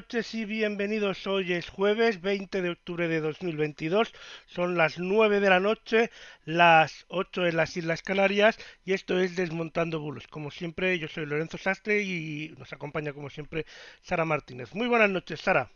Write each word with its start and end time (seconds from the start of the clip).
Noches 0.00 0.34
y 0.34 0.46
bienvenidos. 0.46 1.26
Hoy 1.26 1.52
es 1.52 1.68
jueves 1.68 2.22
20 2.22 2.62
de 2.62 2.70
octubre 2.70 3.06
de 3.06 3.20
2022. 3.20 4.10
Son 4.46 4.78
las 4.78 4.98
9 4.98 5.40
de 5.40 5.50
la 5.50 5.60
noche, 5.60 6.10
las 6.46 7.04
8 7.08 7.48
en 7.48 7.56
las 7.58 7.76
Islas 7.76 8.00
Canarias 8.00 8.56
y 8.86 8.94
esto 8.94 9.20
es 9.20 9.36
Desmontando 9.36 10.00
Bulos. 10.00 10.26
Como 10.26 10.50
siempre, 10.50 10.98
yo 10.98 11.06
soy 11.06 11.26
Lorenzo 11.26 11.58
Sastre 11.58 12.00
y 12.00 12.54
nos 12.58 12.72
acompaña 12.72 13.12
como 13.12 13.28
siempre 13.28 13.66
Sara 14.00 14.24
Martínez. 14.24 14.74
Muy 14.74 14.88
buenas 14.88 15.10
noches, 15.10 15.42
Sara. 15.42 15.70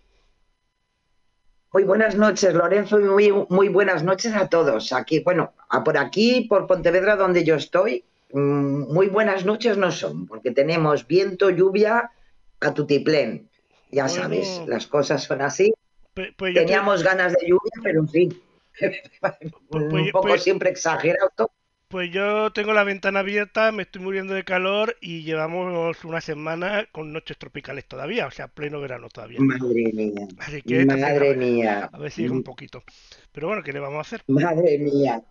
Muy 1.74 1.84
buenas 1.84 2.16
noches, 2.16 2.54
Lorenzo, 2.54 2.98
y 3.00 3.04
muy, 3.04 3.30
muy 3.50 3.68
buenas 3.68 4.02
noches 4.02 4.34
a 4.34 4.48
todos. 4.48 4.94
Aquí, 4.94 5.20
bueno, 5.20 5.52
por 5.84 5.98
aquí, 5.98 6.46
por 6.48 6.66
Pontevedra, 6.66 7.16
donde 7.16 7.44
yo 7.44 7.56
estoy, 7.56 8.04
mm, 8.32 8.90
muy 8.90 9.08
buenas 9.08 9.44
noches 9.44 9.76
no 9.76 9.92
son, 9.92 10.26
porque 10.26 10.50
tenemos 10.50 11.06
viento, 11.06 11.50
lluvia 11.50 12.10
a 12.60 12.72
tutiplén. 12.72 13.50
Ya 13.94 14.04
Bueno. 14.06 14.22
sabes, 14.22 14.62
las 14.66 14.86
cosas 14.86 15.22
son 15.22 15.40
así. 15.42 15.72
Pues 16.14 16.34
te- 16.36 16.52
Teníamos 16.52 17.02
ganas 17.02 17.32
de 17.32 17.46
lluvia, 17.46 17.72
pero 17.82 18.00
en 18.00 18.08
fin, 18.08 18.40
pues- 19.70 19.92
un 19.92 20.10
poco 20.10 20.28
pues- 20.28 20.42
siempre 20.42 20.70
exagerado. 20.70 21.50
Pues 21.88 22.10
yo 22.10 22.52
tengo 22.52 22.72
la 22.72 22.82
ventana 22.82 23.20
abierta, 23.20 23.70
me 23.70 23.84
estoy 23.84 24.02
muriendo 24.02 24.34
de 24.34 24.42
calor 24.42 24.96
y 25.00 25.22
llevamos 25.22 26.04
una 26.04 26.20
semana 26.20 26.86
con 26.90 27.12
noches 27.12 27.38
tropicales 27.38 27.86
todavía, 27.86 28.26
o 28.26 28.32
sea, 28.32 28.48
pleno 28.48 28.80
verano 28.80 29.08
todavía. 29.08 29.38
Madre 29.40 29.92
mía, 29.92 30.26
Así 30.38 30.60
que 30.62 30.84
madre 30.86 31.36
mía, 31.36 31.88
A 31.92 31.98
ver 31.98 32.10
si 32.10 32.22
llega 32.22 32.34
un 32.34 32.42
poquito. 32.42 32.82
Pero 33.30 33.46
bueno, 33.46 33.62
¿qué 33.62 33.72
le 33.72 33.78
vamos 33.78 33.98
a 33.98 34.00
hacer? 34.00 34.22
madre 34.26 34.76
mía. 34.78 35.22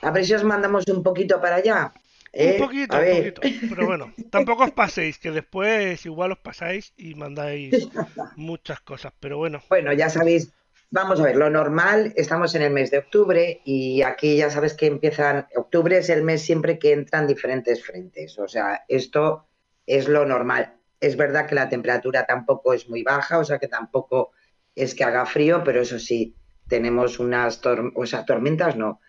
A 0.00 0.10
ver 0.10 0.24
si 0.24 0.32
os 0.32 0.42
mandamos 0.44 0.86
un 0.86 1.02
poquito 1.02 1.38
para 1.38 1.56
allá. 1.56 1.92
¿Eh? 2.32 2.48
Un 2.48 2.54
poquito, 2.56 2.94
A 2.94 2.98
un 2.98 3.06
ver. 3.06 3.08
poquito. 3.08 3.42
Pero 3.68 3.86
bueno, 3.86 4.06
tampoco 4.30 4.64
os 4.64 4.72
paséis, 4.72 5.18
que 5.18 5.30
después 5.38 6.04
igual 6.06 6.32
os 6.32 6.38
pasáis 6.46 6.92
y 6.96 7.14
mandáis 7.14 7.90
muchas 8.34 8.80
cosas. 8.80 9.12
Pero 9.20 9.38
bueno, 9.38 9.62
Bueno, 9.68 9.92
ya 9.92 10.10
sabéis, 10.10 10.52
vamos 10.90 11.20
a 11.20 11.24
ver, 11.24 11.36
lo 11.36 11.48
normal, 11.50 12.12
estamos 12.16 12.54
en 12.54 12.62
el 12.62 12.72
mes 12.72 12.90
de 12.90 12.98
octubre 12.98 13.60
y 13.64 14.02
aquí 14.02 14.36
ya 14.36 14.50
sabes 14.50 14.74
que 14.74 14.86
empiezan, 14.86 15.46
octubre 15.56 15.98
es 15.98 16.08
el 16.10 16.22
mes 16.24 16.42
siempre 16.42 16.78
que 16.78 16.92
entran 16.92 17.26
diferentes 17.26 17.84
frentes, 17.84 18.38
o 18.38 18.48
sea, 18.48 18.84
esto 18.88 19.48
es 19.86 20.08
lo 20.08 20.26
normal. 20.26 20.76
Es 21.00 21.16
verdad 21.16 21.46
que 21.46 21.54
la 21.54 21.68
temperatura 21.68 22.26
tampoco 22.26 22.74
es 22.74 22.88
muy 22.88 23.02
baja, 23.02 23.38
o 23.38 23.44
sea 23.44 23.58
que 23.58 23.68
tampoco 23.68 24.32
es 24.74 24.94
que 24.94 25.04
haga 25.04 25.24
frío, 25.26 25.62
pero 25.64 25.80
eso 25.80 25.98
sí, 25.98 26.36
tenemos 26.68 27.18
unas 27.18 27.62
tor- 27.62 27.92
o 27.94 28.06
sea, 28.06 28.24
tormentas, 28.24 28.76
no, 28.76 29.00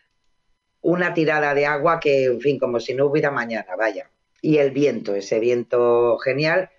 una 0.82 1.14
tirada 1.14 1.54
de 1.54 1.66
agua 1.66 2.00
que, 2.00 2.26
en 2.26 2.42
fin, 2.42 2.60
como 2.60 2.80
si 2.80 2.94
no 2.94 3.06
hubiera 3.06 3.32
mañana, 3.32 3.76
vaya. 3.78 4.10
Y 4.42 4.58
el 4.58 4.72
viento, 4.72 5.16
ese 5.16 5.40
viento 5.40 6.18
genial, 6.18 6.70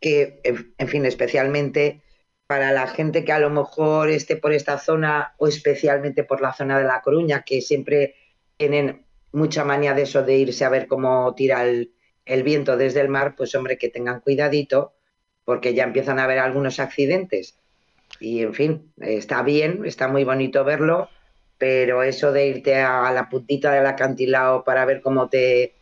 que, 0.00 0.40
en 0.44 0.88
fin, 0.88 1.06
especialmente 1.06 2.02
para 2.46 2.72
la 2.72 2.86
gente 2.86 3.24
que 3.24 3.32
a 3.32 3.38
lo 3.38 3.48
mejor 3.48 4.10
esté 4.10 4.36
por 4.36 4.52
esta 4.52 4.78
zona 4.78 5.34
o 5.38 5.48
especialmente 5.48 6.24
por 6.24 6.42
la 6.42 6.52
zona 6.52 6.78
de 6.78 6.84
La 6.84 7.00
Coruña, 7.00 7.42
que 7.42 7.62
siempre 7.62 8.14
tienen 8.58 9.06
mucha 9.32 9.64
manía 9.64 9.94
de 9.94 10.02
eso 10.02 10.22
de 10.22 10.36
irse 10.36 10.64
a 10.64 10.68
ver 10.68 10.86
cómo 10.86 11.34
tira 11.34 11.64
el, 11.64 11.94
el 12.26 12.42
viento 12.42 12.76
desde 12.76 13.00
el 13.00 13.08
mar, 13.08 13.34
pues 13.36 13.54
hombre, 13.54 13.78
que 13.78 13.88
tengan 13.88 14.20
cuidadito, 14.20 14.92
porque 15.44 15.74
ya 15.74 15.84
empiezan 15.84 16.18
a 16.18 16.24
haber 16.24 16.38
algunos 16.38 16.78
accidentes. 16.80 17.58
Y 18.20 18.42
en 18.42 18.54
fin, 18.54 18.92
está 19.00 19.42
bien, 19.42 19.84
está 19.84 20.08
muy 20.08 20.24
bonito 20.24 20.64
verlo, 20.64 21.08
pero 21.64 22.02
eso 22.02 22.30
de 22.30 22.46
irte 22.48 22.74
a 22.76 23.10
la 23.10 23.28
puntita 23.30 23.72
del 23.72 23.86
acantilado 23.86 24.64
para 24.64 24.84
ver 24.84 25.00
cómo 25.00 25.28
te, 25.30 25.74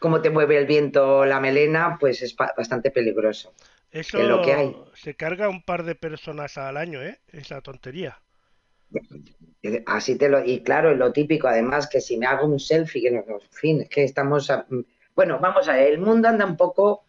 cómo 0.00 0.22
te 0.22 0.30
mueve 0.30 0.58
el 0.58 0.66
viento 0.66 1.24
la 1.26 1.40
melena, 1.40 1.96
pues 2.00 2.22
es 2.22 2.34
bastante 2.36 2.90
peligroso. 2.90 3.54
eso 3.90 4.18
Es 4.22 4.28
lo 4.28 4.42
que 4.42 4.52
hay. 4.54 4.76
se 4.94 5.14
carga 5.16 5.48
un 5.48 5.62
par 5.62 5.84
de 5.84 5.94
personas 5.94 6.58
al 6.58 6.76
año, 6.76 7.02
¿eh? 7.02 7.20
Esa 7.28 7.60
tontería. 7.60 8.20
Así 9.86 10.16
te 10.16 10.28
lo, 10.28 10.44
y 10.44 10.62
claro, 10.62 10.94
lo 10.94 11.12
típico, 11.12 11.48
además, 11.48 11.88
que 11.88 12.00
si 12.00 12.16
me 12.16 12.26
hago 12.26 12.46
un 12.46 12.60
selfie, 12.60 13.02
que 13.02 13.10
no, 13.10 13.24
no, 13.26 13.34
en 13.34 13.50
fin, 13.50 13.80
es 13.82 13.88
que 13.88 14.04
estamos, 14.04 14.50
a- 14.50 14.66
bueno, 15.14 15.38
vamos 15.40 15.68
a 15.68 15.74
ver, 15.74 15.92
el 15.92 15.98
mundo 15.98 16.28
anda 16.28 16.46
un 16.46 16.56
poco 16.56 17.04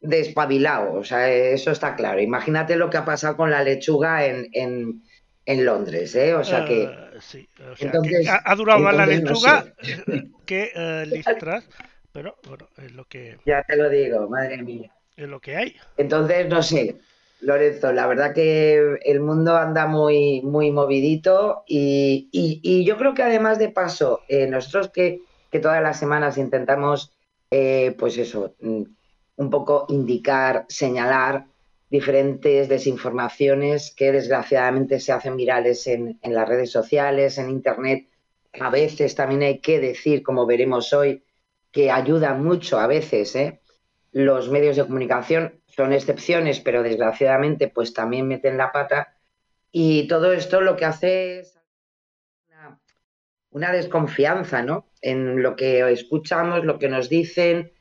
despabilado, 0.00 0.94
o 0.94 1.04
sea, 1.04 1.30
eso 1.30 1.70
está 1.72 1.96
claro. 1.96 2.20
Imagínate 2.20 2.76
lo 2.76 2.90
que 2.90 2.98
ha 2.98 3.04
pasado 3.04 3.36
con 3.36 3.50
la 3.50 3.62
lechuga 3.64 4.26
en, 4.26 4.48
en, 4.52 5.02
en 5.46 5.64
Londres, 5.64 6.14
¿eh? 6.14 6.34
O 6.34 6.44
sea 6.44 6.64
que, 6.64 6.84
Eh, 6.84 6.96
sí, 7.20 7.48
o 7.70 7.76
sea, 7.76 7.86
entonces- 7.86 8.20
que 8.24 8.28
ha, 8.30 8.42
ha 8.44 8.54
durado 8.54 8.80
más 8.80 8.94
la 8.94 9.06
no 9.06 9.12
lechuga 9.12 9.64
que 10.46 10.70
eh, 10.74 11.04
listras, 11.06 11.68
pero 12.12 12.36
bueno, 12.48 12.68
es 12.78 12.92
lo 12.92 13.04
que 13.06 13.38
ya 13.46 13.62
te 13.62 13.76
lo 13.76 13.88
digo, 13.88 14.28
madre 14.28 14.62
mía. 14.62 14.92
es 15.16 15.28
lo 15.28 15.40
que 15.40 15.56
hay. 15.56 15.76
Entonces, 15.96 16.48
no 16.48 16.62
sé, 16.62 16.96
Lorenzo, 17.40 17.92
la 17.92 18.06
verdad 18.06 18.32
que 18.34 18.98
el 19.04 19.20
mundo 19.20 19.56
anda 19.56 19.86
muy, 19.86 20.42
muy 20.42 20.70
movidito 20.70 21.64
y, 21.66 22.28
y- 22.32 22.60
y 22.62 22.84
yo 22.84 22.96
creo 22.96 23.14
que 23.14 23.22
además 23.22 23.58
de 23.58 23.68
paso, 23.68 24.20
eh, 24.28 24.46
nosotros 24.46 24.90
que, 24.90 25.20
que 25.50 25.58
todas 25.58 25.82
las 25.82 25.98
semanas 25.98 26.38
intentamos, 26.38 27.12
eh, 27.50 27.94
pues 27.98 28.16
eso, 28.16 28.54
mm, 28.60 28.82
un 29.36 29.50
poco 29.50 29.86
indicar, 29.88 30.64
señalar 30.68 31.46
diferentes 31.92 32.70
desinformaciones 32.70 33.94
que 33.94 34.12
desgraciadamente 34.12 34.98
se 34.98 35.12
hacen 35.12 35.36
virales 35.36 35.86
en, 35.86 36.18
en 36.22 36.34
las 36.34 36.48
redes 36.48 36.70
sociales, 36.70 37.36
en 37.36 37.50
Internet. 37.50 38.08
A 38.58 38.70
veces 38.70 39.14
también 39.14 39.42
hay 39.42 39.58
que 39.58 39.78
decir, 39.78 40.22
como 40.22 40.46
veremos 40.46 40.94
hoy, 40.94 41.22
que 41.70 41.90
ayudan 41.90 42.42
mucho 42.42 42.78
a 42.78 42.86
veces, 42.86 43.36
¿eh? 43.36 43.60
los 44.10 44.48
medios 44.48 44.76
de 44.76 44.84
comunicación 44.84 45.60
son 45.66 45.92
excepciones, 45.92 46.60
pero 46.60 46.82
desgraciadamente 46.82 47.68
pues 47.68 47.92
también 47.92 48.26
meten 48.26 48.56
la 48.56 48.72
pata 48.72 49.14
y 49.70 50.06
todo 50.08 50.32
esto 50.32 50.62
lo 50.62 50.76
que 50.76 50.86
hace 50.86 51.40
es 51.40 51.58
una, 52.48 52.80
una 53.50 53.72
desconfianza, 53.72 54.62
¿no? 54.62 54.86
En 55.02 55.42
lo 55.42 55.56
que 55.56 55.80
escuchamos, 55.90 56.64
lo 56.64 56.78
que 56.78 56.88
nos 56.88 57.10
dicen 57.10 57.72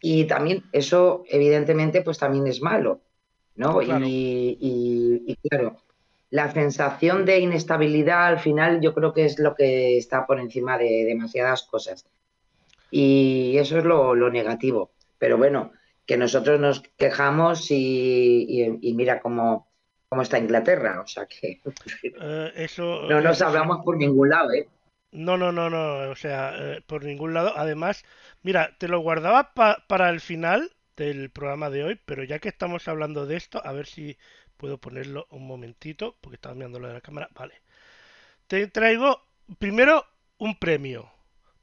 y 0.00 0.24
también 0.24 0.64
eso 0.72 1.22
evidentemente 1.28 2.02
pues 2.02 2.18
también 2.18 2.48
es 2.48 2.60
malo, 2.60 3.03
¿no? 3.56 3.78
Claro. 3.78 4.04
Y, 4.06 4.58
y- 4.60 5.22
y, 5.32 5.48
claro, 5.48 5.76
la 6.30 6.50
sensación 6.52 7.24
de 7.24 7.38
inestabilidad 7.40 8.26
al 8.26 8.38
final 8.40 8.80
yo 8.80 8.94
creo 8.94 9.12
que 9.12 9.24
es 9.24 9.38
lo 9.38 9.54
que 9.54 9.96
está 9.98 10.26
por 10.26 10.40
encima 10.40 10.78
de 10.78 11.04
demasiadas 11.04 11.62
cosas. 11.64 12.06
Y 12.90 13.56
eso 13.58 13.78
es 13.78 13.84
lo, 13.84 14.14
lo 14.14 14.30
negativo. 14.30 14.90
Pero 15.18 15.36
bueno, 15.38 15.72
que 16.06 16.16
nosotros 16.16 16.60
nos 16.60 16.80
quejamos 16.96 17.70
y, 17.70 18.46
y- 18.48 18.78
y 18.80 18.94
mira 18.94 19.20
cómo, 19.20 19.68
cómo 20.08 20.22
está 20.22 20.38
Inglaterra. 20.38 21.00
O 21.00 21.06
sea 21.06 21.26
que 21.26 21.60
Eh, 22.20 22.52
eso 22.56 23.02
no 23.08 23.20
nos 23.20 23.40
hablamos 23.42 23.84
por 23.84 23.96
ningún 23.96 24.28
lado, 24.30 24.52
¿eh? 24.52 24.68
No, 25.12 25.36
no, 25.36 25.52
no, 25.52 25.70
no, 25.70 26.10
o 26.10 26.16
sea, 26.16 26.54
eh, 26.58 26.82
por 26.86 27.04
ningún 27.04 27.34
lado. 27.34 27.52
Además, 27.56 28.04
mira, 28.42 28.76
te 28.78 28.88
lo 28.88 28.98
guardaba 28.98 29.54
pa- 29.54 29.84
para 29.86 30.10
el 30.10 30.20
final 30.20 30.72
del 30.96 31.30
programa 31.30 31.70
de 31.70 31.84
hoy, 31.84 32.00
pero 32.04 32.24
ya 32.24 32.38
que 32.38 32.48
estamos 32.48 32.88
hablando 32.88 33.26
de 33.26 33.36
esto, 33.36 33.60
a 33.64 33.72
ver 33.72 33.86
si 33.86 34.16
puedo 34.56 34.78
ponerlo 34.78 35.26
un 35.30 35.46
momentito, 35.46 36.16
porque 36.20 36.36
estaba 36.36 36.54
mirando 36.54 36.78
lo 36.78 36.88
de 36.88 36.94
la 36.94 37.00
cámara. 37.00 37.28
Vale. 37.34 37.60
Te 38.46 38.66
traigo 38.68 39.22
primero 39.58 40.06
un 40.38 40.58
premio. 40.58 41.10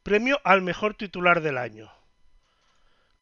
Premio 0.04 0.40
al 0.44 0.62
mejor 0.62 0.96
titular 0.96 1.42
del 1.42 1.58
año. 1.58 1.92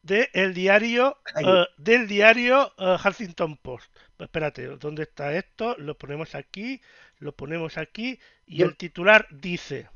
De 0.02 0.30
el 0.34 0.54
diario, 0.54 1.18
eh, 1.36 1.66
del 1.78 2.08
diario 2.08 2.74
eh, 2.78 2.98
Huffington 3.04 3.58
Post. 3.58 3.92
Pues 4.16 4.28
espérate, 4.28 4.66
¿dónde 4.78 5.04
está 5.04 5.34
esto? 5.34 5.76
Lo 5.78 5.98
ponemos 5.98 6.36
aquí, 6.36 6.82
lo 7.20 7.36
ponemos 7.36 7.78
aquí, 7.78 8.20
y 8.46 8.64
el 8.64 8.78
titular 8.78 9.28
dice. 9.30 9.90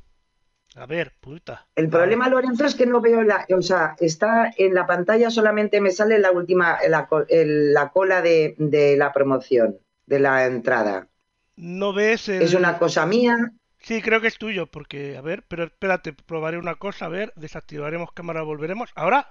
A 0.76 0.86
ver, 0.86 1.12
puta. 1.20 1.66
El 1.76 1.88
problema, 1.88 2.28
Lorenzo, 2.28 2.64
es 2.64 2.74
que 2.74 2.86
no 2.86 3.00
veo 3.00 3.22
la, 3.22 3.46
o 3.56 3.62
sea, 3.62 3.94
está 4.00 4.50
en 4.56 4.74
la 4.74 4.86
pantalla 4.86 5.30
solamente 5.30 5.80
me 5.80 5.92
sale 5.92 6.18
la 6.18 6.32
última, 6.32 6.78
la, 6.88 7.08
la 7.28 7.88
cola 7.90 8.22
de, 8.22 8.56
de 8.58 8.96
la 8.96 9.12
promoción, 9.12 9.78
de 10.06 10.18
la 10.18 10.46
entrada. 10.46 11.06
No 11.56 11.92
ves 11.92 12.28
el... 12.28 12.42
Es 12.42 12.54
una 12.54 12.78
cosa 12.78 13.06
mía. 13.06 13.52
Sí, 13.78 14.02
creo 14.02 14.20
que 14.20 14.26
es 14.26 14.38
tuyo, 14.38 14.66
porque, 14.66 15.16
a 15.16 15.20
ver, 15.20 15.44
pero 15.46 15.64
espérate, 15.64 16.12
probaré 16.12 16.58
una 16.58 16.74
cosa, 16.74 17.06
a 17.06 17.10
ver, 17.10 17.32
desactivaremos 17.36 18.10
cámara, 18.12 18.42
volveremos. 18.42 18.90
¿Ahora? 18.96 19.28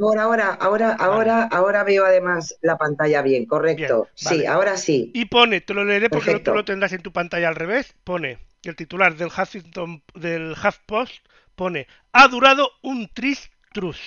Ahora, 0.00 0.24
ahora, 0.24 0.48
ahora, 0.54 0.96
ahora, 0.98 1.42
ahora 1.52 1.84
veo 1.84 2.04
además 2.04 2.58
la 2.62 2.76
pantalla 2.76 3.22
bien, 3.22 3.46
correcto. 3.46 4.08
Sí, 4.14 4.44
ahora 4.44 4.76
sí. 4.76 5.12
Y 5.14 5.26
pone, 5.26 5.60
te 5.60 5.72
lo 5.72 5.84
leeré 5.84 6.10
porque 6.10 6.32
no 6.32 6.40
tú 6.40 6.52
lo 6.52 6.64
tendrás 6.64 6.92
en 6.92 7.02
tu 7.02 7.12
pantalla 7.12 7.46
al 7.46 7.54
revés, 7.54 7.94
pone 8.02 8.38
el 8.68 8.76
titular 8.76 9.16
del 9.16 9.28
Huffington, 9.28 10.02
del 10.14 10.52
HuffPost, 10.52 11.26
pone, 11.54 11.86
ha 12.12 12.28
durado 12.28 12.70
un 12.82 13.08
tris 13.08 13.50
trus. 13.72 13.98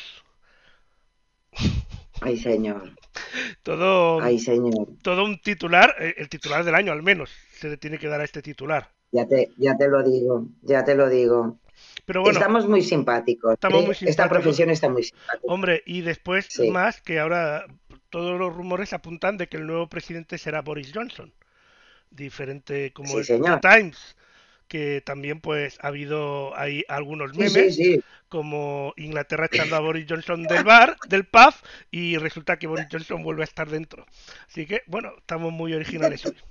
Ay, 2.22 2.38
señor. 2.38 2.92
Todo, 3.64 4.22
Ay, 4.22 4.40
señor. 4.40 4.88
todo 5.02 5.24
un 5.24 5.40
titular, 5.40 5.96
eh, 6.00 6.16
el 6.18 6.30
titular 6.30 6.64
del 6.64 6.76
año 6.76 6.92
al 6.92 7.04
menos, 7.04 7.30
se 7.52 7.70
le 7.70 7.78
tiene 7.78 7.98
que 7.98 8.08
dar 8.08 8.22
a 8.22 8.24
este 8.24 8.42
titular. 8.42 8.90
Ya 9.12 9.28
te, 9.28 9.52
ya 9.58 9.76
te 9.78 9.88
lo 9.88 10.04
digo, 10.04 10.48
ya 10.62 10.84
te 10.84 10.96
lo 10.96 11.10
digo. 11.10 11.60
Pero 12.06 12.22
bueno, 12.22 12.40
estamos 12.40 12.68
muy 12.68 12.82
simpáticos. 12.82 13.54
Estamos 13.54 13.84
¿eh? 13.84 13.86
muy 13.86 13.96
simpáticos. 13.96 14.10
Esta 14.10 14.30
profesión 14.30 14.70
está 14.70 14.90
muy 14.90 15.04
simpática. 15.04 15.40
Hombre, 15.44 15.84
y 15.86 16.02
después 16.02 16.48
más 16.72 17.02
que 17.02 17.20
ahora 17.20 17.66
todos 18.10 18.40
los 18.40 18.56
rumores 18.56 18.94
apuntan 18.94 19.38
de 19.38 19.48
que 19.48 19.58
el 19.58 19.68
nuevo 19.68 19.88
presidente 19.88 20.38
será 20.38 20.62
Boris 20.62 20.92
Johnson. 20.94 21.34
Diferente 22.10 22.94
como 22.94 23.10
sí, 23.10 23.18
el 23.18 23.26
señor. 23.26 23.60
Times, 23.62 24.16
que 24.68 25.02
también 25.02 25.40
pues 25.40 25.78
ha 25.82 25.88
habido 25.88 26.58
ahí 26.58 26.84
algunos 26.88 27.36
memes 27.36 27.76
sí, 27.76 27.96
sí. 27.96 28.04
como 28.30 28.94
Inglaterra 28.98 29.48
echando 29.52 29.76
a 29.76 29.80
Boris 29.80 30.06
Johnson 30.08 30.44
del 30.44 30.64
bar, 30.64 30.98
del 31.08 31.26
pub 31.26 31.54
y 31.92 32.18
resulta 32.18 32.58
que 32.58 32.68
Boris 32.68 32.88
Johnson 32.92 33.24
vuelve 33.24 33.44
a 33.44 33.46
estar 33.46 33.70
dentro. 33.70 34.06
Así 34.48 34.66
que 34.66 34.84
bueno, 34.88 35.14
estamos 35.18 35.52
muy 35.52 35.74
originales 35.74 36.26
hoy. 36.26 36.36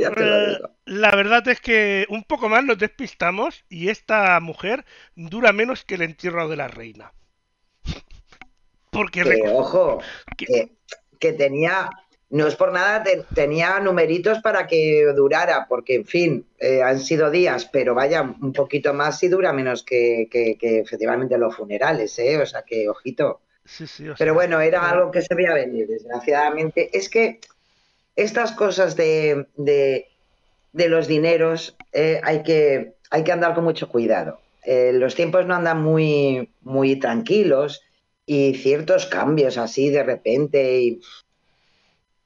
Eh. 0.00 0.58
La 0.84 1.10
verdad 1.10 1.48
es 1.48 1.60
que 1.60 2.06
un 2.08 2.22
poco 2.22 2.48
más 2.48 2.64
nos 2.64 2.78
despistamos 2.78 3.64
y 3.68 3.88
esta 3.88 4.38
mujer 4.38 4.84
dura 5.16 5.52
menos 5.52 5.84
que 5.84 5.96
el 5.96 6.02
entierro 6.02 6.48
de 6.48 6.54
la 6.54 6.68
reina. 6.68 7.12
Porque 8.90 9.24
Que, 9.24 9.42
ojo, 9.48 10.00
que 11.18 11.32
tenía, 11.32 11.90
no 12.30 12.46
es 12.46 12.56
por 12.56 12.72
nada, 12.72 13.02
te- 13.02 13.24
tenía 13.34 13.78
numeritos 13.80 14.40
para 14.40 14.66
que 14.66 15.04
durara, 15.16 15.66
porque 15.68 15.94
en 15.96 16.04
fin, 16.06 16.46
eh, 16.58 16.82
han 16.82 17.00
sido 17.00 17.30
días, 17.30 17.64
pero 17.72 17.94
vaya, 17.94 18.22
un 18.22 18.52
poquito 18.52 18.92
más 18.92 19.22
y 19.22 19.28
dura 19.28 19.52
menos 19.52 19.82
que, 19.82 20.28
que- 20.30 20.56
que 20.58 20.80
efectivamente 20.80 21.38
los 21.38 21.56
funerales, 21.56 22.18
¿eh? 22.18 22.36
O 22.40 22.46
sea 22.46 22.62
que, 22.62 22.88
ojito. 22.88 23.40
sí, 23.64 23.86
sí, 23.86 24.08
o 24.08 24.14
Pero 24.18 24.34
bueno, 24.34 24.60
era 24.60 24.90
algo 24.90 25.10
que 25.10 25.22
se 25.22 25.34
veía 25.34 25.54
venir, 25.54 25.86
desgraciadamente. 25.86 26.90
Es 26.96 27.08
que 27.08 27.40
estas 28.16 28.52
cosas 28.52 28.96
de, 28.96 29.46
de- 29.56 30.06
de 30.72 30.88
los 30.88 31.06
dineros 31.08 31.76
eh, 31.92 32.20
hay, 32.22 32.42
que, 32.42 32.94
hay 33.10 33.24
que 33.24 33.32
andar 33.32 33.54
con 33.54 33.64
mucho 33.64 33.88
cuidado. 33.88 34.40
Eh, 34.64 34.92
los 34.92 35.14
tiempos 35.14 35.46
no 35.46 35.54
andan 35.54 35.82
muy, 35.82 36.50
muy 36.60 36.96
tranquilos 36.98 37.80
y 38.26 38.54
ciertos 38.56 39.06
cambios 39.06 39.56
así 39.56 39.88
de 39.88 40.02
repente 40.02 40.78
y, 40.80 41.00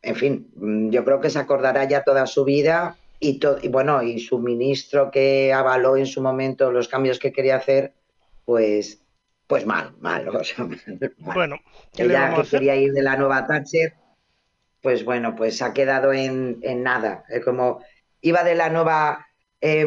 en 0.03 0.17
fin, 0.17 0.91
yo 0.91 1.05
creo 1.05 1.21
que 1.21 1.31
se 1.31 1.39
acordará 1.39 1.85
ya 1.85 2.03
toda 2.05 2.27
su 2.27 2.45
vida 2.45 2.99
y, 3.21 3.39
to- 3.39 3.59
y 3.63 3.69
bueno, 3.69 4.03
y 4.03 4.19
su 4.21 4.39
ministro 4.39 5.11
que 5.11 5.53
avaló 5.53 5.97
en 5.97 6.07
su 6.07 6.23
momento 6.23 6.73
los 6.73 6.89
cambios 6.89 7.19
que 7.19 7.33
quería 7.33 7.57
hacer, 7.57 7.95
pues, 8.45 9.05
pues 9.47 9.67
mal, 9.67 9.95
mal, 10.01 10.29
o 10.37 10.45
sea, 10.45 10.67
mal. 11.19 11.39
Bueno, 11.39 11.57
¿qué 11.95 12.05
le 12.05 12.15
Ella 12.15 12.27
a 12.27 12.35
que 12.35 12.43
hacer? 12.43 12.61
quería 12.61 12.77
ir 12.77 12.93
de 12.93 13.03
la 13.03 13.17
nueva 13.17 13.47
Thatcher, 13.47 13.95
pues 14.83 15.05
bueno, 15.05 15.35
pues 15.37 15.63
ha 15.63 15.73
quedado 15.73 16.13
en, 16.13 16.59
en 16.63 16.83
nada. 16.83 17.25
Como 17.45 17.81
iba 18.21 18.43
de 18.45 18.55
la 18.55 18.69
nueva 18.71 19.27
eh, 19.61 19.87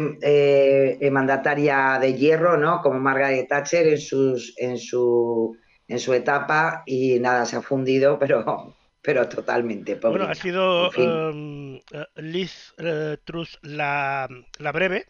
eh, 1.01 1.11
mandataria 1.11 1.97
de 1.99 2.13
hierro, 2.15 2.57
¿no? 2.57 2.81
Como 2.81 2.99
Margaret 2.99 3.47
Thatcher 3.49 3.87
en, 3.87 3.97
sus, 3.99 4.53
en, 4.57 4.77
su, 4.77 5.57
en 5.87 5.99
su 5.99 6.13
etapa 6.13 6.83
y 6.85 7.19
nada, 7.19 7.45
se 7.45 7.57
ha 7.57 7.61
fundido, 7.61 8.17
pero, 8.19 8.74
pero 9.05 9.27
totalmente. 9.29 9.95
Bueno, 10.09 10.27
pobrina. 10.27 10.29
ha 10.29 10.35
sido 10.35 10.87
En 10.87 10.89
fin. 10.89 11.21
em, 11.33 11.75
eh, 11.77 12.07
Liz 12.17 12.73
eh, 12.77 13.17
Truss 13.25 13.59
la, 13.63 14.27
la 14.59 14.71
breve, 14.71 15.07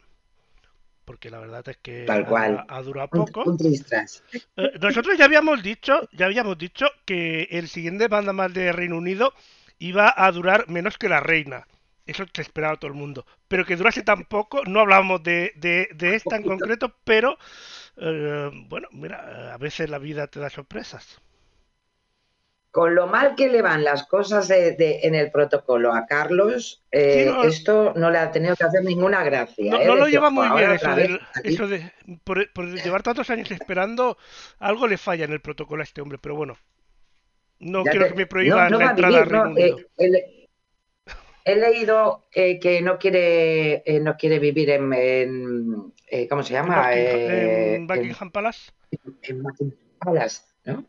porque 1.06 1.30
la 1.30 1.40
verdad 1.40 1.68
es 1.70 1.78
que 1.78 2.06
Tal 2.06 2.26
ha, 2.26 2.26
cual. 2.26 2.66
ha 2.68 2.82
durado 2.82 3.12
poco. 3.14 3.44
un. 3.46 3.58
Eh, 4.58 4.72
nosotros 4.82 5.18
ya 5.18 5.26
habíamos 5.26 5.62
dicho, 5.64 6.08
ya 6.14 6.26
habíamos 6.28 6.58
dicho 6.58 6.88
que 7.06 7.44
el 7.52 7.68
siguiente 7.70 8.08
banda 8.08 8.34
más 8.34 8.54
de 8.54 8.72
Reino 8.72 8.98
Unido 8.98 9.34
iba 9.80 10.14
a 10.16 10.32
durar 10.32 10.70
menos 10.70 10.98
que 10.98 11.10
la 11.10 11.20
reina. 11.22 11.68
Eso 12.06 12.26
se 12.34 12.42
esperaba 12.42 12.78
todo 12.78 12.90
el 12.90 12.98
mundo. 12.98 13.26
Pero 13.48 13.66
que 13.66 13.76
durase 13.78 14.04
tan 14.04 14.26
poco, 14.26 14.64
no 14.66 14.82
hablábamos 14.82 15.24
de, 15.24 15.54
de, 15.56 15.90
de 15.96 16.16
esta 16.16 16.36
en 16.38 16.44
concreto, 16.44 16.96
pero 17.04 17.38
bueno, 18.70 18.88
mira, 18.92 19.54
a 19.54 19.58
veces 19.58 19.90
la 19.90 20.00
vida 20.00 20.28
te 20.28 20.40
da 20.40 20.50
sorpresas. 20.50 21.22
Con 22.76 22.94
lo 22.94 23.08
mal 23.08 23.36
que 23.38 23.48
le 23.48 23.62
van 23.62 23.86
las 23.86 24.06
cosas 24.06 24.50
de- 24.50 24.74
de- 24.74 25.00
en 25.04 25.16
el 25.16 25.32
protocolo 25.32 25.94
a 25.94 26.06
Carlos, 26.06 26.84
eh, 26.92 27.24
Sí, 27.24 27.32
no. 27.34 27.44
esto 27.46 27.94
no 27.96 28.12
le 28.12 28.18
ha 28.18 28.32
tenido 28.32 28.54
que 28.58 28.66
hacer 28.66 28.84
ninguna 28.84 29.24
gracia. 29.24 29.72
No, 29.72 29.80
¿eh? 29.80 29.88
no 29.88 29.96
lo 29.96 30.08
lleva 30.10 30.30
muy 30.30 30.46
"Jo, 30.50 30.56
bien 30.58 30.72
eso, 30.72 30.90
aquí". 30.90 31.18
eso 31.46 31.68
de 31.70 31.90
por, 32.26 32.52
por 32.52 32.66
llevar 32.68 33.02
tantos 33.02 33.30
años 33.30 33.50
esperando, 33.50 34.18
algo 34.60 34.90
le 34.90 34.98
falla 34.98 35.24
en 35.24 35.32
el 35.32 35.40
protocolo 35.40 35.80
a 35.84 35.86
este 35.86 36.02
hombre, 36.02 36.18
pero 36.18 36.36
bueno. 36.36 36.58
No 37.60 37.86
Ya 37.86 37.92
quiero 37.92 38.08
te- 38.08 38.12
que 38.12 38.18
me 38.18 38.28
prohíban 38.28 38.70
no 38.70 38.78
la 38.78 38.90
entrada 38.90 39.20
vivir, 39.22 39.36
al 39.36 39.48
no, 39.50 39.56
Reino 39.56 39.78
eh, 39.78 39.88
he, 39.98 40.50
he 41.46 41.56
leído 41.56 42.26
eh, 42.34 42.60
que 42.60 42.82
no 42.82 43.00
quiere, 43.00 43.86
no 44.02 44.18
quiere 44.18 44.38
vivir 44.40 44.70
en, 44.72 44.92
en, 44.92 46.28
¿cómo 46.28 46.44
se 46.44 46.54
En 46.54 46.60
llama? 46.62 46.90
Buckingham, 46.90 47.30
en 47.32 47.88
Buckingham 47.88 48.32
Palace, 48.32 48.72
en 49.22 49.44
Buckingham 49.44 49.78
Palace, 49.98 50.42
¿no? 50.66 50.86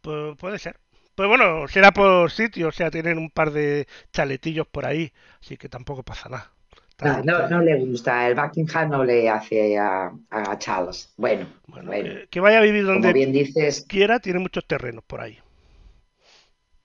pues 0.00 0.36
puede 0.36 0.58
ser. 0.58 0.80
Pues 1.18 1.28
bueno, 1.28 1.66
será 1.66 1.90
por 1.90 2.30
sitio, 2.30 2.68
o 2.68 2.70
sea, 2.70 2.92
tienen 2.92 3.18
un 3.18 3.28
par 3.28 3.50
de 3.50 3.88
chaletillos 4.12 4.68
por 4.68 4.86
ahí, 4.86 5.12
así 5.42 5.56
que 5.56 5.68
tampoco 5.68 6.04
pasa 6.04 6.28
nada. 6.28 6.52
Ah, 7.00 7.22
no, 7.24 7.48
no 7.48 7.60
le 7.60 7.76
gusta, 7.76 8.28
el 8.28 8.36
Buckingham 8.36 8.90
no 8.90 9.02
le 9.02 9.28
hace 9.28 9.76
a, 9.78 10.12
a 10.30 10.58
Charles. 10.58 11.12
Bueno, 11.16 11.48
Bueno, 11.66 11.90
bueno, 11.90 12.14
que, 12.20 12.28
que 12.28 12.38
vaya 12.40 12.58
a 12.58 12.62
vivir 12.62 12.84
donde 12.86 13.12
bien 13.12 13.32
dices, 13.32 13.84
quiera, 13.88 14.20
tiene 14.20 14.38
muchos 14.38 14.64
terrenos 14.64 15.02
por 15.04 15.20
ahí. 15.20 15.40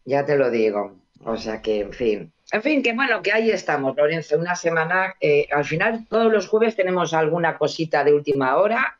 ya 0.05 0.25
te 0.25 0.36
lo 0.38 0.50
digo. 0.50 1.00
O 1.25 1.38
sea 1.38 1.62
que, 1.62 1.81
en 1.81 1.93
fin. 1.93 2.34
En 2.51 2.62
fin, 2.63 2.81
que 2.84 2.93
bueno, 2.93 3.22
que 3.22 3.31
ahí 3.31 3.51
estamos, 3.51 3.96
Lorenzo. 3.96 4.38
Una 4.39 4.55
semana, 4.55 5.15
eh, 5.22 5.48
al 5.51 5.65
final, 5.65 6.07
todos 6.10 6.31
los 6.31 6.48
jueves 6.48 6.75
tenemos 6.75 7.13
alguna 7.13 7.57
cosita 7.60 8.03
de 8.03 8.13
última 8.13 8.57
hora. 8.57 8.98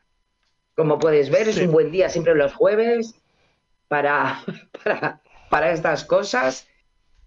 Como 0.76 1.00
puedes 1.00 1.32
ver, 1.32 1.48
es 1.50 1.58
un 1.58 1.72
buen 1.72 1.92
día 1.92 2.10
siempre 2.10 2.36
los 2.36 2.54
jueves 2.54 3.16
para, 3.88 4.42
para, 4.84 5.22
para 5.54 5.72
estas 5.72 6.04
cosas. 6.04 6.68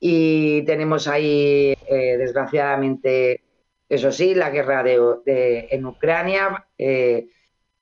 Y 0.00 0.62
tenemos 0.64 1.06
ahí, 1.06 1.75
eh, 1.88 2.16
desgraciadamente, 2.18 3.40
eso 3.88 4.11
sí, 4.11 4.35
la 4.35 4.50
guerra 4.50 4.83
de, 4.83 4.99
de- 5.25 5.68
en 5.71 5.87
Ucrania, 5.87 6.66
eh, 6.76 7.28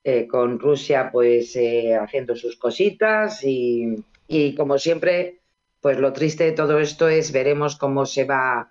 eh, 0.04 0.26
con 0.28 0.58
Rusia 0.58 1.08
pues 1.10 1.56
haciendo 1.98 2.36
sus 2.36 2.58
cositas 2.58 3.42
y, 3.42 4.04
y 4.28 4.54
como 4.54 4.76
siempre, 4.76 5.40
pues 5.80 5.98
lo 5.98 6.12
triste 6.12 6.44
de 6.44 6.52
todo 6.52 6.78
esto 6.78 7.08
es 7.08 7.32
veremos 7.32 7.76
cómo 7.76 8.04
se 8.04 8.24
va 8.24 8.70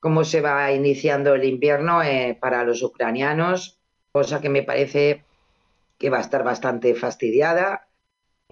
cómo 0.00 0.24
se 0.24 0.42
va 0.42 0.70
iniciando 0.72 1.34
el 1.34 1.44
invierno 1.44 2.00
para 2.40 2.64
los 2.64 2.82
ucranianos, 2.82 3.78
cosa 4.12 4.40
que 4.42 4.50
me 4.50 4.62
parece 4.62 5.24
que 5.98 6.10
va 6.10 6.18
a 6.18 6.22
estar 6.22 6.44
bastante 6.44 6.94
fastidiada 6.94 7.88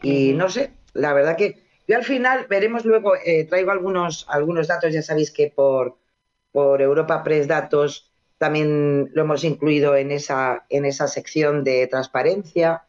y 0.02 0.32
no 0.34 0.48
sé, 0.48 0.72
la 0.94 1.12
verdad 1.14 1.36
que 1.36 1.67
yo 1.88 1.96
al 1.96 2.04
final 2.04 2.46
veremos 2.48 2.84
luego, 2.84 3.14
eh, 3.24 3.44
traigo 3.46 3.70
algunos, 3.72 4.26
algunos 4.28 4.68
datos, 4.68 4.92
ya 4.92 5.02
sabéis 5.02 5.30
que 5.32 5.50
por, 5.54 5.98
por 6.52 6.82
Europa 6.82 7.22
Press 7.24 7.48
Datos 7.48 8.12
también 8.38 9.10
lo 9.14 9.22
hemos 9.22 9.44
incluido 9.44 9.96
en 9.96 10.12
esa, 10.12 10.66
en 10.68 10.84
esa 10.84 11.08
sección 11.08 11.64
de 11.64 11.86
transparencia, 11.88 12.84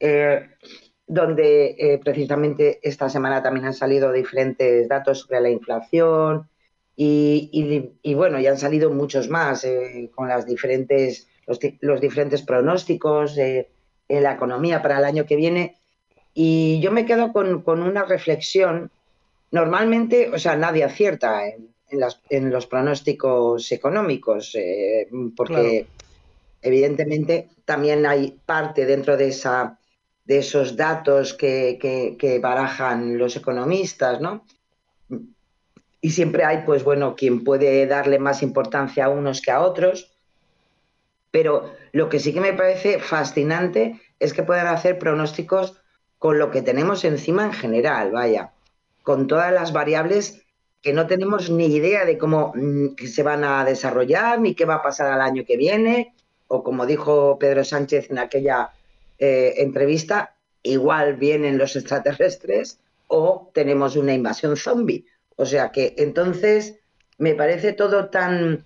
eh, 0.00 0.48
donde 1.06 1.76
eh, 1.78 2.00
precisamente 2.04 2.80
esta 2.82 3.08
semana 3.08 3.42
también 3.42 3.66
han 3.66 3.74
salido 3.74 4.12
diferentes 4.12 4.88
datos 4.88 5.20
sobre 5.20 5.40
la 5.40 5.50
inflación 5.50 6.48
y, 6.96 7.92
y- 8.02 8.14
bueno, 8.14 8.40
ya 8.40 8.50
han 8.50 8.58
salido 8.58 8.90
muchos 8.90 9.28
más 9.28 9.66
con 10.14 10.28
las 10.28 10.46
diferentes, 10.46 11.28
los, 11.46 11.60
los 11.80 12.00
diferentes 12.00 12.42
pronósticos 12.42 13.38
en 13.38 13.66
la 14.08 14.32
economía 14.34 14.82
para 14.82 14.98
el 14.98 15.04
año 15.04 15.26
que 15.26 15.36
viene. 15.36 15.77
Y 16.40 16.78
yo 16.80 16.92
me 16.92 17.04
quedo 17.04 17.32
con, 17.32 17.62
con 17.62 17.82
una 17.82 18.04
reflexión. 18.04 18.92
Normalmente, 19.50 20.30
o 20.32 20.38
sea, 20.38 20.54
nadie 20.54 20.84
acierta 20.84 21.48
en, 21.48 21.74
en 21.90 21.98
las- 21.98 22.22
en 22.30 22.50
los 22.50 22.66
pronósticos 22.68 23.72
económicos, 23.72 24.54
eh, 24.54 25.08
porque 25.36 25.88
evidentemente 26.62 27.48
también 27.64 28.06
hay 28.06 28.38
parte 28.46 28.86
dentro 28.86 29.16
de, 29.16 29.28
esa, 29.28 29.80
de 30.26 30.38
esos 30.38 30.76
datos 30.76 31.34
que, 31.34 31.76
que- 31.80 32.16
que 32.16 32.38
barajan 32.38 33.18
los 33.18 33.34
economistas, 33.34 34.20
¿no? 34.20 34.46
y 36.00 36.10
siempre 36.10 36.44
hay, 36.44 36.58
pues 36.64 36.84
bueno, 36.84 37.16
quien 37.16 37.42
puede 37.42 37.84
darle 37.88 38.20
más 38.20 38.44
importancia 38.44 39.06
a 39.06 39.08
unos 39.08 39.40
que 39.40 39.50
a 39.50 39.60
otros. 39.60 40.16
Pero 41.32 41.74
lo 41.90 42.08
que 42.08 42.20
sí 42.20 42.32
que 42.32 42.40
me 42.40 42.52
parece 42.52 43.00
fascinante 43.00 44.00
es 44.20 44.32
que 44.32 44.44
puedan 44.44 44.68
hacer 44.68 45.00
pronósticos 45.00 45.82
con 46.18 46.38
lo 46.38 46.50
que 46.50 46.62
tenemos 46.62 47.04
encima 47.04 47.44
en 47.44 47.52
general, 47.52 48.10
vaya, 48.10 48.52
con 49.02 49.26
todas 49.26 49.52
las 49.52 49.72
variables 49.72 50.42
que 50.82 50.92
no 50.92 51.06
tenemos 51.06 51.50
ni 51.50 51.66
idea 51.66 52.04
de 52.04 52.18
cómo 52.18 52.52
mm, 52.54 52.96
se 53.06 53.22
van 53.22 53.44
a 53.44 53.64
desarrollar, 53.64 54.40
ni 54.40 54.54
qué 54.54 54.64
va 54.64 54.76
a 54.76 54.82
pasar 54.82 55.12
al 55.12 55.20
año 55.20 55.44
que 55.46 55.56
viene, 55.56 56.14
o 56.46 56.62
como 56.62 56.86
dijo 56.86 57.38
Pedro 57.38 57.64
Sánchez 57.64 58.10
en 58.10 58.18
aquella 58.18 58.70
eh, 59.18 59.54
entrevista, 59.58 60.34
igual 60.62 61.16
vienen 61.16 61.58
los 61.58 61.76
extraterrestres 61.76 62.78
o 63.06 63.50
tenemos 63.54 63.96
una 63.96 64.14
invasión 64.14 64.56
zombie. 64.56 65.06
O 65.36 65.46
sea 65.46 65.70
que 65.70 65.94
entonces 65.98 66.76
me 67.16 67.34
parece 67.34 67.72
todo 67.72 68.08
tan, 68.08 68.64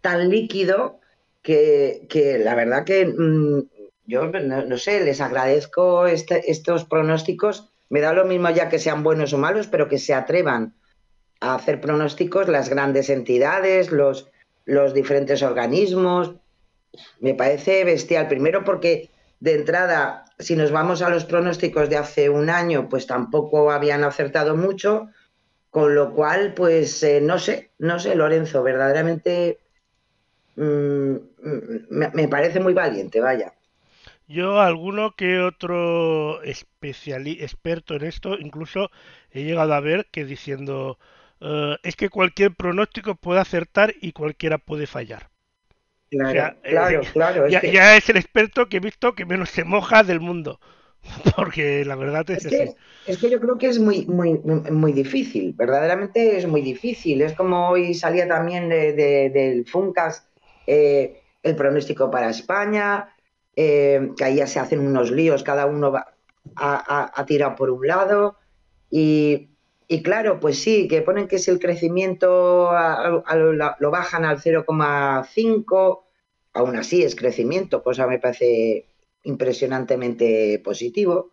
tan 0.00 0.28
líquido 0.28 1.00
que, 1.42 2.40
la 2.42 2.54
verdad 2.54 2.84
que 2.84 3.06
mm, 3.06 3.68
yo 4.12 4.26
no, 4.26 4.76
sé, 4.76 5.02
les 5.02 5.22
agradezco 5.22 6.06
este, 6.06 6.50
estos 6.50 6.84
pronósticos. 6.84 7.70
Me 7.88 8.02
da 8.02 8.12
lo 8.12 8.26
mismo 8.26 8.50
ya 8.50 8.68
que 8.68 8.78
sean 8.78 9.02
buenos 9.02 9.32
o 9.32 9.38
malos, 9.38 9.68
pero 9.68 9.88
que 9.88 9.98
se 9.98 10.12
atrevan 10.12 10.74
a 11.40 11.54
hacer 11.54 11.80
pronósticos 11.80 12.46
las 12.48 12.68
grandes 12.68 13.08
entidades, 13.08 13.90
los, 13.90 14.28
diferentes 14.92 15.42
organismos. 15.42 16.34
Me 17.20 17.32
parece 17.32 17.84
bestial. 17.84 18.28
Primero 18.28 18.64
porque 18.64 19.08
de 19.40 19.54
entrada, 19.54 20.26
si 20.38 20.56
nos 20.56 20.72
vamos 20.72 21.00
a 21.00 21.08
los 21.08 21.24
pronósticos 21.24 21.88
de 21.88 21.96
hace 21.96 22.28
un 22.28 22.50
año, 22.50 22.90
pues 22.90 23.06
tampoco 23.06 23.72
habían 23.72 24.04
acertado 24.04 24.56
mucho. 24.56 25.08
Con 25.70 25.94
lo 25.94 26.12
cual, 26.12 26.52
pues 26.52 27.02
eh, 27.02 27.22
no 27.22 27.38
sé, 27.38 27.70
no 27.78 27.98
sé, 27.98 28.14
Lorenzo, 28.14 28.62
verdaderamente 28.62 29.58
mm, 30.56 31.14
me, 31.88 32.28
parece 32.28 32.60
muy 32.60 32.74
valiente, 32.74 33.18
vaya. 33.20 33.54
Yo, 34.32 34.60
alguno 34.60 35.14
que 35.14 35.40
otro 35.40 36.42
experto 36.42 37.94
en 37.94 38.04
esto, 38.04 38.38
incluso 38.38 38.90
he 39.30 39.44
llegado 39.44 39.74
a 39.74 39.80
ver 39.80 40.06
que 40.10 40.24
diciendo 40.24 40.98
eh, 41.40 41.76
es 41.82 41.96
que 41.96 42.08
cualquier 42.08 42.54
pronóstico 42.54 43.14
puede 43.16 43.40
acertar 43.40 43.92
y 44.00 44.12
cualquiera 44.12 44.58
puede 44.58 44.86
fallar. 44.86 45.28
Claro, 46.10 46.56
claro, 46.62 47.00
eh, 47.02 47.08
claro. 47.12 47.48
ya, 47.48 47.96
es 47.96 48.08
el 48.10 48.16
experto 48.16 48.68
que 48.68 48.76
he 48.76 48.80
visto 48.80 49.14
que 49.14 49.24
menos 49.24 49.50
se 49.50 49.64
moja 49.64 50.02
del 50.02 50.20
mundo. 50.20 50.60
Porque 51.36 51.84
la 51.84 51.96
verdad 51.96 52.30
es, 52.30 52.46
que, 52.46 52.74
es 53.06 53.18
que 53.18 53.28
yo 53.28 53.40
creo 53.40 53.58
que 53.58 53.66
es 53.66 53.78
muy, 53.80 54.06
muy, 54.06 54.38
muy 54.38 54.92
difícil, 54.92 55.52
verdaderamente 55.52 56.36
es 56.36 56.46
muy 56.46 56.62
difícil. 56.62 57.22
Es 57.22 57.32
como 57.32 57.70
hoy 57.70 57.92
salía 57.92 58.28
también 58.28 58.68
del 58.68 59.66
Funcas 59.66 60.28
eh, 60.66 61.22
el 61.42 61.56
pronóstico 61.56 62.08
para 62.08 62.30
España, 62.30 63.08
eh, 63.56 64.10
que 64.16 64.24
ahí 64.24 64.36
ya 64.36 64.46
se 64.46 64.60
hacen 64.60 64.80
unos 64.80 65.10
líos, 65.10 65.42
cada 65.42 65.66
uno 65.66 65.92
va 65.92 66.14
a, 66.56 67.24
tirar 67.26 67.56
por 67.56 67.70
un 67.70 67.86
lado. 67.86 68.36
Y, 68.90 69.48
claro, 70.02 70.40
pues 70.40 70.58
sí, 70.58 70.88
que 70.88 71.02
ponen 71.02 71.28
que 71.28 71.38
si 71.38 71.50
el 71.50 71.58
crecimiento 71.58 72.70
lo 72.72 73.90
bajan 73.90 74.24
al 74.24 74.40
0,5, 74.40 76.00
aún 76.54 76.76
así 76.76 77.02
es 77.02 77.14
crecimiento, 77.14 77.82
cosa 77.82 78.06
me 78.06 78.18
parece 78.18 78.86
impresionantemente 79.24 80.60
positivo, 80.64 81.30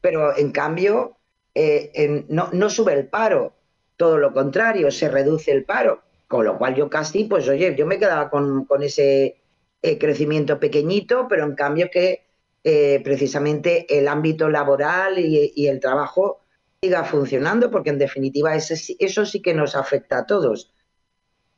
pero 0.00 0.36
en 0.36 0.52
cambio 0.52 1.16
eh, 1.54 2.24
no, 2.28 2.70
sube 2.70 2.92
el 2.92 3.08
paro, 3.08 3.54
todo 3.96 4.18
lo 4.18 4.32
contrario, 4.32 4.90
se 4.90 5.08
reduce 5.08 5.50
el 5.50 5.64
paro, 5.64 6.02
con 6.28 6.44
lo 6.44 6.58
cual 6.58 6.74
yo 6.74 6.88
casi, 6.88 7.24
pues 7.24 7.48
oye, 7.48 7.74
yo 7.76 7.86
me 7.86 7.98
quedaba 7.98 8.30
con, 8.30 8.66
ese 8.80 9.40
eh, 9.82 9.98
crecimiento 9.98 10.58
pequeñito, 10.58 11.26
pero 11.28 11.44
en 11.44 11.54
cambio 11.54 11.88
que 11.90 12.26
eh, 12.64 13.00
precisamente 13.04 13.86
el 13.98 14.08
ámbito 14.08 14.48
laboral 14.48 15.18
y, 15.18 15.66
el 15.68 15.80
trabajo 15.80 16.40
siga 16.82 17.04
funcionando, 17.04 17.70
porque 17.70 17.90
en 17.90 17.98
definitiva 17.98 18.54
eso 18.54 19.26
sí 19.26 19.42
que 19.42 19.54
nos 19.54 19.76
afecta 19.76 20.18
a 20.18 20.26
todos. 20.26 20.72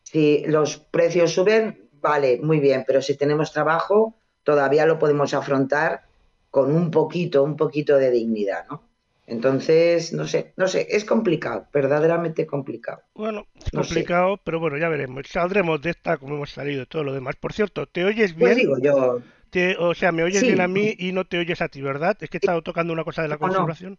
Si 0.03 0.45
los 0.47 0.79
precios 0.79 1.33
suben, 1.33 1.89
vale, 2.01 2.41
muy 2.43 2.61
bien, 2.61 2.85
pero 2.87 3.01
si 3.01 3.17
tenemos 3.17 3.53
trabajo, 3.53 4.17
todavía 4.43 4.87
lo 4.87 4.99
podemos 4.99 5.35
afrontar 5.35 6.03
con 6.51 6.75
un 6.75 6.91
poquito, 6.91 7.43
un 7.45 7.57
poquito 7.57 7.97
de 7.97 8.11
dignidad, 8.11 8.67
¿no? 8.69 8.90
Entonces, 9.27 10.13
no 10.13 10.27
sé, 10.27 10.53
no 10.57 10.67
sé, 10.67 10.89
es 10.91 11.05
complicado, 11.05 11.69
verdaderamente 11.73 12.47
complicado. 12.47 13.03
Bueno, 13.15 13.47
es 13.55 13.71
complicado, 13.71 14.39
pero 14.43 14.59
bueno, 14.59 14.77
ya 14.77 14.89
veremos. 14.89 15.25
Saldremos 15.29 15.81
de 15.81 15.91
esta 15.91 16.17
como 16.17 16.35
hemos 16.35 16.51
salido 16.51 16.83
y 16.83 16.87
todo 16.87 17.05
lo 17.05 17.13
demás. 17.13 17.37
Por 17.37 17.53
cierto, 17.53 17.87
¿te 17.87 18.05
oyes 18.05 18.33
pues 18.33 18.57
bien? 18.57 18.69
Pues 18.69 18.83
digo 18.83 19.23
yo. 19.53 19.79
o 19.79 19.95
sea, 19.95 20.11
me 20.11 20.25
oyes 20.25 20.43
bien 20.43 20.61
a 20.61 20.67
mí 20.67 20.97
y 20.99 21.13
no 21.13 21.25
te 21.27 21.39
oyes 21.39 21.63
a 21.63 21.69
ti, 21.69 21.81
¿verdad? 21.81 22.17
Es 22.21 22.29
que 22.29 22.39
he 22.39 22.41
estado 22.41 22.63
tocando 22.63 22.93
una 22.93 23.05
cosa 23.05 23.23
de 23.23 23.29
la 23.29 23.39
configuración. 23.39 23.99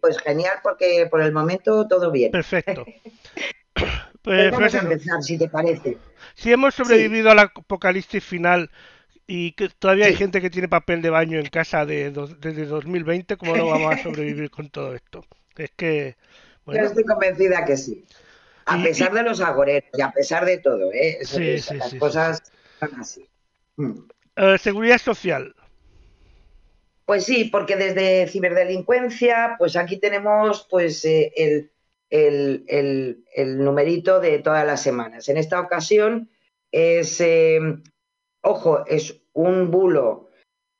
Pues 0.00 0.18
genial, 0.18 0.58
porque 0.62 1.08
por 1.10 1.22
el 1.22 1.32
momento 1.32 1.88
todo 1.88 2.10
bien. 2.10 2.30
Perfecto. 2.30 2.84
pues, 4.22 4.50
vamos 4.52 4.74
a 4.74 4.78
empezar, 4.78 5.22
si 5.22 5.38
te 5.38 5.48
parece. 5.48 5.96
Si 6.34 6.52
hemos 6.52 6.74
sobrevivido 6.74 7.30
al 7.30 7.38
apocalipsis 7.38 8.22
final 8.22 8.70
y 9.30 9.52
que 9.52 9.68
todavía 9.68 10.06
hay 10.06 10.16
gente 10.16 10.40
que 10.40 10.48
tiene 10.48 10.68
papel 10.68 11.02
de 11.02 11.10
baño 11.10 11.38
en 11.38 11.46
casa 11.46 11.84
de 11.84 12.10
desde 12.10 12.64
2020, 12.64 13.36
¿cómo 13.36 13.54
no 13.54 13.66
vamos 13.66 13.94
a 13.94 14.02
sobrevivir 14.02 14.50
con 14.50 14.70
todo 14.70 14.94
esto? 14.94 15.22
Es 15.54 15.70
que... 15.76 16.16
Yo 16.66 16.80
estoy 16.80 17.04
convencida 17.04 17.64
que 17.66 17.76
sí. 17.76 18.06
A 18.64 18.82
pesar 18.82 19.12
de 19.12 19.22
los 19.22 19.40
agoreros 19.42 19.90
y 19.92 20.00
a 20.00 20.10
pesar 20.10 20.46
de 20.46 20.58
todo, 20.58 20.90
¿eh? 20.92 21.18
sí, 21.22 21.58
sí, 21.58 21.74
las 21.74 21.94
cosas 21.94 22.42
son 22.80 23.00
así. 23.00 23.28
Mm. 23.76 23.98
Eh, 24.36 24.58
seguridad 24.58 24.98
social. 24.98 25.54
Pues 27.04 27.24
sí, 27.24 27.44
porque 27.44 27.76
desde 27.76 28.28
ciberdelincuencia, 28.28 29.56
pues 29.58 29.76
aquí 29.76 29.98
tenemos 29.98 30.66
pues 30.70 31.04
eh, 31.04 31.32
el, 31.36 31.70
el, 32.08 33.24
el, 33.34 33.58
numerito 33.62 34.20
de 34.20 34.38
todas 34.38 34.66
las 34.66 34.82
semanas. 34.82 35.28
En 35.28 35.36
esta 35.36 35.60
ocasión 35.60 36.30
es 36.70 37.20
eh, 37.20 37.60
Ojo, 38.48 38.86
es 38.86 39.20
un 39.34 39.70
bulo 39.70 40.30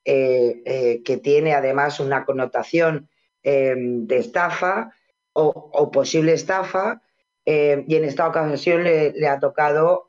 eh, 0.03 0.63
eh, 0.65 1.03
que 1.05 1.19
tiene 1.19 1.53
además 1.53 2.01
una 2.01 2.25
connotación 2.25 3.11
em, 3.43 4.07
de 4.07 4.17
estafa 4.17 4.95
o, 5.35 5.91
posible 5.93 6.33
estafa, 6.33 7.03
em, 7.45 7.85
y 7.87 7.97
en 7.97 8.05
esta 8.05 8.27
ocasión 8.27 8.85
le, 8.85 9.29
ha 9.29 9.39
tocado 9.39 10.07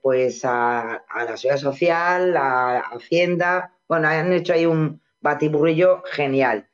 pues 0.00 0.42
a, 0.46 1.04
la 1.14 1.36
Seguridad 1.36 1.60
Social, 1.60 2.34
a 2.34 2.78
Hacienda, 2.78 3.74
bueno, 3.86 4.08
han 4.08 4.32
hecho 4.32 4.54
ahí 4.54 4.64
un 4.64 5.02
batiburrillo 5.20 6.02
genial. 6.06 6.66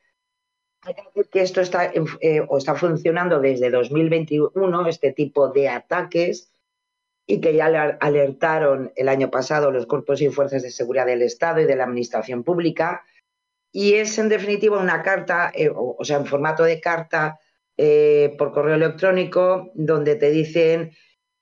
Hay 0.83 0.95
que 0.95 1.02
decir 1.02 1.28
que 1.30 1.42
esto 1.42 1.61
está, 1.61 1.92
o 2.47 2.59
está 2.59 2.76
funcionando 2.76 3.40
desde 3.40 3.71
2021, 3.71 4.87
este 4.87 5.12
tipo 5.12 5.49
de 5.49 5.68
ataques, 5.68 6.52
y 7.31 7.43
que 7.43 7.55
ya 7.55 7.67
alertaron 8.01 8.91
el 8.97 9.09
año 9.11 9.31
pasado 9.31 9.71
los 9.71 9.85
cuerpos 9.85 10.23
y 10.23 10.31
fuerzas 10.31 10.63
de 10.63 10.71
seguridad 10.71 11.05
del 11.05 11.21
Estado 11.21 11.61
y 11.61 11.67
de 11.67 11.77
la 11.77 11.85
Administración 11.85 12.43
Pública. 12.43 13.05
Y 13.71 13.95
es 13.95 14.19
en 14.19 14.31
definitiva 14.31 14.81
una 14.81 15.03
carta, 15.03 15.53
eh, 15.55 15.71
o, 15.73 16.03
sea, 16.05 16.17
en 16.17 16.25
formato 16.25 16.65
de 16.65 16.81
carta 16.81 17.39
eh, 17.77 18.35
por 18.39 18.51
correo 18.53 18.77
electrónico, 18.77 19.71
donde 19.75 20.17
te 20.17 20.31
dicen 20.31 20.93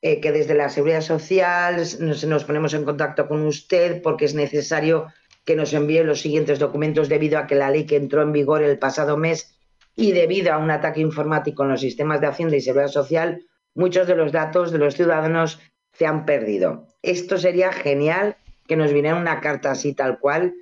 eh, 0.02 0.21
que 0.21 0.33
desde 0.33 0.55
la 0.55 0.71
Seguridad 0.71 1.02
Social 1.02 1.76
nos, 2.00 2.25
nos 2.25 2.45
ponemos 2.45 2.75
en 2.75 2.85
contacto 2.85 3.28
con 3.28 3.47
usted 3.47 4.02
porque 4.02 4.25
es 4.25 4.35
necesario 4.35 5.07
que 5.45 5.55
nos 5.55 5.73
envíe 5.73 6.02
los 6.02 6.21
siguientes 6.21 6.59
documentos 6.59 7.09
debido 7.09 7.38
a 7.38 7.47
que 7.47 7.55
la 7.55 7.71
ley 7.71 7.87
que 7.87 7.95
entró 7.95 8.23
en 8.23 8.33
vigor 8.33 8.64
el 8.64 8.81
pasado 8.81 9.16
mes 9.16 9.57
y 9.95 10.11
debido 10.11 10.52
a 10.52 10.59
un 10.59 10.73
ataque 10.73 11.00
informático 11.00 11.62
en 11.62 11.69
los 11.69 11.81
sistemas 11.81 12.21
de 12.21 12.26
Hacienda 12.26 12.57
y 12.57 12.61
Seguridad 12.61 12.88
Social, 12.88 13.47
muchos 13.76 14.09
de 14.09 14.16
los 14.16 14.33
datos 14.33 14.73
de 14.73 14.78
los 14.78 14.97
ciudadanos 14.97 15.61
se 15.98 16.06
han 16.06 16.24
perdido. 16.24 16.86
Esto 17.02 17.38
sería 17.38 17.72
genial 17.72 18.36
que 18.66 18.76
nos 18.76 18.92
viniera 18.92 19.16
una 19.16 19.40
carta 19.40 19.70
así 19.70 19.94
tal 19.94 20.18
cual. 20.18 20.54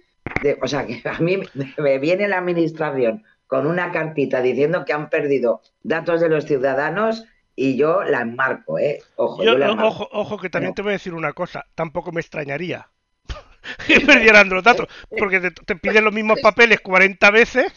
o 0.61 0.69
sea, 0.69 0.87
que 0.87 1.03
a 1.05 1.19
mí 1.21 1.41
me 1.79 1.99
viene 1.99 2.29
la 2.29 2.39
administración 2.39 3.25
con 3.47 3.67
una 3.67 3.93
cartita 3.93 4.41
diciendo 4.41 4.85
que 4.85 4.93
han 4.93 5.11
perdido 5.11 5.63
datos 5.83 6.21
de 6.21 6.29
los 6.29 6.45
ciudadanos 6.45 7.25
y 7.57 7.77
yo 7.77 8.03
la 8.03 8.23
enmarco, 8.23 8.79
¿eh? 8.79 9.01
Ojo, 9.17 9.43
Ojo, 9.43 10.09
ojo, 10.11 10.39
que 10.39 10.51
también 10.51 10.75
te 10.75 10.83
voy 10.83 10.91
a 10.91 10.93
decir 10.95 11.15
una 11.15 11.33
cosa. 11.33 11.65
Tampoco 11.75 12.11
me 12.11 12.21
extrañaría 12.21 12.89
que 13.87 14.01
perdieran 14.01 14.49
los 14.49 14.65
datos, 14.65 14.89
porque 15.19 15.41
te, 15.41 15.77
piden 15.77 16.05
los 16.05 16.13
mismos 16.13 16.41
papeles 16.41 16.81
40 16.81 17.31
veces, 17.31 17.73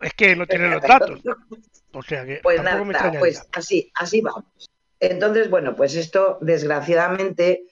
es 0.00 0.14
que 0.14 0.34
no 0.34 0.46
tienen 0.46 0.70
los 0.70 0.82
datos. 0.82 1.20
O 1.94 2.02
sea 2.02 2.24
que 2.24 2.40
pues 2.42 2.56
tampoco 2.56 2.86
me 2.86 2.92
extrañaría. 2.92 3.20
Pues 3.20 3.46
así, 3.52 3.92
así 3.96 4.22
vamos. 4.22 4.71
Entonces, 5.02 5.50
bueno, 5.50 5.74
pues 5.74 5.96
esto 5.96 6.38
desgraciadamente, 6.40 7.64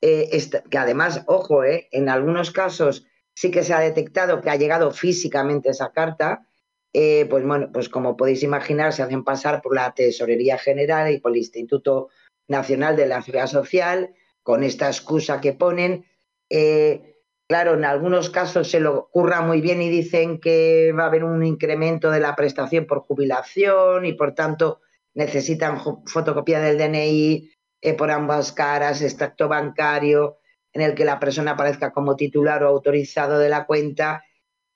eh, 0.00 0.30
que 0.70 0.78
además, 0.78 1.24
ojo, 1.26 1.64
eh, 1.64 1.88
en 1.90 2.08
algunos 2.08 2.52
casos 2.52 3.04
sí 3.34 3.50
que 3.50 3.64
se 3.64 3.74
ha 3.74 3.80
detectado 3.80 4.40
que 4.40 4.50
ha 4.50 4.56
llegado 4.56 4.92
físicamente 4.92 5.70
esa 5.70 5.90
carta, 5.90 6.46
eh, 6.92 7.26
pues 7.28 7.44
bueno, 7.44 7.70
pues 7.72 7.88
como 7.88 8.16
podéis 8.16 8.44
imaginar, 8.44 8.92
se 8.92 9.02
hacen 9.02 9.24
pasar 9.24 9.62
por 9.62 9.74
la 9.74 9.92
Tesorería 9.94 10.58
General 10.58 11.12
y 11.12 11.18
por 11.18 11.32
el 11.32 11.38
Instituto 11.38 12.08
Nacional 12.46 12.94
de 12.94 13.08
la 13.08 13.20
Seguridad 13.20 13.48
Social, 13.48 14.14
con 14.44 14.62
esta 14.62 14.86
excusa 14.86 15.40
que 15.40 15.54
ponen. 15.54 16.06
Eh, 16.48 17.16
claro, 17.48 17.74
en 17.74 17.84
algunos 17.84 18.30
casos 18.30 18.70
se 18.70 18.78
lo 18.78 18.96
ocurra 18.96 19.40
muy 19.40 19.60
bien 19.60 19.82
y 19.82 19.90
dicen 19.90 20.38
que 20.38 20.92
va 20.96 21.02
a 21.02 21.06
haber 21.08 21.24
un 21.24 21.44
incremento 21.44 22.12
de 22.12 22.20
la 22.20 22.36
prestación 22.36 22.86
por 22.86 23.00
jubilación 23.00 24.06
y 24.06 24.12
por 24.12 24.36
tanto 24.36 24.82
necesitan 25.16 25.80
fotocopia 26.06 26.60
del 26.60 26.78
DNI 26.78 27.50
eh, 27.80 27.94
por 27.94 28.10
ambas 28.10 28.52
caras, 28.52 29.00
extracto 29.02 29.48
bancario 29.48 30.38
en 30.72 30.82
el 30.82 30.94
que 30.94 31.06
la 31.06 31.18
persona 31.18 31.52
aparezca 31.52 31.92
como 31.92 32.16
titular 32.16 32.62
o 32.62 32.68
autorizado 32.68 33.38
de 33.38 33.48
la 33.48 33.64
cuenta 33.64 34.22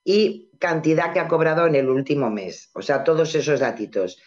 y 0.03 0.51
cantidad 0.59 1.13
que 1.13 1.21
ha 1.21 1.29
cobrado 1.29 1.67
en 1.67 1.75
el 1.75 1.91
último 1.91 2.31
mes. 2.31 2.71
O 2.75 2.81
sea, 2.81 3.05
todos 3.05 3.35
esos 3.35 3.61
datitos. 3.61 4.23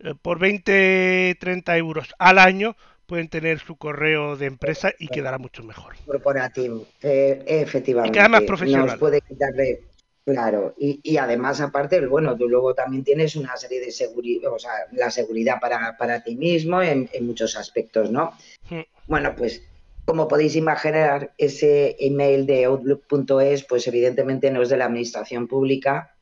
eh, 0.00 0.12
por 0.20 0.38
20, 0.38 1.38
30 1.40 1.78
euros 1.78 2.14
al 2.18 2.38
año 2.38 2.76
pueden 3.06 3.30
tener 3.30 3.58
su 3.60 3.76
correo 3.76 4.36
de 4.36 4.48
empresa 4.48 4.92
y 4.98 5.08
quedará 5.08 5.38
mucho 5.38 5.62
mejor. 5.62 5.94
Corporativo, 6.04 6.86
eh, 7.00 7.42
efectivamente. 7.46 8.18
Y 8.18 8.20
queda 8.20 8.28
más 8.28 8.42
profesional. 8.42 8.86
Nos 8.86 8.98
puede 8.98 9.22
quitarle 9.22 9.80
Claro, 10.24 10.74
y, 10.78 11.18
además, 11.18 11.60
aparte, 11.60 12.06
bueno, 12.06 12.34
tú 12.34 12.48
luego 12.48 12.74
también 12.74 13.04
tienes 13.04 13.36
una 13.36 13.58
serie 13.58 13.78
de 13.80 13.90
seguridad, 13.90 14.54
o 14.54 14.58
sea, 14.58 14.72
la 14.92 15.10
seguridad 15.10 15.56
para, 15.60 16.22
ti 16.24 16.34
mismo 16.34 16.80
en, 16.80 17.10
muchos 17.20 17.58
aspectos, 17.58 18.10
¿no? 18.10 18.32
Hmm. 18.70 18.80
Bueno, 19.06 19.34
pues 19.36 19.62
como 20.06 20.26
podéis 20.26 20.56
imaginar, 20.56 21.34
ese 21.36 21.96
email 21.98 22.46
de 22.46 22.64
outlook.es, 22.64 23.64
pues 23.64 23.86
evidentemente 23.86 24.50
no 24.50 24.62
es 24.62 24.70
de 24.70 24.78
la 24.78 24.86
administración 24.86 25.46
pública. 25.46 26.16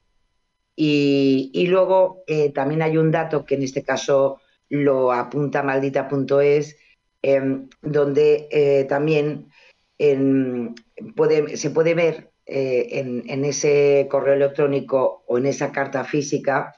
Y, 0.74 1.66
luego 1.68 2.24
eh, 2.26 2.50
también 2.50 2.82
hay 2.82 2.96
un 2.96 3.12
dato 3.12 3.44
que 3.44 3.54
en 3.54 3.62
este 3.62 3.84
caso 3.84 4.40
lo 4.68 5.12
apunta 5.12 5.62
maldita.es, 5.62 6.76
em, 7.22 7.68
donde 7.82 8.48
eh, 8.50 8.84
también 8.88 9.48
puede, 11.14 11.56
se 11.56 11.70
puede 11.70 11.94
ver 11.94 12.31
eh, 12.44 12.88
en, 12.98 13.44
ese 13.44 14.08
correo 14.10 14.34
electrónico 14.34 15.22
o 15.26 15.38
en 15.38 15.46
esa 15.46 15.70
carta 15.70 16.04
física 16.04 16.74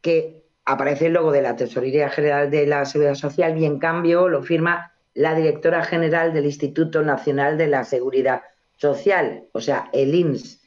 que 0.00 0.44
aparece 0.64 1.06
el 1.06 1.12
logo 1.12 1.30
de 1.30 1.42
la 1.42 1.54
Tesorería 1.54 2.08
General 2.08 2.50
de 2.50 2.66
la 2.66 2.84
Seguridad 2.84 3.14
Social 3.14 3.56
y 3.56 3.64
en 3.64 3.78
cambio 3.78 4.28
lo 4.28 4.42
firma 4.42 4.92
la 5.14 5.34
directora 5.34 5.84
general 5.84 6.32
del 6.32 6.46
Instituto 6.46 7.02
Nacional 7.02 7.56
de 7.56 7.68
la 7.68 7.84
Seguridad 7.84 8.42
Social, 8.76 9.44
o 9.52 9.60
sea, 9.60 9.88
el 9.92 10.14
INS. 10.14 10.60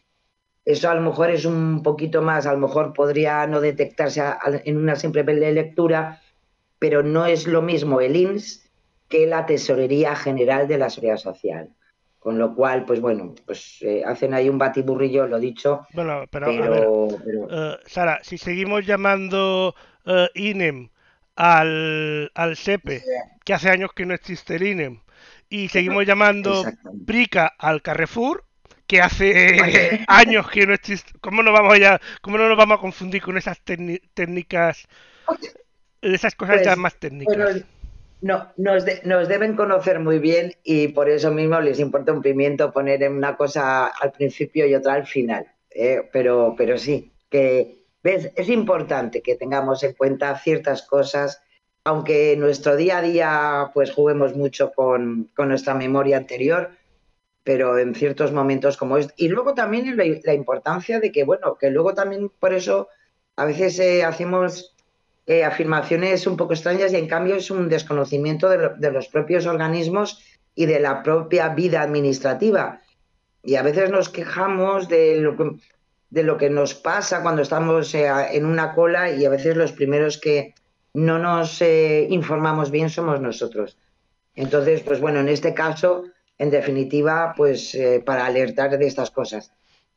Eso 0.63 0.89
a 0.89 0.95
lo 0.95 1.01
mejor 1.01 1.29
es 1.29 1.45
un 1.45 1.83
poquito 1.83 2.21
más, 2.21 2.45
a 2.45 2.53
lo 2.53 2.59
mejor 2.59 2.93
podría 2.93 3.45
no 3.47 3.59
detectarse 3.59 4.21
en 4.63 4.77
una 4.77 4.95
simple 4.95 5.23
lectura, 5.23 6.21
pero 6.79 7.03
no 7.03 7.25
es 7.25 7.47
lo 7.47 7.61
mismo 7.61 7.99
el 7.99 8.15
INS 8.15 8.69
que 9.09 9.27
la 9.27 9.45
Tesorería 9.45 10.15
General 10.15 10.67
de 10.67 10.77
la 10.77 10.89
Seguridad 10.89 11.17
Social. 11.17 11.69
Con 12.27 12.37
lo 12.37 12.53
cual, 12.53 12.83
pues 12.83 12.99
bueno, 12.99 13.33
pues 13.45 13.77
eh, 13.79 14.03
hacen 14.05 14.33
ahí 14.33 14.49
un 14.49 14.57
batiburrillo, 14.57 15.27
lo 15.27 15.39
dicho. 15.39 15.87
Bueno, 15.93 16.25
pero, 16.29 17.07
eh, 17.49 17.77
Sara, 17.85 18.19
si 18.21 18.37
seguimos 18.37 18.85
llamando 18.85 19.73
uh, 20.05 20.25
INEM 20.35 20.89
al, 21.37 22.29
al 22.35 22.57
SEPE, 22.57 23.01
que 23.45 23.53
hace 23.53 23.69
años 23.69 23.91
que 23.95 24.05
no 24.05 24.13
existe 24.13 24.57
el 24.57 24.63
INEM, 24.63 24.99
y 25.47 25.69
seguimos 25.69 26.05
llamando 26.05 26.65
PRICA 27.05 27.47
al 27.57 27.81
Carrefour, 27.81 28.43
que 28.87 29.01
hace 29.01 30.03
años 30.09 30.49
que 30.49 30.67
no 30.67 30.73
existe, 30.73 31.13
¿cómo 31.21 31.43
no 31.43 31.53
vamos 31.53 31.79
a, 31.79 32.01
cómo 32.19 32.37
no 32.37 32.49
nos 32.49 32.57
vamos 32.57 32.79
a 32.79 32.81
confundir 32.81 33.21
con 33.21 33.37
esas 33.37 33.61
técnicas, 33.61 34.85
esas 36.01 36.35
cosas 36.35 36.57
ya 36.57 36.71
pues, 36.71 36.77
más 36.77 36.95
técnicas? 36.97 37.63
No, 38.21 38.51
nos, 38.57 38.85
deben 38.85 39.55
conocer 39.55 39.99
muy 39.99 40.19
bien 40.19 40.53
y 40.63 40.89
por 40.89 41.09
eso 41.09 41.31
mismo 41.31 41.59
les 41.59 41.79
importa 41.79 42.13
un 42.13 42.21
pimiento 42.21 42.71
poner 42.71 43.09
una 43.09 43.37
cosa 43.37 43.87
al 43.87 44.11
principio 44.11 44.65
y 44.65 44.75
otra 44.75 44.93
al 44.93 45.05
final. 45.05 45.45
¿eh? 45.69 46.07
Pero, 46.11 46.55
pero 46.57 46.77
sí, 46.77 47.13
que 47.29 47.83
¿ves? 48.01 48.31
es 48.35 48.49
importante 48.49 49.21
que 49.21 49.35
tengamos 49.35 49.83
en 49.83 49.93
cuenta 49.93 50.37
ciertas 50.39 50.81
cosas, 50.81 51.41
aunque 51.83 52.33
en 52.33 52.39
nuestro 52.39 52.75
día 52.75 52.97
a 52.97 53.01
día 53.01 53.71
pues 53.73 53.91
juguemos 53.91 54.35
mucho 54.35 54.71
con, 54.73 55.29
nuestra 55.37 55.75
memoria 55.75 56.17
anterior, 56.17 56.71
pero 57.43 57.77
en 57.77 57.93
ciertos 57.93 58.31
momentos 58.31 58.77
como 58.77 58.97
es. 58.97 59.13
Y 59.15 59.29
luego 59.29 59.53
también 59.53 59.95
la, 59.95 60.03
la 60.23 60.33
importancia 60.33 60.99
de 60.99 61.11
que, 61.11 61.23
bueno, 61.23 61.55
que 61.57 61.69
luego 61.69 61.93
también 61.93 62.29
por 62.29 62.53
eso 62.53 62.89
a 63.35 63.45
veces 63.45 63.79
eh, 63.79 64.03
hacemos 64.03 64.75
eh, 65.29 65.43
afirmaciones 65.43 66.25
un 66.25 66.37
poco 66.37 66.53
extrañas 66.53 66.93
y 66.93 66.95
en 66.95 67.07
cambio 67.07 67.35
es 67.35 67.51
un 67.51 67.67
desconocimiento 67.67 68.47
de, 68.47 68.91
los 68.91 69.09
propios 69.09 69.45
organismos 69.45 70.23
y 70.55 70.67
de 70.67 70.79
la 70.79 71.03
propia 71.03 71.49
vida 71.49 71.81
administrativa. 71.81 72.79
Y 73.43 73.55
a 73.55 73.61
veces 73.61 73.91
nos 73.91 74.07
quejamos 74.07 74.87
de 74.87 75.17
lo 75.17 75.35
que, 75.35 75.51
de 76.09 76.23
lo 76.23 76.37
que 76.37 76.49
nos 76.49 76.75
pasa 76.75 77.21
cuando 77.21 77.41
estamos 77.41 77.93
eh, 77.93 78.07
en 78.31 78.45
una 78.45 78.73
cola 78.73 79.11
y 79.11 79.25
a 79.25 79.29
veces 79.29 79.57
los 79.57 79.73
primeros 79.73 80.17
que 80.17 80.55
no 80.93 81.19
nos 81.19 81.61
eh, 81.61 82.07
informamos 82.09 82.71
bien 82.71 82.89
somos 82.89 83.19
nosotros. 83.19 83.77
Entonces, 84.33 84.81
pues 84.81 85.01
bueno, 85.01 85.19
en 85.19 85.27
este 85.27 85.53
caso, 85.53 86.05
en 86.37 86.51
definitiva, 86.51 87.33
pues 87.35 87.77
para 88.05 88.25
alertar 88.25 88.77
de 88.77 88.87
estas 88.87 89.11
cosas. 89.11 89.51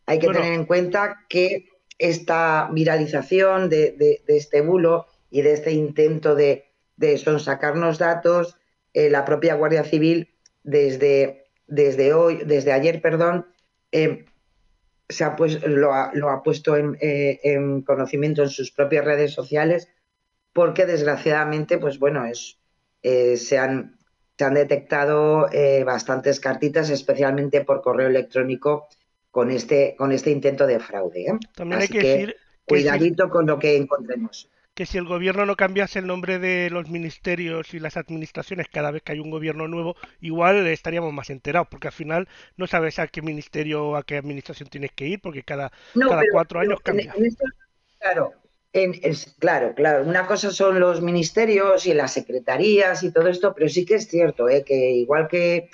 Hay 0.07 0.19
que 0.19 0.27
tener 0.27 0.55
en 0.55 0.64
cuenta 0.64 1.21
que 1.29 1.69
esta 2.01 2.69
viralización 2.73 3.69
de, 3.69 3.93
de, 3.93 4.23
este 4.27 4.62
bulo 4.62 5.07
y 5.31 5.43
de 5.43 5.53
este 5.53 5.73
intento 5.73 6.35
de, 6.35 6.66
de 6.97 7.16
sonsacarnos 7.16 7.99
datos, 7.99 8.57
eh, 8.93 9.09
la 9.09 9.25
propia 9.25 9.55
Guardia 9.55 9.85
Civil 9.85 10.29
desde, 10.64 11.45
desde 11.66 12.12
hoy, 12.12 12.43
desde 12.45 12.73
ayer, 12.73 13.01
perdón, 13.01 13.47
eh, 13.93 14.27
se 15.09 15.25
ha 15.25 15.37
pues, 15.37 15.62
lo, 15.66 15.95
ha, 15.95 16.11
lo, 16.12 16.31
ha, 16.31 16.43
puesto 16.43 16.77
en, 16.77 16.97
eh, 17.01 17.40
en, 17.43 17.83
conocimiento 17.83 18.43
en 18.43 18.51
sus 18.51 18.71
propias 18.71 19.05
redes 19.05 19.33
sociales, 19.33 19.88
porque 20.53 20.87
desgraciadamente, 20.87 21.79
pues 21.79 21.99
bueno, 21.99 22.27
es, 22.27 22.59
se, 23.03 23.59
han, 23.59 23.97
se 24.37 24.45
han 24.45 24.55
detectado 24.55 25.49
bastantes 25.87 26.38
cartitas, 26.40 26.90
especialmente 26.90 27.64
por 27.64 27.83
correo 27.83 28.09
electrónico, 28.09 28.88
con 29.31 29.51
este, 29.51 29.95
con 29.97 30.11
este 30.11 30.31
intento 30.31 30.66
de 30.66 30.81
fraude. 30.81 31.38
También 31.55 31.81
hay 31.81 31.88
que, 31.88 31.99
decir 32.01 32.37
cuidadito 32.66 33.31
con 33.31 33.47
lo 33.47 33.59
que 33.59 33.77
encontremos 33.77 34.51
que 34.74 34.87
si 34.87 34.98
el 34.98 35.04
gobierno 35.04 35.46
no 35.46 35.56
cambiase 35.56 35.98
el 35.98 36.06
nombre 36.06 36.38
de 36.38 36.70
los 36.70 36.88
ministerios 36.88 37.74
y 37.74 37.80
las 37.80 37.96
administraciones 37.96 38.68
cada 38.68 38.90
vez 38.90 39.02
que 39.02 39.12
hay 39.12 39.18
un 39.18 39.30
gobierno 39.30 39.68
nuevo, 39.68 39.96
igual 40.20 40.66
estaríamos 40.66 41.12
más 41.12 41.30
enterados, 41.30 41.68
porque 41.68 41.88
al 41.88 41.92
final 41.92 42.28
no 42.56 42.66
sabes 42.66 42.98
a 42.98 43.09
qué 43.09 43.22
ministerio 43.22 43.88
o 43.88 43.96
a 43.96 44.02
qué 44.02 44.16
administración 44.16 44.68
tienes 44.68 44.92
que 44.92 45.06
ir, 45.06 45.20
porque 45.20 45.42
cada, 45.42 45.70
cada 45.94 46.22
cuatro 46.33 46.61
años 46.61 46.80
cambia. 46.83 47.14
claro, 47.98 48.35
claro, 49.38 49.74
claro. 49.74 50.04
Una 50.04 50.26
cosa 50.26 50.50
son 50.50 50.80
los 50.80 51.02
ministerios 51.02 51.87
y 51.87 51.94
las 51.94 52.12
secretarías 52.12 53.02
y 53.02 53.12
todo 53.12 53.28
esto, 53.28 53.54
pero 53.54 53.68
sí 53.68 53.85
que 53.85 53.96
es 53.96 54.09
cierto 54.09 54.48
¿eh? 54.48 54.64
que 54.64 54.92
igual 54.92 55.28
que 55.28 55.70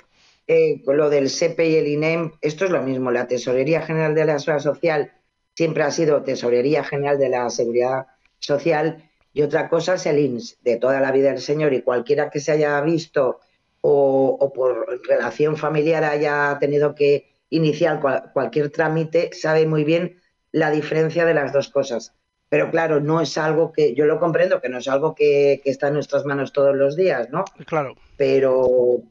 eh, 0.47 0.81
con 0.83 0.97
lo 0.97 1.09
del 1.09 1.29
SEPE 1.29 1.69
y 1.69 1.75
el 1.75 1.87
INEM, 1.87 2.31
esto 2.41 2.65
es 2.65 2.71
lo 2.71 2.81
mismo. 2.81 3.11
La 3.11 3.27
Tesorería 3.27 3.81
General 3.81 4.15
de 4.15 4.25
la 4.25 4.39
Seguridad 4.39 4.63
Social 4.63 5.11
siempre 5.53 5.83
ha 5.83 5.91
sido 5.91 6.23
Tesorería 6.23 6.83
General 6.83 7.17
de 7.17 7.29
la 7.29 7.49
Seguridad 7.49 8.07
social 8.39 9.09
y 9.33 9.41
otra 9.41 9.69
cosa 9.69 9.95
es 9.95 10.05
el 10.05 10.19
INS 10.19 10.57
de 10.63 10.77
toda 10.77 10.99
la 10.99 11.11
vida 11.11 11.29
del 11.29 11.41
señor 11.41 11.73
y 11.73 11.81
cualquiera 11.81 12.29
que 12.29 12.39
se 12.39 12.51
haya 12.51 12.79
visto 12.81 13.39
o, 13.81 14.51
por 14.53 15.01
relación 15.07 15.55
familiar 15.57 16.03
haya 16.03 16.57
tenido 16.59 16.95
que 16.95 17.29
iniciar 17.49 18.01
cualquier 18.33 18.69
trámite 18.71 19.29
sabe 19.33 19.65
muy 19.65 19.83
bien 19.83 20.19
la 20.51 20.71
diferencia 20.71 21.25
de 21.25 21.33
las 21.33 21.53
dos 21.53 21.69
cosas. 21.69 22.13
Pero 22.49 22.71
claro, 22.71 22.99
no 22.99 23.21
es 23.21 23.37
algo 23.37 23.71
que, 23.71 23.93
yo 23.93 24.05
lo 24.05 24.19
comprendo, 24.19 24.61
que 24.61 24.69
no 24.69 24.77
es 24.77 24.87
algo 24.87 25.13
que, 25.13 25.61
que 25.63 25.69
está 25.69 25.89
en 25.89 25.95
nuestras 25.95 26.25
manos 26.25 26.53
todos 26.53 26.75
los 26.75 26.95
días, 26.95 27.29
¿no? 27.29 27.43
Claro. 27.65 27.95
Pero, 28.15 29.01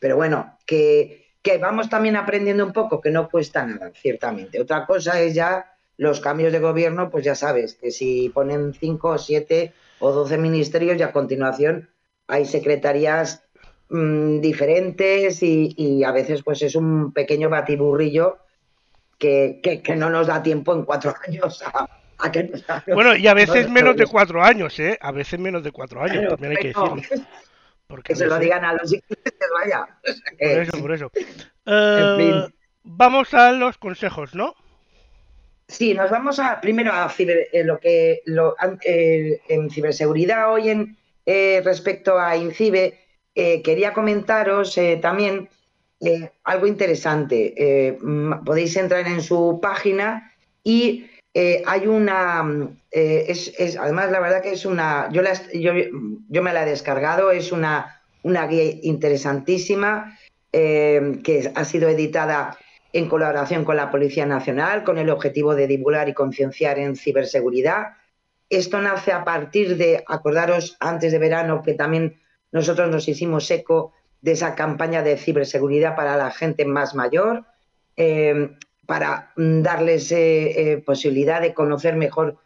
pero 0.00 0.16
bueno, 0.16 0.56
que 0.66 1.20
que 1.42 1.58
vamos 1.58 1.88
también 1.88 2.16
aprendiendo 2.16 2.64
un 2.64 2.72
poco, 2.72 3.00
que 3.00 3.10
no 3.10 3.28
cuesta 3.28 3.64
nada, 3.64 3.90
ciertamente. 3.94 4.60
Otra 4.60 4.86
cosa 4.86 5.20
es 5.20 5.34
ya 5.34 5.69
los 6.00 6.20
cambios 6.20 6.50
de 6.50 6.60
gobierno, 6.60 7.10
pues 7.10 7.26
ya 7.26 7.34
sabes, 7.34 7.74
que 7.74 7.90
si 7.90 8.30
ponen 8.30 8.72
cinco, 8.72 9.18
siete 9.18 9.74
o 9.98 10.10
doce 10.12 10.38
ministerios 10.38 10.96
y 10.96 11.02
a 11.02 11.12
continuación 11.12 11.90
hay 12.26 12.46
secretarías 12.46 13.44
mm, 13.90 14.40
diferentes 14.40 15.42
y, 15.42 16.02
a 16.02 16.10
veces 16.10 16.42
pues 16.42 16.62
es 16.62 16.74
un 16.74 17.12
pequeño 17.12 17.50
batiburrillo 17.50 18.38
que, 19.18 19.60
que, 19.62 19.94
no 19.94 20.08
nos 20.08 20.26
da 20.26 20.42
tiempo 20.42 20.72
en 20.72 20.86
cuatro 20.86 21.14
años 21.28 21.62
a, 21.62 22.32
que 22.32 22.50
Bueno, 22.94 23.14
y 23.14 23.26
a 23.26 23.34
veces 23.34 23.68
menos 23.68 23.94
de 23.94 24.06
cuatro 24.06 24.42
años, 24.42 24.80
¿eh? 24.80 24.96
A 25.02 25.12
veces 25.12 25.38
menos 25.38 25.62
de 25.62 25.70
cuatro 25.70 26.02
años, 26.02 26.30
también 26.30 26.52
hay 26.52 26.62
que 26.62 26.68
decirlo. 26.68 26.96
que 28.04 28.16
se 28.16 28.26
lo 28.26 28.38
digan 28.38 28.64
a 28.64 28.72
los 28.72 28.90
ingleses, 28.90 29.34
vaya. 29.52 29.86
Por 30.38 30.62
eso, 30.62 30.80
por 30.80 30.92
eso. 30.92 31.10
Eh, 31.66 32.48
vamos 32.82 33.34
a 33.34 33.52
los 33.52 33.76
consejos, 33.76 34.34
¿no? 34.34 34.54
Sí, 35.70 35.94
nos 35.94 36.10
vamos 36.10 36.38
a 36.40 36.60
primero 36.60 36.92
a 36.92 37.12
eh, 37.18 37.64
lo 37.64 37.78
que 37.78 38.22
lo, 38.26 38.56
eh, 38.84 39.40
en 39.48 39.70
ciberseguridad 39.70 40.52
hoy 40.52 40.70
en 40.70 40.96
respecto 41.64 42.18
a 42.18 42.36
INCIBE 42.36 42.98
quería 43.34 43.92
comentaros 43.92 44.76
también 45.00 45.48
algo 46.42 46.66
interesante. 46.66 47.96
podéis 48.44 48.76
entrar 48.76 49.06
en 49.06 49.22
su 49.22 49.60
página 49.62 50.32
y 50.64 51.06
hay 51.32 51.86
una, 51.86 52.68
es, 52.90 53.76
además 53.78 54.10
la 54.10 54.18
verdad 54.18 54.42
que 54.42 54.54
es 54.54 54.66
una, 54.66 55.08
yo, 55.12 55.22
yo, 55.54 55.72
yo, 56.28 56.42
me 56.42 56.52
la 56.52 56.64
he 56.64 56.70
descargado, 56.70 57.30
es 57.30 57.52
una, 57.52 58.02
una 58.24 58.48
guía 58.48 58.74
interesantísima 58.82 60.18
eh, 60.52 61.20
que 61.22 61.52
ha 61.54 61.64
sido 61.64 61.88
editada 61.88 62.58
en 62.92 63.08
colaboración 63.08 63.64
con 63.64 63.76
la 63.76 63.90
Policía 63.90 64.26
Nacional 64.26 64.84
con 64.84 64.98
el 64.98 65.10
objetivo 65.10 65.54
de 65.54 65.66
divulgar 65.66 66.08
y 66.08 66.14
concienciar 66.14 66.78
en 66.78 66.96
ciberseguridad. 66.96 67.94
Esto 68.48 68.80
nace 68.80 69.12
a 69.12 69.24
partir 69.24 69.76
de, 69.76 70.02
acordaros 70.06 70.76
antes 70.80 71.12
de 71.12 71.18
verano 71.18 71.62
que 71.62 71.74
también 71.74 72.20
nosotros 72.52 72.90
nos 72.90 73.08
hicimos 73.08 73.50
eco 73.50 73.92
de 74.20 74.32
esa 74.32 74.54
campaña 74.54 75.02
de 75.02 75.16
ciberseguridad 75.16 75.94
para 75.94 76.16
la 76.16 76.30
gente 76.30 76.64
más 76.64 76.94
mayor, 76.94 77.44
eh, 77.96 78.56
para 78.86 79.32
darles 79.36 80.10
eh, 80.10 80.82
posibilidad 80.84 81.40
de 81.40 81.54
conocer 81.54 81.94
mejor 81.94 82.38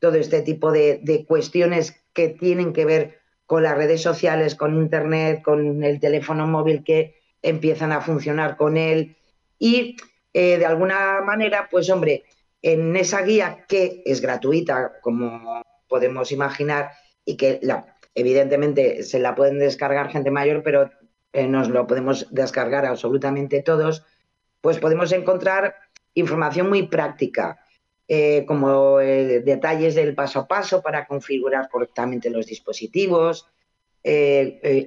todo 0.00 0.16
este 0.16 0.42
tipo 0.42 0.72
de 0.72 1.24
cuestiones 1.28 2.02
que 2.12 2.28
tienen 2.28 2.72
que 2.72 2.84
ver 2.84 3.20
con 3.46 3.62
las 3.62 3.76
redes 3.76 4.02
sociales, 4.02 4.54
con 4.54 4.76
Internet, 4.76 5.42
con 5.42 5.84
el 5.84 6.00
teléfono 6.00 6.46
móvil 6.46 6.82
que 6.82 7.16
empiezan 7.42 7.92
a 7.92 8.00
funcionar 8.00 8.56
con 8.56 8.76
él 8.76 9.16
y 9.62 9.96
eh, 10.32 10.58
de 10.58 10.66
alguna 10.66 11.20
manera, 11.20 11.68
pues 11.70 11.88
hombre, 11.88 12.24
en 12.62 12.96
esa 12.96 13.22
guía 13.22 13.64
que 13.68 14.02
es 14.04 14.20
gratuita, 14.20 14.94
como 15.00 15.62
podemos 15.86 16.32
imaginar, 16.32 16.90
y 17.24 17.36
que 17.36 17.60
evidentemente 18.16 19.04
se 19.04 19.20
la 19.20 19.36
pueden 19.36 19.60
descargar 19.60 20.10
gente 20.10 20.32
mayor, 20.32 20.64
pero 20.64 20.90
eh, 21.32 21.46
nos 21.46 21.68
lo 21.68 21.86
podemos 21.86 22.26
descargar 22.32 22.86
absolutamente 22.86 23.62
todos, 23.62 24.04
pues 24.60 24.80
podemos 24.80 25.12
encontrar 25.12 25.76
información 26.14 26.68
muy 26.68 26.88
práctica, 26.88 27.60
eh, 28.08 28.44
como 28.44 28.98
detalles 28.98 29.94
del 29.94 30.16
paso 30.16 30.40
a 30.40 30.48
paso 30.48 30.82
para 30.82 31.06
configurar 31.06 31.68
correctamente 31.70 32.30
los 32.30 32.46
dispositivos, 32.46 33.46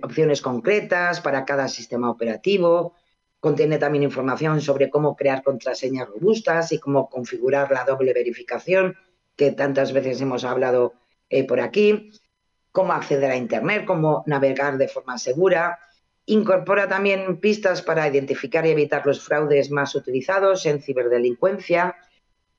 opciones 0.03 0.41
concretas 0.41 1.21
para 1.21 1.45
cada 1.45 1.69
sistema 1.69 2.11
operativo. 2.11 2.95
Contiene 3.39 3.77
también 3.77 4.03
información 4.03 4.61
sobre 4.61 4.89
cómo 4.89 5.15
crear 5.15 5.43
contraseñas 5.43 6.07
robustas 6.07 6.71
y 6.71 6.79
cómo 6.79 7.09
configurar 7.09 7.71
la 7.71 7.83
doble 7.83 8.13
verificación, 8.13 8.97
que 9.35 9.51
tantas 9.51 9.93
veces 9.93 10.19
hemos 10.21 10.43
hablado 10.43 10.93
eh, 11.29 11.45
por 11.45 11.59
aquí. 11.59 12.11
Cómo 12.71 12.93
acceder 12.93 13.31
a 13.31 13.37
Internet, 13.37 13.85
cómo 13.85 14.23
navegar 14.25 14.77
de 14.77 14.87
forma 14.87 15.17
segura. 15.17 15.79
Incorpora 16.25 16.87
también 16.87 17.39
pistas 17.39 17.81
para 17.81 18.07
identificar 18.07 18.65
y 18.65 18.71
evitar 18.71 19.05
los 19.05 19.23
fraudes 19.23 19.69
más 19.69 19.93
utilizados 19.95 20.65
en 20.65 20.81
ciberdelincuencia. 20.81 21.95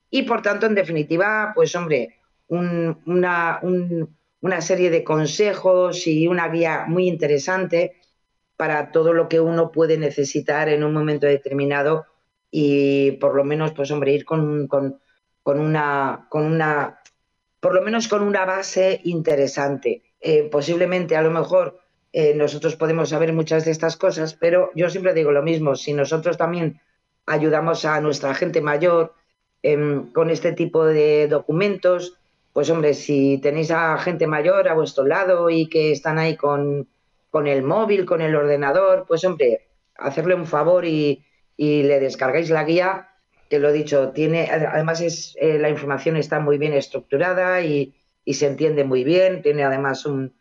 Y 0.09 0.23
por 0.23 0.41
tanto, 0.41 0.65
en 0.65 0.75
definitiva, 0.75 1.51
pues 1.53 1.75
hombre, 1.75 2.15
una, 2.47 3.59
un, 3.61 4.17
una 4.39 4.61
serie 4.61 4.89
de 4.89 5.03
consejos 5.03 6.07
y 6.07 6.27
una 6.27 6.47
guía 6.47 6.85
muy 6.87 7.07
interesante 7.07 7.96
para 8.57 8.91
todo 8.91 9.13
lo 9.13 9.29
que 9.29 9.39
uno 9.39 9.71
puede 9.71 9.97
necesitar 9.97 10.67
en 10.67 10.83
un 10.83 10.91
momento 10.91 11.27
determinado 11.27 12.05
y 12.51 13.11
por 13.13 13.35
lo 13.35 13.43
menos, 13.43 13.71
pues 13.73 13.91
hombre, 13.91 14.13
ir 14.13 14.25
con, 14.25 14.67
con, 14.67 14.99
una, 15.45 16.25
con 16.29 16.45
una, 16.45 17.01
por 17.59 17.73
lo 17.73 17.81
menos 17.81 18.07
con 18.07 18.23
una 18.23 18.45
base 18.45 18.99
interesante. 19.03 20.01
Eh, 20.19 20.49
posiblemente, 20.51 21.15
a 21.15 21.21
lo 21.21 21.29
mejor, 21.29 21.79
eh, 22.13 22.33
nosotros 22.33 22.75
podemos 22.75 23.09
saber 23.09 23.31
muchas 23.31 23.65
de 23.65 23.71
estas 23.71 23.95
cosas, 23.95 24.33
pero 24.33 24.71
yo 24.75 24.89
siempre 24.89 25.13
digo 25.13 25.31
lo 25.31 25.43
mismo, 25.43 25.75
si 25.75 25.93
nosotros 25.93 26.37
también 26.37 26.81
ayudamos 27.27 27.85
a 27.85 28.01
nuestra 28.01 28.33
gente 28.33 28.61
mayor 28.61 29.13
em, 29.61 30.11
con 30.13 30.29
este 30.29 30.53
tipo 30.53 30.85
de 30.85 31.27
documentos, 31.27 32.17
pues 32.53 32.69
hombre, 32.71 32.95
si 32.95 33.37
tenéis 33.37 33.69
a 33.69 33.97
gente 33.99 34.25
mayor 34.25 34.67
a 34.67 34.73
vuestro 34.73 35.05
lado 35.05 35.49
y 35.51 35.67
que 35.67 35.91
están 35.91 36.17
ahí 36.17 36.35
con, 36.35 36.87
el 37.45 37.61
móvil, 37.61 38.05
con 38.05 38.21
el 38.21 38.35
ordenador, 38.35 39.05
pues 39.07 39.23
hombre, 39.25 39.67
hacerle 39.95 40.33
un 40.33 40.47
favor 40.47 40.85
y, 40.85 41.23
le 41.57 41.99
descargáis 41.99 42.49
la 42.49 42.63
guía, 42.63 43.09
que 43.49 43.59
lo 43.59 43.69
he 43.69 43.73
dicho, 43.73 44.11
tiene, 44.11 44.49
además 44.49 45.01
es, 45.01 45.35
eh, 45.39 45.59
la 45.59 45.69
información 45.69 46.17
está 46.17 46.39
muy 46.39 46.57
bien 46.57 46.73
estructurada 46.73 47.61
y, 47.61 47.93
se 48.25 48.47
entiende 48.47 48.83
muy 48.83 49.03
bien, 49.03 49.41
tiene 49.41 49.63
además 49.63 50.05
un, 50.05 50.33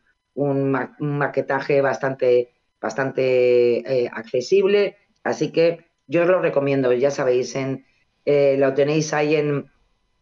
maquetaje 0.99 1.81
bastante, 1.81 2.53
bastante 2.81 3.79
eh, 3.79 4.11
accesible, 4.13 4.97
así 5.25 5.53
que 5.53 5.87
yo 6.07 6.23
os 6.23 6.29
lo 6.29 6.41
recomiendo, 6.41 6.93
ya 6.93 7.11
sabéis, 7.11 7.55
en, 7.57 7.85
eh, 8.25 8.57
lo 8.59 8.75
tenéis 8.75 9.13
ahí 9.13 9.37
en, 9.37 9.71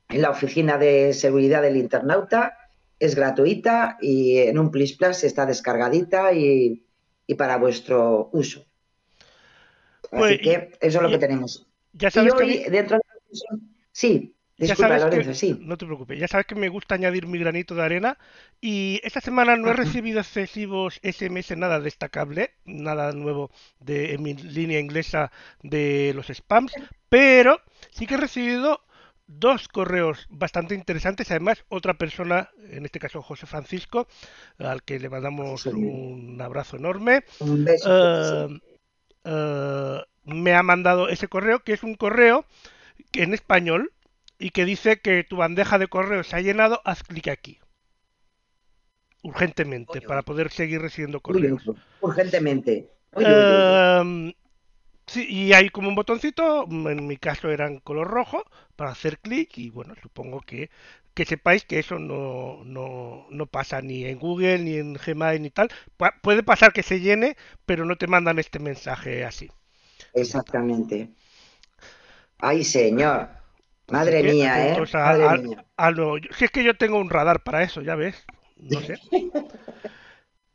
en 0.09 0.23
la 0.23 0.31
oficina 0.31 0.79
de 0.79 1.13
seguridad 1.15 1.63
del 1.63 1.77
internauta. 1.77 2.57
Es 2.99 3.15
gratuita 3.15 3.99
y 4.01 4.39
en 4.39 4.59
un 4.59 4.71
Plus 4.71 4.93
Plus 4.95 5.25
está 5.25 5.47
descargadita 5.47 6.33
y, 6.33 6.85
para 7.37 7.57
vuestro 7.57 8.31
uso. 8.33 8.65
Así 10.11 10.19
pues, 10.19 10.39
que 10.41 10.73
eso 10.81 10.99
es 10.99 11.03
lo 11.03 11.11
que 11.11 11.19
tenemos. 11.19 11.67
Ya 11.93 12.11
sabes 12.11 12.35
dentro 12.71 12.99
Sí, 13.93 14.35
disculpa, 14.57 14.99
Lorenzo, 14.99 15.35
sí. 15.35 15.57
No 15.61 15.77
te 15.77 15.87
preocupes, 15.87 16.19
ya 16.19 16.27
sabes 16.27 16.47
que 16.47 16.57
me 16.57 16.69
gusta 16.69 16.97
añadir 16.97 17.27
mi 17.27 17.39
granito 17.39 17.75
de 17.75 17.83
arena 17.83 18.19
y 18.61 19.01
esta 19.05 19.21
semana 19.21 19.57
no 19.57 19.71
he 19.71 19.73
recibido 19.73 20.21
excesivos 20.21 21.01
SMS, 21.03 21.57
nada 21.57 21.79
destacable, 21.79 22.51
nada 22.65 23.13
nuevo 23.13 23.51
de 23.79 24.15
en 24.15 24.23
mi 24.23 24.35
línea 24.35 24.81
inglesa 24.81 25.31
de 25.63 26.13
los 26.15 26.27
spams, 26.27 26.73
pero 27.09 27.61
sí 27.91 28.07
que 28.07 28.15
he 28.15 28.19
recibido 28.19 28.81
dos 29.27 29.69
correos 29.69 30.27
bastante 30.31 30.75
interesantes. 30.75 31.31
Además, 31.31 31.65
otra 31.69 31.95
persona, 31.95 32.51
en 32.71 32.85
este 32.85 32.99
caso 32.99 33.23
José 33.23 33.47
Francisco, 33.47 34.07
al 34.59 34.83
que 34.83 34.99
le 34.99 35.09
mandamos 35.09 35.67
un 35.67 36.39
abrazo 36.41 36.77
enorme, 36.77 37.25
eh, 37.87 38.61
eh, 39.25 39.99
me 40.25 40.55
ha 40.55 40.63
mandado 40.63 41.09
ese 41.09 41.29
correo, 41.29 41.61
que 41.61 41.73
es 41.73 41.83
un 41.83 41.95
correo 41.95 42.45
que 43.11 43.23
en 43.23 43.35
español 43.35 43.93
y 44.39 44.51
que 44.51 44.65
dice 44.65 45.01
que 45.01 45.25
tu 45.25 45.37
bandeja 45.37 45.79
de 45.79 45.89
correo 45.89 46.23
se 46.25 46.37
ha 46.37 46.41
llenado, 46.41 46.81
haz 46.85 47.03
clic 47.03 47.29
aquí. 47.29 47.59
Urgentemente, 49.23 50.03
para 50.03 50.23
poder 50.23 50.51
seguir 50.51 50.83
recibiendo 50.83 51.21
correos. 51.21 51.63
Urgentemente. 52.01 52.91
Sí, 55.07 55.27
y 55.29 55.53
hay 55.53 55.69
como 55.69 55.89
un 55.89 55.95
botoncito, 55.95 56.65
en 56.65 57.07
mi 57.07 57.17
caso 57.19 57.51
era 57.51 57.67
en 57.67 57.79
color 57.81 58.09
rojo, 58.09 58.43
para 58.75 58.91
hacer 58.91 59.19
clic 59.19 59.59
y 59.59 59.71
bueno, 59.71 59.95
supongo 60.01 60.41
que, 60.41 60.71
que 61.13 61.25
sepáis 61.25 61.65
que 61.65 61.79
eso 61.79 61.99
no, 61.99 62.63
no, 62.65 63.27
no, 63.31 63.47
pasa 63.47 63.83
ni 63.83 64.07
en 64.07 64.19
Google, 64.19 64.59
ni 64.59 64.77
en 64.77 64.95
Gmail, 64.95 65.43
ni 65.43 65.51
tal. 65.51 65.71
puede 66.23 66.43
pasar 66.43 66.73
que 66.73 66.83
se 66.83 67.01
llene, 67.01 67.37
pero 67.67 67.85
no 67.85 67.97
te 67.97 68.07
mandan 68.07 68.39
este 68.39 68.59
mensaje 68.59 69.25
así. 69.25 69.51
Exactamente. 70.15 71.11
Ay, 72.39 72.65
señor. 72.65 73.29
Madre 73.89 74.23
mía, 74.23 74.69
¿eh? 74.69 74.85
Madre 74.93 75.43
mía. 75.43 75.65
Si 76.37 76.45
es 76.47 76.51
que 76.51 76.65
yo 76.65 76.75
tengo 76.77 76.99
un 76.99 77.11
radar 77.11 77.43
para 77.43 77.63
eso, 77.63 77.83
ya 77.83 77.95
ves. 77.95 78.25
No 78.57 78.81
sé. 78.81 78.99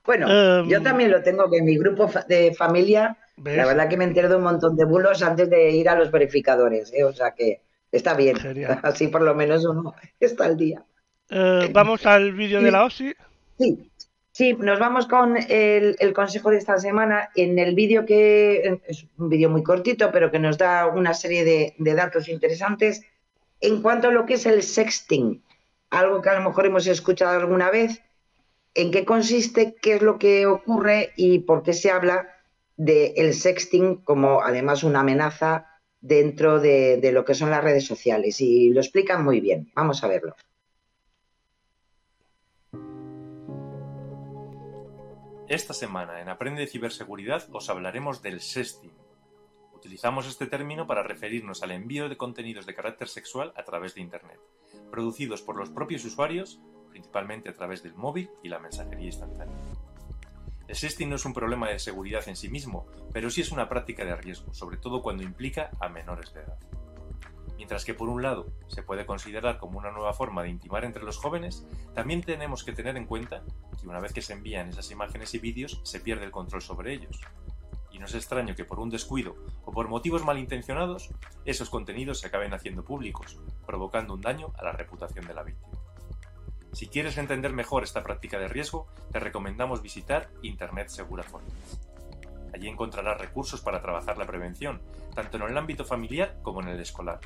bueno, 0.09 0.27
yo 0.65 0.77
em, 0.77 0.83
también 0.83 1.11
lo 1.11 1.21
tengo, 1.21 1.51
que 1.51 1.57
en 1.57 1.65
mi 1.65 1.77
grupo 1.77 2.09
de 2.27 2.51
familia 2.55 3.15
la 3.43 3.67
verdad 3.67 3.87
que 3.87 3.95
me 3.95 4.05
entero 4.05 4.27
de 4.27 4.37
un 4.37 4.41
montón 4.41 4.75
de 4.75 4.83
bulos 4.83 5.21
antes 5.21 5.47
de 5.51 5.69
ir 5.69 5.87
a 5.87 5.93
los 5.93 6.09
verificadores, 6.09 6.91
¿eh? 6.95 7.03
o 7.03 7.13
sea 7.13 7.35
que 7.35 7.61
está 7.91 8.15
bien. 8.15 8.35
Así 8.81 9.09
por 9.09 9.21
lo 9.21 9.35
menos 9.35 9.63
uno 9.65 9.93
está 10.19 10.45
al 10.45 10.57
día. 10.57 10.83
Eh, 11.29 11.69
¿Vamos 11.71 12.07
al 12.07 12.33
vídeo 12.33 12.59
de 12.59 12.71
la 12.71 12.85
OSI? 12.85 13.13
Sí, 13.59 13.91
Sí, 14.31 14.53
nos 14.53 14.79
vamos 14.79 15.05
con 15.05 15.37
el, 15.37 16.13
consejo 16.15 16.49
de 16.49 16.57
esta 16.57 16.79
semana. 16.79 17.29
En 17.35 17.59
el 17.59 17.75
vídeo 17.75 18.03
que 18.03 18.79
es 18.87 19.05
un 19.19 19.29
vídeo 19.29 19.51
muy 19.51 19.61
cortito, 19.61 20.11
pero 20.11 20.31
que 20.31 20.39
nos 20.39 20.57
da 20.57 20.87
una 20.87 21.13
serie 21.13 21.43
de, 21.43 21.75
de, 21.77 21.93
datos 21.93 22.29
interesantes 22.29 23.03
en 23.61 23.83
cuanto 23.83 24.07
a 24.07 24.11
lo 24.11 24.25
que 24.25 24.35
es 24.35 24.47
el 24.47 24.63
sexting, 24.63 25.43
algo 25.91 26.23
que 26.23 26.29
a 26.29 26.39
lo 26.39 26.49
mejor 26.49 26.65
hemos 26.65 26.87
escuchado 26.87 27.37
alguna 27.37 27.69
vez. 27.69 28.01
¿En 28.73 28.91
qué 28.91 29.05
consiste? 29.05 29.75
¿Qué 29.81 29.95
es 29.95 30.01
lo 30.01 30.19
que 30.19 30.45
ocurre? 30.45 31.11
¿Y 31.15 31.39
por 31.39 31.63
qué 31.63 31.73
se 31.73 31.91
habla 31.91 32.29
del 32.77 33.33
sexting 33.33 33.97
como 33.97 34.41
además 34.41 34.83
una 34.83 35.01
amenaza 35.01 35.65
dentro 36.01 36.59
de, 36.59 37.09
lo 37.11 37.25
que 37.25 37.33
son 37.33 37.49
las 37.49 37.63
redes 37.63 37.85
sociales? 37.85 38.39
Y 38.41 38.69
lo 38.69 38.79
explican 38.79 39.23
muy 39.23 39.41
bien. 39.41 39.71
Vamos 39.75 40.03
a 40.03 40.07
verlo. 40.07 40.35
Esta 45.47 45.73
semana 45.73 46.21
en 46.21 46.29
Aprende 46.29 46.61
de 46.61 46.67
Ciberseguridad 46.67 47.47
os 47.51 47.71
hablaremos 47.71 48.21
del 48.21 48.39
sexting. 48.39 48.93
Utilizamos 49.73 50.27
este 50.27 50.45
término 50.45 50.85
para 50.85 51.01
referirnos 51.01 51.63
al 51.63 51.71
envío 51.71 52.07
de 52.07 52.17
contenidos 52.17 52.67
de 52.67 52.75
carácter 52.75 53.07
sexual 53.07 53.51
a 53.55 53.63
través 53.63 53.95
de 53.95 54.01
Internet, 54.01 54.39
producidos 54.91 55.41
por 55.41 55.55
los 55.55 55.71
propios 55.71 56.05
usuarios, 56.05 56.59
principalmente 56.89 57.49
a 57.49 57.53
través 57.53 57.83
del 57.83 57.95
móvil 57.95 58.29
y 58.43 58.49
la 58.49 58.59
mensajería 58.59 59.07
instantánea. 59.07 59.55
El 60.67 60.75
sexting 60.75 61.09
no 61.09 61.15
es 61.15 61.25
un 61.25 61.33
problema 61.33 61.67
de 61.67 61.79
seguridad 61.79 62.27
en 62.27 62.35
sí 62.35 62.47
mismo, 62.47 62.85
pero 63.11 63.31
sí 63.31 63.41
es 63.41 63.51
una 63.51 63.67
práctica 63.67 64.05
de 64.05 64.15
riesgo, 64.15 64.53
sobre 64.53 64.77
todo 64.77 65.01
cuando 65.01 65.23
implica 65.23 65.71
a 65.79 65.89
menores 65.89 66.31
de 66.31 66.41
edad. 66.41 66.59
Mientras 67.57 67.83
que 67.85 67.95
por 67.95 68.07
un 68.07 68.21
lado 68.21 68.45
se 68.67 68.83
puede 68.83 69.07
considerar 69.07 69.57
como 69.57 69.79
una 69.79 69.91
nueva 69.91 70.13
forma 70.13 70.43
de 70.43 70.49
intimar 70.49 70.85
entre 70.85 71.03
los 71.03 71.17
jóvenes, 71.17 71.65
también 71.95 72.21
tenemos 72.21 72.63
que 72.63 72.71
tener 72.71 72.97
en 72.97 73.07
cuenta 73.07 73.43
que 73.81 73.87
una 73.87 73.99
vez 73.99 74.13
que 74.13 74.21
se 74.21 74.33
envían 74.33 74.69
esas 74.69 74.91
imágenes 74.91 75.33
y 75.33 75.39
vídeos 75.39 75.81
se 75.83 75.99
pierde 75.99 76.25
el 76.25 76.31
control 76.31 76.61
sobre 76.61 76.93
ellos. 76.93 77.19
Y 77.91 77.97
no 77.97 78.05
es 78.05 78.13
extraño 78.13 78.53
que 78.53 78.63
por 78.63 78.79
un 78.79 78.91
descuido 78.91 79.35
o 79.65 79.71
por 79.71 79.87
motivos 79.87 80.23
malintencionados 80.23 81.09
esos 81.45 81.71
contenidos 81.71 82.19
se 82.19 82.27
acaben 82.27 82.53
haciendo 82.53 82.85
públicos, 82.85 83.39
provocando 83.65 84.13
un 84.13 84.21
daño 84.21 84.53
a 84.55 84.63
la 84.63 84.71
reputación 84.73 85.25
de 85.25 85.33
la 85.33 85.41
víctima. 85.41 85.78
Si 86.71 86.87
quieres 86.87 87.17
entender 87.17 87.51
mejor 87.51 87.83
esta 87.83 88.03
práctica 88.03 88.39
de 88.39 88.47
riesgo, 88.47 88.87
te 89.11 89.19
recomendamos 89.19 89.81
visitar 89.81 90.29
Internet 90.43 90.89
Segura. 90.89 91.25
Allí 92.53 92.67
encontrarás 92.67 93.19
recursos 93.19 93.61
para 93.61 93.81
trabajar 93.81 94.17
la 94.17 94.25
prevención, 94.25 94.81
tanto 95.15 95.37
en 95.37 95.43
el 95.43 95.57
ámbito 95.57 95.83
familiar 95.83 96.37
como 96.41 96.61
en 96.61 96.69
el 96.69 96.79
escolar, 96.79 97.19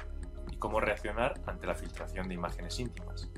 y 0.51 0.58
cómo 0.58 0.79
reaccionar 0.79 1.41
ante 1.45 1.67
la 1.67 1.75
filtración 1.75 2.27
de 2.27 2.36
imágenes 2.36 2.79
íntimas. 2.79 3.29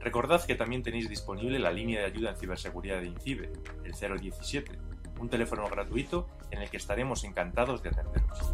Recordad 0.00 0.44
que 0.44 0.56
también 0.56 0.82
tenéis 0.82 1.08
disponible 1.08 1.58
la 1.58 1.72
línea 1.72 2.00
de 2.00 2.06
ayuda 2.06 2.30
en 2.30 2.36
ciberseguridad 2.36 3.00
de 3.00 3.06
INCIBE, 3.06 3.52
el 3.84 4.20
017, 4.20 4.78
un 5.20 5.28
teléfono 5.28 5.68
gratuito 5.68 6.26
en 6.50 6.62
el 6.62 6.70
que 6.70 6.76
estaremos 6.78 7.22
encantados 7.24 7.82
de 7.82 7.90
atenderos. 7.90 8.52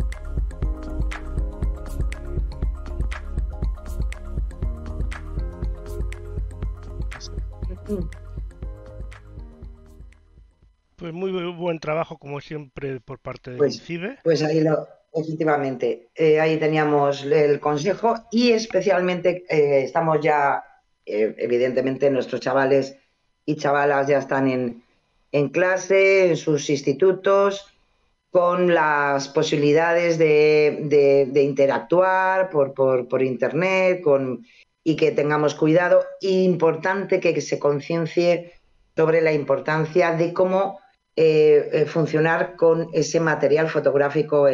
Pues 10.96 11.12
muy 11.12 11.30
buen 11.52 11.78
trabajo, 11.78 12.18
como 12.18 12.40
siempre, 12.40 13.00
por 13.00 13.18
parte 13.20 13.52
de 13.52 13.56
pues, 13.56 13.80
CIBE. 13.80 14.18
Pues 14.24 14.42
ahí 14.42 14.60
lo, 14.60 14.88
efectivamente, 15.14 16.08
eh, 16.14 16.40
ahí 16.40 16.58
teníamos 16.58 17.24
el 17.24 17.60
consejo 17.60 18.14
y 18.30 18.50
especialmente 18.50 19.44
eh, 19.48 19.84
estamos 19.84 20.20
ya, 20.20 20.64
eh, 21.06 21.34
evidentemente, 21.38 22.10
nuestros 22.10 22.40
chavales 22.40 22.96
y 23.44 23.56
chavalas 23.56 24.08
ya 24.08 24.18
están 24.18 24.48
en, 24.48 24.82
en 25.32 25.48
clase, 25.48 26.28
en 26.30 26.36
sus 26.36 26.68
institutos, 26.68 27.66
con 28.30 28.74
las 28.74 29.28
posibilidades 29.28 30.18
de, 30.18 31.28
de, 31.32 31.42
interactuar 31.42 32.50
por, 32.50 32.74
por, 32.74 33.08
por, 33.08 33.22
internet 33.22 34.02
con, 34.02 34.44
y 34.88 34.96
que 34.96 35.12
tengamos 35.12 35.54
cuidado. 35.54 36.06
Importante 36.22 37.20
que 37.20 37.38
se 37.42 37.58
conciencie 37.58 38.54
sobre 38.96 39.20
la 39.20 39.34
importancia 39.34 40.12
de 40.12 40.32
cómo 40.32 40.80
eh, 41.14 41.68
eh, 41.72 41.84
funcionar 41.84 42.56
con 42.56 42.88
ese 42.94 43.20
material 43.20 43.68
fotográfico 43.68 44.46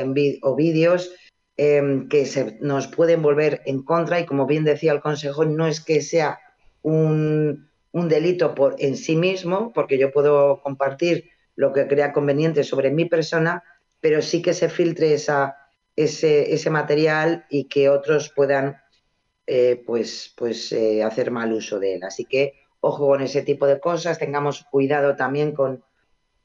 o 0.43 0.57
vídeos 0.57 1.13
em, 1.57 2.09
que 2.09 2.27
nos 2.61 2.89
pueden 2.89 3.23
volver 3.23 3.63
en 3.65 3.85
contra 3.85 4.19
y 4.19 4.27
como 4.27 4.45
bien 4.45 4.65
decía 4.65 4.91
el 4.91 5.01
consejo, 5.01 5.45
no 5.45 5.69
es 5.69 5.81
que 5.81 6.03
sea 6.03 6.41
un, 6.83 7.71
delito 7.93 8.57
por, 8.57 8.75
en 8.81 8.97
sí 8.97 9.15
mismo, 9.15 9.73
porque 9.73 9.99
yo 9.99 10.11
puedo 10.11 10.63
compartir 10.63 11.31
lo 11.55 11.73
que 11.73 11.87
crea 11.87 12.13
conveniente 12.13 12.65
sobre 12.65 12.91
mi 12.91 13.05
persona, 13.05 13.63
pero 14.01 14.21
sí 14.21 14.43
que 14.43 14.53
se 14.53 14.69
filtre 14.69 15.15
esa, 15.15 15.59
ese, 15.95 16.53
ese 16.53 16.71
material 16.71 17.47
y 17.51 17.69
que 17.69 17.89
otros 17.89 18.33
puedan 18.35 18.83
eh, 19.47 19.83
pues, 19.87 20.33
pues 20.37 20.75
hacer 21.05 21.31
mal 21.31 21.53
uso 21.53 21.79
de 21.79 21.95
él. 21.95 22.03
Así 22.05 22.25
que 22.25 22.55
ojo 22.85 23.09
con 23.09 23.23
ese 23.23 23.43
tipo 23.43 23.67
de 23.67 23.81
cosas, 23.81 24.19
tengamos 24.19 24.65
cuidado 24.71 25.17
también 25.17 25.53
con, 25.53 25.83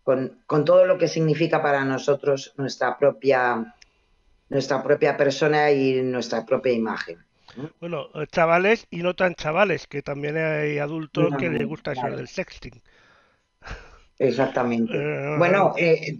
con, 0.03 0.65
todo 0.65 0.85
lo 0.85 0.97
que 0.97 1.07
significa 1.07 1.61
para 1.61 1.83
nosotros 1.83 2.53
nuestra 2.57 2.97
propia, 2.97 3.75
nuestra 4.47 4.81
propia 4.81 5.17
persona 5.17 5.71
y 5.71 6.01
nuestra 6.01 6.45
propia 6.45 6.71
imagen. 6.71 7.17
Bueno, 7.81 8.09
chavales 8.31 8.87
y 8.89 9.03
no 9.03 9.15
tan 9.15 9.35
chavales, 9.35 9.85
que 9.87 10.01
también 10.01 10.37
hay 10.37 10.79
adultos 10.79 11.35
que 11.37 11.49
les 11.49 11.67
gusta 11.67 11.91
eso 11.91 12.07
del 12.07 12.27
sexting. 12.27 12.81
Exactamente. 14.17 14.93
Eh, 14.95 15.35
bueno, 15.37 15.73
eh, 15.77 16.19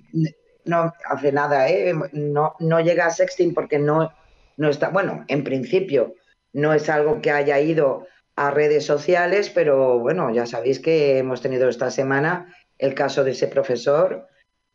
no 0.65 0.93
hace 1.05 1.31
nada, 1.31 1.69
¿eh? 1.69 1.93
no, 2.13 2.55
no 2.59 2.79
llega 2.81 3.05
a 3.05 3.11
sexting 3.11 3.53
porque 3.53 3.79
no, 3.79 4.11
no 4.57 4.69
está, 4.69 4.89
bueno, 4.89 5.23
en 5.27 5.43
principio 5.43 6.15
no 6.53 6.73
es 6.73 6.89
algo 6.89 7.21
que 7.21 7.31
haya 7.31 7.59
ido 7.59 8.07
a 8.35 8.51
redes 8.51 8.85
sociales, 8.85 9.49
pero 9.49 9.99
bueno, 9.99 10.31
ya 10.33 10.45
sabéis 10.45 10.79
que 10.79 11.17
hemos 11.17 11.41
tenido 11.41 11.67
esta 11.67 11.91
semana 11.91 12.53
el 12.77 12.93
caso 12.93 13.23
de 13.23 13.31
ese 13.31 13.47
profesor 13.47 14.27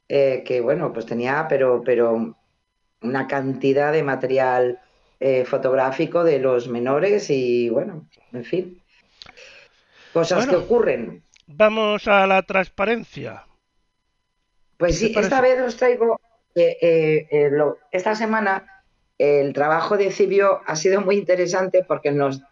eh, 0.08 0.42
que, 0.44 0.60
bueno, 0.60 0.92
pues 0.92 1.06
tenía, 1.06 1.46
pero, 1.48 1.82
pero 1.82 2.36
una 3.00 3.26
cantidad 3.26 3.92
de 3.92 4.02
material 4.02 4.80
eh, 5.18 5.46
fotográfico 5.46 6.24
de 6.24 6.38
los 6.38 6.68
menores 6.68 7.30
y, 7.30 7.70
bueno, 7.70 8.06
en 8.32 8.44
fin, 8.44 8.82
cosas 10.12 10.46
que 10.46 10.56
ocurren. 10.56 11.22
Vamos 11.46 12.06
a 12.06 12.26
la 12.26 12.42
transparencia. 12.42 13.46
Pues 14.76 14.98
sí, 14.98 15.14
esta 15.16 15.40
vez 15.40 15.60
os 15.60 15.76
traigo, 15.76 16.20
eh, 16.54 17.50
esta 17.90 18.14
semana 18.14 18.73
el 19.18 19.52
trabajo 19.52 19.96
de 19.96 20.10
Cibio 20.10 20.60
ha 20.66 20.76
sido 20.76 21.00
muy 21.00 21.16
interesante 21.16 21.84
porque 21.86 22.10
nos 22.10 22.42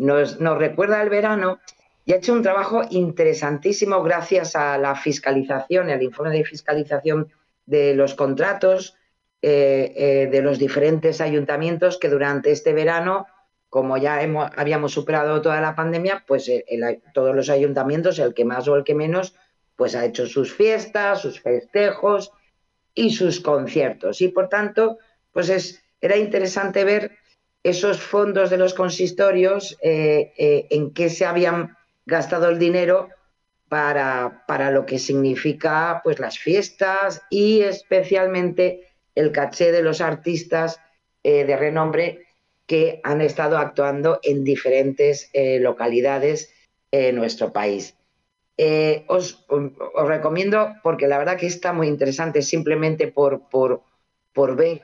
nos, 0.00 0.38
recuerda 0.38 1.02
el 1.02 1.10
verano 1.10 1.60
y 2.06 2.12
ha 2.12 2.16
hecho 2.16 2.32
un 2.32 2.42
trabajo 2.42 2.82
interesantísimo 2.90 4.02
gracias 4.02 4.56
a 4.56 4.78
la 4.78 4.96
fiscalización, 4.96 5.90
el 5.90 6.02
informe 6.02 6.36
de 6.38 6.44
fiscalización 6.44 7.30
de 7.66 7.94
los 7.94 8.14
contratos 8.14 8.96
eh, 9.42 9.92
eh, 9.94 10.28
de 10.30 10.42
los 10.42 10.58
diferentes 10.58 11.20
ayuntamientos 11.20 11.98
que 11.98 12.08
durante 12.08 12.50
este 12.50 12.72
verano, 12.72 13.26
como 13.68 13.98
ya 13.98 14.22
hemos, 14.22 14.50
habíamos 14.56 14.92
superado 14.92 15.42
toda 15.42 15.60
la 15.60 15.74
pandemia, 15.74 16.24
pues 16.26 16.50
todos 17.12 17.36
los 17.36 17.50
ayuntamientos, 17.50 18.18
el 18.18 18.32
que 18.32 18.46
más 18.46 18.66
o 18.68 18.76
el 18.76 18.84
que 18.84 18.94
menos, 18.94 19.34
pues 19.76 19.94
ha 19.94 20.04
hecho 20.06 20.26
sus 20.26 20.52
fiestas, 20.52 21.20
sus 21.20 21.40
festejos 21.40 22.32
y 22.94 23.10
sus 23.10 23.40
conciertos. 23.40 24.20
Y 24.22 24.28
por 24.28 24.48
tanto, 24.48 24.98
pues 25.32 25.50
es, 25.50 25.79
era 26.00 26.16
interesante 26.16 26.84
ver 26.84 27.18
esos 27.62 28.00
fondos 28.00 28.50
de 28.50 28.56
los 28.56 28.74
consistorios, 28.74 29.76
eh, 29.82 30.32
eh, 30.36 30.66
en 30.70 30.92
qué 30.92 31.10
se 31.10 31.26
habían 31.26 31.76
gastado 32.06 32.48
el 32.48 32.58
dinero 32.58 33.10
para, 33.68 34.44
para, 34.46 34.70
lo 34.70 34.86
que 34.86 34.98
significa 34.98 36.00
pues, 36.02 36.18
las 36.18 36.38
fiestas 36.38 37.22
y 37.30 37.60
especialmente 37.60 38.88
el 39.14 39.30
caché 39.30 39.72
de 39.72 39.82
los 39.82 40.00
artistas 40.00 40.80
eh, 41.22 41.44
de 41.44 41.56
renombre 41.56 42.26
que 42.66 43.00
han 43.04 43.20
estado 43.20 43.58
actuando 43.58 44.20
en 44.22 44.44
diferentes 44.44 45.28
localidades 45.34 46.54
en 46.92 47.16
nuestro 47.16 47.52
país. 47.52 47.96
Os, 49.08 49.44
os, 49.48 50.06
recomiendo, 50.06 50.74
porque 50.84 51.08
la 51.08 51.18
verdad 51.18 51.36
que 51.36 51.48
está 51.48 51.72
muy 51.72 51.88
interesante, 51.88 52.42
simplemente 52.42 53.08
por, 53.08 53.48
por, 53.48 53.82
por 54.32 54.54
ver 54.54 54.82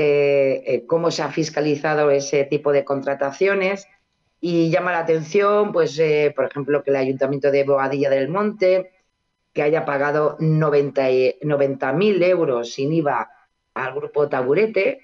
eh, 0.00 0.62
eh, 0.66 0.86
cómo 0.86 1.10
se 1.10 1.22
ha 1.22 1.32
fiscalizado 1.32 2.12
ese 2.12 2.44
tipo 2.44 2.70
de 2.70 2.84
contrataciones. 2.84 3.88
Y 4.40 4.70
llama 4.70 4.92
la 4.92 5.00
atención, 5.00 5.72
pues, 5.72 5.98
eh, 5.98 6.32
por 6.36 6.44
ejemplo, 6.44 6.84
que 6.84 6.90
el 6.90 6.96
Ayuntamiento 6.96 7.50
de 7.50 7.64
Boadilla 7.64 8.08
del 8.08 8.28
Monte, 8.28 8.92
que 9.52 9.62
haya 9.62 9.84
pagado 9.84 10.38
90.000 10.38 12.22
euros 12.22 12.72
sin 12.72 12.92
IVA 12.92 13.28
al 13.74 13.94
grupo 13.94 14.28
Taburete 14.28 15.02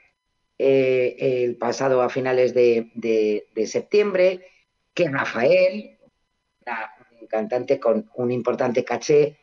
el 0.57 1.57
pasado 1.57 2.01
a 2.01 2.09
finales 2.09 2.55
de, 2.55 3.45
septiembre, 3.67 4.47
que 4.95 5.09
Rafael, 5.09 5.99
cantante 7.29 7.81
con 7.81 8.09
un 8.15 8.31
importante 8.31 8.85
caché, 8.85 9.37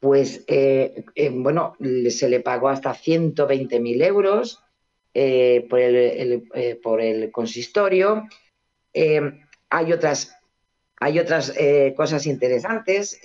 pues 0.00 0.44
eh, 0.46 1.04
eh, 1.14 1.30
bueno, 1.32 1.76
se 2.10 2.28
le 2.28 2.40
pagó 2.40 2.68
hasta 2.68 2.94
120.000 2.94 4.04
euros 4.04 4.62
eh, 5.14 5.66
por, 5.68 5.80
el, 5.80 6.48
por, 6.82 7.00
el, 7.00 7.32
consistorio. 7.32 8.24
hay 8.94 9.92
otras, 9.92 10.36
hay 11.00 11.18
otras 11.18 11.54
cosas 11.96 12.26
interesantes. 12.26 13.20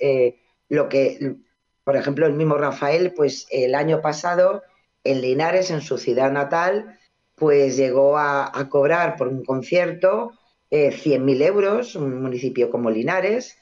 lo 0.68 0.88
que, 0.88 1.36
por 1.84 1.96
ejemplo, 1.96 2.26
el 2.26 2.34
mismo 2.34 2.56
Rafael, 2.56 3.12
pues 3.14 3.46
el 3.50 3.74
año 3.74 4.00
pasado 4.00 4.62
en 5.04 5.20
Linares, 5.20 5.70
en 5.70 5.80
su 5.80 5.98
ciudad 5.98 6.32
natal, 6.32 6.98
pues 7.34 7.76
llegó 7.76 8.16
a, 8.16 8.50
cobrar 8.70 9.16
por 9.16 9.28
un 9.28 9.44
concierto 9.44 10.32
100.000 10.70 11.42
euros, 11.42 11.96
un 11.96 12.22
municipio 12.22 12.70
como 12.70 12.90
Linares, 12.90 13.58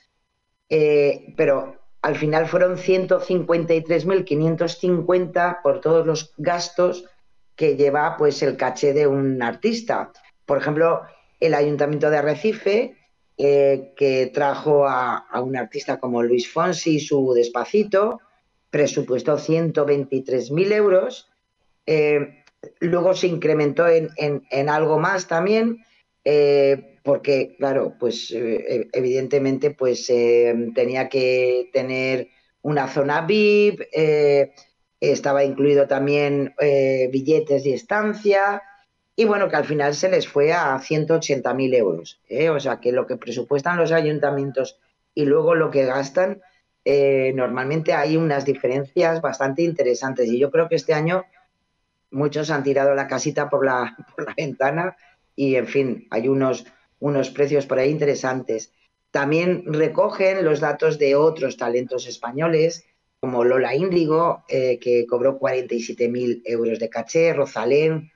pero 0.69 1.83
al 2.03 2.17
final 2.17 2.47
fueron 2.49 2.77
153.550 2.77 5.63
por 5.63 5.81
todos 5.81 6.05
los 6.05 6.35
gastos 6.37 7.07
que 7.57 7.77
lleva 7.77 8.17
pues 8.17 8.43
el 8.43 8.57
caché 8.57 8.93
de 8.93 9.07
un 9.07 9.43
artista. 9.43 10.12
Por 10.47 10.59
ejemplo, 10.59 11.03
el 11.41 11.55
Ayuntamiento 11.55 12.11
de 12.11 12.19
Arrecife, 12.19 12.97
eh, 13.37 13.93
que 13.97 14.31
trajo 14.33 14.87
a, 14.87 15.27
un 15.43 15.57
artista 15.57 15.99
como 15.99 16.23
Luis 16.23 16.51
Fonsi 16.51 17.01
su 17.01 17.33
Despacito, 17.35 18.21
presupuestó 18.71 19.38
123.000 19.38 20.73
euros. 20.73 21.31
Eh, 21.87 22.45
luego 22.81 23.15
se 23.15 23.27
incrementó 23.27 23.87
en, 23.88 24.69
algo 24.69 24.99
más 24.99 25.27
también, 25.27 25.85
eh, 26.25 26.99
porque, 27.03 27.57
claro, 27.59 27.97
pues 27.99 28.33
evidentemente 28.33 29.73
pues 29.73 30.07
tenía 30.07 31.09
que 31.09 31.69
tener 31.73 32.29
una 32.62 32.87
zona 32.87 33.23
VIP, 33.23 33.81
estaba 35.11 35.45
incluido 35.45 35.87
también 35.87 36.55
billetes 37.11 37.67
y 37.67 37.73
estancia, 37.73 38.62
y 39.17 39.25
bueno, 39.25 39.49
que 39.49 39.57
al 39.57 39.65
final 39.65 39.95
se 39.95 40.09
les 40.09 40.29
fue 40.29 40.53
a 40.53 40.79
180.000 40.79 41.75
euros. 41.75 42.21
O 42.51 42.61
sea, 42.61 42.81
que 42.81 42.93
lo 42.93 43.07
que 43.07 43.17
presupuestan 43.17 43.77
los 43.77 43.93
ayuntamientos 43.93 44.79
y 45.15 45.25
luego 45.25 45.55
lo 45.55 45.71
que 45.71 45.85
gastan, 45.85 46.41
normalmente 47.35 47.93
hay 47.93 48.17
unas 48.17 48.45
diferencias 48.45 49.21
bastante 49.21 49.62
interesantes. 49.62 50.29
Y 50.29 50.38
yo 50.38 50.51
creo 50.51 50.69
que 50.69 50.77
este 50.77 50.95
año 50.95 51.25
muchos 52.11 52.51
han 52.51 52.62
tirado 52.62 52.95
la 52.95 53.09
casita 53.09 53.51
por 53.51 53.67
la, 53.67 53.97
por 54.17 54.27
la 54.27 54.35
ventana 54.35 54.97
y, 55.37 55.57
en 55.57 55.67
fin, 55.67 56.07
hay 56.11 56.29
unos 56.29 56.65
unos 57.03 57.31
precios 57.31 57.67
por 57.67 57.81
ahí 57.81 57.91
interesantes. 57.91 58.73
También 59.11 59.65
recogen 59.67 60.45
los 60.45 60.61
datos 60.61 60.99
de 60.99 61.17
otros 61.17 61.57
talentos 61.57 62.07
españoles, 62.07 62.85
como 63.23 63.45
Lola 63.45 63.73
Índigo, 63.77 64.43
eh, 64.49 64.81
que 64.81 65.07
cobró 65.07 65.39
47.000 65.39 66.43
euros 66.45 66.81
de 66.81 66.89
caché, 66.89 67.33
Rosalén, 67.33 68.11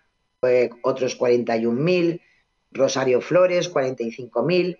otros 0.83 1.17
41.000, 1.17 2.21
Rosario 2.73 3.21
Flores, 3.21 3.73
45.000, 3.73 4.77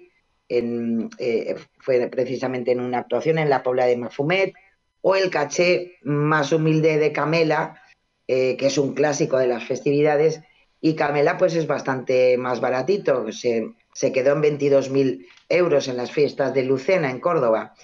eh, 0.49 1.55
fue 1.79 2.09
precisamente 2.09 2.73
en 2.73 2.81
una 2.81 2.99
actuación 2.99 3.39
en 3.39 3.49
la 3.49 3.63
Pobla 3.63 3.87
de 3.87 3.97
Mafumet, 3.97 4.53
o 5.01 5.15
el 5.15 5.31
caché 5.31 5.99
más 6.03 6.51
humilde 6.51 6.99
de 6.99 7.13
Camela, 7.13 7.81
eh, 8.27 8.57
que 8.57 8.67
es 8.67 8.79
un 8.79 8.95
clásico 8.95 9.39
de 9.39 9.47
las 9.47 9.63
festividades, 9.63 10.41
y 10.81 10.97
Camela 10.97 11.39
pues 11.39 11.55
es 11.55 11.69
bastante 11.69 12.37
más 12.37 12.61
baratito, 12.61 13.31
se, 13.31 13.75
se 13.95 14.11
quedó 14.11 14.33
en 14.33 14.59
22.000 14.59 15.25
euros 15.51 15.87
en 15.87 15.97
las 15.97 16.11
fiestas 16.11 16.53
de 16.53 16.65
Lucena, 16.65 17.13
en 17.13 17.21
Córdoba. 17.21 17.75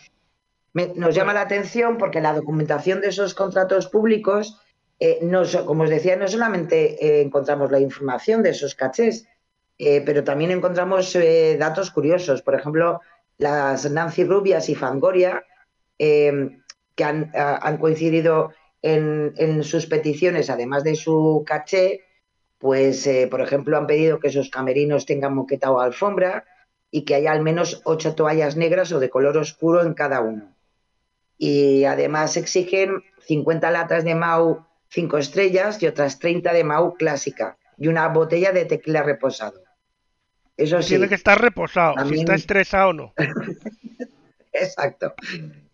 Nos 0.74 1.14
llama 1.14 1.34
la 1.34 1.42
atención 1.42 1.98
porque 1.98 2.20
la 2.20 2.32
documentación 2.32 3.00
de 3.00 3.08
esos 3.08 3.34
contratos 3.34 3.88
públicos, 3.88 4.58
eh, 4.98 5.20
como 5.66 5.84
os 5.84 5.90
decía, 5.90 6.16
no 6.16 6.28
solamente 6.28 7.04
eh, 7.04 7.20
encontramos 7.20 7.70
la 7.70 7.80
información 7.80 8.42
de 8.42 8.50
esos 8.50 8.74
cachés, 8.74 9.26
eh, 9.78 10.02
pero 10.04 10.24
también 10.24 10.50
encontramos 10.50 11.16
datos 11.58 11.90
curiosos. 11.90 12.42
Por 12.42 12.54
ejemplo, 12.54 13.00
las 13.38 13.90
Nancy 13.90 14.24
Rubias 14.24 14.68
y 14.68 14.74
Fangoria, 14.74 15.44
que 15.98 17.04
han, 17.04 17.78
coincidido 17.78 18.52
en, 18.80 19.34
en 19.36 19.62
sus 19.64 19.86
peticiones, 19.86 20.50
además 20.50 20.84
de 20.84 20.96
su 20.96 21.42
caché, 21.46 22.04
pues, 22.58 23.08
por 23.30 23.40
ejemplo, 23.40 23.76
han 23.76 23.86
pedido 23.86 24.20
que 24.20 24.30
sus 24.30 24.50
camerinos 24.50 25.04
tengan 25.04 25.34
moqueta 25.34 25.70
o 25.70 25.80
alfombra 25.80 26.44
y 26.90 27.04
que 27.04 27.16
haya 27.16 27.32
al 27.32 27.42
menos 27.42 27.82
ocho 27.84 28.14
toallas 28.14 28.56
negras 28.56 28.92
o 28.92 29.00
de 29.00 29.10
color 29.10 29.36
oscuro 29.36 29.82
en 29.82 29.94
cada 29.94 30.20
uno. 30.20 30.51
Y 31.44 31.86
además 31.86 32.36
exigen 32.36 33.02
50 33.26 33.72
latas 33.72 34.04
de 34.04 34.14
Mau 34.14 34.64
5 34.90 35.18
estrellas 35.18 35.82
y 35.82 35.88
otras 35.88 36.20
30 36.20 36.52
de 36.52 36.62
Mau 36.62 36.94
clásica 36.94 37.58
y 37.76 37.88
una 37.88 38.06
botella 38.06 38.52
de 38.52 38.64
tequila 38.64 39.02
reposado. 39.02 39.60
Eso 40.56 40.80
sí. 40.82 40.90
Tiene 40.90 41.08
que 41.08 41.16
estar 41.16 41.40
reposado, 41.40 41.96
si 42.06 42.20
está 42.20 42.36
estresado 42.36 42.90
o 42.90 42.92
no. 42.92 43.14
Exacto. 44.52 45.14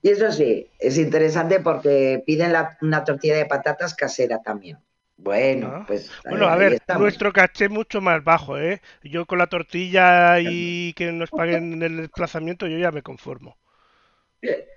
Y 0.01 0.09
eso 0.09 0.33
sí, 0.33 0.71
es 0.79 0.97
interesante 0.97 1.61
porque 1.61 2.23
piden 2.25 2.55
una 2.81 3.05
tortilla 3.05 3.37
de 3.37 3.45
patatas 3.45 3.95
casera 3.95 4.41
también. 4.41 4.79
Bueno, 5.19 5.71
ah. 5.71 5.85
pues. 5.87 6.11
Bueno, 6.27 6.47
a 6.47 6.57
ver, 6.57 6.81
nuestro 6.99 7.31
caché 7.31 7.69
mucho 7.69 8.01
más 8.01 8.25
bajo, 8.25 8.57
¿eh? 8.57 8.81
Yo 9.03 9.27
con 9.27 9.37
la 9.37 9.49
tortilla 9.49 10.41
y 10.41 10.95
que 10.95 11.13
nos 11.13 11.29
paguen 11.29 11.83
el 11.83 11.99
desplazamiento, 11.99 12.67
yo 12.69 12.79
ya 12.79 12.91
me 12.91 13.03
conformo. 13.03 13.59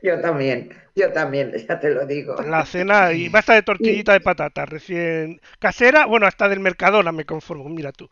Yo 0.02 0.19
también, 0.19 0.74
yo 0.95 1.12
también, 1.12 1.54
ya 1.67 1.80
te 1.80 1.89
lo 1.89 2.06
digo. 2.06 2.36
La 2.41 2.65
cena 2.65 3.13
y 3.13 3.30
basta 3.30 3.54
de 3.54 3.62
tortillita 3.62 4.13
de 4.13 4.21
patata, 4.21 4.65
recién 4.65 5.39
casera, 5.60 6.06
bueno, 6.06 6.26
hasta 6.26 6.50
del 6.50 6.60
Mercadona 6.60 7.12
me 7.12 7.26
conformo, 7.26 7.69
mira 7.69 7.91
tú. 7.91 8.10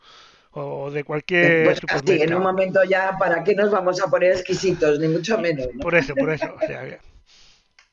O 0.52 0.90
de 0.90 1.04
cualquier. 1.04 1.64
Pues 1.64 1.80
así, 1.88 2.22
en 2.22 2.34
un 2.34 2.42
momento 2.42 2.82
ya, 2.82 3.16
¿para 3.18 3.44
qué 3.44 3.54
nos 3.54 3.70
vamos 3.70 4.02
a 4.02 4.10
poner 4.10 4.32
exquisitos? 4.32 4.98
Ni 4.98 5.06
mucho 5.06 5.38
menos. 5.38 5.68
Por 5.80 5.94
eso, 5.94 6.12
por 6.16 6.32
eso. 6.32 6.52
O 6.60 6.66
sea, 6.66 6.98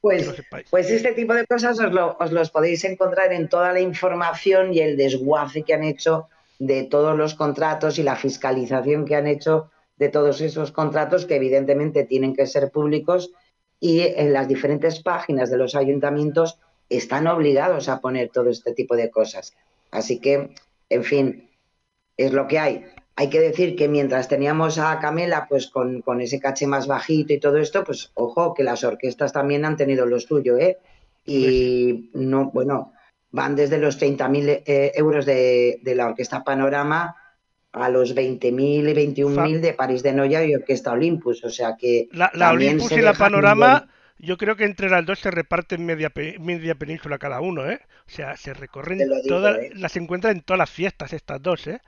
pues, 0.02 0.44
pues 0.70 0.90
este 0.90 1.14
tipo 1.14 1.34
de 1.34 1.46
cosas 1.46 1.78
os, 1.80 2.32
los 2.32 2.50
podéis 2.52 2.84
encontrar 2.84 3.34
en 3.34 3.50
toda 3.50 3.74
la 3.74 3.80
información 3.80 4.74
y 4.74 4.80
el 4.80 4.96
desguace 4.96 5.64
que 5.64 5.74
han 5.74 5.84
hecho 5.84 6.30
de 6.60 6.84
todos 6.84 7.18
los 7.18 7.36
contratos 7.36 8.00
y 8.00 8.04
la 8.04 8.16
fiscalización 8.16 9.06
que 9.06 9.16
han 9.16 9.28
hecho 9.28 9.70
de 9.98 10.10
todos 10.10 10.42
esos 10.42 10.72
contratos 10.72 11.26
que 11.26 11.36
evidentemente 11.36 12.04
tienen 12.06 12.36
que 12.36 12.46
ser 12.46 12.72
públicos 12.72 13.32
y 13.80 14.02
en 14.02 14.34
las 14.34 14.48
diferentes 14.48 15.02
páginas 15.02 15.50
de 15.50 15.58
los 15.58 15.76
ayuntamientos 15.76 16.60
están 16.90 17.28
obligados 17.28 17.90
a 17.90 18.00
poner 18.00 18.30
todo 18.30 18.50
este 18.50 18.74
tipo 18.74 18.96
de 18.96 19.12
cosas. 19.12 19.54
Así 19.92 20.20
que, 20.20 20.52
en 20.90 21.04
fin, 21.04 21.50
es 22.16 22.34
lo 22.34 22.48
que 22.48 22.60
hay. 22.60 22.86
Hay 23.16 23.30
que 23.30 23.40
decir 23.40 23.76
que 23.76 23.88
mientras 23.88 24.28
teníamos 24.28 24.78
a 24.78 25.00
Camela 25.00 25.48
pues 25.50 25.68
con, 25.68 26.04
ese 26.22 26.40
caché 26.40 26.68
más 26.68 26.88
bajito 26.88 27.34
y 27.34 27.40
todo 27.40 27.58
esto, 27.58 27.84
pues 27.84 28.12
ojo 28.14 28.54
que 28.54 28.64
las 28.64 28.84
orquestas 28.84 29.34
también 29.34 29.66
han 29.66 29.76
tenido 29.76 30.06
lo 30.06 30.20
suyo, 30.20 30.58
¿eh? 30.58 30.78
Y 31.26 32.10
no, 32.14 32.52
bueno, 32.52 32.94
van 33.32 33.56
desde 33.56 33.80
los 33.80 34.00
30.000 34.00 34.64
eh, 34.66 34.92
euros 34.96 35.26
de, 35.26 35.82
la 35.84 36.06
Orquesta 36.08 36.44
Panorama 36.44 37.16
a 37.86 37.90
los 37.90 38.16
20.000 38.16 38.90
y 38.90 39.14
21.000 39.14 39.60
de 39.60 39.74
París 39.74 40.04
de 40.04 40.14
Noya 40.14 40.44
y 40.44 40.56
Orquesta 40.56 40.92
Olympus, 40.92 41.44
o 41.44 41.50
sea 41.50 41.76
que... 41.78 42.10
La, 42.12 42.52
Olympus 42.52 42.92
y 42.92 43.02
la 43.02 43.14
Panorama... 43.14 43.88
Yo 44.20 44.36
creo 44.38 44.56
que 44.56 44.66
entre 44.66 44.90
las 44.90 45.06
dos 45.06 45.20
se 45.20 45.30
reparten 45.30 45.86
media, 45.86 46.12
media 46.40 46.74
península 46.74 47.20
cada 47.20 47.40
uno, 47.40 47.70
¿eh? 47.70 47.80
O 48.08 48.10
sea, 48.10 48.36
se 48.36 48.52
recorren 48.56 49.00
todas, 49.28 49.58
¿eh? 49.60 49.70
las 49.76 49.96
encuentran 49.96 50.38
en 50.38 50.42
todas 50.42 50.58
las 50.58 50.72
fiestas 50.72 51.14
estas 51.14 51.40
dos, 51.40 51.68
¿eh? 51.68 51.80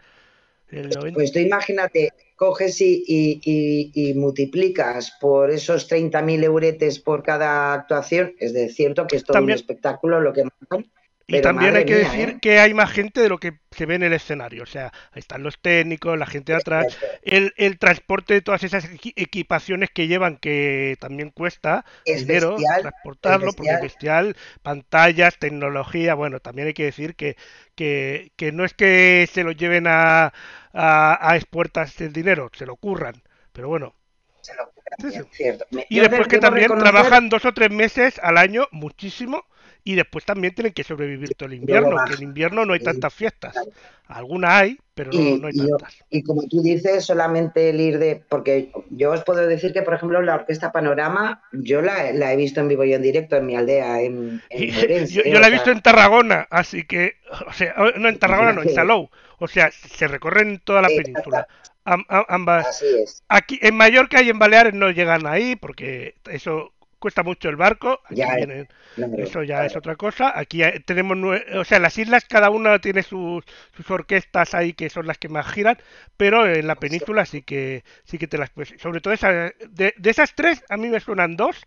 Pues 1.14 1.32
tú 1.32 1.40
imagínate, 1.40 2.14
coges 2.36 2.80
y, 2.82 4.14
multiplicas 4.16 5.18
por 5.20 5.50
esos 5.50 5.90
30.000 5.90 6.44
euretes 6.44 7.00
por 7.00 7.24
cada 7.24 7.74
actuación, 7.74 8.36
es 8.40 8.54
de 8.54 8.70
cierto 8.70 9.08
que 9.08 9.16
es 9.16 9.24
todo 9.24 9.42
un 9.42 9.50
espectáculo 9.50 10.22
lo 10.22 10.32
que 10.32 10.44
y 11.38 11.42
también 11.42 11.76
hay 11.76 11.86
que 11.86 11.96
decir 11.96 12.30
¿eh? 12.30 12.38
que 12.42 12.60
hay 12.60 12.74
más 12.74 12.92
gente 12.92 13.22
de 13.22 13.30
lo 13.30 13.38
que 13.38 13.60
se 13.72 13.86
ve 13.86 13.96
en 13.96 14.04
el 14.04 14.14
escenario. 14.14 14.64
O 14.64 14.66
sea, 14.66 14.92
ahí 15.12 15.20
están 15.20 15.44
los 15.44 15.60
técnicos, 15.62 16.18
la 16.18 16.26
gente 16.26 16.54
de 16.54 16.58
atrás, 16.58 16.98
el, 17.22 17.54
el 17.58 17.78
transporte 17.78 18.34
de 18.34 18.42
todas 18.42 18.64
esas 18.64 18.90
equipaciones 19.16 19.90
que 19.92 20.08
llevan, 20.08 20.38
que 20.38 20.98
también 21.00 21.30
cuesta 21.30 21.86
dinero 22.06 22.56
transportarlo, 22.82 23.54
porque 23.54 23.72
es 23.74 23.82
bestial, 23.82 24.36
pantallas, 24.64 25.38
tecnología. 25.38 26.16
Bueno, 26.16 26.40
también 26.40 26.68
hay 26.68 26.74
que 26.74 26.86
decir 26.86 27.16
que, 27.16 27.38
que, 27.76 28.32
que 28.36 28.52
no 28.52 28.66
es 28.66 28.74
que 28.74 29.30
se 29.32 29.44
lo 29.44 29.52
lleven 29.52 29.86
a, 29.88 30.34
a, 30.74 31.32
a 31.32 31.36
expuertas 31.36 32.00
el 32.02 32.12
dinero, 32.12 32.50
se 32.54 32.66
lo 32.66 32.76
curran. 32.76 33.22
Pero 33.54 33.68
bueno, 33.68 33.96
se 34.42 34.56
lo 34.56 34.72
curran, 34.72 35.30
cierto. 35.32 35.66
Y 35.90 36.00
después 36.00 36.28
que 36.28 36.40
también 36.40 36.76
trabajan 36.80 37.30
dos 37.30 37.46
o 37.46 37.54
tres 37.54 37.70
meses 37.70 38.20
al 38.24 38.38
año 38.38 38.68
muchísimo 38.72 39.46
y 39.84 39.96
después 39.96 40.26
también 40.26 40.54
tienen 40.54 40.74
que 40.74 40.84
sobrevivir 40.84 41.34
todo 41.36 41.48
el 41.48 41.56
invierno, 41.56 41.98
que 42.06 42.16
en 42.16 42.24
invierno 42.24 42.66
no 42.66 42.74
hay 42.74 42.80
tantas 42.80 43.14
fiestas. 43.14 43.56
Algunas 44.08 44.52
hay, 44.52 44.78
pero 44.94 45.12
no, 45.12 45.38
no 45.38 45.48
hay 45.48 45.58
tantas. 45.58 45.98
Y, 46.10 46.24
como 46.24 46.44
tú 46.48 46.62
dices, 46.62 47.06
solamente 47.06 47.70
el 47.70 47.80
ir 47.80 48.00
de... 48.00 48.22
Porque 48.28 48.72
yo 48.90 49.12
os 49.12 49.24
puedo 49.24 49.48
decir 49.48 49.72
que, 49.72 49.82
por 49.82 49.94
ejemplo, 49.94 50.22
la 50.22 50.36
Orquesta 50.36 50.72
Panorama, 50.72 51.44
yo 51.54 51.82
la, 51.82 52.10
he 52.10 52.36
visto 52.36 52.60
en 52.60 52.68
vivo 52.68 52.84
y 52.84 52.94
en 52.94 53.02
directo 53.02 53.36
en 53.38 53.46
mi 53.46 53.56
aldea, 53.56 54.02
en, 54.02 54.42
yo, 55.10 55.40
la 55.40 55.48
he 55.48 55.52
visto 55.52 55.72
en 55.72 55.82
Tarragona, 55.82 56.48
así 56.50 56.86
que... 56.86 57.16
O 57.48 57.54
sea, 57.54 57.74
no 57.98 58.10
en 58.10 58.20
Tarragona, 58.20 58.54
no, 58.54 58.64
en 58.64 58.74
Salou. 58.74 59.10
O 59.40 59.48
sea, 59.48 59.72
se 59.72 60.08
recorren 60.08 60.60
toda 60.64 60.82
la 60.82 60.90
península. 60.90 61.48
ambas. 61.84 62.68
Así 62.68 62.86
es. 63.04 63.24
Aquí 63.30 63.60
en 63.62 63.76
Mallorca 63.76 64.22
y 64.22 64.30
en 64.30 64.40
Baleares 64.40 64.74
no 64.74 64.92
llegan 64.92 65.26
ahí 65.26 65.56
porque 65.56 66.16
eso 66.30 66.74
cuesta 67.00 67.24
mucho 67.24 67.50
el 67.50 67.56
barco. 67.56 68.00
eso 69.18 69.44
ya 69.44 69.66
es 69.66 69.76
otra 69.76 69.96
cosa. 69.96 70.38
Aquí 70.38 70.62
tenemos, 70.86 71.18
o 71.56 71.64
sea, 71.64 71.80
las 71.80 71.98
islas 71.98 72.26
cada 72.26 72.50
una 72.50 72.80
tiene 72.80 73.04
sus, 73.04 73.44
sus 73.76 73.90
orquestas 73.90 74.54
ahí 74.54 74.74
que 74.74 74.90
son 74.90 75.08
las 75.08 75.18
que 75.18 75.30
más 75.30 75.48
giran, 75.48 75.78
pero 76.18 76.46
en 76.46 76.68
la 76.68 76.76
península 76.76 77.26
sí 77.26 77.42
que 77.42 77.84
sí 78.04 78.18
que 78.18 78.28
te 78.28 78.38
las 78.38 78.50
pues, 78.52 78.74
sobre 78.78 79.02
todo 79.02 79.14
de 79.14 79.94
esas 80.04 80.36
tres 80.36 80.64
a 80.70 80.78
mí 80.78 80.90
me 80.90 81.00
suenan 81.00 81.36
dos 81.36 81.66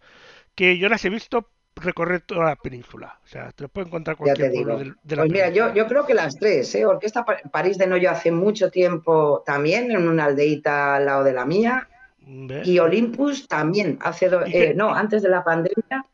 que 0.55 0.79
yo 0.79 0.89
las 0.89 1.05
he 1.05 1.11
visto 1.11 1.49
recorrer 1.77 2.21
toda 2.21 2.45
la 2.45 2.57
península. 2.57 3.19
O 3.25 3.27
sea, 3.27 3.51
te 3.53 3.65
lo 3.65 3.69
puedo 3.69 3.87
encontrar 3.87 4.17
cualquier 4.17 4.53
pueblo 4.53 4.79
de, 4.79 4.93
de, 5.03 5.17
la 5.17 5.23
Pues 5.23 5.33
mira, 5.33 5.49
yo, 5.51 5.73
yo 5.75 5.87
creo 5.87 6.07
que 6.07 6.15
las 6.15 6.37
tres, 6.37 6.75
¿eh? 6.75 6.87
Orquesta 6.87 7.25
París 7.25 7.79
de 7.79 7.87
Noyo 7.87 8.11
hace 8.11 8.31
mucho 8.31 8.71
tiempo 8.71 9.43
también, 9.45 9.91
en 9.91 10.09
una 10.09 10.27
aldeita 10.27 10.97
al 10.97 11.07
lado 11.07 11.25
de 11.25 11.33
la 11.33 11.45
mía, 11.45 11.89
y 12.27 12.79
Olympus 12.79 13.49
también, 13.49 13.99
hace 14.01 14.31
eh, 14.47 14.75
no, 14.75 14.95
antes 14.95 15.23
de 15.23 15.29
la 15.29 15.43
pandemia 15.43 16.05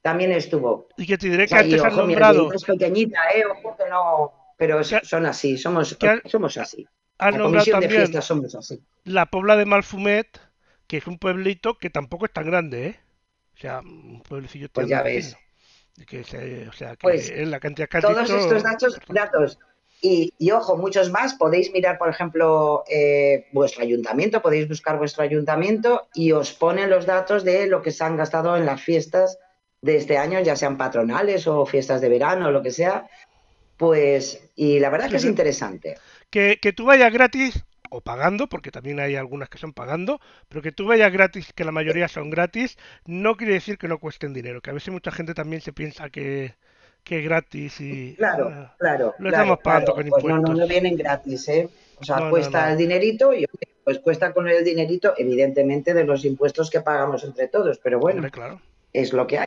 también 0.00 0.32
estuvo. 0.32 0.88
Y 0.96 1.06
que 1.06 1.18
te 1.18 1.28
diré 1.28 1.46
que 1.46 1.54
antes 1.54 1.82
han 1.82 1.96
nombrado. 1.96 2.52
es 2.52 2.64
pequeñita, 2.64 3.18
eh, 3.34 3.44
ojo 3.44 3.76
que 3.76 3.88
no, 3.90 4.54
pero 4.56 4.82
son 4.84 5.26
así, 5.26 5.58
somos, 5.58 5.96
somos 6.26 6.56
así. 6.58 6.86
Han 7.18 7.38
nombrado 7.38 7.66
también 7.72 8.22
somos 8.22 8.54
así. 8.54 8.82
La 9.04 9.26
Pobla 9.26 9.56
de 9.56 9.64
Malfumet, 9.64 10.40
que 10.86 10.98
es 10.98 11.06
un 11.06 11.18
pueblito 11.18 11.78
que 11.78 11.90
tampoco 11.90 12.26
es 12.26 12.32
tan 12.32 12.46
grande, 12.46 12.86
¿eh? 12.86 13.00
O 13.54 13.58
sea, 13.58 13.80
un 13.80 14.22
pueblecillo 14.22 14.68
Pues 14.72 14.88
ya 14.88 15.02
ves. 15.02 15.36
Que 16.06 16.20
o 16.20 16.72
sea, 16.72 16.90
que 16.90 16.98
pues, 17.00 17.30
es 17.30 17.48
la 17.48 17.58
cantidad 17.58 17.88
que 17.88 18.00
Todos 18.00 18.28
estos 18.28 18.62
datos, 18.62 18.98
datos 19.08 19.58
y, 20.00 20.50
ojo, 20.50 20.76
muchos 20.76 21.10
más. 21.10 21.34
Podéis 21.34 21.72
mirar, 21.72 21.98
por 21.98 22.08
ejemplo, 22.08 22.84
eh, 22.88 23.46
vuestro 23.52 23.82
ayuntamiento, 23.82 24.42
podéis 24.42 24.68
buscar 24.68 24.98
vuestro 24.98 25.22
ayuntamiento 25.22 26.08
y 26.14 26.32
os 26.32 26.52
ponen 26.52 26.90
los 26.90 27.06
datos 27.06 27.44
de 27.44 27.66
lo 27.66 27.82
que 27.82 27.90
se 27.90 28.04
han 28.04 28.16
gastado 28.16 28.56
en 28.56 28.66
las 28.66 28.80
fiestas 28.80 29.38
de 29.82 29.96
este 29.96 30.18
año, 30.18 30.40
ya 30.40 30.56
sean 30.56 30.76
patronales 30.76 31.46
o 31.46 31.64
fiestas 31.66 32.00
de 32.00 32.08
verano 32.08 32.48
o 32.48 32.50
lo 32.50 32.62
que 32.62 32.70
sea. 32.70 33.08
Pues, 33.76 34.50
y 34.54 34.78
la 34.78 34.90
verdad 34.90 35.10
que 35.10 35.16
es 35.16 35.24
interesante. 35.24 35.96
Que, 36.30 36.58
que 36.60 36.72
tú 36.72 36.86
vayas 36.86 37.12
gratis 37.12 37.64
o 37.90 38.00
pagando, 38.00 38.48
porque 38.48 38.70
también 38.70 39.00
hay 39.00 39.16
algunas 39.16 39.48
que 39.48 39.58
son 39.58 39.72
pagando, 39.72 40.20
pero 40.48 40.62
que 40.62 40.72
tú 40.72 40.86
vayas 40.86 41.12
gratis, 41.12 41.52
que 41.54 41.64
la 41.64 41.72
mayoría 41.72 42.08
son 42.08 42.30
gratis, 42.30 42.78
no 43.04 43.36
quiere 43.36 43.54
decir 43.54 43.78
que 43.78 43.88
no 43.88 43.98
cuesten 43.98 44.32
dinero, 44.32 44.60
que 44.60 44.70
a 44.70 44.74
veces 44.74 44.92
mucha 44.92 45.12
gente 45.12 45.34
también 45.34 45.62
se 45.62 45.72
piensa 45.72 46.10
que, 46.10 46.54
que 47.06 47.22
gratis 47.22 47.80
y... 47.80 48.14
Claro, 48.16 48.50
ah, 48.52 48.74
claro. 48.78 49.14
Lo 49.20 49.28
estamos 49.28 49.60
pagando 49.60 49.94
con 49.94 50.04
impuestos. 50.04 50.32
Pues 50.32 50.42
no, 50.42 50.54
no, 50.54 50.66
vienen 50.66 50.96
gratis, 50.96 51.48
¿eh? 51.48 51.68
O 52.00 52.04
sea, 52.04 52.28
cuesta 52.28 52.72
el 52.72 52.76
dinerito 52.76 53.32
y 53.32 53.46
pues 53.84 54.00
cuesta 54.00 54.32
con 54.34 54.48
el 54.48 54.64
dinerito, 54.64 55.14
evidentemente, 55.16 55.94
de 55.94 56.04
los 56.04 56.24
impuestos 56.24 56.68
que 56.68 56.80
pagamos 56.80 57.22
entre 57.22 57.46
todos, 57.46 57.78
pero 57.78 58.00
bueno, 58.00 58.28
claro. 58.30 58.60
es 58.92 59.12
lo 59.12 59.24
que 59.28 59.38
hay. 59.38 59.46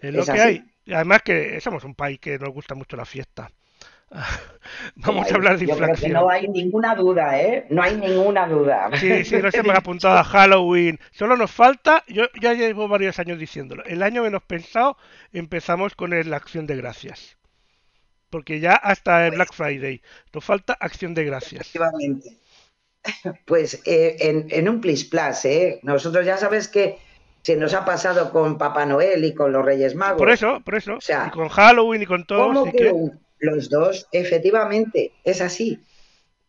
Es 0.00 0.12
lo 0.12 0.24
que 0.26 0.32
hay. 0.32 0.64
Además 0.92 1.22
que 1.22 1.58
somos 1.62 1.82
un 1.84 1.94
país 1.94 2.20
que 2.20 2.38
nos 2.38 2.50
gusta 2.50 2.74
mucho 2.74 2.94
la 2.94 3.06
fiesta. 3.06 3.50
Vamos 4.96 5.30
a 5.30 5.34
hablar 5.34 5.58
de 5.58 5.66
inflación. 5.66 6.12
no 6.12 6.28
hay 6.28 6.48
ninguna 6.48 6.94
duda, 6.94 7.40
¿eh? 7.40 7.66
No 7.70 7.82
hay 7.82 7.96
ninguna 7.96 8.46
duda. 8.46 8.90
Sí, 8.94 9.24
sí, 9.24 9.36
no 9.36 9.50
se 9.50 9.62
me 9.62 9.72
ha 9.72 9.78
apuntado 9.78 10.18
a 10.18 10.24
Halloween. 10.24 10.98
Solo 11.12 11.36
nos 11.36 11.50
falta, 11.50 12.04
yo 12.08 12.24
ya 12.40 12.54
llevo 12.54 12.88
varios 12.88 13.18
años 13.18 13.38
diciéndolo, 13.38 13.84
el 13.84 14.02
año 14.02 14.22
menos 14.22 14.42
pensado 14.42 14.96
empezamos 15.32 15.94
con 15.94 16.10
la 16.10 16.36
acción 16.36 16.66
de 16.66 16.76
gracias. 16.76 17.36
Porque 18.30 18.60
ya 18.60 18.74
hasta 18.74 19.26
el 19.26 19.34
Black 19.34 19.52
Friday 19.52 20.02
nos 20.32 20.44
falta 20.44 20.74
acción 20.74 21.14
de 21.14 21.24
gracias. 21.24 21.62
Efectivamente. 21.62 22.36
Pues 23.46 23.80
eh, 23.86 24.44
en, 24.50 24.68
un 24.68 24.82
Plis 24.82 25.06
Plus, 25.06 25.46
¿eh? 25.46 25.80
Nosotros 25.82 26.26
ya 26.26 26.36
sabes 26.36 26.68
que 26.68 26.98
se 27.40 27.56
nos 27.56 27.72
ha 27.72 27.86
pasado 27.86 28.30
con 28.30 28.58
Papá 28.58 28.84
Noel 28.84 29.24
y 29.24 29.32
con 29.32 29.52
los 29.52 29.64
Reyes 29.64 29.94
Magos. 29.94 30.18
Por 30.18 30.30
eso, 30.30 30.60
por 30.60 30.74
eso. 30.74 30.98
y 31.26 31.30
con 31.30 31.48
Halloween 31.48 32.02
y 32.02 32.06
con 32.06 32.26
todo. 32.26 32.48
¿cómo 32.48 32.70
que 32.70 32.92
los 33.40 33.70
dos, 33.70 34.08
efectivamente, 34.12 35.12
es 35.24 35.40
así. 35.40 35.80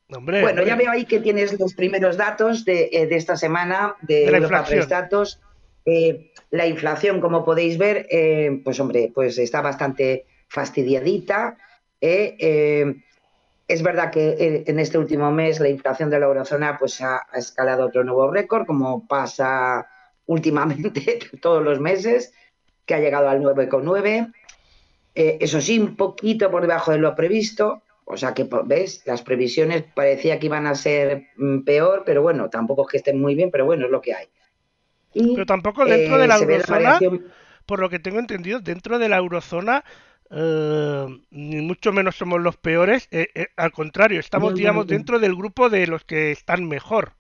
bueno, 0.07 0.63
ya 0.63 0.75
veo 0.75 0.91
ahí 0.91 1.05
que 1.05 1.19
tienes 1.19 1.57
los 1.59 1.73
primeros 1.73 2.17
datos 2.17 2.65
de, 2.65 2.89
eh, 2.91 3.07
esta 3.11 3.37
semana 3.37 3.95
de, 4.01 4.25
de 4.25 4.37
Europa 4.37 4.65
Datos. 4.87 5.39
Eh, 5.85 6.31
la 6.51 6.67
inflación, 6.67 7.21
como 7.21 7.43
podéis 7.43 7.77
ver, 7.77 8.07
eh, 8.11 8.61
pues 8.63 8.79
hombre, 8.79 9.11
pues 9.13 9.37
está 9.37 9.61
bastante 9.61 10.25
fastidiadita. 10.47 11.57
es 11.99 13.83
verdad 13.83 14.11
que 14.11 14.63
en 14.67 14.79
este 14.79 14.97
último 14.97 15.31
mes 15.31 15.59
la 15.59 15.69
inflación 15.69 16.09
de 16.09 16.19
la 16.19 16.25
eurozona 16.25 16.77
pues 16.77 16.99
ha, 17.01 17.25
ha 17.31 17.37
escalado 17.37 17.85
otro 17.85 18.03
nuevo 18.03 18.29
récord, 18.29 18.65
como 18.65 19.07
pasa 19.07 19.87
últimamente 20.25 21.19
todos 21.41 21.63
los 21.63 21.79
meses, 21.79 22.33
que 22.85 22.95
ha 22.95 22.99
llegado 22.99 23.29
al 23.29 23.41
9,9. 23.41 24.33
Eh, 25.15 25.37
eso 25.41 25.61
sí, 25.61 25.79
un 25.79 25.95
poquito 25.95 26.49
por 26.49 26.61
debajo 26.61 26.91
de 26.91 26.99
lo 26.99 27.15
previsto. 27.15 27.83
O 28.05 28.17
sea 28.17 28.33
que, 28.33 28.47
¿ves? 28.65 29.03
Las 29.05 29.21
previsiones 29.21 29.83
parecía 29.93 30.39
que 30.39 30.47
iban 30.47 30.67
a 30.67 30.75
ser 30.75 31.27
mm, 31.37 31.59
peor, 31.61 32.03
pero 32.05 32.21
bueno, 32.21 32.49
tampoco 32.49 32.83
es 32.83 32.91
que 32.91 32.97
estén 32.97 33.21
muy 33.21 33.35
bien, 33.35 33.51
pero 33.51 33.65
bueno, 33.65 33.85
es 33.85 33.91
lo 33.91 34.01
que 34.01 34.13
hay. 34.13 34.27
pero 35.13 35.45
tampoco 35.45 35.85
dentro 35.85 36.17
de 36.17 36.27
la 36.27 36.37
eh, 36.37 36.41
eurozona, 36.41 36.99
por 37.65 37.79
lo 37.79 37.89
que 37.89 37.99
tengo 37.99 38.19
entendido, 38.19 38.59
dentro 38.59 38.99
de 38.99 39.07
la 39.07 39.17
eurozona, 39.17 39.85
eh, 40.29 41.05
ni 41.29 41.61
mucho 41.61 41.93
menos 41.93 42.15
somos 42.15 42.41
los 42.41 42.57
peores. 42.57 43.07
al 43.55 43.71
contrario, 43.71 44.19
estamos, 44.19 44.55
digamos, 44.55 44.87
dentro 44.87 45.19
del 45.19 45.35
grupo 45.35 45.69
de 45.69 45.87
los 45.87 46.03
que 46.03 46.31
están 46.31 46.67
mejor, 46.67 47.13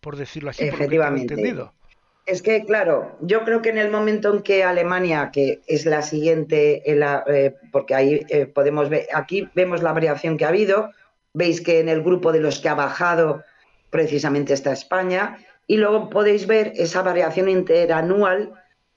por 0.00 0.16
decirlo 0.16 0.50
así. 0.50 0.64
Efectivamente. 0.64 1.34
Por 1.34 1.38
lo 1.38 1.44
que 1.44 1.50
tengo 1.50 1.58
entendido. 1.58 1.83
Es 2.26 2.40
que, 2.40 2.64
claro, 2.64 3.16
yo 3.20 3.44
creo 3.44 3.60
que 3.60 3.68
en 3.68 3.76
el 3.76 3.90
momento 3.90 4.32
en 4.32 4.42
que 4.42 4.64
Alemania, 4.64 5.30
que 5.30 5.60
es 5.66 5.84
la 5.84 6.00
siguiente, 6.00 6.82
eh, 6.86 7.54
porque 7.70 7.94
ahí 7.94 8.24
eh, 8.30 8.46
podemos 8.46 8.88
ver, 8.88 9.06
aquí 9.12 9.48
vemos 9.54 9.82
la 9.82 9.92
variación 9.92 10.38
que 10.38 10.46
ha 10.46 10.48
habido, 10.48 10.90
veis 11.34 11.60
que 11.60 11.80
en 11.80 11.90
el 11.90 12.02
grupo 12.02 12.32
de 12.32 12.40
los 12.40 12.60
que 12.60 12.70
ha 12.70 12.74
bajado 12.74 13.42
precisamente 13.90 14.54
está 14.54 14.72
España, 14.72 15.38
y 15.66 15.76
luego 15.76 16.08
podéis 16.08 16.46
ver 16.46 16.72
esa 16.76 17.02
variación 17.02 17.48
interanual 17.48 18.52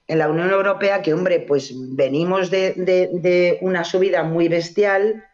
en 0.07 0.19
la 0.19 0.29
Unión 0.29 0.49
Europea, 0.49 1.01
que, 1.01 1.13
hombre, 1.13 1.41
pues 1.41 1.73
venimos 1.75 2.49
de, 2.49 2.73
de 2.75 3.57
una 3.61 3.83
subida 3.83 4.23
muy 4.23 4.47
bestial, 4.47 5.25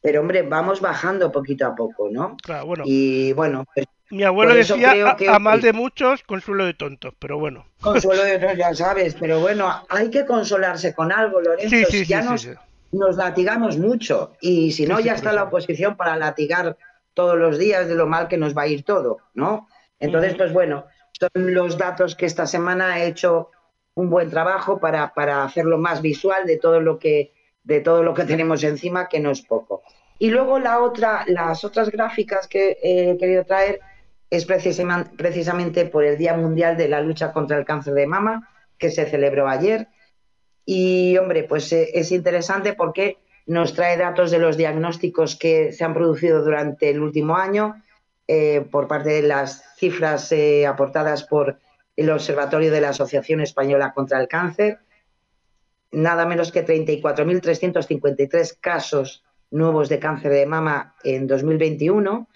pero, 0.00 0.20
hombre, 0.20 0.42
vamos 0.42 0.80
bajando 0.80 1.32
poquito 1.32 1.66
a 1.66 1.74
poco, 1.74 2.08
¿no? 2.10 2.36
Claro, 2.42 2.66
bueno. 2.66 2.84
Y 2.86 3.32
bueno, 3.32 3.64
pues 3.74 3.86
mi 4.12 4.24
abuelo 4.24 4.54
decía 4.54 5.16
a, 5.30 5.38
mal 5.38 5.62
de 5.62 5.72
muchos, 5.72 6.22
consuelo 6.22 6.66
de 6.66 6.74
tontos, 6.74 7.14
pero 7.18 7.38
bueno. 7.38 7.64
Consuelo 7.80 8.22
de 8.22 8.38
tontos, 8.38 8.58
ya 8.58 8.74
sabes, 8.74 9.16
pero 9.18 9.40
bueno, 9.40 9.84
hay 9.88 10.10
que 10.10 10.26
consolarse 10.26 10.94
con 10.94 11.10
algo, 11.10 11.40
Lorenzo. 11.40 11.90
Sí, 11.90 12.04
ya 12.04 12.20
nos, 12.20 12.46
nos, 12.92 13.16
latigamos 13.16 13.78
mucho 13.78 14.34
y 14.42 14.72
si 14.72 14.86
no, 14.86 15.00
ya 15.00 15.14
está 15.14 15.32
la 15.32 15.44
oposición 15.44 15.96
para 15.96 16.18
latigar 16.18 16.76
todos 17.14 17.38
los 17.38 17.58
días 17.58 17.88
de 17.88 17.94
lo 17.94 18.06
mal 18.06 18.28
que 18.28 18.36
nos 18.36 18.54
va 18.54 18.62
a 18.62 18.66
ir 18.66 18.84
todo, 18.84 19.16
¿no? 19.32 19.66
Entonces, 19.98 20.34
pues 20.34 20.52
bueno, 20.52 20.84
son 21.18 21.54
los 21.54 21.78
datos 21.78 22.14
que 22.14 22.26
esta 22.26 22.46
semana 22.46 23.00
he 23.00 23.06
hecho 23.06 23.50
un 23.94 24.10
buen 24.10 24.28
trabajo 24.28 24.78
para, 24.78 25.14
para 25.14 25.42
hacerlo 25.42 25.78
más 25.78 26.02
visual 26.02 26.46
de 26.46 26.58
todo 26.58 26.80
lo 26.80 26.98
que 26.98 27.32
de 27.64 27.80
todo 27.80 28.02
lo 28.02 28.12
que 28.12 28.24
tenemos 28.32 28.62
encima, 28.62 29.08
que 29.08 29.20
no 29.20 29.30
es 29.30 29.40
poco. 29.40 29.82
Y 30.18 30.28
luego 30.28 30.58
la 30.58 30.80
otra, 30.80 31.24
las 31.28 31.64
otras 31.64 31.90
gráficas 31.90 32.46
que 32.46 32.76
he 32.82 33.16
querido 33.16 33.44
traer 33.46 33.80
es 34.32 34.46
precisamente 34.46 35.84
por 35.84 36.04
el 36.04 36.16
Día 36.16 36.34
Mundial 36.34 36.78
de 36.78 36.88
la 36.88 37.02
Lucha 37.02 37.34
contra 37.34 37.58
el 37.58 37.66
Cáncer 37.66 37.92
de 37.92 38.06
Mama, 38.06 38.48
que 38.78 38.90
se 38.90 39.04
celebró 39.04 39.46
ayer. 39.46 39.88
Y, 40.64 41.18
hombre, 41.18 41.44
pues 41.44 41.70
eh, 41.74 41.90
es 41.92 42.12
interesante 42.12 42.72
porque 42.72 43.18
nos 43.44 43.74
trae 43.74 43.98
datos 43.98 44.30
de 44.30 44.38
los 44.38 44.56
diagnósticos 44.56 45.36
que 45.36 45.70
se 45.72 45.84
han 45.84 45.92
producido 45.92 46.42
durante 46.42 46.88
el 46.88 47.02
último 47.02 47.36
año 47.36 47.82
eh, 48.26 48.66
por 48.70 48.88
parte 48.88 49.10
de 49.10 49.20
las 49.20 49.64
cifras 49.76 50.32
eh, 50.32 50.66
aportadas 50.66 51.24
por 51.24 51.58
el 51.94 52.08
Observatorio 52.08 52.70
de 52.70 52.80
la 52.80 52.88
Asociación 52.88 53.42
Española 53.42 53.92
contra 53.92 54.18
el 54.18 54.28
Cáncer. 54.28 54.78
Nada 55.90 56.24
menos 56.24 56.52
que 56.52 56.64
34.353 56.64 58.56
casos 58.58 59.24
nuevos 59.50 59.90
de 59.90 59.98
cáncer 59.98 60.32
de 60.32 60.46
mama 60.46 60.94
en 61.04 61.26
2021 61.26 62.26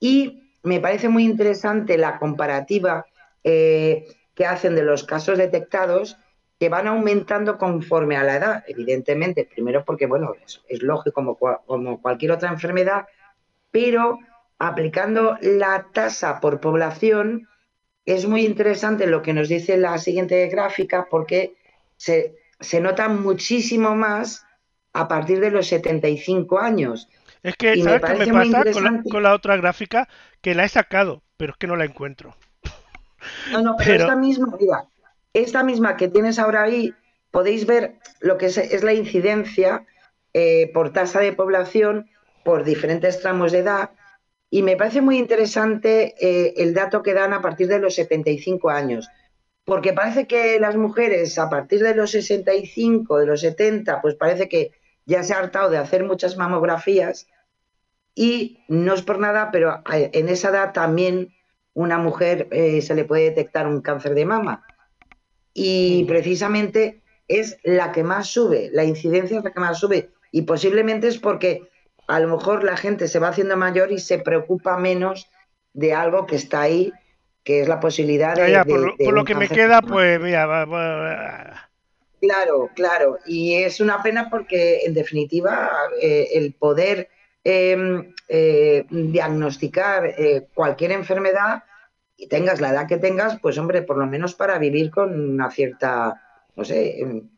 y 0.00 0.47
me 0.68 0.80
parece 0.80 1.08
muy 1.08 1.24
interesante 1.24 1.98
la 1.98 2.18
comparativa 2.18 3.06
eh, 3.42 4.06
que 4.34 4.46
hacen 4.46 4.76
de 4.76 4.84
los 4.84 5.02
casos 5.04 5.38
detectados 5.38 6.18
que 6.60 6.68
van 6.68 6.86
aumentando 6.86 7.56
conforme 7.56 8.16
a 8.16 8.24
la 8.24 8.36
edad, 8.36 8.64
evidentemente, 8.66 9.48
primero 9.52 9.84
porque, 9.84 10.06
bueno, 10.06 10.32
es, 10.68 10.82
lógico 10.82 11.12
como, 11.66 12.00
cualquier 12.00 12.32
otra 12.32 12.50
enfermedad, 12.50 13.06
pero 13.70 14.18
aplicando 14.58 15.38
la 15.40 15.86
tasa 15.92 16.40
por 16.40 16.60
población, 16.60 17.48
es 18.04 18.26
muy 18.26 18.44
interesante 18.44 19.06
lo 19.06 19.22
que 19.22 19.32
nos 19.32 19.48
dice 19.48 19.76
la 19.76 19.98
siguiente 19.98 20.46
gráfica 20.48 21.06
porque 21.08 21.54
se, 21.96 22.34
se 22.58 22.80
nota 22.80 23.08
muchísimo 23.08 23.94
más 23.94 24.44
a 24.92 25.06
partir 25.06 25.38
de 25.40 25.50
los 25.50 25.68
75 25.68 26.58
años. 26.58 27.08
Es 27.42 27.54
que, 27.56 27.80
¿sabes 27.82 28.02
qué 28.02 28.32
me 28.32 28.50
pasa 28.50 28.64
con 29.10 29.22
la, 29.22 29.34
otra 29.34 29.56
gráfica? 29.56 30.08
Que 30.40 30.54
la 30.54 30.64
he 30.64 30.68
sacado, 30.68 31.22
pero 31.36 31.52
es 31.52 31.58
que 31.58 31.66
no 31.66 31.76
la 31.76 31.84
encuentro. 31.84 32.36
No, 33.52 33.62
no, 33.62 33.76
pero, 33.76 34.04
esta 34.04 34.16
misma, 34.16 34.56
esta 35.32 35.62
misma 35.64 35.96
que 35.96 36.08
tienes 36.08 36.38
ahora 36.38 36.62
ahí, 36.62 36.94
podéis 37.30 37.66
ver 37.66 37.96
lo 38.20 38.38
que 38.38 38.46
es, 38.46 38.82
la 38.82 38.92
incidencia 38.92 39.86
eh, 40.32 40.70
por 40.72 40.92
tasa 40.92 41.20
de 41.20 41.32
población 41.32 42.08
por 42.44 42.64
diferentes 42.64 43.20
tramos 43.20 43.52
de 43.52 43.58
edad. 43.58 43.90
Y 44.50 44.62
me 44.62 44.76
parece 44.76 45.02
muy 45.02 45.18
interesante 45.18 46.14
eh, 46.18 46.54
el 46.56 46.72
dato 46.72 47.02
que 47.02 47.12
dan 47.12 47.34
a 47.34 47.42
partir 47.42 47.68
de 47.68 47.78
los 47.78 47.94
75 47.94 48.70
años, 48.70 49.08
porque 49.64 49.92
parece 49.92 50.26
que 50.26 50.58
las 50.58 50.76
mujeres 50.76 51.38
a 51.38 51.50
partir 51.50 51.82
de 51.82 51.94
los 51.94 52.12
65, 52.12 53.18
de 53.18 53.26
los 53.26 53.42
70, 53.42 54.00
pues 54.00 54.14
parece 54.14 54.48
que 54.48 54.72
ya 55.08 55.24
se 55.24 55.32
ha 55.32 55.38
hartado 55.38 55.70
de 55.70 55.78
hacer 55.78 56.04
muchas 56.04 56.36
mamografías 56.36 57.26
y 58.14 58.60
no 58.68 58.92
es 58.92 59.02
por 59.02 59.18
nada, 59.18 59.50
pero 59.50 59.82
en 59.90 60.28
esa 60.28 60.50
edad 60.50 60.72
también 60.72 61.34
una 61.72 61.96
mujer 61.96 62.46
eh, 62.50 62.82
se 62.82 62.94
le 62.94 63.04
puede 63.04 63.24
detectar 63.24 63.66
un 63.66 63.80
cáncer 63.80 64.14
de 64.14 64.26
mama. 64.26 64.66
Y 65.54 66.04
precisamente 66.04 67.02
es 67.26 67.58
la 67.64 67.90
que 67.90 68.04
más 68.04 68.26
sube, 68.28 68.68
la 68.72 68.84
incidencia 68.84 69.38
es 69.38 69.44
la 69.44 69.52
que 69.52 69.60
más 69.60 69.78
sube. 69.78 70.10
Y 70.30 70.42
posiblemente 70.42 71.08
es 71.08 71.16
porque 71.18 71.62
a 72.06 72.20
lo 72.20 72.28
mejor 72.28 72.62
la 72.62 72.76
gente 72.76 73.08
se 73.08 73.18
va 73.18 73.28
haciendo 73.28 73.56
mayor 73.56 73.90
y 73.90 74.00
se 74.00 74.18
preocupa 74.18 74.76
menos 74.76 75.30
de 75.72 75.94
algo 75.94 76.26
que 76.26 76.36
está 76.36 76.60
ahí, 76.62 76.92
que 77.44 77.62
es 77.62 77.68
la 77.68 77.80
posibilidad 77.80 78.34
de... 78.34 78.62
por, 78.66 79.14
lo, 79.14 79.24
que 79.24 79.34
me 79.34 79.48
queda, 79.48 79.80
pues 79.80 80.20
mira, 80.20 80.44
va, 80.44 81.67
Claro, 82.20 82.70
claro, 82.74 83.18
y 83.26 83.54
es 83.54 83.80
una 83.80 84.02
pena 84.02 84.28
porque 84.28 84.80
en 84.84 84.94
definitiva 84.94 85.70
eh, 86.00 86.28
el 86.32 86.52
poder 86.52 87.08
em, 87.44 88.12
eh, 88.28 88.84
diagnosticar 88.90 90.06
eh, 90.06 90.48
cualquier 90.52 90.92
enfermedad 90.92 91.62
y 92.16 92.26
tengas 92.26 92.60
la 92.60 92.70
edad 92.70 92.88
que 92.88 92.98
tengas, 92.98 93.38
pues 93.40 93.56
hombre, 93.58 93.82
por 93.82 93.98
lo 93.98 94.06
menos 94.06 94.34
para 94.34 94.58
vivir 94.58 94.90
con 94.90 95.30
una 95.30 95.50
cierta, 95.50 96.20
no 96.56 96.64
sé, 96.64 97.00
em, 97.00 97.28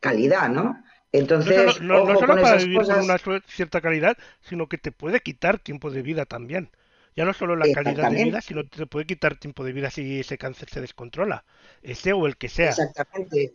calidad, 0.00 0.48
¿no? 0.48 0.82
Entonces, 1.12 1.80
no, 1.80 2.06
solo, 2.06 2.26
para 2.26 2.56
vivir 2.56 2.82
con 2.82 3.00
una 3.00 3.16
cierta 3.46 3.80
calidad, 3.80 4.16
sino 4.40 4.68
que 4.68 4.78
te 4.78 4.90
puede 4.90 5.20
quitar 5.20 5.58
tiempo 5.58 5.90
de 5.90 6.02
vida 6.02 6.24
también. 6.24 6.70
Ya 7.14 7.24
no 7.24 7.32
solo 7.32 7.54
la 7.54 7.72
calidad 7.72 8.10
de 8.10 8.24
vida, 8.24 8.40
sino 8.40 8.62
que 8.64 8.78
te 8.78 8.86
puede 8.86 9.06
quitar 9.06 9.36
tiempo 9.36 9.62
de 9.62 9.72
vida 9.72 9.90
si 9.90 10.20
ese 10.20 10.36
cáncer 10.36 10.68
se 10.68 10.80
descontrola, 10.80 11.44
ese 11.82 12.12
o 12.12 12.26
el 12.26 12.36
que 12.36 12.48
sea. 12.48 12.70
Exactamente. 12.70 13.52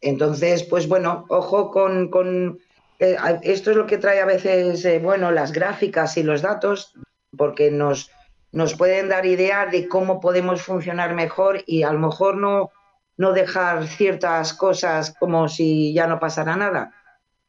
Entonces, 0.00 0.64
pues 0.64 0.88
bueno, 0.88 1.26
ojo 1.28 1.70
con, 1.70 2.58
eh, 3.00 3.16
esto 3.42 3.70
es 3.70 3.76
lo 3.76 3.86
que 3.86 3.98
trae 3.98 4.20
a 4.20 4.26
veces, 4.26 4.84
eh, 4.84 4.98
bueno, 4.98 5.30
las 5.30 5.52
gráficas 5.52 6.16
y 6.16 6.22
los 6.22 6.42
datos, 6.42 6.94
porque 7.36 7.70
nos, 7.70 8.10
nos 8.52 8.74
pueden 8.74 9.08
dar 9.08 9.26
idea 9.26 9.66
de 9.66 9.88
cómo 9.88 10.20
podemos 10.20 10.62
funcionar 10.62 11.14
mejor 11.14 11.62
y 11.66 11.82
a 11.82 11.92
lo 11.92 11.98
mejor 11.98 12.36
no, 12.36 12.70
no 13.16 13.32
dejar 13.32 13.86
ciertas 13.86 14.54
cosas 14.54 15.14
como 15.18 15.48
si 15.48 15.92
ya 15.92 16.06
no 16.06 16.20
pasara 16.20 16.56
nada. 16.56 16.94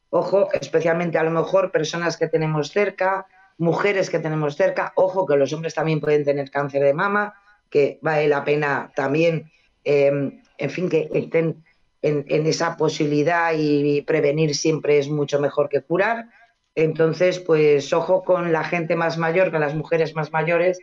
Ojo, 0.10 0.50
especialmente 0.60 1.20
a 1.20 1.24
lo 1.24 1.32
mejor 1.32 1.72
personas 1.72 2.18
que 2.18 2.28
tenemos 2.28 2.72
cerca, 2.72 3.28
mujeres 3.60 4.10
que 4.10 4.20
tenemos 4.20 4.56
cerca, 4.56 4.92
ojo 4.96 5.28
que 5.28 5.38
los 5.38 5.54
hombres 5.54 5.76
también 5.76 6.00
pueden 6.00 6.26
tener 6.26 6.50
cáncer 6.50 6.82
de 6.82 6.94
mama, 6.94 7.36
que 7.70 8.00
vale 8.02 8.28
la 8.28 8.44
pena 8.44 8.92
también, 8.96 9.52
em, 9.84 10.42
en 10.58 10.70
fin, 10.72 10.90
que 10.90 11.10
estén 11.14 11.64
en, 12.02 12.26
en, 12.28 12.46
esa 12.46 12.78
posibilidad 12.78 13.54
y 13.58 14.02
prevenir 14.02 14.56
siempre 14.56 15.00
es 15.00 15.10
mucho 15.10 15.40
mejor 15.40 15.70
que 15.70 15.82
curar. 15.82 16.30
Entonces, 16.76 17.40
pues 17.40 17.92
ojo 17.94 18.24
con 18.24 18.52
la 18.52 18.64
gente 18.64 18.96
más 18.96 19.18
mayor, 19.18 19.52
con 19.52 19.62
las 19.62 19.76
mujeres 19.76 20.16
más 20.16 20.32
mayores, 20.32 20.80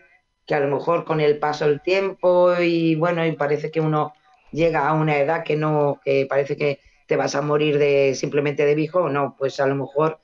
que 0.46 0.54
a 0.54 0.60
lo 0.60 0.74
mejor 0.74 1.04
con 1.04 1.20
el 1.20 1.38
paso 1.38 1.66
del 1.66 1.80
tiempo 1.80 2.54
y 2.60 2.94
bueno, 2.94 3.26
y 3.26 3.32
parece 3.32 3.70
que 3.70 3.80
uno 3.80 4.14
llega 4.52 4.88
a 4.88 4.94
una 4.94 5.18
edad 5.18 5.42
que 5.42 5.56
no, 5.56 6.00
que 6.04 6.26
parece 6.28 6.56
que 6.56 6.80
te 7.06 7.16
vas 7.16 7.34
a 7.34 7.42
morir 7.42 7.78
de 7.78 8.14
simplemente 8.14 8.64
de 8.64 8.74
viejo, 8.74 9.08
no, 9.08 9.36
pues 9.38 9.60
a 9.60 9.66
lo 9.66 9.74
mejor 9.74 10.18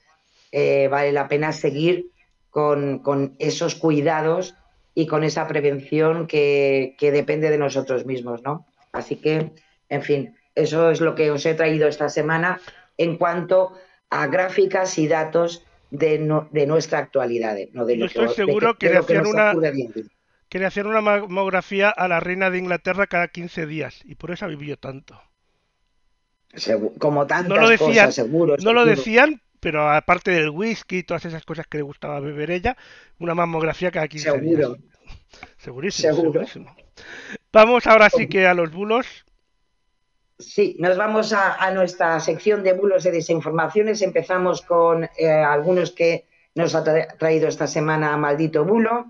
eh, 0.53 0.89
vale 0.89 1.13
la 1.13 1.29
pena 1.29 1.53
seguir 1.53 2.11
con, 2.51 2.99
con, 3.01 3.35
esos 3.39 3.75
cuidados 3.75 4.55
y 4.95 5.07
con 5.07 5.25
esa 5.25 5.47
prevención 5.49 6.27
que, 6.27 6.95
que 6.99 7.11
depende 7.11 7.51
de 7.51 7.59
nosotros 7.59 8.05
mismos, 8.05 8.43
¿no? 8.43 8.67
Así 8.93 9.17
que, 9.17 9.53
en 9.89 10.03
fin, 10.03 10.37
eso 10.55 10.91
es 10.91 11.01
lo 11.01 11.15
que 11.15 11.31
os 11.31 11.45
he 11.47 11.55
traído 11.55 11.89
esta 11.89 12.09
semana 12.09 12.61
en 12.99 13.17
cuanto 13.17 13.73
a 14.11 14.27
gráficas 14.27 14.99
y 14.99 15.09
datos 15.09 15.65
de, 15.91 16.45
de 16.51 16.67
nuestra 16.67 16.99
actualidad. 16.99 17.57
No 17.73 17.85
de 17.85 17.97
lo 17.97 18.07
estoy 18.07 18.29
seguro 18.31 18.77
que, 18.77 18.91
le 18.91 18.99
hacían 18.99 19.27
una, 19.27 19.55
que 20.49 20.65
hacer 20.65 20.87
una 20.87 21.01
mamografía 21.01 21.91
a 21.91 22.09
la 22.09 22.21
reina 22.21 22.51
de 22.51 22.59
Inglaterra 22.59 23.07
cada 23.07 23.29
15 23.29 23.67
días 23.67 24.01
y 24.05 24.17
por 24.17 24.31
eso 24.31 24.45
ha 24.45 24.49
vivido 24.49 24.77
tanto. 24.77 25.21
como 26.99 27.27
tantas 27.27 27.49
no 27.49 27.57
lo 27.57 27.69
decían, 27.69 28.07
cosas, 28.07 28.15
seguro. 28.15 28.57
No 28.63 28.73
lo 28.73 28.85
decían, 28.85 29.41
pero 29.61 29.91
aparte 29.91 30.31
del 30.31 30.51
whisky 30.51 30.99
y 30.99 31.03
todas 31.05 31.25
esas 31.25 31.45
cosas 31.45 31.67
que 31.67 31.79
le 31.79 31.85
gustaba 31.85 32.21
beber 32.21 32.51
ella, 32.51 32.77
una 33.19 33.35
mamografía 33.35 33.91
cada 33.91 34.09
15 34.09 34.31
seguro. 34.31 34.75
días. 34.75 34.81
Segurísimo, 35.57 36.15
segurísimo. 36.15 36.77
Vamos 37.53 37.87
ahora 37.87 38.11
sí 38.11 38.29
que 38.29 38.47
a 38.47 38.55
los 38.55 38.71
bulos. 38.71 39.25
Sí, 40.43 40.77
nos 40.79 40.97
vamos 40.97 41.33
a, 41.33 41.71
nuestra 41.73 42.19
sección 42.21 42.63
de 42.63 42.73
bulos 42.73 43.05
de 43.05 43.13
desinformaciones. 43.13 44.03
Empezamos 44.03 44.63
con 44.63 45.05
eh, 45.17 45.29
algunos 45.29 45.93
que 45.93 46.27
nos 46.55 46.75
ha 46.75 46.85
traído 47.17 47.49
esta 47.49 47.67
semana 47.67 48.17
Maldito 48.17 48.65
Bulo. 48.65 49.07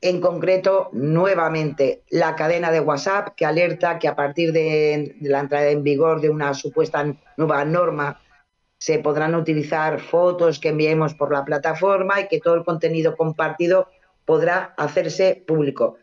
En 0.00 0.20
concreto, 0.20 0.90
nuevamente, 0.92 2.02
la 2.10 2.36
cadena 2.36 2.70
de 2.70 2.80
WhatsApp 2.80 3.34
que 3.34 3.46
alerta 3.46 3.98
que 3.98 4.06
a 4.06 4.14
partir 4.14 4.52
de, 4.52 5.16
la 5.22 5.40
entrada 5.40 5.68
en 5.68 5.82
vigor 5.82 6.20
de 6.20 6.28
una 6.28 6.52
supuesta 6.52 7.06
nueva 7.36 7.64
norma 7.64 8.20
se 8.76 8.98
podrán 8.98 9.34
utilizar 9.34 10.00
fotos 10.00 10.58
que 10.58 10.68
enviemos 10.68 11.14
por 11.14 11.32
la 11.32 11.44
plataforma 11.44 12.20
y 12.20 12.28
que 12.28 12.40
todo 12.40 12.54
el 12.54 12.64
contenido 12.64 13.16
compartido 13.16 13.88
podrá 14.26 14.74
hacerse 14.76 15.42
público. 15.46 15.96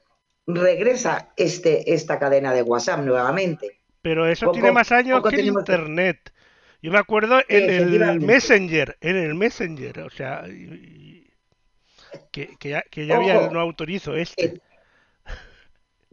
Regresa 0.48 1.32
este, 1.38 1.94
esta 1.94 2.18
cadena 2.18 2.54
de 2.54 2.64
WhatsApp 2.64 3.02
nuevamente. 3.02 3.81
Pero 4.02 4.26
eso 4.26 4.52
tiene 4.52 4.72
más 4.72 4.92
años 4.92 5.22
que 5.30 5.42
Internet. 5.42 6.34
Yo 6.82 6.92
me 6.92 6.98
acuerdo 6.98 7.40
en 7.48 7.70
el 7.70 8.20
Messenger, 8.20 8.98
en 9.02 9.16
el 9.16 9.36
Messenger, 9.36 10.00
o 10.00 10.10
sea, 10.10 10.44
que, 12.32 12.58
ya, 12.64 12.84
había, 13.16 13.50
no 13.50 13.60
autorizo 13.60 14.16
este. 14.16 14.46
Eh, 14.46 14.62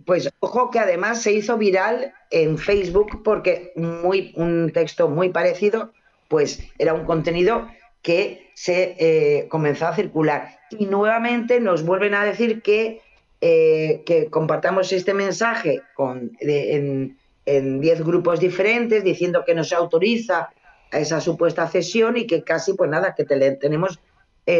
pues 0.05 0.31
ojo 0.41 0.71
que 0.71 0.79
además 0.79 1.23
se 1.23 1.33
hizo 1.33 1.57
viral 1.57 2.15
en 2.31 2.59
Facebook 2.59 3.23
porque 3.23 3.73
muy, 3.77 4.33
un 4.37 4.71
texto 4.73 5.09
muy 5.09 5.31
parecido, 5.31 5.93
pues 6.29 6.63
era 6.79 6.95
un 6.95 7.05
contenido 7.05 7.69
que 8.03 8.51
se 8.55 8.97
eh, 8.99 9.49
comenzó 9.49 9.89
a 9.89 9.97
circular. 9.97 10.59
Y 10.71 10.87
nuevamente 10.87 11.61
nos 11.61 11.85
vuelven 11.85 12.15
a 12.15 12.25
decir 12.25 12.63
que, 12.63 13.01
eh, 13.41 14.03
que 14.05 14.27
compartamos 14.27 14.93
este 14.93 15.15
mensaje 15.15 15.83
con, 15.95 16.33
en 16.41 17.19
10 17.81 18.05
grupos 18.05 18.41
diferentes 18.41 19.05
diciendo 19.05 19.45
que 19.47 19.55
no 19.55 19.65
se 19.65 19.75
autoriza 19.75 20.51
a 20.91 20.99
esa 20.99 21.21
supuesta 21.21 21.69
cesión 21.69 22.17
y 22.17 22.27
que 22.27 22.43
casi, 22.43 22.75
pues 22.75 22.91
nada, 22.91 23.15
que 23.15 23.25
tenemos 23.25 24.01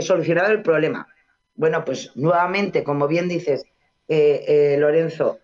solucionado 0.03 0.53
el 0.53 0.63
problema. 0.63 1.09
Bueno, 1.55 1.85
pues 1.85 2.13
nuevamente, 2.15 2.85
como 2.85 3.09
bien 3.09 3.29
dices, 3.29 3.65
eh, 4.09 4.45
eh, 4.47 4.77
Lorenzo, 4.79 5.39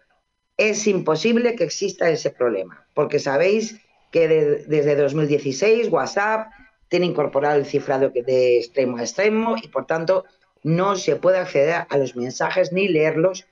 es 0.57 0.87
imposible 0.87 1.55
que 1.55 1.65
exista 1.65 2.09
ese 2.09 2.31
problema, 2.31 2.87
porque 2.95 3.19
sabéis 3.19 3.81
que 4.11 4.29
desde 4.29 4.95
2016 4.95 5.89
WhatsApp 5.91 6.49
tiene 6.89 7.07
incorporado 7.07 7.59
el 7.59 7.67
cifrado 7.67 8.11
de 8.11 8.59
extremo 8.59 8.97
a 8.97 9.03
extremo 9.03 9.57
y 9.61 9.69
por 9.69 9.87
tanto 9.87 10.25
no 10.63 10.95
se 10.95 11.17
puede 11.17 11.39
acceder 11.39 11.85
a 11.89 11.99
los 11.99 12.15
mensajes 12.15 12.73
ni 12.73 12.87
leerlos 12.87 13.45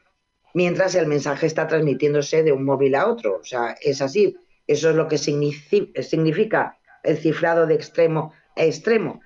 mientras 0.54 0.94
el 0.94 1.06
mensaje 1.06 1.46
está 1.46 1.66
transmitiéndose 1.66 2.42
de 2.42 2.52
un 2.52 2.64
móvil 2.64 2.94
a 2.94 3.08
otro. 3.08 3.38
O 3.40 3.44
sea, 3.44 3.76
es 3.80 4.00
así. 4.02 4.36
Eso 4.66 4.90
es 4.90 4.96
lo 4.96 5.08
que 5.08 5.18
significa 5.18 6.78
el 7.02 7.18
cifrado 7.18 7.66
de 7.66 7.74
extremo 7.74 8.32
a 8.56 8.64
extremo. 8.64 9.20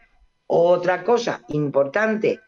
Otra 0.46 1.04
cosa 1.04 1.42
importante 1.48 2.40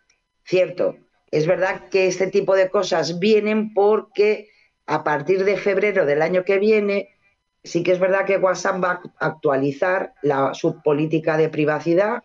Cierto, 0.48 0.96
es 1.30 1.46
verdad 1.46 1.90
que 1.90 2.06
este 2.06 2.26
tipo 2.28 2.56
de 2.56 2.70
cosas 2.70 3.18
vienen 3.18 3.74
porque 3.74 4.48
a 4.86 5.04
partir 5.04 5.44
de 5.44 5.58
febrero 5.58 6.06
del 6.06 6.22
año 6.22 6.42
que 6.42 6.58
viene 6.58 7.10
sí 7.62 7.82
que 7.82 7.92
es 7.92 7.98
verdad 7.98 8.24
que 8.24 8.38
WhatsApp 8.38 8.82
va 8.82 9.02
a 9.20 9.26
actualizar 9.26 10.14
la, 10.22 10.54
su 10.54 10.80
política 10.80 11.36
de 11.36 11.50
privacidad, 11.50 12.22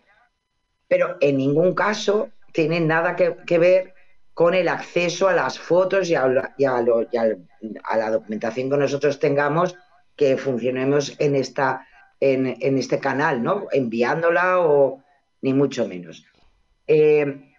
pero 0.87 1.17
en 1.19 1.35
ningún 1.35 1.75
caso 1.75 2.29
tiene 2.53 2.79
nada 2.79 3.17
que, 3.17 3.57
ver 3.57 3.93
con 4.33 4.53
el 4.53 4.67
acceso 4.67 5.27
a 5.27 5.33
las 5.33 5.59
fotos 5.59 6.09
y, 6.09 6.15
a, 6.15 6.27
la 6.27 8.09
documentación 8.11 8.69
que 8.69 8.77
nosotros 8.77 9.19
tengamos 9.19 9.75
que 10.15 10.37
funcionemos 10.37 11.15
en, 11.19 11.35
esta, 11.35 11.87
en, 12.19 12.77
este 12.77 12.99
canal, 12.99 13.43
¿no? 13.43 13.67
Enviándola 13.71 14.59
o 14.59 15.03
ni 15.41 15.53
mucho 15.53 15.87
menos. 15.87 16.25
Eh, 16.87 17.53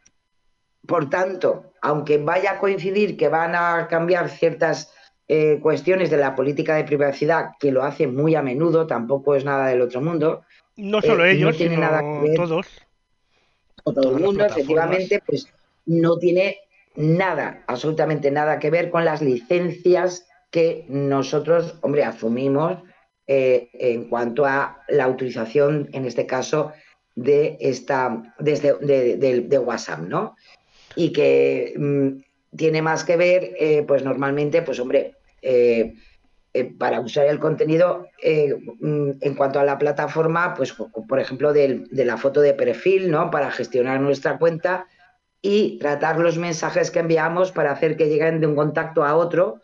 por 0.87 1.09
tanto, 1.09 1.72
aunque 1.81 2.18
vaya 2.18 2.53
a 2.53 2.59
coincidir 2.59 3.16
que 3.16 3.29
van 3.29 3.55
a 3.55 3.87
cambiar 3.89 4.29
ciertas 4.29 4.93
eh, 5.29 5.59
cuestiones 5.62 6.11
de 6.11 6.18
la 6.18 6.35
política 6.35 6.77
de 6.77 6.85
privacidad, 6.85 7.53
que 7.59 7.72
lo 7.72 7.83
hacen 7.83 8.14
muy 8.14 8.35
a 8.35 8.43
menudo, 8.43 8.87
tampoco 8.87 9.35
es 9.35 9.45
nada 9.45 9.68
del 9.68 9.81
otro 9.81 10.03
mundo. 10.03 10.43
No 10.77 11.01
solo 11.01 11.25
eh, 11.25 11.33
ellos, 11.33 11.57
sino 11.57 11.79
nada 11.79 12.03
todos. 12.37 12.66
O 13.85 13.93
todo 13.93 14.16
el 14.16 14.22
mundo, 14.22 14.45
efectivamente, 14.45 15.22
pues 15.25 15.49
no 15.87 16.18
tiene 16.18 16.59
nada, 16.97 17.63
absolutamente 17.67 18.31
nada 18.31 18.59
que 18.59 18.71
ver 18.71 18.91
con 18.91 19.05
las 19.05 19.23
licencias 19.23 20.27
que 20.51 20.87
nosotros, 20.89 21.79
hombre, 21.83 22.05
asumimos 22.05 22.79
eh, 23.27 23.71
en 23.75 24.09
cuanto 24.09 24.45
a 24.45 24.83
la 24.89 25.09
utilización, 25.09 25.89
en 25.93 26.05
este 26.05 26.27
caso, 26.27 26.73
de 27.17 27.57
esta 27.61 28.23
desde 28.39 28.75
de, 28.75 29.59
WhatsApp, 29.59 30.01
¿no? 30.01 30.37
Y 30.95 31.13
que 31.13 31.75
mm, 31.77 32.57
tiene 32.57 32.83
más 32.83 33.05
que 33.05 33.17
ver, 33.17 33.53
eh, 33.59 33.85
pues 33.87 34.05
normalmente, 34.05 34.63
pues 34.63 34.79
hombre, 34.79 35.15
eh, 35.43 35.95
para 36.79 37.01
usar 37.01 37.27
el 37.27 37.41
contenido 37.41 38.07
mm, 38.81 39.11
en 39.21 39.35
cuanto 39.35 39.59
a 39.59 39.65
la 39.65 39.79
plataforma, 39.79 40.55
pues 40.55 40.73
por 40.73 41.19
ejemplo 41.19 41.53
de, 41.53 41.85
la 41.91 42.17
foto 42.17 42.41
de 42.41 42.55
perfil, 42.55 43.11
¿no? 43.11 43.31
Para 43.31 43.51
gestionar 43.51 44.01
nuestra 44.01 44.39
cuenta 44.39 44.87
y 45.47 45.77
tratar 45.79 46.19
los 46.19 46.39
mensajes 46.39 46.91
que 46.91 47.01
enviamos 47.01 47.53
para 47.53 47.71
hacer 47.71 47.99
que 47.99 48.09
lleguen 48.09 48.41
de 48.41 48.47
un 48.47 48.57
contacto 48.57 49.05
a 49.05 49.15
otro, 49.15 49.61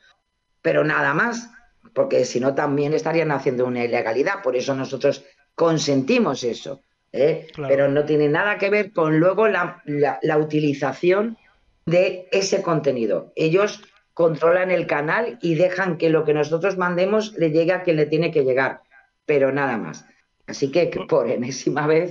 pero 0.61 0.85
nada 0.85 1.15
más, 1.15 1.51
porque 1.95 2.27
si 2.27 2.39
no 2.39 2.55
también 2.55 2.93
estarían 2.93 3.33
haciendo 3.33 3.65
una 3.65 3.83
ilegalidad, 3.83 4.43
por 4.43 4.57
eso 4.57 4.75
nosotros 4.75 5.25
consentimos 5.55 6.45
eso. 6.45 6.83
Pero 7.11 7.89
no 7.89 8.05
tiene 8.05 8.29
nada 8.29 8.59
que 8.59 8.69
ver 8.69 8.93
con 8.93 9.19
luego 9.19 9.49
la, 9.49 9.83
la 10.21 10.37
utilización 10.37 11.39
de 11.87 12.29
ese 12.31 12.61
contenido. 12.61 13.33
Ellos 13.35 13.83
controlan 14.13 14.71
el 14.71 14.87
canal 14.87 15.39
y 15.41 15.55
dejan 15.55 15.97
que 15.97 16.11
lo 16.11 16.27
que 16.27 16.35
nosotros 16.35 16.77
mandemos 16.77 17.33
le 17.39 17.53
llegue 17.53 17.73
a 17.73 17.85
quien 17.85 17.97
le 17.97 18.05
tiene 18.05 18.31
que 18.31 18.45
llegar, 18.45 18.83
pero 19.25 19.51
nada 19.51 19.79
más. 19.79 20.05
Así 20.47 20.71
que 20.71 20.91
por 21.09 21.31
enésima 21.31 21.87
vez, 21.87 22.11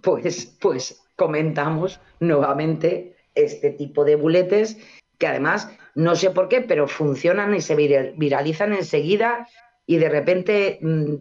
pues, 0.00 0.56
pues 0.58 1.01
comentamos 1.22 2.00
nuevamente 2.18 3.14
este 3.36 3.70
tipo 3.70 4.04
de 4.04 4.16
buletes 4.16 4.76
que 5.18 5.28
además 5.28 5.68
no 5.94 6.16
sé 6.16 6.30
por 6.30 6.48
qué, 6.48 6.62
pero 6.62 6.88
funcionan 6.88 7.54
y 7.54 7.60
se 7.60 7.76
viralizan 7.76 8.72
enseguida 8.72 9.46
y 9.86 9.98
de 9.98 10.08
repente 10.08 10.80
mm, 10.82 11.14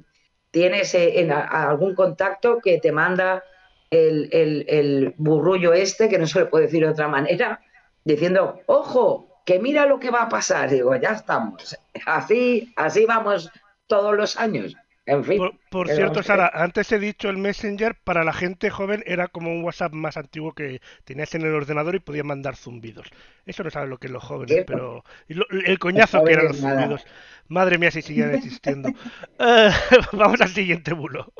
tienes 0.49 0.95
eh, 0.95 1.20
en 1.20 1.32
algún 1.32 1.93
contacto 1.93 2.58
que 2.64 2.80
te 2.80 2.91
manda 2.91 3.43
el, 3.91 5.14
burrullo 5.18 5.74
este, 5.74 6.10
que 6.10 6.18
no 6.18 6.26
se 6.26 6.39
le 6.39 6.45
puede 6.47 6.66
decir 6.66 6.84
de 6.84 6.89
otra 6.89 7.08
manera, 7.08 7.62
diciendo, 8.04 8.60
ojo, 8.66 9.43
que 9.45 9.60
mira 9.60 9.86
lo 9.86 9.99
que 9.99 10.10
va 10.10 10.24
a 10.24 10.30
pasar. 10.30 10.72
Digo, 10.72 10.95
ya 10.95 11.12
estamos. 11.12 11.78
Así, 12.08 12.74
así 12.76 13.06
vamos 13.06 13.52
todos 13.86 14.16
los 14.16 14.36
años. 14.36 14.76
En 15.12 15.26
fin. 15.26 15.41
Por, 15.70 15.89
cierto, 15.89 16.24
Sara, 16.24 16.49
antes 16.53 16.89
he 16.93 16.97
dicho 16.97 17.28
el 17.28 17.38
Messenger 17.38 17.97
para 18.01 18.24
la 18.24 18.32
gente 18.32 18.70
joven 18.70 19.03
era 19.05 19.28
como 19.28 19.51
un 19.51 19.62
WhatsApp 19.62 19.91
más 19.91 20.16
antiguo 20.16 20.53
que 20.53 20.80
tenías 21.03 21.36
en 21.36 21.41
el 21.41 21.53
ordenador 21.53 21.95
y 21.95 21.99
podías 21.99 22.24
mandar 22.24 22.55
zumbidos. 22.55 23.09
Eso 23.45 23.62
no 23.62 23.70
sabe 23.70 23.88
lo 23.88 23.97
que 23.97 24.07
es 24.07 24.14
los 24.14 24.24
jóvenes, 24.24 24.64
pero 24.66 25.03
el 25.28 25.80
coñazo 25.80 26.24
que 26.24 26.32
eran 26.32 26.47
los 26.47 26.59
zumbidos. 26.59 27.05
Madre 27.49 27.78
mía, 27.78 27.91
si 27.91 28.01
siguen 28.01 28.36
existiendo. 28.36 28.89
Eh, 29.39 29.72
vamos 30.14 30.39
al 30.39 30.49
siguiente 30.49 30.93
bulo. 30.93 31.34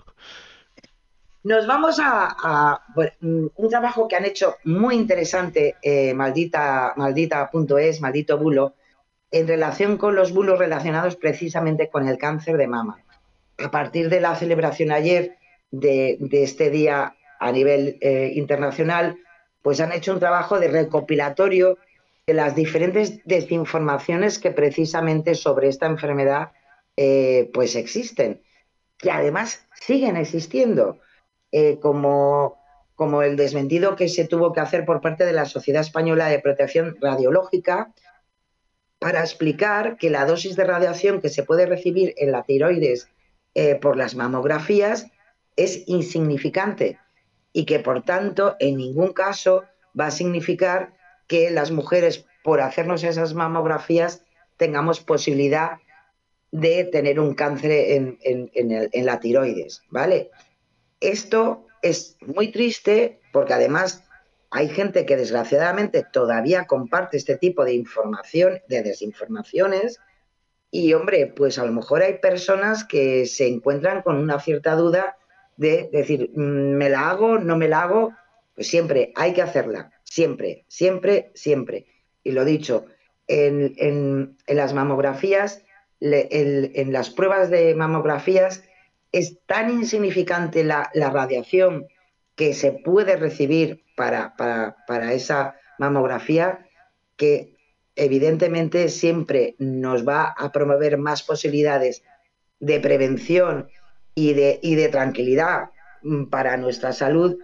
Nos 1.44 1.66
vamos 1.66 1.98
a, 2.04 2.82
mm, 3.22 3.46
un 3.56 3.70
trabajo 3.70 4.08
que 4.08 4.18
han 4.18 4.26
hecho 4.26 4.58
muy 4.66 4.96
interesante, 4.96 5.78
eh, 5.82 6.14
maldita, 6.14 6.94
maldita.es, 6.98 8.02
maldito 8.02 8.38
bulo, 8.38 8.76
en 9.30 9.48
relación 9.48 9.98
con 9.98 10.16
los 10.16 10.34
bulos 10.34 10.60
relacionados 10.60 11.16
precisamente 11.16 11.90
con 11.90 12.08
el 12.10 12.18
cáncer 12.18 12.58
de 12.58 12.68
mama. 12.68 13.02
A 13.64 13.72
partir 13.72 14.10
de 14.10 14.22
la 14.22 14.36
celebración 14.36 14.92
ayer 14.92 15.38
de, 15.72 16.18
este 16.32 16.70
día 16.70 17.16
a 17.40 17.52
nivel 17.52 17.98
eh, 18.02 18.32
internacional, 18.36 19.18
pues 19.62 19.80
han 19.80 19.92
hecho 19.92 20.14
un 20.14 20.20
trabajo 20.20 20.60
de 20.60 20.68
recopilatorio 20.68 21.78
de 22.28 22.34
las 22.34 22.56
diferentes 22.56 23.26
desinformaciones 23.26 24.40
que 24.40 24.52
precisamente 24.52 25.36
sobre 25.36 25.68
esta 25.68 25.86
enfermedad 25.86 26.52
eh, 26.98 27.50
pues 27.54 27.76
existen, 27.76 28.42
que 28.98 29.12
además 29.12 29.68
siguen 29.74 30.18
existiendo. 30.18 31.00
Eh, 31.54 31.80
como, 31.82 32.58
como 32.96 33.24
el 33.24 33.36
desmentido 33.36 33.98
que 33.98 34.08
se 34.08 34.26
tuvo 34.26 34.54
que 34.54 34.62
hacer 34.62 34.86
por 34.86 35.02
parte 35.02 35.26
de 35.26 35.34
la 35.34 35.44
Sociedad 35.44 35.82
Española 35.82 36.30
de 36.30 36.40
Protección 36.40 36.96
Radiológica 37.02 37.92
para 39.00 39.20
explicar 39.20 39.98
que 39.98 40.10
la 40.10 40.26
dosis 40.26 40.56
de 40.56 40.64
radiación 40.64 41.20
que 41.20 41.28
se 41.28 41.44
puede 41.44 41.66
recibir 41.66 42.14
en 42.18 42.32
la 42.32 42.44
tiroides 42.44 43.10
eh, 43.54 43.76
por 43.76 43.98
las 43.98 44.16
mamografías 44.16 45.08
es 45.56 45.84
insignificante 45.88 47.00
y 47.54 47.66
que 47.66 47.80
por 47.80 48.04
tanto 48.04 48.56
en 48.60 48.78
ningún 48.78 49.14
caso 49.14 49.66
va 50.00 50.08
a 50.08 50.12
significar 50.12 50.94
que 51.28 51.52
las 51.52 51.72
mujeres 51.72 52.26
por 52.44 52.62
hacernos 52.62 53.04
esas 53.04 53.34
mamografías 53.34 54.24
tengamos 54.58 55.00
posibilidad 55.00 55.80
de 56.52 56.86
tener 56.86 57.20
un 57.20 57.34
cáncer 57.34 57.72
en, 57.72 58.18
en 58.22 59.06
la 59.06 59.20
tiroides, 59.20 59.84
¿vale? 59.90 60.32
Esto 61.00 61.66
es 61.82 62.18
muy 62.22 62.52
triste 62.52 63.20
porque 63.32 63.54
además 63.54 64.04
hay 64.50 64.68
gente 64.68 65.06
que 65.06 65.16
desgraciadamente 65.16 66.06
todavía 66.12 66.68
comparte 66.68 67.16
este 67.16 67.38
tipo 67.38 67.64
de 67.64 67.74
información, 67.74 68.60
de 68.68 68.84
desinformaciones, 68.84 70.00
y 70.72 70.94
hombre, 70.94 71.28
pues 71.28 71.60
a 71.60 71.66
lo 71.66 71.74
mejor 71.74 72.02
hay 72.02 72.20
personas 72.20 72.86
que 72.86 73.26
se 73.26 73.48
encuentran 73.48 74.02
con 74.02 74.18
una 74.18 74.40
cierta 74.40 74.76
duda 74.76 75.18
de 75.58 75.90
decir, 75.92 76.32
mm, 76.34 76.78
¿me 76.78 76.90
la 76.90 77.10
hago? 77.10 77.38
¿No 77.38 77.58
me 77.58 77.68
la 77.68 77.84
hago? 77.84 78.14
Pues 78.56 78.68
siempre 78.68 79.12
hay 79.16 79.34
que 79.34 79.42
hacerla, 79.42 79.92
siempre, 80.04 80.66
siempre, 80.68 81.32
siempre. 81.36 81.86
Y 82.24 82.32
lo 82.32 82.46
dicho, 82.46 82.86
en, 83.28 84.38
las 84.48 84.74
mamografías, 84.74 85.64
en 86.00 86.94
las 86.94 87.10
pruebas 87.10 87.50
de 87.50 87.76
mamografías, 87.76 88.64
es 89.12 89.40
tan 89.46 89.70
insignificante 89.70 90.64
la, 90.64 90.90
radiación 90.94 91.88
que 92.36 92.54
se 92.54 92.72
puede 92.72 93.18
recibir 93.18 93.84
para, 93.96 94.36
para, 94.36 95.14
esa 95.14 95.56
mamografía 95.78 96.66
que 97.18 97.51
evidentemente 98.02 98.90
siempre 98.90 99.56
nos 99.60 100.08
va 100.08 100.34
a 100.36 100.52
promover 100.52 100.98
más 100.98 101.22
posibilidades 101.22 102.04
de 102.60 102.80
prevención 102.80 103.68
y 104.16 104.34
de, 104.34 104.60
y 104.64 104.74
de 104.74 104.90
tranquilidad 104.90 105.70
mm, 106.02 106.26
para 106.26 106.58
nuestra 106.58 106.94
salud 106.94 107.38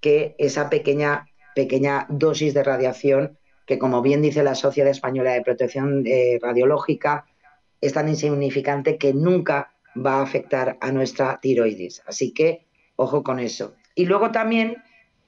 que 0.00 0.36
esa 0.38 0.70
pequeña, 0.70 1.26
pequeña 1.56 2.06
dosis 2.08 2.54
de 2.54 2.62
radiación 2.62 3.38
que, 3.66 3.78
como 3.78 4.02
bien 4.02 4.22
dice 4.22 4.44
la 4.44 4.54
Sociedad 4.54 4.90
Española 4.90 5.32
de 5.32 5.42
Protección 5.42 6.04
eh, 6.06 6.38
Radiológica, 6.40 7.26
es 7.80 7.92
tan 7.92 8.08
insignificante 8.08 8.98
que 8.98 9.12
nunca 9.14 9.74
va 9.96 10.18
a 10.18 10.22
afectar 10.22 10.76
a 10.80 10.92
nuestra 10.92 11.40
tiroides. 11.40 12.02
Así 12.06 12.32
que 12.32 12.66
ojo 12.96 13.24
con 13.24 13.40
eso. 13.40 13.74
Y 13.96 14.06
luego 14.06 14.30
también 14.30 14.76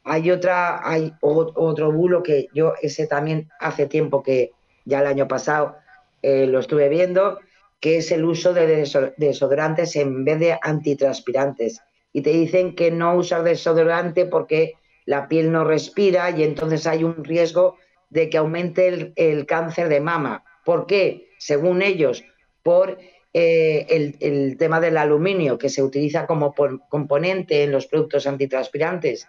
hay 0.05 0.31
otra, 0.31 0.89
hay 0.89 1.13
otro 1.21 1.91
bulo 1.91 2.23
que 2.23 2.47
yo 2.55 2.75
ese 2.81 3.09
también 3.09 3.49
hace 3.59 3.87
tiempo 3.87 4.23
que 4.23 4.53
ya 4.87 5.01
el 5.01 5.07
año 5.07 5.29
pasado 5.29 5.77
eh, 6.23 6.47
lo 6.47 6.61
estuve 6.61 6.89
viendo, 6.89 7.39
que 7.81 7.99
es 7.99 8.11
el 8.11 8.25
uso 8.25 8.55
de 8.55 8.89
desodorantes 9.19 9.95
en 9.97 10.25
vez 10.25 10.41
de 10.41 10.59
antitranspirantes. 10.63 11.83
Y 12.15 12.23
te 12.23 12.31
dicen 12.31 12.75
que 12.75 12.91
no 12.91 13.15
usar 13.15 13.43
desodorante 13.43 14.25
porque 14.25 14.75
la 15.05 15.29
piel 15.29 15.53
no 15.53 15.65
respira 15.65 16.31
y 16.31 16.43
entonces 16.43 16.87
hay 16.87 17.05
un 17.05 17.23
riesgo 17.23 17.77
de 18.09 18.31
que 18.31 18.39
aumente 18.39 18.89
el, 18.89 19.13
el 19.17 19.45
cáncer 19.45 19.91
de 19.91 20.01
mama. 20.01 20.43
¿Por 20.65 20.87
qué? 20.87 21.29
Según 21.39 21.83
ellos, 21.83 22.25
por 22.63 22.97
eh, 23.39 24.15
el, 24.19 24.57
tema 24.57 24.81
del 24.81 24.97
aluminio, 24.97 25.59
que 25.59 25.69
se 25.69 25.83
utiliza 25.83 26.27
como 26.27 26.55
componente 26.89 27.65
en 27.65 27.71
los 27.71 27.87
productos 27.87 28.27
antitranspirantes 28.27 29.29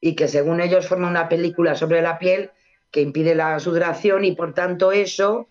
y 0.00 0.16
que 0.16 0.26
según 0.26 0.60
ellos 0.60 0.88
forma 0.88 1.08
una 1.08 1.28
película 1.28 1.76
sobre 1.76 2.02
la 2.02 2.18
piel 2.18 2.50
que 2.94 3.00
impide 3.00 3.34
la 3.34 3.58
sudoración 3.58 4.24
y 4.24 4.36
por 4.36 4.54
tanto 4.54 4.92
eso 4.92 5.48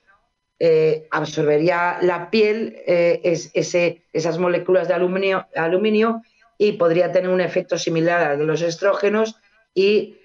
eh, 0.59 1.07
absorbería 1.11 1.97
la 2.01 2.29
piel 2.29 2.77
eh, 2.87 3.19
es, 3.25 3.51
ese, 3.53 4.05
esas 4.13 4.37
moléculas 4.37 4.87
de 4.87 4.93
aluminio, 4.93 5.45
aluminio, 5.53 6.21
y 6.57 6.71
podría 6.73 7.11
tener 7.11 7.29
un 7.29 7.41
efecto 7.41 7.77
similar 7.77 8.23
al 8.23 8.39
de 8.39 8.45
los 8.45 8.61
estrógenos 8.61 9.35
y 9.75 10.15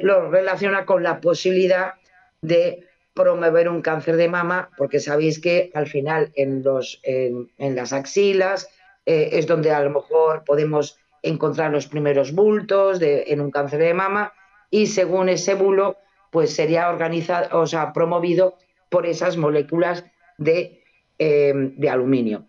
lo 0.00 0.32
relaciona 0.32 0.84
con 0.84 1.04
la 1.04 1.20
posibilidad 1.20 1.94
de 2.42 2.88
promover 3.14 3.68
un 3.68 3.80
cáncer 3.80 4.16
de 4.16 4.28
mama, 4.28 4.70
porque 4.76 4.98
sabéis 4.98 5.38
que 5.38 5.70
al 5.74 5.86
final 5.86 6.32
en, 6.34 6.64
los, 6.64 6.98
en, 7.04 7.76
las 7.76 7.92
axilas 7.92 8.68
eh, 9.06 9.28
es 9.30 9.46
donde 9.46 9.70
a 9.70 9.80
lo 9.84 9.90
mejor 9.90 10.42
podemos 10.44 10.98
encontrar 11.22 11.70
los 11.70 11.86
primeros 11.86 12.32
bultos 12.32 12.98
de, 12.98 13.26
en 13.28 13.40
un 13.40 13.52
cáncer 13.52 13.78
de 13.78 13.94
mama 13.94 14.32
y 14.70 14.88
según 14.88 15.28
ese 15.28 15.54
bulo, 15.54 15.98
pues 16.34 16.52
sería 16.52 16.88
organizado, 16.88 17.60
o 17.60 17.64
sea, 17.64 17.92
promovido 17.92 18.56
por 18.88 19.06
esas 19.06 19.36
moléculas 19.36 20.04
de, 20.36 20.82
em, 21.16 21.76
de 21.76 21.88
aluminio. 21.88 22.48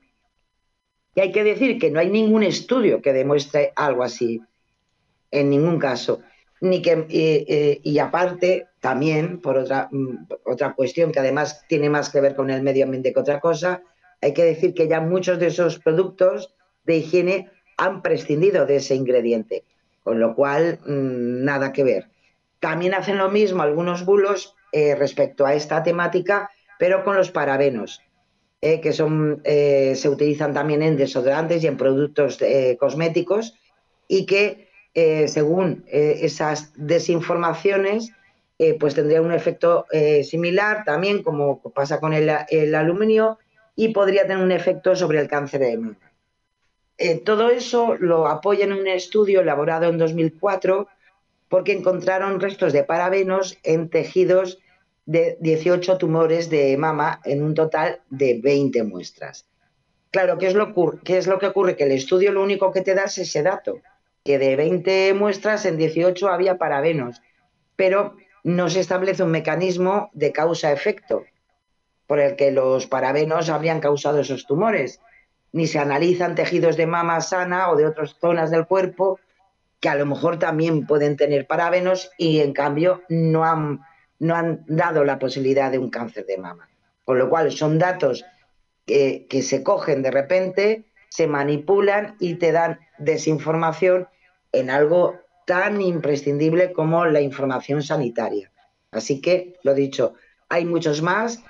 Y 1.14 1.22
hay 1.22 1.32
que 1.32 1.44
decir 1.44 1.78
que 1.78 1.92
no 1.92 2.00
hay 2.00 2.10
ningún 2.10 2.42
estudio 2.42 3.00
que 3.00 3.14
demuestre 3.14 3.74
algo 3.76 4.02
así, 4.02 4.42
en 5.30 5.52
ningún 5.52 5.78
caso. 5.78 6.22
Ni 6.62 6.82
que, 6.82 7.80
y 7.84 8.00
aparte, 8.00 8.70
también, 8.80 9.40
por 9.40 9.56
otra, 9.56 9.88
mm, 9.92 10.26
otra 10.46 10.74
cuestión 10.74 11.12
que 11.12 11.20
además 11.20 11.64
tiene 11.70 11.92
más 11.92 12.10
que 12.10 12.22
ver 12.22 12.36
con 12.36 12.50
el 12.50 12.64
medio 12.64 12.86
ambiente 12.86 13.14
que 13.14 13.20
otra 13.20 13.40
cosa, 13.40 13.84
hay 14.20 14.34
que 14.34 14.46
decir 14.46 14.74
que 14.74 14.88
ya 14.88 15.00
muchos 15.00 15.38
de 15.38 15.48
esos 15.48 15.78
productos 15.78 16.56
de 16.86 16.98
higiene 16.98 17.52
han 17.78 18.02
prescindido 18.02 18.66
de 18.66 18.78
ese 18.78 18.96
ingrediente, 18.96 19.64
con 20.04 20.20
lo 20.20 20.34
cual 20.34 20.80
mm, 20.88 21.46
nada 21.46 21.72
que 21.72 21.84
ver. 21.84 22.15
También 22.60 22.94
hacen 22.94 23.18
lo 23.18 23.30
mismo 23.30 23.64
algunos 23.64 24.06
bulos 24.06 24.56
eh, 24.78 24.94
respecto 24.94 25.46
a 25.46 25.54
esta 25.54 25.84
temática, 25.84 26.52
pero 26.78 27.06
con 27.06 27.16
los 27.16 27.32
parabenos, 27.32 28.02
eh, 28.60 28.82
que 28.82 28.92
son, 28.92 29.42
eh, 29.46 29.94
se 29.96 30.10
utilizan 30.10 30.54
también 30.54 30.82
en 30.82 30.98
desodorantes 30.98 31.64
y 31.64 31.68
en 31.68 31.78
productos 31.78 32.40
cosméticos, 32.78 33.54
y 34.10 34.26
que 34.26 34.68
según 35.28 35.86
esas 35.88 36.74
desinformaciones, 36.76 38.12
pues 38.80 38.96
tendría 38.96 39.22
un 39.22 39.32
efecto 39.32 39.86
similar 40.24 40.84
también, 40.84 41.24
como 41.24 41.62
pasa 41.74 42.02
con 42.02 42.14
el, 42.14 42.30
el, 42.50 42.76
aluminio, 42.76 43.40
y 43.78 43.90
podría 43.90 44.24
tener 44.24 44.44
un 44.44 44.52
efecto 44.52 44.94
sobre 44.96 45.20
el 45.20 45.30
cáncer 45.30 45.62
de 45.62 45.78
mama. 45.78 46.12
todo 47.24 47.50
eso 47.50 47.96
lo 47.98 48.28
apoya 48.28 48.66
en 48.66 48.74
un 48.74 48.88
estudio 48.88 49.40
elaborado 49.40 49.86
en 49.86 49.98
2004 49.98 50.88
porque 51.50 51.74
encontraron 51.74 52.40
restos 52.40 52.74
de 52.74 52.84
parabenos 52.84 53.58
en 53.64 53.90
tejidos 53.90 54.60
de 55.06 55.38
18 55.40 55.98
tumores 55.98 56.50
de 56.50 56.76
mama 56.78 57.22
en 57.26 57.44
un 57.44 57.54
total 57.54 58.02
de 58.10 58.40
20 58.42 58.84
muestras. 58.84 59.48
Claro, 60.12 60.38
¿qué 60.38 60.48
es, 60.48 60.54
lo, 60.54 60.74
¿qué 61.04 61.18
es 61.18 61.28
lo 61.28 61.40
que 61.40 61.48
ocurre? 61.48 61.76
Que 61.76 61.84
el 61.84 61.92
estudio 61.92 62.32
lo 62.32 62.42
único 62.42 62.72
que 62.72 62.82
te 62.82 62.96
da 62.96 63.04
es 63.04 63.18
ese 63.18 63.44
dato, 63.44 63.82
que 64.24 64.40
de 64.40 64.56
20 64.56 65.14
muestras 65.14 65.66
en 65.66 65.78
18 65.78 66.30
había 66.30 66.58
parabenos, 66.58 67.22
pero 67.76 68.16
no 68.44 68.70
se 68.70 68.80
establece 68.80 69.24
un 69.24 69.32
mecanismo 69.32 70.10
de 70.14 70.32
causa-efecto 70.32 71.26
por 72.08 72.20
el 72.20 72.36
que 72.36 72.52
los 72.52 72.88
parabenos 72.88 73.50
habrían 73.50 73.80
causado 73.80 74.20
esos 74.20 74.46
tumores, 74.46 75.02
ni 75.52 75.68
se 75.68 75.80
analizan 75.80 76.36
tejidos 76.36 76.78
de 76.78 76.86
mama 76.86 77.22
sana 77.22 77.70
o 77.70 77.76
de 77.76 77.86
otras 77.86 78.16
zonas 78.20 78.52
del 78.52 78.68
cuerpo 78.68 79.20
que 79.86 79.90
a 79.90 79.96
lo 79.96 80.08
mejor 80.08 80.40
también 80.40 80.88
pueden 80.88 81.16
tener 81.16 81.46
parabenos 81.46 82.10
y 82.18 82.40
en 82.40 82.54
cambio 82.54 83.04
no 83.08 83.46
han, 83.46 83.82
no 84.18 84.34
han 84.34 84.66
dado 84.66 85.04
la 85.04 85.20
posibilidad 85.20 85.70
de 85.70 85.78
un 85.78 85.92
cáncer 85.92 86.26
de 86.26 86.40
mama. 86.40 86.68
Con 87.04 87.20
lo 87.20 87.30
cual 87.30 87.52
son 87.52 87.78
datos 87.78 88.26
que, 88.88 89.28
se 89.44 89.62
cogen 89.62 90.02
de 90.02 90.10
repente, 90.10 90.86
se 91.10 91.28
manipulan 91.28 92.16
y 92.20 92.34
te 92.34 92.52
dan 92.52 92.80
desinformación 92.98 94.08
en 94.54 94.72
algo 94.72 95.20
tan 95.46 95.80
imprescindible 95.80 96.74
como 96.74 97.06
la 97.06 97.22
información 97.22 97.84
sanitaria. 97.84 98.52
Así 98.90 99.22
que, 99.22 99.54
lo 99.62 99.76
dicho, 99.76 100.16
hay 100.50 100.66
muchos 100.66 101.04
más, 101.04 101.44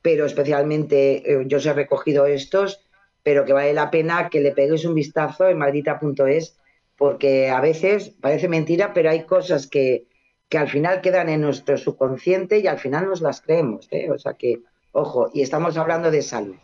pero 0.00 0.26
especialmente 0.26 1.28
eh, 1.28 1.42
yo 1.48 1.58
os 1.58 1.66
he 1.66 1.72
recogido 1.72 2.26
estos, 2.26 2.84
pero 3.24 3.44
que 3.44 3.52
vale 3.52 3.74
la 3.74 3.90
pena 3.90 4.28
que 4.30 4.40
le 4.40 4.52
peguéis 4.52 4.84
un 4.84 4.94
vistazo 4.94 5.48
en 5.48 5.58
maldita.es 5.58 6.56
porque 6.96 7.50
a 7.50 7.60
veces 7.60 8.10
parece 8.20 8.48
mentira, 8.48 8.92
pero 8.92 9.10
hay 9.10 9.24
cosas 9.24 9.66
que, 9.66 10.06
que 10.48 10.58
al 10.58 10.68
final 10.68 11.00
quedan 11.00 11.28
en 11.28 11.40
nuestro 11.40 11.76
subconsciente 11.76 12.58
y 12.58 12.66
al 12.66 12.78
final 12.78 13.06
nos 13.06 13.20
las 13.20 13.40
creemos. 13.40 13.88
¿eh? 13.90 14.10
O 14.10 14.18
sea 14.18 14.34
que, 14.34 14.60
ojo, 14.92 15.30
y 15.34 15.42
estamos 15.42 15.76
hablando 15.76 16.10
de 16.10 16.22
salud. 16.22 16.56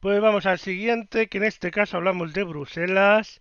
Pues 0.00 0.20
vamos 0.20 0.46
al 0.46 0.58
siguiente, 0.58 1.28
que 1.28 1.38
en 1.38 1.44
este 1.44 1.70
caso 1.70 1.96
hablamos 1.96 2.32
de 2.32 2.44
Bruselas. 2.44 3.40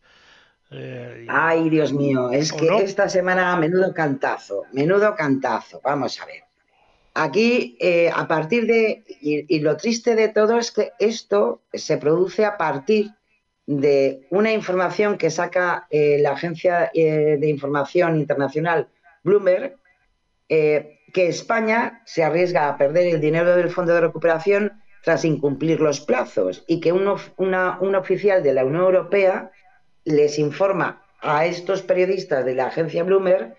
Eh, 0.71 1.27
Ay, 1.29 1.69
Dios 1.69 1.93
mío, 1.93 2.31
es 2.31 2.51
que 2.51 2.67
esta 2.77 3.07
semana 3.07 3.55
menudo 3.57 3.93
cantazo, 3.93 4.63
menudo 4.71 5.15
cantazo. 5.15 5.79
Vamos 5.83 6.19
a 6.21 6.25
ver. 6.25 6.43
Aquí, 7.13 7.77
eh, 7.79 8.11
a 8.13 8.27
partir 8.27 8.67
de, 8.67 9.03
y, 9.21 9.59
lo 9.59 9.77
triste 9.77 10.15
de 10.15 10.27
todo 10.29 10.57
es 10.57 10.71
que 10.71 10.91
esto 10.99 11.61
se 11.71 11.97
produce 11.97 12.43
a 12.43 12.57
partir 12.57 13.11
de 13.67 14.27
una 14.29 14.51
información 14.51 15.17
que 15.17 15.31
saca 15.31 15.87
eh, 15.89 16.17
la 16.19 16.31
agencia 16.31 16.91
eh, 16.93 17.37
de 17.39 17.49
información 17.49 18.17
internacional 18.17 18.87
Bloomberg, 19.23 19.75
eh, 20.49 20.99
que 21.13 21.27
España 21.27 22.01
se 22.05 22.23
arriesga 22.23 22.69
a 22.69 22.77
perder 22.77 23.07
el 23.07 23.21
dinero 23.21 23.55
del 23.55 23.71
Fondo 23.71 23.93
de 23.93 24.01
Recuperación 24.01 24.81
tras 25.03 25.25
incumplir 25.25 25.79
los 25.79 26.01
plazos 26.01 26.63
y 26.67 26.79
que 26.79 26.91
un, 26.91 27.07
un 27.37 27.95
oficial 27.95 28.43
de 28.43 28.53
la 28.53 28.65
Unión 28.65 28.83
Europea 28.83 29.51
les 30.03 30.37
informa 30.37 31.03
a 31.21 31.45
estos 31.45 31.81
periodistas 31.81 32.45
de 32.45 32.53
la 32.53 32.67
agencia 32.67 33.03
Bloomberg 33.03 33.55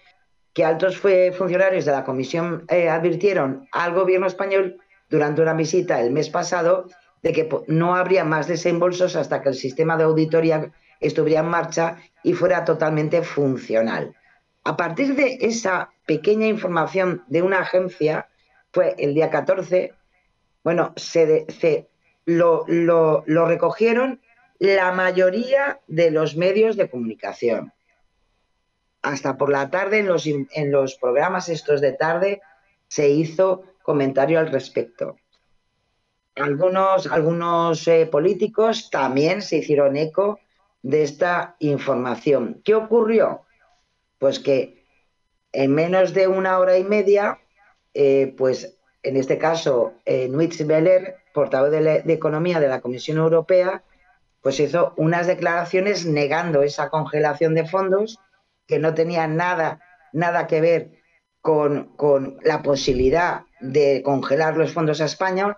que 0.53 0.65
altos 0.65 0.99
funcionarios 0.99 1.85
de 1.85 1.93
la 1.93 2.05
Comisión 2.05 2.65
advirtieron 2.69 3.69
al 3.73 3.93
gobierno 3.93 4.27
español 4.27 4.81
durante 5.11 5.43
una 5.43 5.55
visita 5.55 6.01
el 6.01 6.13
mes 6.13 6.31
pasado 6.31 6.87
de 7.27 7.33
que 7.33 7.49
no 7.66 7.97
habría 7.97 8.22
más 8.22 8.47
desembolsos 8.47 9.16
hasta 9.16 9.43
que 9.43 9.49
el 9.49 9.57
sistema 9.57 9.97
de 9.97 10.05
auditoría 10.05 10.70
estuviera 11.01 11.41
en 11.41 11.49
marcha 11.49 11.99
y 12.22 12.35
fuera 12.35 12.64
totalmente 12.64 13.20
funcional. 13.22 14.14
A 14.62 14.77
partir 14.77 15.16
de 15.16 15.39
esa 15.41 15.91
pequeña 16.07 16.47
información 16.47 17.24
de 17.27 17.43
una 17.43 17.62
agencia, 17.62 18.29
fue 18.72 18.95
el 18.99 19.12
día 19.12 19.29
14, 19.29 19.93
bueno, 20.62 20.93
se, 20.95 21.89
lo, 22.27 22.64
recogieron 23.27 24.20
la 24.61 24.93
mayoría 24.93 25.81
de 25.89 26.12
los 26.12 26.37
medios 26.37 26.77
de 26.77 26.89
comunicación. 26.89 27.72
Hasta 29.03 29.37
por 29.37 29.51
la 29.51 29.68
tarde, 29.68 29.99
en 29.99 30.07
los, 30.07 30.27
en 30.29 30.70
los 30.70 30.95
programas 30.95 31.49
estos 31.49 31.81
de 31.81 31.91
tarde, 31.91 32.41
se 32.87 33.09
hizo 33.09 33.64
comentario 33.83 34.39
al 34.39 34.53
respecto 34.53 35.16
algunos, 36.37 37.07
algunos 37.07 37.89
eh, 37.89 38.07
políticos 38.07 38.91
también 38.91 39.43
se 39.43 39.59
hicieron 39.59 39.97
eco 39.97 40.39
de 40.82 41.03
esta 41.03 41.57
información. 41.59 42.61
¿Qué 42.64 42.74
ocurrió? 42.74 43.43
Pues 44.18 44.39
que 44.39 44.84
en 45.53 45.74
menos 45.74 46.12
de 46.12 46.28
una 46.28 46.59
hora 46.59 46.76
y 46.78 46.84
media, 46.84 47.39
eh, 47.95 48.34
pues 48.37 48.78
en 49.03 49.16
este 49.16 49.39
caso, 49.39 49.95
eh, 50.05 50.28
Nuitz 50.28 50.64
Beller, 50.66 51.16
portavoz 51.32 51.70
de, 51.70 52.03
Economía 52.09 52.61
de 52.61 52.68
la 52.68 52.80
Comisión 52.80 53.18
Europea, 53.18 53.82
pues 54.43 54.61
hizo 54.61 54.93
unas 54.97 55.26
declaraciones 55.26 56.07
negando 56.07 56.62
esa 56.62 56.91
congelación 56.91 57.55
de 57.55 57.66
fondos 57.66 58.20
que 58.66 58.78
no 58.78 58.95
tenía 58.95 59.26
nada, 59.26 59.80
nada 60.12 60.47
que 60.47 60.61
ver 60.61 60.91
con, 61.41 61.97
con 61.97 62.39
la 62.43 62.62
posibilidad 62.62 63.46
de 63.61 64.03
congelar 64.05 64.57
los 64.57 64.73
fondos 64.73 65.01
a 65.01 65.07
España, 65.07 65.57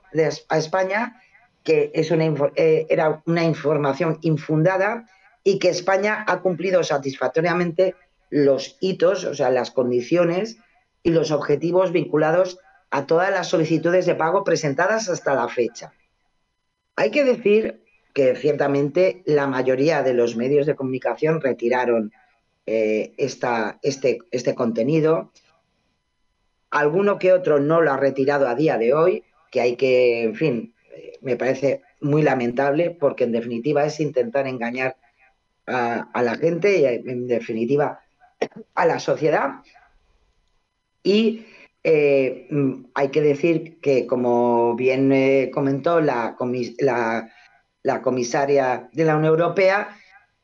a 0.48 0.58
España 0.58 1.20
que 1.68 1.90
es 1.92 2.10
una, 2.10 2.24
eh, 2.56 2.86
era 2.88 3.22
una 3.26 3.44
información 3.44 4.18
infundada 4.22 5.06
y 5.44 5.58
que 5.58 5.68
España 5.68 6.24
ha 6.26 6.40
cumplido 6.40 6.82
satisfactoriamente 6.82 7.94
los 8.30 8.78
hitos, 8.80 9.24
o 9.24 9.34
sea, 9.34 9.50
las 9.50 9.70
condiciones 9.70 10.56
y 11.02 11.10
los 11.10 11.30
objetivos 11.30 11.92
vinculados 11.92 12.58
a 12.90 13.06
todas 13.06 13.30
las 13.30 13.48
solicitudes 13.48 14.06
de 14.06 14.14
pago 14.14 14.44
presentadas 14.44 15.10
hasta 15.10 15.34
la 15.34 15.48
fecha. 15.48 15.92
Hay 16.96 17.10
que 17.10 17.24
decir 17.24 17.82
que 18.14 18.34
ciertamente 18.34 19.22
la 19.26 19.46
mayoría 19.46 20.02
de 20.02 20.14
los 20.14 20.36
medios 20.36 20.64
de 20.64 20.74
comunicación 20.74 21.42
retiraron 21.42 22.12
eh, 22.64 23.12
esta, 23.18 23.78
este, 23.82 24.20
este 24.30 24.54
contenido 24.54 25.32
Alguno 26.70 27.18
que 27.18 27.32
otro 27.32 27.60
no 27.60 27.80
lo 27.80 27.92
ha 27.92 27.96
retirado 27.96 28.48
a 28.48 28.54
día 28.54 28.78
de 28.78 28.94
hoy, 28.94 29.24
que 29.50 29.60
hay 29.60 29.76
que, 29.76 30.22
en 30.24 30.34
fin, 30.34 30.74
me 31.20 31.36
parece 31.36 31.82
muy 32.00 32.22
lamentable 32.22 32.90
porque 32.90 33.24
en 33.24 33.32
definitiva 33.32 33.84
es 33.84 34.00
intentar 34.00 34.46
engañar 34.46 34.96
a, 35.66 36.22
la 36.22 36.34
gente 36.36 36.78
y 36.78 36.84
en 36.84 37.26
definitiva 37.26 38.00
a 38.74 38.86
la 38.86 38.98
sociedad. 39.00 39.62
Y 41.02 41.46
eh, 41.84 42.48
hay 42.94 43.08
que 43.08 43.20
decir 43.20 43.80
que, 43.80 44.06
como 44.06 44.74
bien 44.74 45.12
eh, 45.12 45.50
comentó 45.52 46.00
la, 46.00 46.36
la, 47.82 48.02
comisaria 48.02 48.88
de 48.92 49.04
la 49.04 49.16
Unión 49.16 49.32
Europea, 49.32 49.96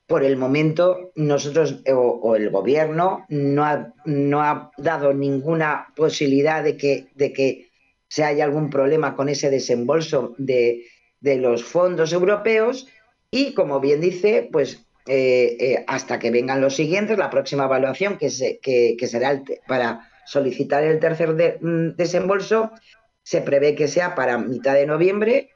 por 0.07 0.23
el 0.23 0.37
momento 0.37 1.13
nosotros 1.15 1.83
o, 1.93 2.37
el 2.37 2.51
gobierno 2.51 3.25
no 3.29 3.65
ha, 3.65 3.93
no 4.05 4.43
ha, 4.43 4.71
dado 4.77 5.15
ninguna 5.15 5.89
posibilidad 5.97 6.63
de 6.63 6.77
que, 6.77 7.09
de 7.15 7.33
que 7.33 7.71
se 8.09 8.25
haya 8.25 8.45
algún 8.45 8.71
problema 8.71 9.17
con 9.17 9.29
ese 9.29 9.51
desembolso 9.51 10.35
de, 10.39 10.85
de 11.21 11.37
los 11.37 11.65
fondos 11.65 12.13
europeos. 12.13 12.87
Y, 13.31 13.55
como 13.55 13.81
bien 13.81 14.01
dice, 14.01 14.49
pues 14.53 14.87
eh, 15.07 15.85
hasta 15.87 16.19
que 16.19 16.31
vengan 16.31 16.61
los 16.61 16.77
siguientes, 16.77 17.19
la 17.19 17.31
próxima 17.31 17.65
evaluación 17.65 18.17
que, 18.17 18.31
se, 18.31 18.59
que, 18.61 18.97
será 19.07 19.43
para 19.67 20.09
solicitar 20.27 20.85
el 20.85 20.99
tercer 20.99 21.59
mm, 21.61 21.97
desembolso 21.97 22.71
se 23.23 23.41
prevé 23.41 23.75
que 23.75 23.89
sea 23.89 24.15
para 24.15 24.39
mitad 24.39 24.75
de 24.75 24.87
noviembre 24.87 25.51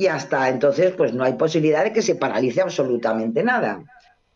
y 0.00 0.06
hasta 0.06 0.48
entonces 0.48 0.94
pues 0.96 1.12
no 1.12 1.24
hay 1.24 1.34
posibilidad 1.34 1.84
de 1.84 1.92
que 1.92 2.00
se 2.00 2.14
paralice 2.14 2.62
absolutamente 2.62 3.42
nada. 3.42 3.84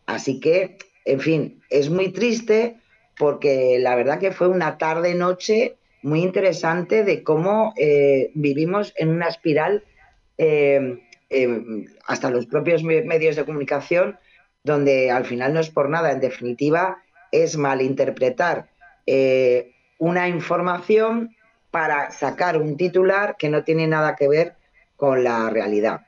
Así 0.05 0.39
que, 0.39 0.77
en 1.07 1.21
fin, 1.21 1.63
es 1.71 1.89
muy 1.89 2.13
triste 2.13 2.77
porque 3.17 3.79
la 3.81 3.95
verdad 3.95 4.19
que 4.19 4.31
fue 4.31 4.49
una 4.49 4.77
tarde-noche 4.77 5.77
muy 6.03 6.21
interesante 6.21 7.03
de 7.03 7.23
cómo 7.23 7.73
eh, 7.79 8.31
vivimos 8.35 8.93
en 8.99 9.09
una 9.09 9.29
espiral 9.29 9.85
eh, 10.37 11.01
eh, 11.31 11.87
hasta 12.09 12.29
los 12.29 12.45
propios 12.45 12.85
medios 12.85 13.35
de 13.35 13.47
comunicación, 13.47 14.19
donde 14.65 15.11
al 15.11 15.25
final 15.25 15.55
no 15.55 15.61
es 15.61 15.71
por 15.71 15.89
nada, 15.89 16.13
en 16.13 16.21
definitiva, 16.21 16.99
es 17.33 17.57
malinterpretar 17.57 18.69
eh, 19.07 19.73
una 19.97 20.29
información 20.29 21.35
para 21.71 22.11
sacar 22.11 22.59
un 22.59 22.77
titular 22.77 23.37
que 23.39 23.49
no 23.49 23.65
tiene 23.65 23.87
nada 23.87 24.15
que 24.15 24.29
ver 24.29 24.57
con 24.97 25.25
la 25.25 25.51
realidad. 25.51 26.03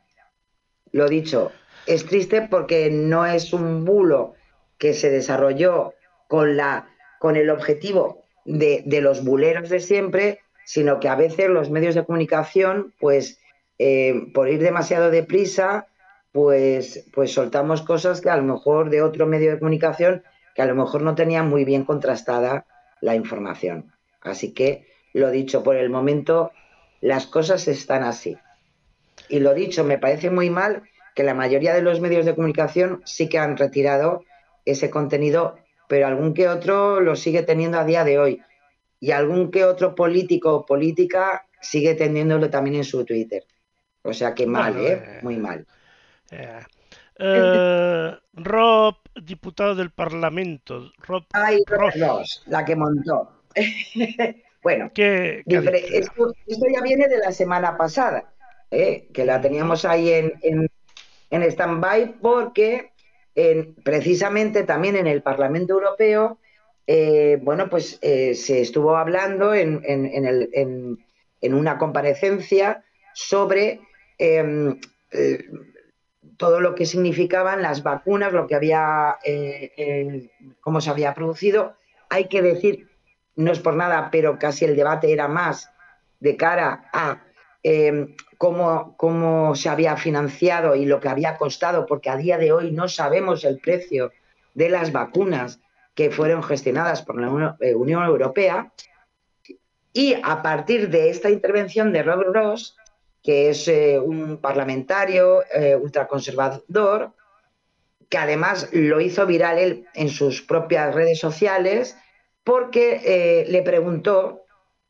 Lo 0.92 1.08
dicho, 1.08 1.52
es 1.86 2.06
triste 2.06 2.42
porque 2.42 2.90
no 2.90 3.26
es 3.26 3.52
un 3.52 3.84
bulo 3.84 4.34
que 4.78 4.94
se 4.94 5.10
desarrolló 5.10 5.94
con, 6.28 6.56
la, 6.56 6.88
con 7.18 7.36
el 7.36 7.50
objetivo 7.50 8.24
de, 8.44 8.82
los 9.00 9.24
buleros 9.24 9.68
de 9.68 9.80
siempre, 9.80 10.40
sino 10.64 11.00
que 11.00 11.08
a 11.08 11.16
veces 11.16 11.48
los 11.48 11.70
medios 11.70 11.94
de 11.94 12.04
comunicación, 12.04 12.94
pues 12.98 13.40
eh, 13.78 14.28
por 14.34 14.48
ir 14.48 14.60
demasiado 14.60 15.10
deprisa, 15.10 15.86
pues, 16.32 17.08
pues 17.14 17.32
soltamos 17.32 17.82
cosas 17.82 18.20
que 18.20 18.30
a 18.30 18.36
lo 18.36 18.42
mejor 18.42 18.90
de 18.90 19.02
otro 19.02 19.26
medio 19.26 19.50
de 19.50 19.58
comunicación 19.58 20.22
que 20.54 20.62
a 20.62 20.66
lo 20.66 20.74
mejor 20.74 21.02
no 21.02 21.14
tenía 21.14 21.42
muy 21.42 21.64
bien 21.64 21.84
contrastada 21.84 22.66
la 23.00 23.14
información. 23.14 23.92
Así 24.22 24.52
que, 24.52 24.86
lo 25.12 25.30
dicho, 25.30 25.62
por 25.62 25.76
el 25.76 25.90
momento 25.90 26.50
las 27.00 27.26
cosas 27.26 27.68
están 27.68 28.02
así. 28.02 28.36
Y 29.28 29.40
lo 29.40 29.54
dicho, 29.54 29.84
me 29.84 29.98
parece 29.98 30.30
muy 30.30 30.50
mal 30.50 30.82
que 31.14 31.22
la 31.22 31.34
mayoría 31.34 31.74
de 31.74 31.82
los 31.82 32.00
medios 32.00 32.26
de 32.26 32.34
comunicación 32.34 33.02
sí 33.04 33.28
que 33.28 33.38
han 33.38 33.56
retirado 33.56 34.24
ese 34.64 34.90
contenido, 34.90 35.56
pero 35.88 36.06
algún 36.06 36.34
que 36.34 36.48
otro 36.48 37.00
lo 37.00 37.16
sigue 37.16 37.42
teniendo 37.42 37.78
a 37.78 37.84
día 37.84 38.04
de 38.04 38.18
hoy. 38.18 38.42
Y 39.00 39.12
algún 39.12 39.50
que 39.50 39.64
otro 39.64 39.94
político 39.94 40.54
o 40.54 40.66
política 40.66 41.46
sigue 41.60 41.94
teniéndolo 41.94 42.50
también 42.50 42.76
en 42.76 42.84
su 42.84 43.04
Twitter. 43.04 43.44
O 44.02 44.12
sea 44.12 44.34
que 44.34 44.46
mal, 44.46 44.76
¿eh? 44.78 44.92
¿eh? 44.92 45.18
Muy 45.22 45.36
mal. 45.36 45.66
Eh, 46.30 46.60
eh, 47.18 48.14
Rob, 48.34 48.96
diputado 49.14 49.74
del 49.74 49.90
Parlamento. 49.90 50.92
Rob, 50.98 51.24
Ay, 51.32 51.58
la 52.46 52.64
que 52.64 52.76
montó. 52.76 53.42
bueno, 54.62 54.90
esto, 54.94 56.34
ya 56.46 56.82
viene 56.82 57.08
de 57.08 57.18
la 57.18 57.32
semana 57.32 57.76
pasada, 57.76 58.32
¿eh? 58.70 59.08
que 59.12 59.24
la 59.24 59.40
teníamos 59.40 59.84
ahí 59.84 60.12
en, 60.12 60.34
en, 60.42 60.70
en 61.30 61.42
stand-by 61.42 62.16
porque 62.20 62.92
precisamente 63.84 64.62
también 64.62 64.96
en 64.96 65.06
el 65.06 65.22
Parlamento 65.22 65.74
Europeo, 65.74 66.38
eh, 66.86 67.38
bueno, 67.42 67.68
pues 67.68 67.98
se 68.00 68.60
estuvo 68.60 68.96
hablando 68.96 69.52
en, 69.52 69.82
en, 69.84 71.54
una 71.54 71.76
comparecencia 71.76 72.82
sobre 73.12 73.80
em, 74.16 74.80
todo 76.36 76.60
lo 76.60 76.74
que 76.74 76.86
significaban 76.86 77.62
las 77.62 77.82
vacunas, 77.82 78.32
lo 78.32 78.46
que 78.46 78.54
había, 78.54 79.16
eh, 79.24 79.72
eh, 79.76 80.30
cómo 80.60 80.80
se 80.80 80.90
había 80.90 81.14
producido. 81.14 81.76
Hay 82.08 82.26
que 82.26 82.42
decir, 82.42 82.88
no 83.36 83.52
es 83.52 83.58
por 83.58 83.74
nada, 83.74 84.10
pero 84.10 84.38
casi 84.38 84.64
el 84.64 84.76
debate 84.76 85.12
era 85.12 85.28
más 85.28 85.70
de 86.20 86.36
cara 86.36 86.88
a 86.92 87.22
eh, 87.68 88.14
cómo, 88.38 88.94
cómo 88.96 89.56
se 89.56 89.68
había 89.68 89.96
financiado 89.96 90.76
y 90.76 90.84
lo 90.84 91.00
que 91.00 91.08
había 91.08 91.36
costado, 91.36 91.84
porque 91.84 92.10
a 92.10 92.16
día 92.16 92.38
de 92.38 92.52
hoy 92.52 92.70
no 92.70 92.86
sabemos 92.86 93.42
el 93.44 93.58
precio 93.58 94.12
de 94.54 94.68
las 94.68 94.92
vacunas 94.92 95.58
que 95.96 96.12
fueron 96.12 96.44
gestionadas 96.44 97.02
por 97.02 97.20
la 97.20 97.28
Unión 97.74 98.04
Europea. 98.04 98.72
Y 99.92 100.14
a 100.22 100.42
partir 100.42 100.90
de 100.90 101.10
esta 101.10 101.28
intervención 101.28 101.92
de 101.92 102.04
Robert 102.04 102.32
Ross, 102.32 102.76
que 103.20 103.50
es 103.50 103.66
eh, 103.66 103.98
un 103.98 104.36
parlamentario 104.36 105.42
eh, 105.52 105.74
ultraconservador, 105.74 107.14
que 108.08 108.18
además 108.18 108.68
lo 108.70 109.00
hizo 109.00 109.26
viral 109.26 109.58
él 109.58 109.86
en 109.94 110.08
sus 110.08 110.40
propias 110.40 110.94
redes 110.94 111.18
sociales, 111.18 111.96
porque 112.44 113.00
eh, 113.04 113.46
le 113.48 113.62
preguntó 113.62 114.42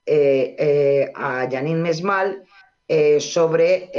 a 0.09 1.49
Janine 1.51 1.83
Mesmal 1.83 2.46
sobre 3.19 3.91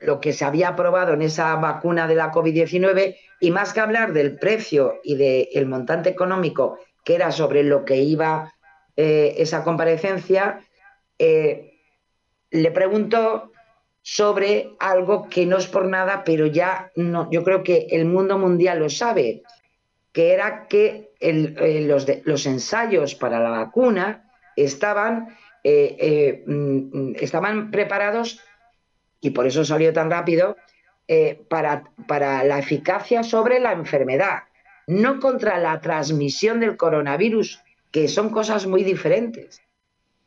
lo 0.00 0.20
que 0.20 0.32
se 0.32 0.44
había 0.44 0.68
aprobado 0.68 1.12
en 1.14 1.22
esa 1.22 1.54
vacuna 1.56 2.06
de 2.06 2.14
la 2.14 2.32
COVID-19 2.32 3.16
y 3.40 3.50
más 3.50 3.72
que 3.72 3.80
hablar 3.80 4.12
del 4.12 4.38
precio 4.38 5.00
y 5.02 5.16
del 5.16 5.66
montante 5.66 6.08
económico 6.08 6.78
que 7.04 7.16
era 7.16 7.32
sobre 7.32 7.64
lo 7.64 7.84
que 7.84 7.96
iba 7.96 8.54
esa 8.96 9.64
comparecencia, 9.64 10.60
le 11.18 12.70
preguntó 12.72 13.50
sobre 14.02 14.76
algo 14.78 15.28
que 15.28 15.46
no 15.46 15.58
es 15.58 15.66
por 15.66 15.86
nada, 15.86 16.24
pero 16.24 16.46
ya 16.46 16.90
no, 16.96 17.30
yo 17.30 17.44
creo 17.44 17.62
que 17.62 17.86
el 17.90 18.06
mundo 18.06 18.38
mundial 18.38 18.78
lo 18.78 18.88
sabe, 18.88 19.42
que 20.12 20.32
era 20.32 20.66
que 20.68 21.12
eh, 21.20 21.84
los, 21.86 22.06
los, 22.24 22.46
ensayos 22.46 23.14
para 23.14 23.40
la 23.40 23.50
vacuna 23.50 24.30
estaban, 24.56 25.36
eh, 25.64 25.96
eh, 25.98 26.44
mm, 26.46 27.16
estaban 27.20 27.70
preparados, 27.70 28.40
y 29.20 29.30
por 29.30 29.46
eso 29.46 29.64
salió 29.64 29.92
tan 29.92 30.10
rápido, 30.10 30.56
para, 31.48 31.90
para 32.06 32.44
la 32.44 32.60
eficacia 32.60 33.24
sobre 33.24 33.58
la 33.58 33.72
enfermedad, 33.72 34.44
no 34.86 35.18
contra 35.18 35.58
la 35.58 35.80
transmisión 35.80 36.60
del 36.60 36.76
coronavirus, 36.76 37.60
que 37.90 38.06
son 38.06 38.30
cosas 38.30 38.66
muy 38.66 38.84
diferentes. 38.84 39.60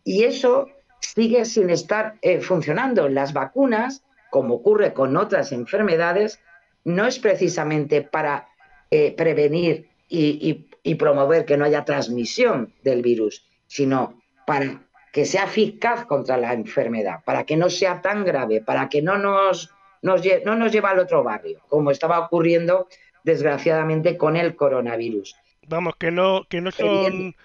Y 0.04 0.24
eso 0.24 0.70
sigue 1.00 1.46
sin 1.46 1.70
estar 1.70 2.16
eh, 2.22 2.42
funcionando. 2.42 3.10
Las 3.10 3.34
vacunas, 3.34 4.04
como 4.30 4.56
ocurre 4.56 4.94
con 4.94 5.16
otras 5.18 5.52
enfermedades, 5.52 6.40
no 6.84 7.06
es 7.06 7.20
precisamente 7.20 8.02
para 8.02 8.48
eh, 8.90 9.14
prevenir 9.16 9.90
y, 10.10 10.68
promover 11.00 11.46
que 11.46 11.58
no 11.58 11.66
haya 11.66 11.86
transmisión 11.86 12.74
del 12.84 13.02
virus, 13.02 13.48
sino 13.68 14.22
para 14.46 14.86
que 15.14 15.26
sea 15.26 15.44
eficaz 15.44 16.06
contra 16.08 16.38
la 16.38 16.54
enfermedad, 16.54 17.20
para 17.24 17.44
que 17.44 17.56
no 17.56 17.70
sea 17.70 18.02
tan 18.02 18.26
grave, 18.26 18.62
para 18.62 18.90
que 18.90 19.04
no 19.04 19.20
nos, 19.20 19.70
nos, 20.02 20.22
no 20.44 20.56
nos 20.56 20.72
lleve 20.72 20.88
al 20.88 20.98
otro 20.98 21.24
barrio, 21.24 21.62
como 21.70 21.92
estaba 21.92 22.20
ocurriendo 22.20 22.88
desgraciadamente 23.24 24.18
con 24.18 24.36
el 24.36 24.56
coronavirus. 24.56 25.36
Vamos, 25.68 25.96
que 25.98 26.10
no, 26.10 26.46
que 26.50 26.62
no 26.62 26.72
son 26.72 27.36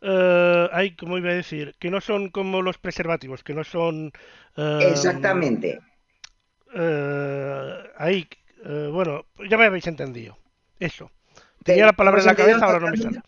uh, 0.00 0.68
hay, 0.72 0.96
como 0.96 1.18
iba 1.18 1.28
a 1.28 1.34
decir, 1.34 1.74
que 1.78 1.90
no 1.90 2.00
son 2.00 2.30
como 2.30 2.62
los 2.62 2.78
preservativos, 2.78 3.44
que 3.44 3.52
no 3.52 3.62
son... 3.62 4.10
Uh, 4.56 4.80
Exactamente. 4.80 5.80
Uh, 6.74 7.88
ahí, 7.98 8.26
bueno, 8.90 9.26
ya 9.48 9.58
me 9.58 9.66
habéis 9.66 9.86
entendido. 9.86 10.38
Eso. 10.80 11.10
Tenía 11.62 11.84
la 11.84 11.92
palabra 11.92 12.20
en 12.20 12.26
la 12.26 12.34
cabeza, 12.34 12.64
ahora 12.64 12.80
no 12.80 12.88
me 12.88 12.96
sale. 12.96 13.20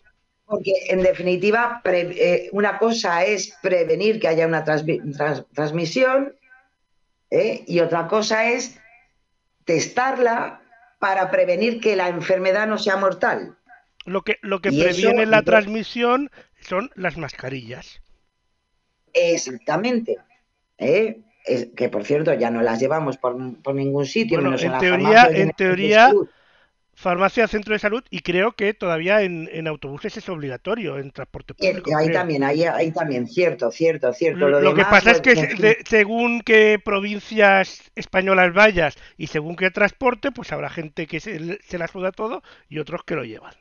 Porque, 0.51 0.73
en 0.89 1.01
definitiva, 1.01 1.79
pre, 1.81 2.49
una 2.51 2.77
cosa 2.77 3.23
es 3.23 3.57
prevenir 3.61 4.19
que 4.19 4.27
haya 4.27 4.45
una 4.45 4.65
trans, 4.65 4.83
trans, 5.15 5.45
transmisión 5.53 6.35
¿eh? 7.29 7.63
y 7.65 7.79
otra 7.79 8.09
cosa 8.09 8.49
es 8.49 8.77
testarla 9.63 10.61
para 10.99 11.31
prevenir 11.31 11.79
que 11.79 11.95
la 11.95 12.09
enfermedad 12.09 12.67
no 12.67 12.77
sea 12.77 12.97
mortal. 12.97 13.55
Lo 14.03 14.23
que, 14.23 14.39
lo 14.41 14.59
que 14.59 14.73
previene 14.73 15.25
la 15.25 15.41
transmisión 15.43 16.29
son 16.59 16.91
las 16.95 17.15
mascarillas. 17.15 18.01
Exactamente. 19.13 20.17
¿eh? 20.77 21.21
que 21.77 21.87
por 21.87 22.03
cierto 22.03 22.33
ya 22.33 22.51
no 22.51 22.61
las 22.61 22.81
llevamos 22.81 23.15
por, 23.17 23.37
ningún 23.73 24.05
sitio. 24.05 24.41
en, 24.41 24.77
teoría, 24.79 25.29
en 25.31 25.51
teoría, 25.51 26.11
Farmacia, 26.93 27.47
centro 27.47 27.73
de 27.73 27.79
salud 27.79 28.03
y 28.09 28.19
creo 28.19 28.51
que 28.51 28.73
todavía 28.73 29.21
en, 29.21 29.67
autobuses 29.67 30.17
es 30.17 30.29
obligatorio, 30.29 30.99
en 30.99 31.11
transporte 31.11 31.53
público. 31.53 31.97
ahí 31.97 32.11
también, 32.11 32.43
ahí, 32.43 32.63
ahí 32.63 32.91
también, 32.91 33.27
cierto, 33.27 33.71
cierto, 33.71 34.13
cierto. 34.13 34.47
Lo, 34.47 34.73
que 34.75 34.83
pasa 34.83 35.11
es 35.11 35.21
que 35.21 35.79
según 35.85 36.41
qué 36.41 36.79
provincias 36.83 37.91
españolas 37.95 38.53
vayas 38.53 38.97
y 39.17 39.27
según 39.27 39.55
qué 39.55 39.71
transporte, 39.71 40.31
pues 40.31 40.51
habrá 40.51 40.69
gente 40.69 41.07
que 41.07 41.19
se, 41.19 41.59
se 41.63 41.77
la 41.77 41.87
suda 41.87 42.11
todo 42.11 42.43
y 42.69 42.79
otros 42.79 43.03
que 43.03 43.15
lo 43.15 43.23
llevan. 43.23 43.53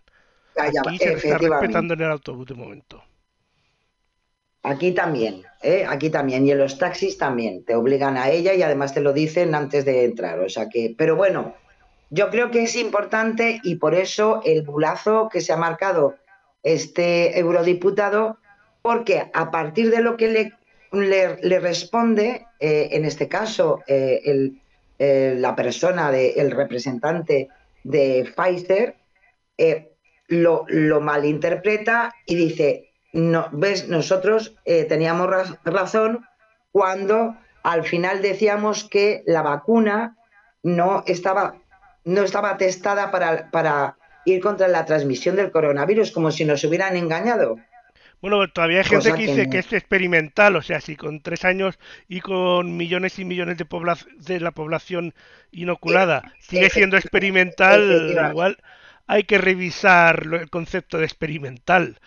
Aquí 0.57 0.99
se 0.99 1.13
está 1.15 1.39
respetando 1.39 1.95
en 1.95 2.01
el 2.01 2.11
autobús 2.11 2.47
de 2.47 2.55
momento. 2.55 3.03
Aquí 4.63 4.93
también, 4.93 5.43
¿eh? 5.63 5.87
aquí 5.89 6.11
también, 6.11 6.47
y 6.47 6.51
en 6.51 6.59
los 6.59 6.77
taxis 6.77 7.17
también, 7.17 7.65
te 7.65 7.75
obligan 7.75 8.19
a 8.19 8.29
ella 8.29 8.53
y 8.53 8.63
además 8.63 8.93
te 8.93 9.01
lo 9.01 9.15
dicen 9.15 9.55
antes 9.55 9.87
de 9.87 10.05
entrar, 10.05 10.39
o 10.41 10.51
sea 10.51 10.69
que, 10.69 10.95
pero 10.99 11.17
bueno, 11.17 11.55
yo 12.11 12.29
creo 12.31 12.51
que 12.51 12.65
es 12.65 12.77
importante 12.77 13.61
y 13.63 13.77
por 13.77 13.95
eso 13.95 14.43
el 14.45 14.63
bulazo 14.63 15.29
que 15.33 15.41
se 15.41 15.53
ha 15.53 15.57
marcado 15.57 16.17
este 16.65 17.39
eurodiputado, 17.39 18.39
porque 18.83 19.31
a 19.33 19.51
partir 19.51 19.91
de 19.91 20.03
lo 20.03 20.17
que 20.17 20.53
le, 20.93 21.59
responde, 21.61 22.47
eh, 22.59 22.89
en 22.93 23.05
este 23.05 23.29
caso, 23.29 23.83
eh, 23.87 24.21
el, 24.25 24.61
eh, 24.99 25.35
la 25.39 25.55
persona, 25.55 26.11
de, 26.11 26.31
el 26.33 26.51
representante 26.51 27.49
de 27.85 28.31
Pfizer, 28.37 28.97
lo, 30.27 30.67
malinterpreta 31.01 32.13
y 32.27 32.35
dice, 32.35 32.91
ves, 33.53 33.89
nosotros 33.89 34.57
teníamos 34.65 35.29
razón 35.65 36.25
cuando 36.73 37.37
al 37.63 37.85
final 37.85 38.23
decíamos 38.23 38.85
que 38.85 39.23
la 39.27 39.43
vacuna 39.43 40.17
no 40.63 41.03
estaba 41.07 41.57
no 42.05 42.23
estaba 42.23 42.57
testada 42.57 43.11
para, 43.11 43.51
para 43.51 43.97
ir 44.25 44.41
contra 44.41 44.69
la 44.69 44.85
transmisión 44.85 45.37
del 45.37 45.51
coronavirus, 45.51 46.13
como 46.13 46.31
si 46.31 46.45
nos 46.45 46.65
hubieran 46.65 46.97
engañado. 46.97 47.57
Bueno, 48.21 48.47
todavía 48.53 48.79
hay 48.79 48.85
gente 48.85 49.13
que 49.13 49.27
dice 49.27 49.49
que 49.49 49.59
es 49.59 49.73
experimental, 49.73 50.55
o 50.57 50.63
sea, 50.63 50.81
si 50.83 50.95
con 50.95 51.23
tres 51.23 51.45
años 51.47 51.79
y 52.07 52.21
con 52.21 52.77
millones 52.77 53.19
y 53.19 53.25
millones 53.25 53.57
de, 53.57 53.67
de 54.19 54.41
la 54.41 54.51
población 54.51 55.15
inoculada 55.53 56.35
sigue 56.39 56.69
siendo 56.69 56.99
experimental, 56.99 58.15
igual 58.31 58.59
hay 59.07 59.25
que 59.25 59.39
revisar 59.39 60.27
el 60.33 60.51
concepto 60.51 60.99
de 60.99 61.05
experimental. 61.05 61.99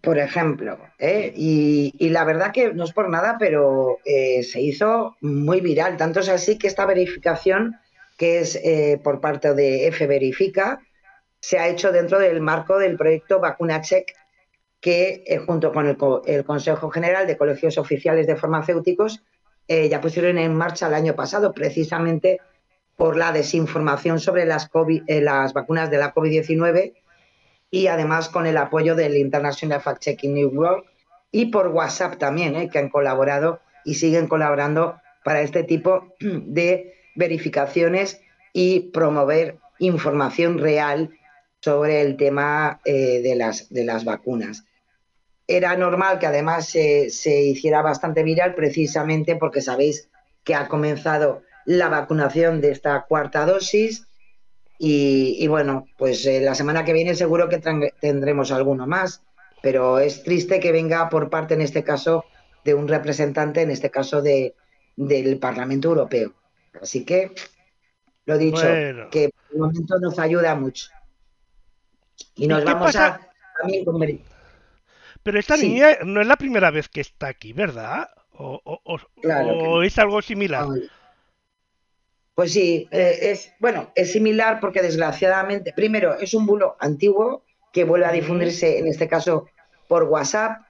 Por 0.00 0.18
ejemplo, 0.18 0.78
¿eh? 0.98 1.32
y, 1.34 1.92
la 2.10 2.24
verdad 2.24 2.52
que 2.52 2.74
no 2.74 2.84
es 2.84 2.92
por 2.92 3.08
nada, 3.08 3.36
pero 3.38 3.98
eh, 4.04 4.42
se 4.42 4.60
hizo 4.60 5.16
muy 5.20 5.60
viral, 5.60 5.96
tanto 5.96 6.20
es 6.20 6.28
así 6.28 6.58
que 6.58 6.66
esta 6.66 6.86
verificación 6.86 7.76
que 8.16 8.40
es 8.40 8.56
eh, 8.56 9.00
por 9.02 9.20
parte 9.20 9.54
de 9.54 9.88
F 9.88 10.06
Verifica, 10.06 10.80
se 11.40 11.58
ha 11.58 11.68
hecho 11.68 11.92
dentro 11.92 12.18
del 12.18 12.40
marco 12.40 12.78
del 12.78 12.96
proyecto 12.96 13.40
Vacuna 13.40 13.80
Check, 13.80 14.12
que 14.80 15.22
eh, 15.26 15.38
junto 15.38 15.72
con 15.72 15.86
el, 15.86 16.44
Consejo 16.44 16.90
General 16.90 17.26
de 17.26 17.36
Colegios 17.36 17.78
Oficiales 17.78 18.26
de 18.26 18.36
Farmacéuticos 18.36 19.22
eh, 19.68 19.88
ya 19.88 20.00
pusieron 20.00 20.38
en 20.38 20.54
marcha 20.54 20.86
el 20.86 20.94
año 20.94 21.14
pasado, 21.14 21.52
precisamente 21.52 22.40
por 22.96 23.16
la 23.16 23.32
desinformación 23.32 24.20
sobre 24.20 24.46
las, 24.46 24.70
las 25.06 25.52
vacunas 25.52 25.90
de 25.90 25.98
la 25.98 26.14
COVID-19 26.14 26.94
y 27.70 27.88
además 27.88 28.28
con 28.28 28.46
el 28.46 28.56
apoyo 28.56 28.94
del 28.94 29.16
International 29.16 29.80
Fact 29.80 30.02
Checking 30.02 30.34
Network 30.34 30.86
y 31.30 31.46
por 31.46 31.68
WhatsApp 31.68 32.16
también, 32.16 32.70
que 32.70 32.78
han 32.78 32.88
colaborado 32.88 33.60
y 33.84 33.94
siguen 33.94 34.28
colaborando 34.28 34.98
para 35.24 35.42
este 35.42 35.64
tipo 35.64 36.14
de 36.20 36.95
verificaciones 37.16 38.20
y 38.52 38.90
promover 38.90 39.58
información 39.78 40.58
real 40.58 41.10
sobre 41.60 42.02
el 42.02 42.16
tema 42.16 42.80
eh, 42.84 43.20
de, 43.22 43.34
las, 43.34 43.68
de 43.70 43.84
las 43.84 44.04
vacunas. 44.04 44.64
Era 45.48 45.76
normal 45.76 46.18
que 46.18 46.26
además 46.26 46.68
se, 46.68 47.08
hiciera 47.42 47.82
bastante 47.82 48.22
viral 48.22 48.54
precisamente 48.54 49.36
porque 49.36 49.60
sabéis 49.60 50.08
que 50.44 50.54
ha 50.54 50.68
comenzado 50.68 51.42
la 51.64 51.88
vacunación 51.88 52.60
de 52.60 52.70
esta 52.70 53.04
cuarta 53.08 53.46
dosis 53.46 54.06
y, 54.78 55.46
bueno, 55.48 55.86
pues 55.96 56.26
eh, 56.26 56.40
la 56.40 56.54
semana 56.54 56.84
que 56.84 56.92
viene 56.92 57.14
seguro 57.14 57.48
que 57.48 57.62
tendremos 58.00 58.52
alguno 58.52 58.86
más, 58.86 59.22
pero 59.62 59.98
es 59.98 60.22
triste 60.22 60.60
que 60.60 60.70
venga 60.70 61.08
por 61.08 61.30
parte 61.30 61.54
en 61.54 61.62
este 61.62 61.82
caso 61.82 62.24
de 62.64 62.74
un 62.74 62.86
representante, 62.86 63.62
en 63.62 63.70
este 63.70 63.90
caso 63.90 64.20
de, 64.20 64.54
del 64.96 65.38
Parlamento 65.38 65.88
Europeo. 65.88 66.34
Así 66.80 67.04
que, 67.04 67.32
lo 68.24 68.38
dicho, 68.38 68.62
que 69.10 69.30
por 69.30 69.52
el 69.52 69.58
momento 69.58 69.98
nos 69.98 70.18
ayuda 70.18 70.54
mucho. 70.54 70.88
Y 72.34 72.46
nos 72.46 72.64
vamos 72.64 72.94
a 72.96 73.20
también 73.58 74.22
Pero 75.22 75.38
esta 75.38 75.56
niña 75.56 75.98
no 76.04 76.20
es 76.20 76.26
la 76.26 76.36
primera 76.36 76.70
vez 76.70 76.88
que 76.88 77.00
está 77.00 77.28
aquí, 77.28 77.52
¿verdad? 77.52 78.10
¿O, 78.38 79.82
es 79.82 79.98
algo 79.98 80.20
similar? 80.20 80.66
Pues 82.34 82.52
sí, 82.52 82.86
eh, 82.90 83.18
es 83.22 83.52
bueno, 83.58 83.90
es 83.94 84.12
similar 84.12 84.60
porque 84.60 84.82
desgraciadamente, 84.82 85.72
primero, 85.72 86.18
es 86.18 86.34
un 86.34 86.44
bulo 86.44 86.76
antiguo 86.80 87.44
que 87.72 87.84
vuelve 87.84 88.06
a 88.06 88.12
difundirse, 88.12 88.78
en 88.78 88.88
este 88.88 89.08
caso, 89.08 89.46
por 89.88 90.04
WhatsApp. 90.04 90.60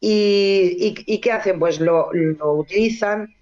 ¿Y, 0.00 1.20
qué 1.20 1.32
hacen? 1.32 1.58
Pues 1.58 1.80
lo, 1.80 2.10
lo 2.12 2.52
utilizan 2.54 3.34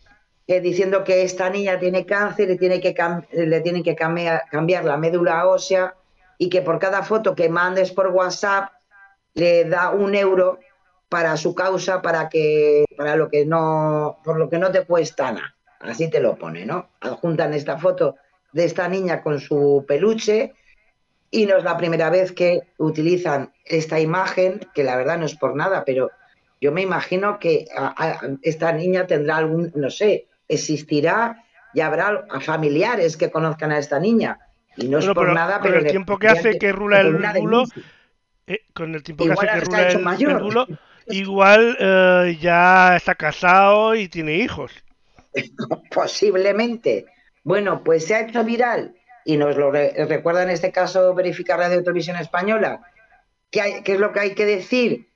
diciendo 0.47 1.05
que 1.05 1.23
esta 1.23 1.49
niña 1.49 1.79
tiene 1.79 2.05
cáncer 2.05 2.51
y 2.51 2.59
tiene 2.59 2.81
que 2.81 2.95
le 3.33 3.61
tienen 3.61 3.83
que 3.83 3.95
cambiar, 3.95 4.43
cambiar 4.51 4.85
la 4.85 4.97
médula 4.97 5.47
ósea 5.47 5.95
y 6.39 6.49
que 6.51 6.63
por 6.63 6.79
cada 6.79 7.03
foto 7.03 7.35
que 7.35 7.49
mandes 7.49 7.93
por 7.93 8.09
WhatsApp 8.09 8.71
le 9.35 9.65
da 9.65 9.91
un 9.91 10.15
euro 10.15 10.59
para 11.09 11.37
su 11.37 11.55
causa, 11.55 12.03
para 12.03 12.29
que, 12.29 12.85
para 12.97 13.17
lo 13.17 13.29
que 13.29 13.47
no, 13.47 14.19
por 14.25 14.39
lo 14.39 14.49
que 14.49 14.59
no 14.59 14.71
te 14.71 14.85
cuesta 14.85 15.33
nada. 15.33 15.55
Así 15.81 16.09
te 16.11 16.21
lo 16.21 16.37
pone, 16.37 16.67
¿no? 16.67 16.89
Adjuntan 17.01 17.55
esta 17.55 17.79
foto 17.79 18.17
de 18.53 18.65
esta 18.65 18.89
niña 18.89 19.23
con 19.23 19.41
su 19.41 19.85
peluche 19.87 20.55
y 21.31 21.47
no 21.47 21.57
es 21.57 21.65
la 21.65 21.77
primera 21.77 22.11
vez 22.11 22.33
que 22.33 22.63
utilizan 22.79 23.53
esta 23.65 24.01
imagen, 24.01 24.61
que 24.75 24.85
la 24.85 24.97
verdad 24.97 25.19
no 25.19 25.27
es 25.27 25.35
por 25.35 25.57
nada, 25.57 25.85
pero 25.85 26.11
yo 26.61 26.73
me 26.73 26.83
imagino 26.83 27.39
que 27.39 27.67
esta 28.43 28.73
niña 28.73 29.07
tendrá 29.07 29.37
algún, 29.37 29.73
no 29.75 29.91
sé, 29.91 30.29
existirá 30.55 31.45
y 31.75 31.81
habrá 31.81 32.25
familiares 32.41 33.17
que 33.17 33.31
conozcan 33.31 33.73
a 33.73 33.79
esta 33.79 33.99
niña. 33.99 34.39
Y 34.77 34.89
no 34.89 34.99
es 34.99 35.07
por 35.07 35.33
nada, 35.33 35.61
pero. 35.61 35.79
el 35.79 35.87
tiempo 35.87 36.19
que 36.19 36.29
hace 36.29 36.59
que 36.59 36.73
rula 36.73 37.01
el 37.01 37.17
bulo, 37.41 37.65
eh, 38.47 38.61
con 38.73 38.95
el 38.95 39.03
tiempo 39.03 39.25
que 39.25 39.33
hace 39.33 39.69
que 39.69 40.33
rula 40.33 40.67
el, 40.69 40.79
igual 41.09 41.77
eh, 41.79 42.39
ya 42.41 42.97
está 42.97 43.15
casado 43.15 43.95
y 43.95 44.09
tiene 44.09 44.37
hijos. 44.37 44.73
Posiblemente. 45.91 47.07
Bueno, 47.43 47.85
pues 47.85 48.07
se 48.07 48.15
ha 48.15 48.23
hecho 48.23 48.43
viral 48.43 48.95
y 49.25 49.37
nos 49.37 49.57
lo 49.57 49.71
recuerda 49.71 50.43
en 50.43 50.51
este 50.51 50.73
caso 50.73 51.15
verificar 51.15 51.59
Radio 51.59 51.83
Televisión 51.83 52.17
Española. 52.17 52.81
¿Qué, 53.51 53.83
¿Qué 53.85 53.95
es 53.95 54.01
lo 54.01 54.13
que 54.13 54.21
hay 54.21 54.35
que 54.35 54.47
decir? 54.47 55.09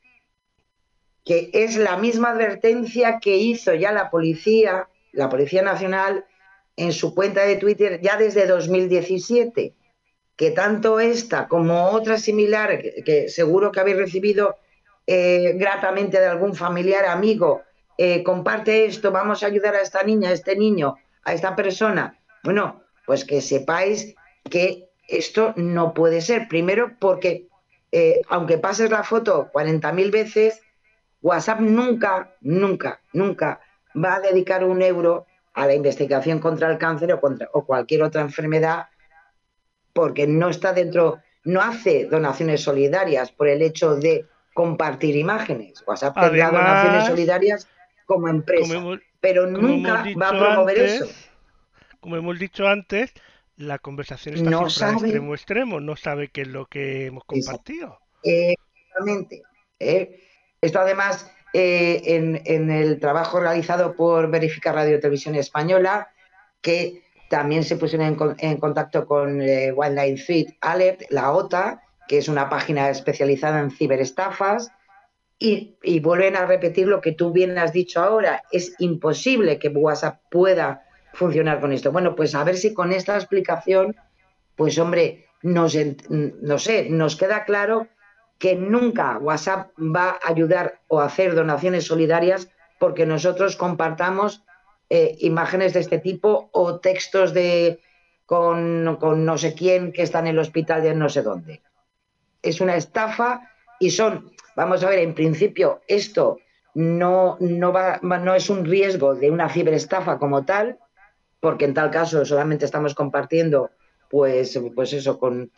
Que 1.25 1.51
es 1.53 1.77
la 1.77 1.97
misma 1.97 2.31
advertencia 2.31 3.19
que 3.19 3.37
hizo 3.37 3.75
ya 3.75 3.93
la 3.93 4.11
policía 4.11 4.89
la 5.13 5.29
Policía 5.29 5.63
Nacional 5.63 6.25
en 6.77 6.93
su 6.93 7.15
cuenta 7.15 7.45
de 7.45 7.57
Twitter 7.57 8.01
ya 8.01 8.17
desde 8.17 8.47
2017, 8.47 9.75
que 10.37 10.51
tanto 10.53 11.01
esta 11.01 11.49
como 11.49 11.91
otra 11.91 12.19
similar, 12.19 12.81
que, 13.05 13.29
seguro 13.29 13.73
que 13.73 13.81
habéis 13.81 13.97
recibido 13.97 14.57
eh, 15.07 15.55
gratamente 15.57 16.21
de 16.21 16.27
algún 16.27 16.55
familiar, 16.55 17.07
amigo, 17.07 17.63
eh, 17.97 18.23
comparte 18.23 18.85
esto, 18.85 19.11
vamos 19.11 19.43
a 19.43 19.47
ayudar 19.47 19.75
a 19.75 19.83
esta 19.83 20.05
niña, 20.05 20.31
a 20.31 20.33
este 20.33 20.55
niño, 20.55 20.95
a 21.25 21.33
esta 21.33 21.57
persona. 21.57 22.17
Bueno, 22.45 22.83
pues 23.05 23.25
que 23.25 23.41
sepáis 23.41 24.15
que 24.49 24.89
esto 25.09 25.53
no 25.57 25.95
puede 25.95 26.21
ser. 26.21 26.47
Primero 26.47 26.93
porque, 27.01 27.49
eh, 27.91 28.21
aunque 28.29 28.59
pases 28.59 28.91
la 28.91 29.03
foto 29.03 29.51
40.000 29.53 30.13
veces, 30.13 30.61
WhatsApp 31.23 31.61
nunca, 31.61 32.37
nunca, 32.41 33.01
nunca 33.13 33.61
va 33.95 34.17
a 34.17 34.21
dedicar 34.21 34.65
un 34.65 34.83
euro 34.83 35.27
a 35.55 35.67
la 35.67 35.75
investigación 35.75 36.39
contra 36.39 36.71
el 36.71 36.79
cáncer 36.79 37.13
o, 37.13 37.21
contra, 37.21 37.49
o 37.53 37.65
cualquier 37.65 38.03
otra 38.03 38.23
enfermedad 38.23 38.87
porque 39.93 40.27
no 40.29 40.49
está 40.49 40.73
dentro, 40.73 41.21
no 41.45 41.61
hace 41.61 42.07
donaciones 42.07 42.63
solidarias 42.63 43.33
por 43.33 43.49
el 43.49 43.63
hecho 43.63 43.97
de 43.97 44.27
compartir 44.55 45.17
imágenes. 45.17 45.83
WhatsApp 45.87 46.15
tendrá 46.15 46.51
donaciones 46.51 47.07
solidarias 47.07 47.69
como 48.07 48.29
empresa, 48.29 48.81
pero 49.21 49.47
nunca 49.47 50.05
va 50.21 50.29
a 50.29 50.39
promover 50.39 50.79
eso. 50.79 51.07
Como 52.01 52.17
hemos 52.17 52.39
dicho 52.39 52.69
antes, 52.69 53.13
la 53.57 53.79
conversación 53.79 54.37
está 54.37 54.51
no 54.51 54.71
sabe, 54.71 54.95
extremo 54.95 55.35
extremo, 55.35 55.81
no 55.81 55.97
sabe 55.97 56.29
qué 56.29 56.43
es 56.43 56.49
lo 56.49 56.67
que 56.67 57.07
hemos 57.07 57.25
compartido. 57.25 57.99
Exactamente. 58.23 59.43
¿eh? 59.81 60.21
Esto 60.61 60.79
además 60.79 61.29
eh, 61.53 62.03
en, 62.05 62.71
el 62.71 63.01
trabajo 63.01 63.41
realizado 63.41 63.95
por 63.95 64.31
Verificar 64.31 64.75
Radio 64.75 65.01
Televisión 65.01 65.35
Española, 65.35 66.09
que 66.61 67.03
también 67.31 67.65
se 67.65 67.77
pusieron 67.77 68.37
en, 68.39 68.57
contacto 68.59 69.07
con 69.07 69.41
eh, 69.43 69.75
Threat 70.27 70.49
Alert, 70.61 71.03
la 71.11 71.33
OTA, 71.33 71.83
que 72.07 72.19
es 72.19 72.29
una 72.29 72.49
página 72.49 72.91
especializada 72.91 73.61
en 73.61 73.71
ciberestafas, 73.71 74.71
y, 75.39 75.77
y, 75.83 76.01
vuelven 76.01 76.37
a 76.37 76.47
repetir 76.47 76.89
lo 76.89 77.01
que 77.01 77.13
tú 77.13 77.33
bien 77.33 77.59
has 77.59 77.73
dicho 77.73 78.01
ahora. 78.01 78.43
Es 78.51 78.75
imposible 78.81 79.61
que 79.61 79.69
WhatsApp 79.69 80.21
pueda 80.31 80.83
funcionar 81.13 81.61
con 81.61 81.73
esto. 81.73 81.93
Bueno, 81.93 82.17
pues 82.17 82.35
a 82.35 82.43
ver 82.43 82.57
si 82.57 82.75
con 82.75 82.93
esta 82.93 83.15
explicación, 83.15 83.95
pues 84.57 84.79
hombre, 84.79 85.27
nos, 85.43 85.77
no 86.09 86.59
sé, 86.59 86.91
nos 86.91 87.17
queda 87.17 87.45
claro 87.45 87.87
que 88.39 88.55
nunca 88.55 89.19
WhatsApp 89.19 89.71
va 89.79 90.11
a 90.11 90.29
ayudar 90.29 90.81
o 90.89 91.01
hacer 91.01 91.35
donaciones 91.35 91.87
solidarias 91.87 92.49
porque 92.79 93.07
nosotros 93.07 93.57
compartamos 93.57 94.45
eh, 94.91 95.17
imágenes 95.21 95.75
de 95.75 95.81
este 95.81 95.99
tipo 95.99 96.49
o 96.53 96.79
textos 96.79 97.35
de 97.35 97.81
con, 98.25 98.85
no 98.85 99.39
sé 99.39 99.55
quién 99.55 99.91
que 99.91 100.03
está 100.03 100.19
en 100.19 100.29
el 100.29 100.39
hospital 100.39 100.83
de 100.83 100.95
no 100.95 101.09
sé 101.09 101.23
dónde. 101.23 101.63
Es 102.43 102.61
una 102.61 102.77
estafa 102.77 103.51
y 103.81 103.91
son, 103.91 104.33
vamos 104.55 104.85
a 104.85 104.91
ver, 104.91 104.99
en 104.99 105.15
principio 105.15 105.81
esto 105.89 106.39
no, 106.75 107.39
no, 107.41 107.73
va, 107.73 107.99
no 108.03 108.35
es 108.35 108.51
un 108.51 108.67
riesgo 108.67 109.15
de 109.15 109.31
una 109.31 109.49
ciberestafa 109.49 110.19
como 110.19 110.45
tal, 110.45 110.79
porque 111.41 111.65
en 111.65 111.75
tal 111.75 111.91
caso 111.91 112.25
solamente 112.25 112.67
estamos 112.67 112.95
compartiendo, 112.95 113.71
pues, 114.11 114.61
pues 114.75 114.93
eso, 114.93 115.19
con 115.19 115.51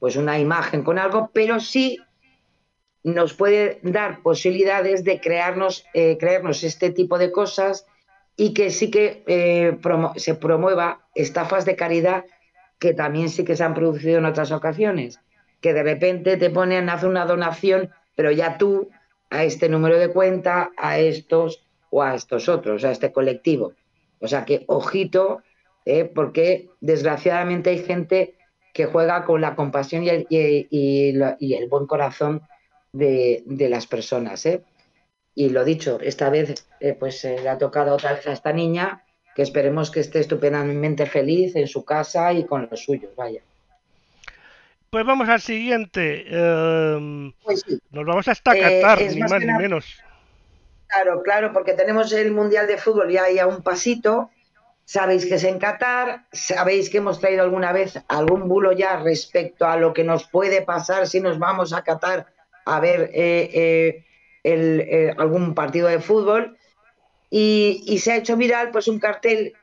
pues 0.00 0.16
una 0.16 0.38
imagen, 0.38 0.82
con 0.82 0.98
algo, 0.98 1.30
pero 1.32 1.60
sí 1.60 1.98
nos 3.06 3.34
puede 3.34 3.78
dar 3.82 4.20
posibilidades 4.20 5.04
de 5.04 5.20
crearnos, 5.20 5.86
eh, 5.94 6.16
crearnos 6.18 6.64
este 6.64 6.90
tipo 6.90 7.18
de 7.18 7.30
cosas 7.30 7.86
y 8.36 8.52
que 8.52 8.70
sí 8.70 8.90
que 8.90 9.22
eh, 9.28 9.78
se 10.16 10.34
promueva 10.34 11.06
estafas 11.14 11.64
de 11.64 11.76
caridad 11.76 12.24
que 12.80 12.94
también 12.94 13.28
sí 13.28 13.44
que 13.44 13.54
se 13.54 13.62
han 13.62 13.74
producido 13.74 14.18
en 14.18 14.24
otras 14.24 14.50
ocasiones, 14.50 15.20
que 15.60 15.72
de 15.72 15.84
repente 15.84 16.36
te 16.36 16.50
ponen 16.50 16.88
hacer 16.88 17.08
una 17.08 17.26
donación, 17.26 17.90
pero 18.16 18.32
ya 18.32 18.58
tú 18.58 18.90
a 19.30 19.44
este 19.44 19.68
número 19.68 20.00
de 20.00 20.08
cuenta, 20.08 20.72
a 20.76 20.98
estos 20.98 21.64
o 21.90 22.02
a 22.02 22.16
estos 22.16 22.48
otros, 22.48 22.84
a 22.84 22.90
este 22.90 23.12
colectivo. 23.12 23.74
O 24.18 24.26
sea 24.26 24.44
que 24.44 24.64
ojito, 24.66 25.42
eh, 25.84 26.06
porque 26.12 26.70
desgraciadamente 26.80 27.70
hay 27.70 27.78
gente 27.78 28.34
que 28.74 28.86
juega 28.86 29.24
con 29.24 29.40
la 29.40 29.54
compasión 29.54 30.02
y 30.02 30.08
el 31.08 31.68
buen 31.70 31.86
corazón 31.86 32.42
de, 32.96 33.68
las 33.68 33.86
personas. 33.86 34.46
¿eh? 34.46 34.62
Y 35.34 35.50
lo 35.50 35.64
dicho, 35.64 35.98
esta 36.00 36.30
vez 36.30 36.66
eh, 36.80 36.94
pues 36.94 37.24
le 37.24 37.48
ha 37.48 37.58
tocado 37.58 37.94
otra 37.94 38.14
vez 38.14 38.26
a 38.26 38.32
esta 38.32 38.52
niña, 38.52 39.02
que 39.34 39.42
esperemos 39.42 39.90
que 39.90 40.00
esté 40.00 40.20
estupendamente 40.20 41.06
feliz 41.06 41.56
en 41.56 41.68
su 41.68 41.84
casa 41.84 42.32
y 42.32 42.44
con 42.44 42.68
los 42.70 42.80
suyos, 42.80 43.14
vaya. 43.14 43.42
Pues 44.88 45.04
vamos 45.04 45.28
al 45.28 45.40
siguiente. 45.40 46.24
Em, 46.28 47.32
pues 47.44 47.64
nos 47.90 48.06
vamos 48.06 48.28
hasta 48.28 48.56
eh, 48.56 48.80
Qatar, 48.80 49.02
ni 49.02 49.20
más, 49.20 49.40
ni 49.40 49.52
menos. 49.52 50.02
Claro, 50.86 51.22
claro, 51.22 51.52
porque 51.52 51.74
tenemos 51.74 52.12
el 52.12 52.30
Mundial 52.30 52.66
de 52.66 52.78
Fútbol 52.78 53.10
ya 53.10 53.24
ahí 53.24 53.38
a 53.38 53.46
un 53.46 53.62
pasito. 53.62 54.30
Sabéis 54.86 55.26
que 55.26 55.34
es 55.34 55.44
en 55.44 55.58
Qatar, 55.58 56.26
sabéis 56.32 56.88
que 56.88 56.98
hemos 56.98 57.18
traído 57.18 57.42
alguna 57.42 57.72
vez 57.72 58.00
algún 58.06 58.48
bulo 58.48 58.70
ya 58.70 58.96
respecto 59.00 59.66
a 59.66 59.76
lo 59.76 59.92
que 59.92 60.04
nos 60.04 60.28
puede 60.28 60.62
pasar 60.62 61.08
si 61.08 61.20
nos 61.20 61.40
vamos 61.40 61.72
a 61.72 61.82
Qatar 61.82 62.26
a 62.66 62.80
ver 62.80 63.10
eh, 63.14 63.50
eh, 63.54 64.04
eh, 64.44 65.14
algún 65.16 65.54
partido 65.54 65.88
de 65.88 66.00
fútbol 66.00 66.58
y, 67.30 67.98
se 67.98 68.12
ha 68.12 68.16
hecho 68.16 68.36
viral 68.36 68.70
pues 68.70 68.88
un 68.88 68.98
cartel, 68.98 69.54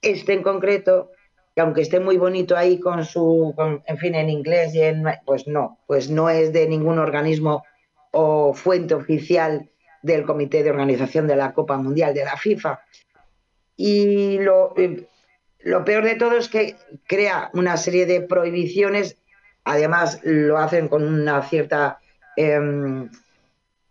este 0.00 0.32
en 0.32 0.42
concreto, 0.42 1.10
que 1.54 1.60
aunque 1.60 1.82
esté 1.82 2.00
muy 2.00 2.16
bonito 2.16 2.56
ahí 2.56 2.78
con 2.78 3.04
su, 3.04 3.54
en 3.86 3.98
fin, 3.98 4.14
en 4.14 4.30
inglés, 4.30 4.74
y 4.74 4.82
en, 4.82 5.04
pues 5.26 5.46
no, 5.46 5.78
pues 5.86 6.10
no 6.10 6.30
es 6.30 6.52
de 6.52 6.66
ningún 6.68 6.98
organismo 6.98 7.64
o 8.10 8.54
fuente 8.54 8.94
oficial 8.94 9.70
del 10.02 10.24
Comité 10.24 10.62
de 10.62 10.70
Organización 10.70 11.26
de 11.26 11.36
la 11.36 11.52
Copa 11.52 11.76
Mundial 11.76 12.14
de 12.14 12.24
la 12.24 12.36
FIFA. 12.36 12.80
Y 13.76 14.38
lo, 14.38 14.74
lo 15.60 15.84
peor 15.84 16.04
de 16.04 16.16
todo 16.16 16.36
es 16.36 16.48
que 16.48 16.76
crea 17.06 17.50
una 17.54 17.76
serie 17.76 18.06
de 18.06 18.22
prohibiciones, 18.22 19.18
además 19.64 20.20
lo 20.22 20.58
hacen 20.58 20.88
con 20.88 21.06
una 21.06 21.42
cierta 21.42 22.01
Em, 22.36 23.10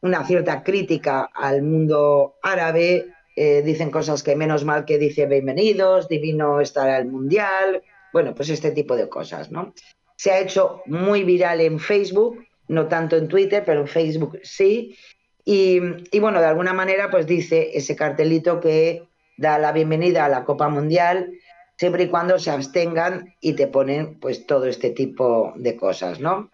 una 0.02 0.26
cierta 0.26 0.64
crítica 0.64 1.30
al 1.34 1.62
mundo 1.62 2.36
árabe, 2.42 3.08
eh, 3.36 3.62
dicen 3.62 3.92
cosas 3.92 4.24
que 4.24 4.36
menos 4.36 4.66
mal 4.66 4.86
que 4.86 4.98
dice 4.98 5.28
bienvenidos, 5.28 6.08
divino 6.08 6.60
estará 6.60 6.98
el 6.98 7.06
mundial, 7.06 7.84
bueno, 8.12 8.34
pues 8.34 8.50
este 8.50 8.72
tipo 8.72 8.96
de 8.96 9.08
cosas, 9.08 9.52
¿no? 9.52 9.74
Se 10.16 10.32
ha 10.32 10.40
hecho 10.40 10.82
muy 10.86 11.24
viral 11.24 11.62
en 11.62 11.80
Facebook, 11.80 12.46
no 12.68 12.88
tanto 12.88 13.16
en 13.16 13.28
Twitter, 13.28 13.64
pero 13.66 13.82
en 13.82 13.88
Facebook 13.88 14.40
sí, 14.44 14.98
y, 15.46 15.80
y 16.12 16.20
bueno, 16.20 16.40
de 16.40 16.48
alguna 16.48 16.74
manera 16.74 17.10
pues 17.10 17.26
dice 17.26 17.72
ese 17.74 17.96
cartelito 17.96 18.60
que 18.60 19.08
da 19.38 19.58
la 19.58 19.72
bienvenida 19.72 20.26
a 20.26 20.30
la 20.30 20.46
Copa 20.46 20.70
Mundial 20.70 21.32
siempre 21.78 22.04
y 22.04 22.10
cuando 22.10 22.38
se 22.38 22.52
abstengan 22.52 23.34
y 23.42 23.54
te 23.54 23.66
ponen 23.66 24.20
pues 24.20 24.46
todo 24.46 24.68
este 24.68 24.92
tipo 24.92 25.54
de 25.56 25.76
cosas, 25.76 26.20
¿no? 26.20 26.52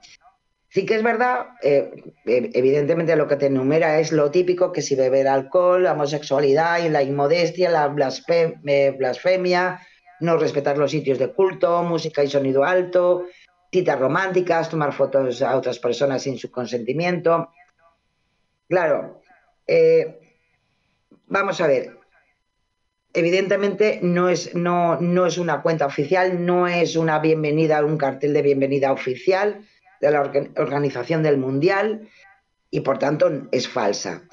Sí 0.69 0.85
que 0.85 0.95
es 0.95 1.03
verdad, 1.03 1.47
eh, 1.63 1.91
evidentemente 2.25 3.15
lo 3.15 3.27
que 3.27 3.37
te 3.37 3.45
enumera 3.45 3.99
es 3.99 4.11
lo 4.11 4.31
típico, 4.31 4.73
que 4.73 4.81
si 4.81 4.95
beber 4.95 5.27
alcohol, 5.27 5.83
la 5.83 5.93
homosexualidad, 5.93 6.85
la 6.89 7.03
inmodestia, 7.03 7.69
la 7.69 7.87
blasfemia, 7.87 9.79
no 10.19 10.37
respetar 10.37 10.77
los 10.77 10.91
sitios 10.91 11.19
de 11.19 11.31
culto, 11.31 11.83
música 11.83 12.21
y 12.23 12.29
sonido 12.29 12.65
alto, 12.65 13.27
citas 13.71 13.97
románticas, 13.97 14.69
tomar 14.69 14.91
fotos 14.91 15.41
a 15.41 15.55
otras 15.55 15.79
personas 15.79 16.23
sin 16.23 16.37
su 16.37 16.51
consentimiento. 16.51 17.49
Claro, 18.67 19.21
eh, 19.65 20.19
vamos 21.27 21.61
a 21.61 21.67
ver, 21.67 21.97
evidentemente 23.13 23.99
no 24.03 24.27
es, 24.27 24.53
no, 24.53 24.99
no 24.99 25.25
es 25.27 25.37
una 25.37 25.61
cuenta 25.61 25.85
oficial, 25.85 26.45
no 26.45 26.67
es 26.67 26.97
una 26.97 27.19
bienvenida, 27.19 27.85
un 27.85 27.97
cartel 27.97 28.33
de 28.33 28.41
bienvenida 28.41 28.91
oficial 28.91 29.65
de 30.01 30.11
la 30.11 30.21
organización 30.21 31.23
del 31.23 31.37
Mundial 31.37 32.07
y 32.69 32.81
por 32.81 32.99
tanto 32.99 33.29
es 33.51 33.67
falsa. 33.67 34.23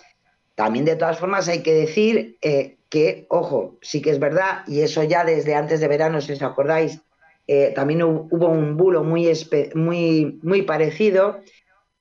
También 0.55 0.85
de 0.85 0.97
todas 0.97 1.19
formas 1.19 1.49
hay 1.49 1.63
que 1.63 1.75
decir 1.75 2.39
eh, 2.43 2.77
que, 2.89 3.27
ojo, 3.29 3.79
sí 3.83 4.01
que 4.01 4.11
es 4.11 4.19
verdad, 4.19 4.63
y 4.67 4.81
eso 4.81 5.03
ya 5.03 5.25
desde 5.25 5.55
antes 5.55 5.81
de 5.81 5.89
verano, 5.89 6.21
si 6.21 6.33
os 6.33 6.43
acordáis, 6.43 7.01
eh, 7.47 7.73
también 7.75 8.03
hubo 8.03 8.49
un 8.49 8.77
bulo 8.77 9.03
muy, 9.03 9.31
muy, 9.75 10.39
muy 10.43 10.63
parecido, 10.63 11.41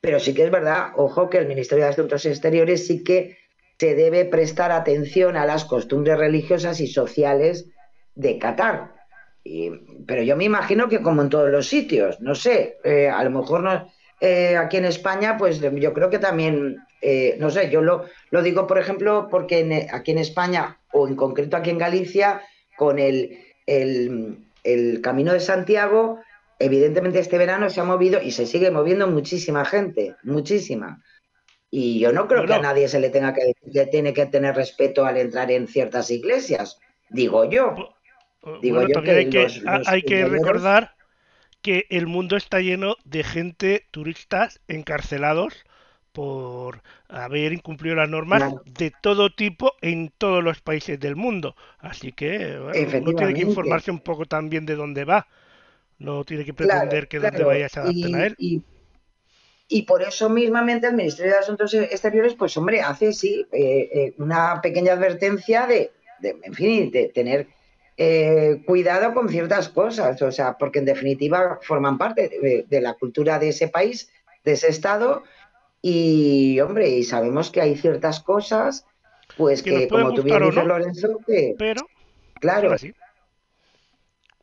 pero 0.02 0.20
sí 0.20 0.34
que 0.34 0.44
es 0.44 0.52
verdad, 0.52 0.92
ojo, 0.96 1.30
que 1.30 1.38
el 1.38 1.48
Ministerio 1.48 1.86
de 1.86 1.92
Asuntos 1.92 2.26
Exteriores 2.26 2.88
sí 2.88 3.04
que 3.04 3.38
se 3.80 3.96
debe 3.96 4.26
prestar 4.26 4.72
atención 4.72 5.36
a 5.36 5.46
las 5.46 5.66
costumbres 5.66 6.18
religiosas 6.18 6.80
y 6.80 6.88
sociales 6.88 7.70
de 8.16 8.38
Qatar 8.38 9.03
pero 10.06 10.24
yo 10.24 10.38
me 10.38 10.46
imagino 10.46 10.88
que 10.88 11.02
como 11.02 11.22
en 11.22 11.30
todos 11.30 11.50
los 11.50 11.68
sitios, 11.68 12.22
no 12.22 12.36
sé, 12.36 12.78
eh, 12.84 13.10
a 13.10 13.24
lo 13.24 13.30
mejor 13.30 13.62
no, 13.62 13.92
eh, 14.22 14.56
aquí 14.56 14.78
en 14.78 14.86
España, 14.86 15.38
pues 15.38 15.60
yo 15.60 15.94
creo 15.94 16.10
que 16.10 16.20
también, 16.20 16.78
eh, 17.02 17.36
no 17.40 17.50
sé, 17.50 17.70
yo 17.70 17.82
lo, 17.82 18.06
lo, 18.32 18.42
digo, 18.42 18.68
por 18.68 18.78
ejemplo, 18.78 19.28
porque 19.30 19.88
aquí 19.92 20.12
en 20.12 20.18
España, 20.18 20.80
o 20.94 21.08
en 21.08 21.16
concreto 21.16 21.58
aquí 21.58 21.72
en 21.72 21.78
Galicia, 21.78 22.42
con 22.78 23.00
el, 23.00 23.38
el, 23.66 25.02
Camino 25.02 25.34
de 25.34 25.42
Santiago, 25.42 26.22
evidentemente 26.58 27.20
este 27.20 27.38
verano 27.38 27.70
se 27.70 27.82
ha 27.82 27.84
movido 27.84 28.22
y 28.22 28.32
se 28.32 28.46
sigue 28.46 28.72
moviendo 28.72 29.08
muchísima 29.08 29.66
gente, 29.66 30.16
muchísima. 30.24 31.04
Y 31.70 32.00
yo 32.00 32.14
no 32.14 32.30
creo 32.30 32.46
que 32.46 32.54
a 32.54 32.62
nadie 32.62 32.88
se 32.88 33.02
le 33.02 33.10
tenga 33.10 33.34
que, 33.34 33.54
le 33.66 33.86
tiene 33.88 34.14
que 34.14 34.28
tener 34.28 34.56
respeto 34.56 35.06
al 35.06 35.18
entrar 35.18 35.52
en 35.52 35.68
ciertas 35.68 36.10
iglesias, 36.12 36.80
digo 37.10 37.44
yo 37.44 37.76
hay 39.86 40.02
que, 40.04 40.26
recordar 40.26 40.96
que 41.62 41.86
el 41.90 42.08
mundo 42.08 42.36
está 42.36 42.60
lleno 42.60 42.98
de 43.06 43.24
gente, 43.24 43.86
turistas 43.92 44.60
encarcelados 44.68 45.64
por 46.12 46.84
haber 47.08 47.54
incumplido 47.54 47.96
las 47.96 48.10
normas 48.10 48.54
de 48.66 48.92
todo 49.02 49.34
tipo 49.34 49.74
en 49.82 50.12
todos 50.18 50.44
los 50.44 50.62
países 50.62 51.00
del 51.00 51.16
mundo. 51.16 51.56
Así 51.80 52.12
que 52.12 52.60
uno 53.02 53.14
tiene 53.14 53.34
que 53.34 53.42
informarse 53.42 53.90
un 53.90 54.00
poco 54.00 54.26
también 54.26 54.66
de 54.66 54.76
dónde 54.76 55.06
va. 55.06 55.28
No 55.98 56.24
tiene 56.24 56.44
que 56.46 56.54
pretender 56.54 57.08
que 57.08 57.20
donde 57.20 57.44
vaya 57.44 57.70
se 57.70 57.80
adapten 57.80 58.16
a 58.16 58.26
él. 58.28 58.36
Y, 59.70 59.84
por 59.84 60.04
eso 60.04 60.30
mismamente 60.30 60.86
el 60.86 60.94
Ministerio 60.94 61.32
de 61.32 61.40
Asuntos 61.40 61.74
Exteriores, 61.74 62.36
pues 62.36 62.56
hombre, 62.58 62.82
hace 62.82 63.12
sí 63.12 63.48
eh, 63.52 63.90
eh, 63.92 64.14
una 64.18 64.62
pequeña 64.62 64.94
advertencia 64.94 65.66
de, 65.66 65.92
de, 66.20 66.38
en 66.44 66.54
fin, 66.54 66.92
de 66.92 67.08
tener 67.08 67.48
eh, 67.96 68.64
cuidado 68.66 69.14
con 69.14 69.30
ciertas 69.30 69.70
cosas, 69.70 70.20
o 70.22 70.32
sea, 70.32 70.58
porque 70.58 70.80
en 70.80 70.86
definitiva 70.86 71.60
forman 71.62 71.98
parte 71.98 72.66
de, 72.68 72.82
la 72.82 72.96
cultura 72.96 73.38
de 73.38 73.50
ese 73.50 73.68
país, 73.68 74.10
de 74.44 74.54
ese 74.54 74.70
estado, 74.70 75.24
y 75.82 76.60
hombre, 76.60 76.90
y 76.90 77.04
sabemos 77.04 77.52
que 77.52 77.62
hay 77.62 77.76
ciertas 77.76 78.20
cosas, 78.20 78.86
pues 79.38 79.62
que, 79.62 79.88
como 79.88 80.14
tú 80.14 80.24
bien 80.24 80.44
dices, 80.44 80.66
Lorenzo, 80.66 81.20
que 81.26 81.56
pero 81.58 81.82
claro, 82.40 82.76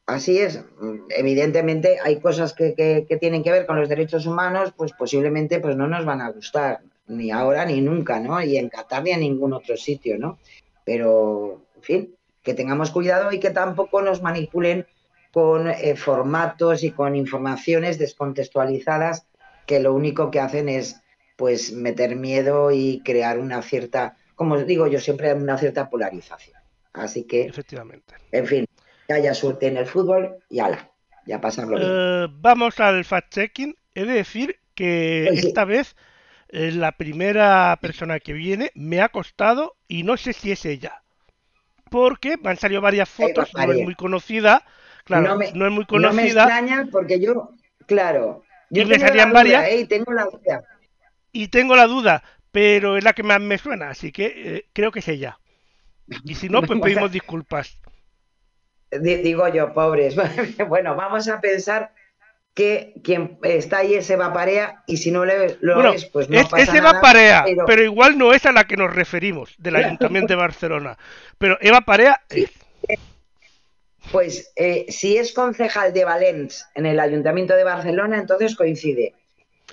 así 0.07 0.39
es. 0.39 0.63
Evidentemente 1.09 1.99
hay 2.03 2.21
cosas 2.21 2.53
que, 2.53 2.75
que, 2.75 3.17
tienen 3.17 3.43
que 3.43 3.51
ver 3.53 3.67
con 3.67 3.81
los 3.81 3.89
derechos 3.89 4.27
humanos, 4.27 4.73
pues 4.77 4.93
posiblemente 4.93 5.59
pues 5.59 5.77
no 5.77 5.89
nos 5.89 6.05
van 6.05 6.21
a 6.21 6.31
gustar, 6.31 6.81
ni 7.09 7.33
ahora 7.33 7.65
ni 7.65 7.81
nunca, 7.81 8.21
¿no? 8.21 8.41
Y 8.43 8.57
en 8.57 8.69
Qatar 8.69 9.03
ni 9.03 9.11
en 9.11 9.21
ningún 9.21 9.53
otro 9.53 9.77
sitio, 9.77 10.19
¿no? 10.19 10.39
Pero, 10.85 11.63
en 11.77 11.83
fin, 11.83 12.15
que 12.43 12.55
tengamos 12.55 12.91
cuidado 12.91 13.33
y 13.33 13.41
que 13.41 13.51
tampoco 13.51 14.03
nos 14.03 14.23
manipulen 14.23 14.87
con 15.33 15.69
eh, 15.69 15.97
formatos 15.97 16.83
y 16.83 16.91
con 16.91 17.15
informaciones 17.17 17.99
descontextualizadas 17.99 19.27
que 19.67 19.81
lo 19.81 19.95
único 19.95 20.31
que 20.31 20.41
hacen 20.41 20.69
es 20.69 21.01
pues 21.37 21.73
meter 21.73 22.17
miedo 22.17 22.71
y 22.71 23.01
crear 23.05 23.39
una 23.39 23.63
cierta, 23.63 24.17
como 24.35 24.59
digo 24.59 24.87
yo 24.89 25.01
siempre, 25.01 25.33
una 25.33 25.57
cierta 25.57 25.89
polarización. 25.89 26.59
Así 26.93 27.25
que, 27.25 27.43
efectivamente. 27.43 28.15
En 28.33 28.47
fin, 28.47 28.67
que 29.07 29.15
haya 29.15 29.33
suerte 29.33 29.69
en 29.69 29.77
el 29.77 29.87
fútbol 29.87 30.37
y 30.49 30.59
ala, 30.59 30.91
ya 31.25 31.41
pasarlo 31.41 31.77
bien. 31.77 31.89
Eh, 31.91 32.27
vamos 32.31 32.81
al 32.81 33.05
fact-checking. 33.05 33.77
He 33.95 34.05
de 34.05 34.15
decir 34.15 34.59
que 34.75 35.27
pues 35.29 35.45
esta 35.45 35.65
vez 35.65 35.97
eh, 36.49 36.73
la 36.73 36.93
primera 36.93 37.79
persona 37.81 38.19
que 38.19 38.33
viene 38.33 38.73
me 38.75 39.01
ha 39.01 39.09
costado 39.09 39.77
y 39.87 40.03
no 40.03 40.17
sé 40.17 40.33
si 40.33 40.51
es 40.51 40.65
ella. 40.65 41.03
Porque 41.91 42.37
me 42.39 42.51
han 42.51 42.57
salido 42.57 42.81
varias 42.81 43.09
fotos, 43.09 43.51
no 43.55 43.73
es 43.73 43.85
muy 43.85 43.95
conocida. 43.95 44.65
Claro, 45.05 45.29
no, 45.29 45.37
me, 45.37 45.53
no 45.53 45.67
es 45.67 45.73
muy 45.73 45.85
conocida. 45.87 46.11
No 46.11 46.17
me 46.17 46.29
extraña 46.29 46.89
porque 46.91 47.21
yo, 47.21 47.51
claro, 47.87 48.45
yo 48.71 48.83
y 48.83 48.87
me 48.87 48.99
salían 48.99 49.33
varias. 49.33 49.65
¿eh? 49.65 49.81
y 49.81 49.85
tengo 49.87 50.13
la 50.13 50.25
duda. 50.25 50.65
Y 51.33 51.49
tengo 51.49 51.77
la 51.77 51.87
duda, 51.87 52.23
pero 52.53 52.97
es 52.97 53.05
la 53.05 53.13
que 53.13 53.23
más 53.23 53.41
me 53.41 53.59
suena, 53.59 53.91
así 53.91 54.13
que 54.13 54.33
eh, 54.37 54.67
creo 54.73 54.93
que 54.93 55.01
es 55.01 55.09
ella. 55.09 55.39
Y 56.25 56.35
si 56.35 56.49
no, 56.49 56.63
pues 56.63 56.81
pedimos 56.81 57.11
disculpas. 57.11 57.81
Digo 58.91 59.49
yo, 59.49 59.73
pobres. 59.73 60.17
bueno, 60.69 60.97
vamos 60.97 61.29
a 61.29 61.41
pensar 61.41 61.93
que 62.55 62.95
quien 63.05 63.39
está 63.43 63.79
ahí 63.79 63.95
es 63.95 64.11
Eva 64.11 64.33
Parea 64.33 64.83
y 64.87 64.97
si 64.97 65.11
no 65.11 65.25
le, 65.25 65.57
lo 65.61 65.93
es, 65.93 66.07
pues 66.07 66.29
no 66.29 66.39
es, 66.39 66.49
pasa 66.49 66.63
es 66.65 66.75
Eva 66.75 67.01
Parea, 67.01 67.45
pero... 67.67 67.83
igual 67.83 68.19
no 68.19 68.33
es 68.33 68.45
a 68.45 68.53
la 68.53 68.65
que 68.65 68.77
nos 68.77 68.93
referimos 68.93 69.55
del 69.59 69.77
Ayuntamiento 69.77 70.33
de 70.33 70.37
Barcelona. 70.37 70.99
Pero 71.39 71.57
Eva 71.61 71.83
Parea 71.83 72.21
es. 72.29 72.51
Pues 74.11 74.53
eh, 74.57 74.87
si 74.89 75.17
es 75.17 75.33
concejal 75.33 75.93
de 75.93 76.05
Valens 76.05 76.67
en 76.75 76.87
el 76.87 76.99
Ayuntamiento 76.99 77.55
de 77.55 77.65
Barcelona, 77.65 78.19
entonces 78.19 78.57
coincide. 78.57 79.15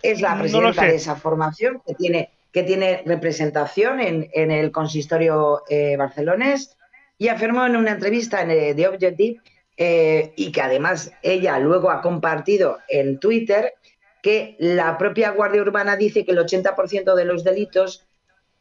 Es 0.03 0.21
la 0.21 0.37
presidenta 0.37 0.83
de 0.83 0.95
esa 0.95 1.15
formación 1.15 1.81
que 1.85 1.95
tiene, 1.95 2.29
que 2.51 2.61
tiene 2.61 3.01
representación 3.05 3.99
en, 3.99 4.51
el 4.51 4.71
consistorio 4.71 5.63
eh, 5.69 5.95
barcelonés 5.97 6.77
y 7.17 7.29
afirmó 7.29 7.65
en 7.65 7.75
una 7.75 7.91
entrevista 7.91 8.41
en 8.41 8.75
The 8.75 9.35
eh, 9.77 10.33
y 10.35 10.51
que 10.51 10.61
además 10.61 11.11
ella 11.21 11.59
luego 11.59 11.91
ha 11.91 12.01
compartido 12.01 12.79
en 12.89 13.19
Twitter 13.19 13.75
que 14.23 14.55
la 14.59 14.97
propia 14.97 15.29
Guardia 15.31 15.61
Urbana 15.61 15.95
dice 15.95 16.25
que 16.25 16.31
el 16.31 16.39
80% 16.39 17.13
de 17.13 17.25
los 17.25 17.43
delitos 17.43 18.07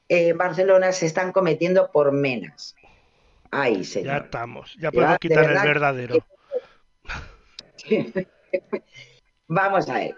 en 0.09 0.36
Barcelona 0.36 0.93
se 0.93 1.06
están 1.06 1.32
cometiendo 1.32 1.90
por 1.90 2.12
menas. 2.12 2.76
Ay, 3.51 3.82
señor. 3.84 4.12
Ya 4.12 4.24
estamos, 4.24 4.76
ya 4.78 4.93
podemos 4.93 5.18
quitar 5.18 5.44
el 5.44 5.66
verdadero. 5.66 6.16
Vamos 9.48 9.88
a 9.88 9.94
ver. 9.94 10.14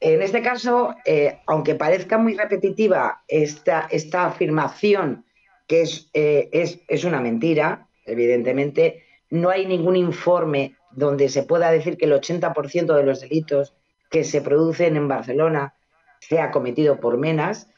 En 0.00 0.22
este 0.22 0.42
caso, 0.42 0.94
eh, 1.04 1.40
aunque 1.46 1.74
parezca 1.74 2.18
muy 2.18 2.36
repetitiva 2.36 3.24
esta, 3.26 3.88
esta 3.90 4.26
afirmación, 4.26 5.24
que 5.66 5.82
es, 5.82 6.08
eh, 6.14 6.48
es, 6.52 6.78
es, 6.86 7.02
una 7.04 7.20
mentira, 7.20 7.88
evidentemente, 8.06 9.07
no 9.30 9.50
hay 9.50 9.66
ningún 9.66 9.96
informe 9.96 10.76
donde 10.90 11.28
se 11.28 11.42
pueda 11.42 11.70
decir 11.70 11.96
que 11.96 12.06
el 12.06 12.12
80% 12.12 12.94
de 12.94 13.02
los 13.02 13.20
delitos 13.20 13.74
que 14.10 14.24
se 14.24 14.40
producen 14.40 14.96
en 14.96 15.08
Barcelona 15.08 15.74
sea 16.20 16.50
cometido 16.50 16.98
por 16.98 17.18
menas. 17.18 17.68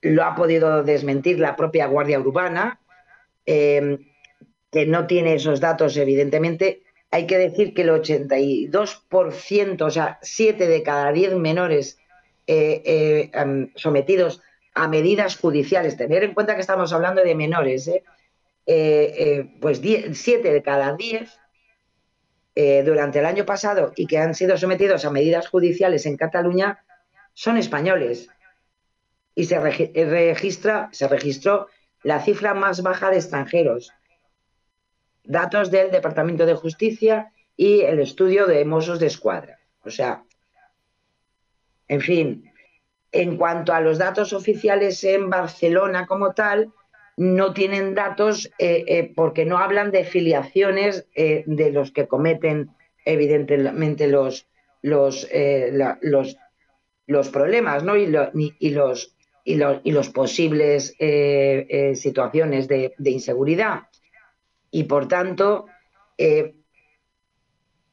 Lo 0.00 0.24
ha 0.24 0.34
podido 0.34 0.82
desmentir 0.82 1.38
la 1.38 1.56
propia 1.56 1.86
Guardia 1.86 2.18
Urbana, 2.18 2.80
Em, 3.46 3.98
que 4.70 4.86
no 4.86 5.08
tiene 5.08 5.34
esos 5.34 5.58
datos, 5.58 5.96
evidentemente, 5.96 6.82
hay 7.10 7.26
que 7.26 7.36
decir 7.36 7.74
que 7.74 7.82
el 7.82 7.90
82%, 7.90 9.86
o 9.86 9.90
sea, 9.90 10.20
7 10.22 10.68
de 10.68 10.84
cada 10.84 11.10
10 11.10 11.34
menores 11.34 11.98
eh, 12.46 12.80
eh, 12.84 13.30
em, 13.34 13.72
sometidos 13.74 14.40
a 14.74 14.86
medidas 14.86 15.36
judiciales, 15.36 15.96
tener 15.96 16.22
en 16.22 16.34
cuenta 16.34 16.54
que 16.54 16.60
estamos 16.60 16.92
hablando 16.92 17.24
de 17.24 17.34
menores, 17.34 17.88
¿eh? 17.88 18.04
Pues 18.64 19.80
7 20.12 20.52
de 20.52 20.62
cada 20.62 20.94
10 20.94 21.30
durante 22.84 23.18
el 23.18 23.26
año 23.26 23.44
pasado 23.44 23.92
y 23.96 24.06
que 24.06 24.18
han 24.18 24.34
sido 24.34 24.56
sometidos 24.56 25.04
a 25.04 25.10
medidas 25.10 25.48
judiciales 25.48 26.06
en 26.06 26.16
Cataluña 26.16 26.84
son 27.32 27.56
españoles. 27.56 28.28
Y 29.34 29.44
se 29.44 29.58
registra, 29.60 30.88
se 30.92 31.08
registró 31.08 31.68
la 32.02 32.20
cifra 32.20 32.54
más 32.54 32.82
baja 32.82 33.10
de 33.10 33.16
extranjeros. 33.16 33.92
Datos 35.24 35.70
del 35.70 35.90
Departamento 35.90 36.44
de 36.44 36.54
Justicia 36.54 37.32
y 37.56 37.82
el 37.82 38.00
estudio 38.00 38.46
de 38.46 38.64
Mossos 38.64 38.98
de 38.98 39.06
Escuadra. 39.06 39.58
O 39.84 39.90
sea, 39.90 40.24
en 41.88 42.00
fin, 42.00 42.52
en 43.12 43.36
cuanto 43.36 43.72
a 43.72 43.80
los 43.80 43.98
datos 43.98 44.32
oficiales 44.32 45.02
en 45.04 45.30
Barcelona 45.30 46.06
como 46.06 46.32
tal, 46.34 46.72
no 47.20 47.52
tienen 47.52 47.94
datos 47.94 48.50
eh, 48.58 48.82
eh, 48.86 49.12
porque 49.14 49.44
no 49.44 49.58
hablan 49.58 49.90
de 49.90 50.04
filiaciones 50.04 51.06
eh, 51.14 51.44
de 51.44 51.70
los 51.70 51.92
que 51.92 52.08
cometen 52.08 52.70
evidentemente 53.04 54.06
los, 54.06 54.48
los, 54.80 55.28
los, 56.00 56.36
los 57.06 57.28
problemas 57.28 57.84
¿no? 57.84 57.98
y, 57.98 58.10
y 58.58 58.70
los 58.70 59.14
y, 59.44 59.56
los 59.56 60.08
posibles 60.08 60.94
eh, 60.98 61.66
eh, 61.68 61.94
situaciones 61.94 62.68
de, 62.68 62.94
inseguridad. 63.04 63.82
Y 64.70 64.84
por 64.84 65.06
tanto, 65.06 65.66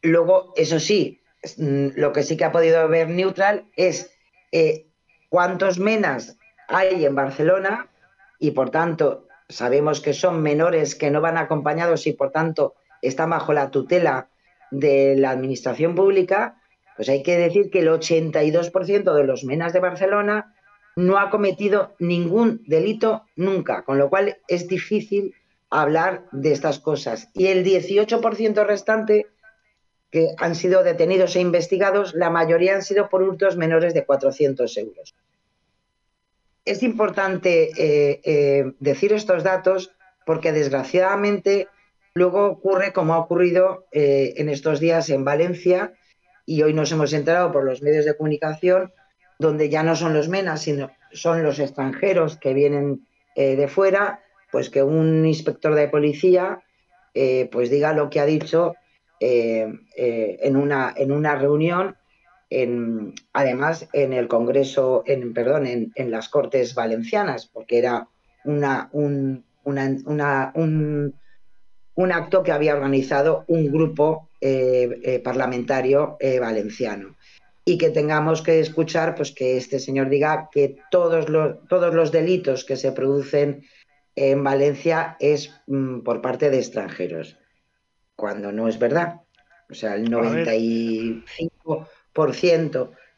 luego, 0.03 0.53
eso 0.55 0.79
sí, 0.79 1.19
mm, 1.57 1.87
lo 1.95 2.13
que 2.13 2.23
sí 2.23 2.37
que 2.37 2.45
ha 2.45 2.51
podido 2.53 2.87
ver 2.87 3.09
neutral 3.09 3.65
es 3.75 4.09
cuántos 5.27 5.79
menas 5.79 6.37
hay 6.69 7.03
en 7.03 7.15
Barcelona 7.15 7.89
y 8.39 8.51
por 8.51 8.69
tanto 8.69 9.27
sabemos 9.49 10.01
que 10.01 10.13
son 10.13 10.41
menores 10.41 10.95
que 10.95 11.11
no 11.11 11.21
van 11.21 11.37
acompañados 11.37 12.07
y 12.07 12.13
por 12.13 12.31
tanto 12.31 12.75
están 13.01 13.29
bajo 13.29 13.53
la 13.53 13.71
tutela 13.71 14.29
de 14.71 15.15
la 15.15 15.31
administración 15.31 15.95
pública, 15.95 16.61
pues 16.95 17.09
hay 17.09 17.23
que 17.23 17.37
decir 17.37 17.69
que 17.69 17.79
el 17.79 17.87
82% 17.87 19.13
de 19.13 19.23
los 19.23 19.43
menas 19.43 19.71
de 19.71 19.79
Barcelona 19.79 20.55
no 20.95 21.19
ha 21.19 21.29
cometido 21.29 21.95
ningún 21.99 22.63
delito 22.65 23.23
nunca, 23.35 23.83
con 23.83 23.99
lo 23.99 24.09
cual 24.09 24.37
es 24.47 24.67
difícil 24.67 25.35
hablar 25.69 26.25
de 26.31 26.51
estas 26.51 26.79
cosas. 26.79 27.29
Y 27.33 27.47
el 27.47 27.63
18% 27.63 28.65
restante 28.65 29.27
que 30.09 30.29
han 30.37 30.55
sido 30.55 30.83
detenidos 30.83 31.35
e 31.35 31.41
investigados, 31.41 32.15
la 32.15 32.29
mayoría 32.29 32.73
han 32.73 32.81
sido 32.81 33.09
por 33.09 33.21
hurtos 33.21 33.57
menores 33.57 33.93
de 33.93 34.05
400 34.05 34.77
euros. 34.77 35.15
Es 36.67 36.83
importante 36.83 37.71
eh, 37.77 38.19
eh, 38.25 38.73
decir 38.81 39.13
estos 39.13 39.41
datos 39.41 39.93
porque 40.25 40.51
desgraciadamente 40.51 41.69
luego 42.13 42.45
ocurre 42.45 42.91
como 42.91 43.13
ha 43.13 43.19
ocurrido 43.19 43.85
eh, 43.93 44.33
en 44.35 44.49
estos 44.49 44.81
días 44.81 45.09
en 45.09 45.23
Valencia 45.23 45.93
y 46.45 46.63
hoy 46.63 46.73
nos 46.73 46.91
hemos 46.91 47.13
enterado 47.13 47.53
por 47.53 47.63
los 47.63 47.81
medios 47.81 48.03
de 48.03 48.17
comunicación 48.17 48.91
donde 49.39 49.69
ya 49.69 49.81
no 49.81 49.95
son 49.95 50.13
los 50.13 50.27
menas, 50.27 50.63
sino 50.63 50.91
son 51.13 51.41
los 51.41 51.57
extranjeros 51.59 52.35
que 52.35 52.53
vienen 52.53 53.07
de 53.35 53.67
fuera, 53.67 54.19
pues 54.51 54.69
que 54.69 54.81
un 54.81 55.23
inspector 55.25 55.75
de 55.75 55.87
policía 55.87 56.63
pues 57.51 57.69
diga 57.69 57.93
lo 57.93 58.09
que 58.09 58.19
ha 58.19 58.25
dicho 58.25 58.73
en, 59.19 60.55
una, 60.55 60.91
en 60.97 61.11
una 61.11 61.35
reunión, 61.35 61.95
en, 62.49 63.13
además 63.33 63.87
en 63.93 64.13
el 64.13 64.27
Congreso, 64.27 65.03
en, 65.05 65.33
perdón, 65.33 65.67
en, 65.67 65.91
en 65.95 66.11
las 66.11 66.29
Cortes 66.29 66.75
Valencianas, 66.75 67.47
porque 67.47 67.77
era 67.77 68.07
una, 68.45 68.89
un, 68.91 69.43
una, 69.63 70.51
un, 70.55 71.13
un 71.95 72.11
acto 72.11 72.43
que 72.43 72.51
había 72.51 72.75
organizado 72.75 73.43
un 73.47 73.71
grupo 73.71 74.29
parlamentario 75.23 76.15
valenciano 76.39 77.17
y 77.67 77.77
que 77.77 77.89
tengamos 77.89 78.41
que 78.41 78.61
escuchar 78.61 79.13
pues 79.13 79.33
que 79.33 79.57
este 79.57 79.79
señor 79.79 80.07
diga 80.07 80.47
que 80.53 80.77
todos 80.89 81.27
los, 81.27 81.67
todos 81.67 81.93
los 81.93 82.13
delitos 82.13 82.63
que 82.63 82.77
se 82.77 82.93
producen 82.93 83.65
en 84.15 84.41
Valencia 84.41 85.17
es 85.19 85.53
mm, 85.67 85.99
por 85.99 86.21
parte 86.21 86.49
de 86.49 86.59
extranjeros, 86.59 87.37
cuando 88.15 88.53
no 88.53 88.69
es 88.69 88.79
verdad. 88.79 89.19
O 89.69 89.73
sea, 89.73 89.95
el 89.95 90.09
95% 90.09 91.87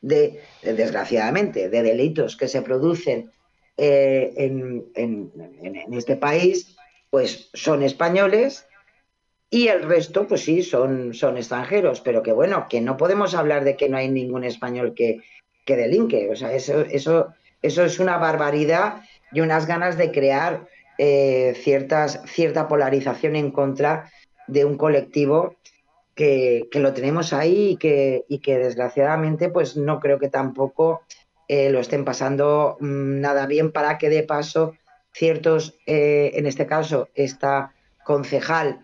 de, 0.01 0.41
desgraciadamente, 0.61 1.69
de 1.69 1.83
delitos 1.83 2.37
que 2.37 2.47
se 2.47 2.61
producen 2.61 3.31
eh, 3.77 4.33
en, 4.35 5.93
este 5.93 6.15
país, 6.15 6.75
pues 7.09 7.49
son 7.53 7.83
españoles 7.83 8.65
y 9.49 9.67
el 9.67 9.83
resto, 9.83 10.27
pues 10.27 10.41
sí, 10.41 10.61
son, 10.61 11.13
son 11.13 11.37
extranjeros, 11.37 12.01
pero 12.01 12.21
que 12.21 12.31
bueno, 12.31 12.67
que 12.69 12.81
no 12.81 12.97
podemos 12.97 13.33
hablar 13.33 13.63
de 13.63 13.75
que 13.75 13.89
no 13.89 13.97
hay 13.97 14.09
ningún 14.09 14.43
español 14.43 14.93
que, 14.95 15.21
que 15.65 15.75
delinque. 15.75 16.29
O 16.29 16.35
sea, 16.35 16.53
eso, 16.53 16.81
eso, 16.81 17.33
eso 17.61 17.83
es 17.83 17.99
una 17.99 18.17
barbaridad 18.17 19.01
y 19.31 19.41
unas 19.41 19.65
ganas 19.65 19.97
de 19.97 20.11
crear 20.11 20.67
eh, 20.97 21.53
ciertas, 21.55 22.21
cierta 22.27 22.67
polarización 22.67 23.35
en 23.35 23.51
contra 23.51 24.11
de 24.47 24.65
un 24.65 24.77
colectivo 24.77 25.55
que, 26.19 26.79
lo 26.81 26.91
tenemos 26.91 27.31
ahí 27.31 27.77
y 28.27 28.39
que, 28.39 28.57
desgraciadamente 28.57 29.47
pues 29.47 29.77
no 29.77 30.01
creo 30.01 30.19
que 30.19 30.27
tampoco 30.27 31.03
eh, 31.47 31.69
lo 31.69 31.79
estén 31.79 32.03
pasando 32.03 32.75
mm, 32.81 33.21
nada 33.21 33.45
bien 33.47 33.71
para 33.71 33.97
que 33.97 34.09
de 34.09 34.23
paso 34.23 34.73
ciertos, 35.13 35.79
eh, 35.85 36.31
en 36.35 36.45
este 36.45 36.67
caso, 36.67 37.07
esta 37.15 37.73
concejal 38.03 38.81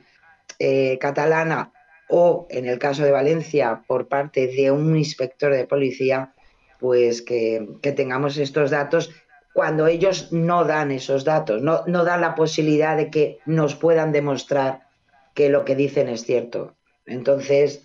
eh, 0.60 0.98
catalana 0.98 1.74
o 2.08 2.48
en 2.50 2.68
el 2.68 2.80
caso 2.80 3.04
de 3.04 3.12
Valencia 3.12 3.84
por 3.86 4.08
parte 4.08 4.48
de 4.48 4.72
un 4.72 4.96
inspector 4.96 5.54
de 5.54 5.68
policía, 5.68 6.34
pues 6.80 7.22
que, 7.22 7.68
tengamos 7.82 8.38
estos 8.38 8.72
datos 8.72 9.12
cuando 9.54 9.88
ellos 9.88 10.32
no 10.32 10.64
dan 10.64 10.92
esos 10.92 11.26
datos, 11.26 11.62
no, 11.62 11.84
no 11.86 12.06
dan 12.06 12.22
la 12.22 12.36
posibilidad 12.36 12.96
de 12.96 13.10
que 13.10 13.40
nos 13.46 13.76
puedan 13.76 14.14
demostrar 14.14 14.88
que 15.34 15.50
lo 15.50 15.66
que 15.66 15.76
dicen 15.76 16.08
es 16.08 16.24
cierto. 16.24 16.76
Entonces, 17.06 17.84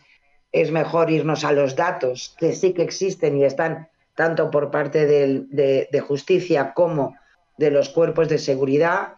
es 0.52 0.70
mejor 0.70 1.10
irnos 1.10 1.44
a 1.44 1.52
los 1.52 1.76
datos 1.76 2.34
que 2.38 2.52
sí 2.52 2.72
que 2.72 2.82
existen 2.82 3.36
y 3.36 3.44
están 3.44 3.88
tanto 4.14 4.50
por 4.50 4.70
parte 4.70 5.06
de, 5.06 5.88
de, 5.90 6.00
justicia 6.00 6.74
como 6.74 7.16
de 7.56 7.70
los 7.70 7.88
cuerpos 7.88 8.28
de 8.28 8.38
seguridad 8.38 9.14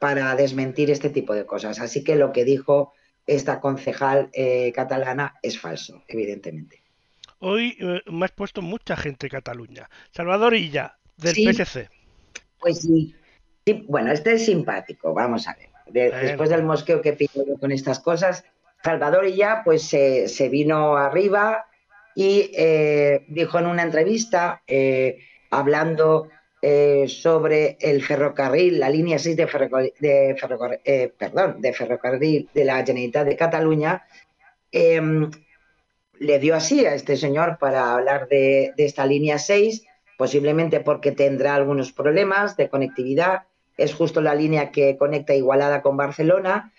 para 0.00 0.34
desmentir 0.36 0.90
este 0.90 1.10
tipo 1.10 1.34
de 1.34 1.44
cosas. 1.44 1.80
Así 1.80 2.04
que 2.04 2.16
lo 2.16 2.32
que 2.32 2.44
dijo 2.44 2.92
esta 3.26 3.60
concejal 3.60 4.30
eh, 4.32 4.72
catalana 4.72 5.34
es 5.42 5.58
falso, 5.58 6.04
evidentemente. 6.06 6.82
Hoy 7.40 7.76
eh, 7.80 8.00
me 8.06 8.24
has 8.24 8.32
puesto 8.32 8.62
mucha 8.62 8.96
gente 8.96 9.28
Cataluña. 9.28 9.90
Salvador 10.10 10.54
Illa, 10.54 10.96
del 11.16 11.34
PSC. 11.34 11.90
Pues 12.58 12.80
sí. 12.80 13.14
Bueno, 13.88 14.12
este 14.12 14.34
es 14.34 14.46
simpático, 14.46 15.12
vamos 15.12 15.48
a 15.48 15.56
ver. 15.56 15.68
Después 16.22 16.50
del 16.50 16.62
mosqueo 16.62 17.02
que 17.02 17.12
pido 17.12 17.44
con 17.60 17.72
estas 17.72 18.00
cosas, 18.00 18.44
Salvador 18.86 19.26
Illa 19.26 19.62
pues 19.64 19.82
se 19.82 20.48
vino 20.48 20.96
arriba 20.96 21.66
y 22.14 22.50
eh, 22.56 23.24
dijo 23.28 23.58
en 23.58 23.66
una 23.66 23.82
entrevista, 23.82 24.62
hablando 25.50 26.28
eh, 26.62 27.06
sobre 27.06 27.76
el 27.80 28.02
ferrocarril, 28.02 28.80
la 28.80 28.88
línea 28.88 29.18
6 29.18 29.36
de, 29.36 29.46
ferrocarril, 29.46 29.92
de, 30.00 30.36
eh, 30.84 31.12
perdón, 31.16 31.60
de 31.60 31.72
ferrocarril 31.72 32.48
de 32.52 32.64
la 32.64 32.84
Generalitat 32.84 33.26
de 33.26 33.36
Cataluña, 33.36 34.04
em, 34.72 35.30
le 36.18 36.38
dio 36.38 36.56
así 36.56 36.86
a 36.86 36.94
este 36.94 37.16
señor 37.16 37.58
para 37.60 37.94
hablar 37.94 38.26
de, 38.28 38.72
esta 38.78 39.06
línea 39.06 39.38
6, 39.38 39.84
posiblemente 40.18 40.80
porque 40.80 41.12
tendrá 41.12 41.54
algunos 41.54 41.92
problemas 41.92 42.56
de 42.56 42.68
conectividad. 42.70 43.42
Es 43.76 43.94
justo 43.94 44.22
la 44.22 44.34
línea 44.34 44.72
que 44.72 44.96
conecta 44.96 45.34
Igualada 45.34 45.82
con 45.82 45.96
Barcelona 45.96 46.72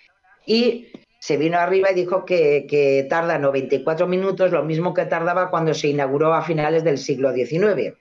y 0.44 0.88
se 1.18 1.36
vino 1.36 1.58
arriba 1.58 1.90
y 1.90 1.94
dijo 1.94 2.24
que, 2.24 2.66
que, 2.68 3.06
tarda 3.08 3.38
94 3.38 4.06
minutos, 4.06 4.52
lo 4.52 4.64
mismo 4.64 4.94
que 4.94 5.04
tardaba 5.04 5.50
cuando 5.50 5.74
se 5.74 5.88
inauguró 5.88 6.32
a 6.32 6.42
finales 6.42 6.84
del 6.84 6.98
siglo 6.98 7.32
XIX. 7.32 7.94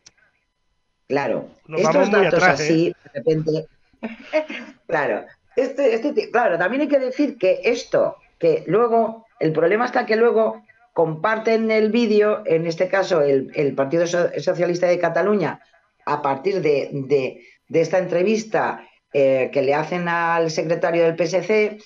Claro, 1.07 1.49
estos 1.75 2.11
datos 2.11 2.43
así, 2.43 2.87
¿eh? 2.87 2.93
de 3.03 3.19
repente. 3.19 3.67
claro, 4.87 5.25
este, 5.55 5.95
este, 5.95 6.29
claro, 6.29 6.57
también 6.57 6.81
hay 6.81 6.87
que 6.87 6.99
decir 6.99 7.37
que 7.37 7.61
esto, 7.63 8.17
que 8.37 8.63
luego, 8.67 9.25
el 9.39 9.53
problema 9.53 9.85
está 9.85 10.05
que 10.05 10.15
luego 10.15 10.61
comparten 10.93 11.71
el 11.71 11.91
vídeo, 11.91 12.43
en 12.45 12.67
este 12.67 12.87
caso 12.89 13.21
el, 13.21 13.73
Partido 13.75 14.05
Socialista 14.05 14.87
de 14.87 14.99
Cataluña, 14.99 15.61
a 16.05 16.21
partir 16.21 16.61
de, 16.61 17.41
esta 17.71 17.97
entrevista 17.97 18.87
eh, 19.13 19.49
que 19.51 19.61
le 19.61 19.73
hacen 19.73 20.07
al 20.07 20.51
secretario 20.51 21.03
del 21.03 21.15
PSC, 21.15 21.77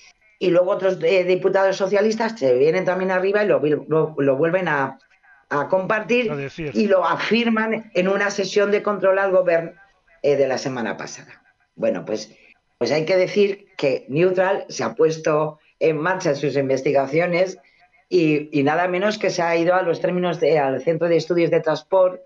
y 0.42 0.50
luego 0.50 0.72
otros 0.72 0.98
eh, 1.04 1.22
diputados 1.22 1.76
socialistas 1.76 2.36
se 2.36 2.52
vienen 2.58 2.84
también 2.84 3.12
arriba 3.12 3.44
y 3.44 3.46
lo 3.46 4.36
vuelven 4.36 4.66
a, 4.66 4.98
a 5.50 5.68
compartir 5.68 6.32
y 6.56 6.88
lo 6.88 7.04
afirman 7.06 7.92
en 7.94 8.08
una 8.08 8.28
sesión 8.28 8.72
de 8.72 8.82
control 8.82 9.20
al 9.20 9.30
gobierno 9.30 9.70
eh, 10.20 10.34
de 10.34 10.48
la 10.48 10.58
semana 10.58 10.96
pasada. 10.96 11.40
Bueno, 11.76 12.04
pues, 12.04 12.34
pues 12.78 12.90
hay 12.90 13.04
que 13.04 13.16
decir 13.16 13.68
que 13.76 14.04
Neutral 14.08 14.64
se 14.68 14.82
ha 14.82 14.94
puesto 14.94 15.60
en 15.78 15.98
marcha 15.98 16.34
sus 16.34 16.56
investigaciones 16.56 17.58
y, 18.08 18.50
nada 18.64 18.88
menos 18.88 19.18
que 19.18 19.30
se 19.30 19.42
ha 19.42 19.56
ido 19.56 19.76
a 19.76 19.82
los 19.82 20.00
términos 20.00 20.40
de, 20.40 20.58
al 20.58 20.82
Centro 20.82 21.06
de 21.06 21.18
Estudios 21.18 21.52
de 21.52 21.60
Transport 21.60 22.20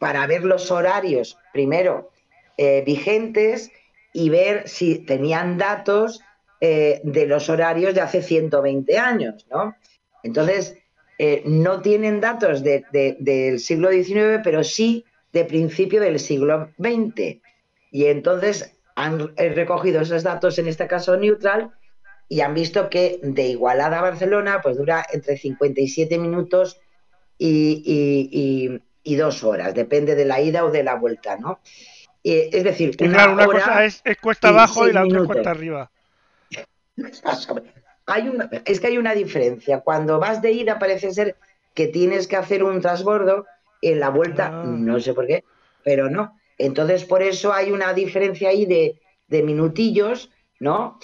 para 0.00 0.26
ver 0.26 0.42
los 0.42 0.72
horarios, 0.72 1.38
primero, 1.52 2.10
eh, 2.56 2.82
vigentes 2.84 3.70
y 4.12 4.30
ver 4.30 4.68
si 4.68 4.98
tenían 4.98 5.58
datos 5.58 6.22
eh, 6.62 7.00
de 7.04 7.26
los 7.26 7.48
horarios 7.48 7.94
de 7.94 8.02
hace 8.02 8.20
120 8.20 8.98
años, 8.98 9.46
¿no? 9.50 9.74
Entonces, 10.22 10.76
eh, 11.18 11.42
no 11.46 11.80
tienen 11.80 12.20
datos 12.20 12.62
del 12.62 13.60
siglo 13.60 13.90
XIX, 13.90 14.40
pero 14.44 14.62
sí 14.62 15.06
de 15.32 15.46
principio 15.46 16.02
del 16.02 16.18
siglo 16.18 16.70
XX. 16.78 17.40
Y 17.90 18.04
entonces 18.06 18.76
han 18.94 19.34
recogido 19.36 20.02
esos 20.02 20.22
datos, 20.22 20.58
en 20.58 20.68
este 20.68 20.86
caso 20.86 21.16
neutral, 21.16 21.70
y 22.28 22.42
han 22.42 22.52
visto 22.52 22.90
que 22.90 23.20
de 23.22 23.48
Igualada 23.48 23.98
a 23.98 24.02
Barcelona 24.02 24.60
pues 24.62 24.76
dura 24.76 25.06
entre 25.10 25.38
57 25.38 26.18
minutos 26.18 26.78
y, 27.38 28.80
dos 29.16 29.42
horas, 29.44 29.74
depende 29.74 30.14
de 30.14 30.26
la 30.26 30.42
ida 30.42 30.66
o 30.66 30.70
de 30.70 30.82
la 30.82 30.96
vuelta, 30.96 31.38
¿no? 31.38 31.60
es 32.22 32.64
decir, 32.64 32.94
una, 33.00 33.46
cosa 33.46 33.86
es, 33.86 34.02
cuesta 34.20 34.48
abajo 34.48 34.86
y 34.86 34.92
la 34.92 35.04
otra 35.04 35.20
es 35.20 35.26
cuesta 35.26 35.50
arriba. 35.50 35.90
Es 38.64 38.80
que 38.80 38.86
hay 38.86 38.98
una 38.98 39.14
diferencia. 39.14 39.80
Cuando 39.80 40.18
vas 40.18 40.42
de 40.42 40.52
ida 40.52 40.78
parece 40.78 41.12
ser 41.12 41.36
que 41.74 41.86
tienes 41.86 42.26
que 42.26 42.36
hacer 42.36 42.64
un 42.64 42.80
transbordo, 42.80 43.46
en 43.82 44.00
la 44.00 44.10
vuelta 44.10 44.50
ah. 44.52 44.64
no 44.66 45.00
sé 45.00 45.14
por 45.14 45.26
qué, 45.26 45.44
pero 45.84 46.10
no. 46.10 46.38
Entonces 46.58 47.04
por 47.04 47.22
eso 47.22 47.52
hay 47.52 47.72
una 47.72 47.92
diferencia 47.94 48.50
ahí 48.50 48.66
de, 48.66 49.00
minutillos, 49.42 50.30
¿no? 50.58 50.98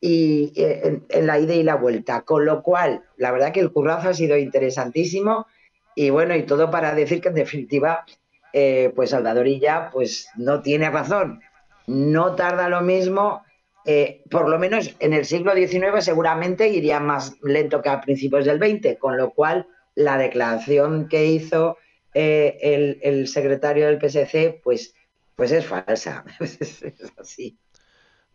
Y 0.00 0.52
eh, 0.56 1.02
en, 1.10 1.26
la 1.26 1.38
ida 1.38 1.54
y 1.54 1.62
la 1.62 1.76
vuelta. 1.76 2.22
Con 2.22 2.46
lo 2.46 2.62
cual, 2.62 3.04
la 3.16 3.30
verdad 3.30 3.52
que 3.52 3.60
el 3.60 3.70
currazo 3.70 4.08
ha 4.08 4.14
sido 4.14 4.36
interesantísimo 4.36 5.46
y 5.94 6.10
bueno, 6.10 6.34
y 6.34 6.44
todo 6.44 6.70
para 6.70 6.94
decir 6.94 7.20
que 7.20 7.28
en 7.28 7.34
definitiva, 7.34 8.04
eh, 8.52 8.92
pues 8.96 9.10
Salvadorilla 9.10 9.90
pues 9.92 10.28
no 10.36 10.62
tiene 10.62 10.90
razón. 10.90 11.40
No 11.86 12.34
tarda 12.34 12.68
lo 12.68 12.80
mismo 12.80 13.42
eh, 13.92 14.22
por 14.30 14.48
lo 14.48 14.56
menos 14.56 14.94
en 15.00 15.12
el 15.14 15.24
siglo 15.24 15.52
XIX 15.52 16.04
seguramente 16.04 16.68
iría 16.68 17.00
más 17.00 17.36
lento 17.42 17.82
que 17.82 17.88
a 17.88 18.00
principios 18.00 18.44
del 18.44 18.60
XX, 18.60 18.96
con 19.00 19.16
lo 19.16 19.30
cual 19.30 19.66
la 19.96 20.16
declaración 20.16 21.08
que 21.08 21.26
hizo 21.26 21.76
eh, 22.14 22.98
el, 23.02 23.26
secretario 23.26 23.86
del 23.86 23.98
PSC, 23.98 24.60
pues, 24.62 24.94
pues 25.34 25.50
es 25.50 25.66
falsa. 25.66 26.24
es 26.40 26.84
así. 27.18 27.58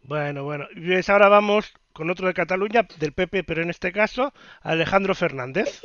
Bueno, 0.01 0.43
bueno. 0.43 0.67
Y 0.75 0.93
ahora 1.09 1.29
vamos 1.29 1.73
con 1.93 2.09
otro 2.09 2.27
de 2.27 2.33
Cataluña, 2.33 2.85
del 2.99 3.13
PP, 3.13 3.45
pero 3.45 3.61
en 3.61 3.69
este 3.69 3.93
caso, 3.93 4.33
Alejandro 4.61 5.15
Fernández. 5.15 5.79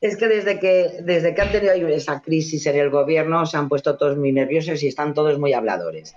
Es 0.00 0.16
que, 0.16 0.28
desde 0.28 0.58
que 0.58 1.02
desde 1.02 1.34
que 1.34 1.42
han 1.42 1.52
tenido 1.52 1.88
esa 1.88 2.22
crisis 2.22 2.64
en 2.64 2.76
el 2.76 2.88
gobierno 2.88 3.44
se 3.44 3.58
han 3.58 3.68
puesto 3.68 3.98
todos 3.98 4.16
muy 4.16 4.32
nerviosos 4.32 4.82
y 4.82 4.88
están 4.88 5.12
todos 5.12 5.38
muy 5.38 5.52
habladores. 5.52 6.14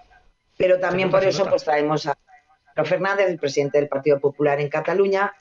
Pero 0.55 0.79
también 0.79 1.11
por 1.11 1.25
eso 1.25 1.45
pues 1.47 1.65
traemos 1.65 2.07
a, 2.07 2.17
Fernández, 2.83 3.29
el 3.29 3.39
presidente 3.39 3.77
del 3.77 3.87
Partido 3.87 4.19
Popular 4.19 4.59
en 4.59 4.69
Cataluña, 4.69 5.33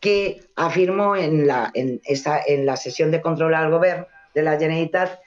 que 0.00 0.40
afirmó 0.56 1.16
en 1.16 1.46
la, 1.46 1.70
en 1.74 2.00
esta, 2.04 2.42
en 2.44 2.66
la 2.66 2.76
sesión 2.76 3.10
de 3.10 3.20
control 3.20 3.54
al 3.54 3.70
gobierno 3.70 4.06
de 4.34 4.42
la 4.42 4.58
Generalitat 4.58 5.20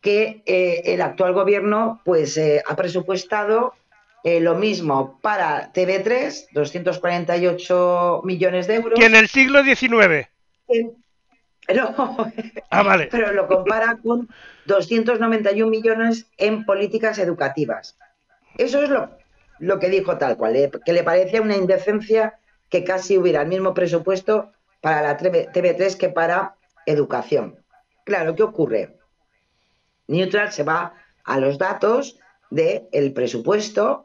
que 0.00 0.42
eh, 0.44 0.82
el 0.84 1.00
actual 1.00 1.32
gobierno 1.32 2.02
pues, 2.04 2.36
eh, 2.36 2.62
ha 2.66 2.76
presupuestado 2.76 3.72
eh, 4.22 4.38
lo 4.38 4.54
mismo 4.54 5.18
para 5.22 5.72
TV3, 5.72 6.48
248 6.52 8.20
millones 8.24 8.66
de 8.66 8.74
euros. 8.74 8.98
Que 8.98 9.06
en 9.06 9.14
el 9.14 9.28
siglo 9.28 9.64
XIX. 9.64 10.28
no, 11.74 12.16
ah, 12.70 12.82
vale. 12.82 13.08
pero 13.10 13.32
lo 13.32 13.46
compara 13.46 13.98
con 14.02 14.28
291 14.66 15.70
millones 15.70 16.26
en 16.36 16.66
políticas 16.66 17.18
educativas. 17.18 17.96
Eso 18.58 18.82
es 18.82 18.90
lo, 18.90 19.10
lo 19.58 19.78
que 19.78 19.88
dijo 19.88 20.18
tal 20.18 20.36
cual, 20.36 20.56
eh, 20.56 20.70
que 20.84 20.92
le 20.92 21.02
parecía 21.02 21.42
una 21.42 21.56
indecencia 21.56 22.38
que 22.68 22.84
casi 22.84 23.18
hubiera 23.18 23.42
el 23.42 23.48
mismo 23.48 23.74
presupuesto 23.74 24.52
para 24.80 25.02
la 25.02 25.16
TV3 25.16 25.96
que 25.96 26.08
para 26.08 26.56
educación. 26.86 27.58
Claro, 28.04 28.34
¿qué 28.34 28.42
ocurre? 28.42 28.96
Neutral 30.08 30.52
se 30.52 30.62
va 30.62 30.94
a 31.24 31.38
los 31.38 31.58
datos 31.58 32.18
del 32.50 33.12
presupuesto 33.14 34.04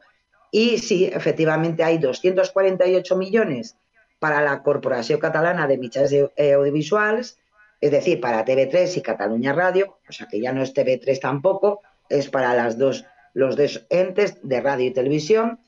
y 0.50 0.78
sí, 0.78 1.04
efectivamente 1.04 1.84
hay 1.84 1.98
248 1.98 3.16
millones 3.16 3.76
para 4.18 4.40
la 4.40 4.62
Corporación 4.62 5.20
Catalana 5.20 5.66
de 5.66 5.78
Mitjans 5.78 6.12
Audiovisuals, 6.36 7.38
es 7.80 7.90
decir, 7.90 8.20
para 8.20 8.44
TV3 8.44 8.96
y 8.96 9.02
Cataluña 9.02 9.52
Radio, 9.52 9.98
o 10.08 10.12
sea 10.12 10.26
que 10.26 10.40
ya 10.40 10.52
no 10.52 10.62
es 10.62 10.74
TV3 10.74 11.20
tampoco, 11.20 11.80
es 12.08 12.28
para 12.28 12.54
las 12.54 12.76
dos, 12.76 13.04
los 13.34 13.56
dos 13.56 13.86
entes 13.90 14.38
de 14.42 14.60
radio 14.60 14.86
y 14.86 14.92
televisión, 14.92 15.60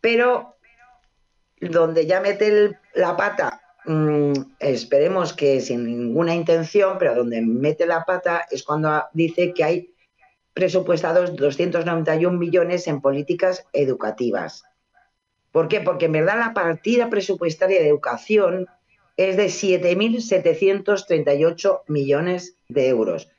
pero 0.00 0.56
donde 1.60 2.06
ya 2.06 2.20
mete 2.20 2.78
la 2.94 3.16
pata, 3.16 3.62
mm, 3.86 4.32
esperemos 4.58 5.32
que 5.32 5.60
sin 5.60 5.84
ninguna 5.84 6.34
intención, 6.34 6.98
pero 6.98 7.14
donde 7.14 7.40
mete 7.40 7.86
la 7.86 8.04
pata 8.04 8.46
es 8.50 8.62
cuando 8.62 9.04
dice 9.12 9.54
que 9.54 9.64
hay 9.64 9.94
presupuestados 10.52 11.34
291 11.36 12.38
millones 12.38 12.86
en 12.86 13.00
políticas 13.00 13.66
educativas. 13.72 14.64
¿Por 15.50 15.68
qué? 15.68 15.80
Porque 15.80 16.04
en 16.06 16.12
verdad 16.12 16.38
la 16.38 16.54
partida 16.54 17.10
presupuestaria 17.10 17.80
de 17.80 17.88
educación 17.88 18.68
es 19.16 19.36
de 19.36 19.46
7.738 19.46 21.82
millones 21.88 22.56
de 22.68 22.88
euros, 22.88 23.30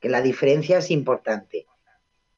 que 0.00 0.08
la 0.08 0.22
diferencia 0.22 0.78
es 0.78 0.90
importante. 0.90 1.66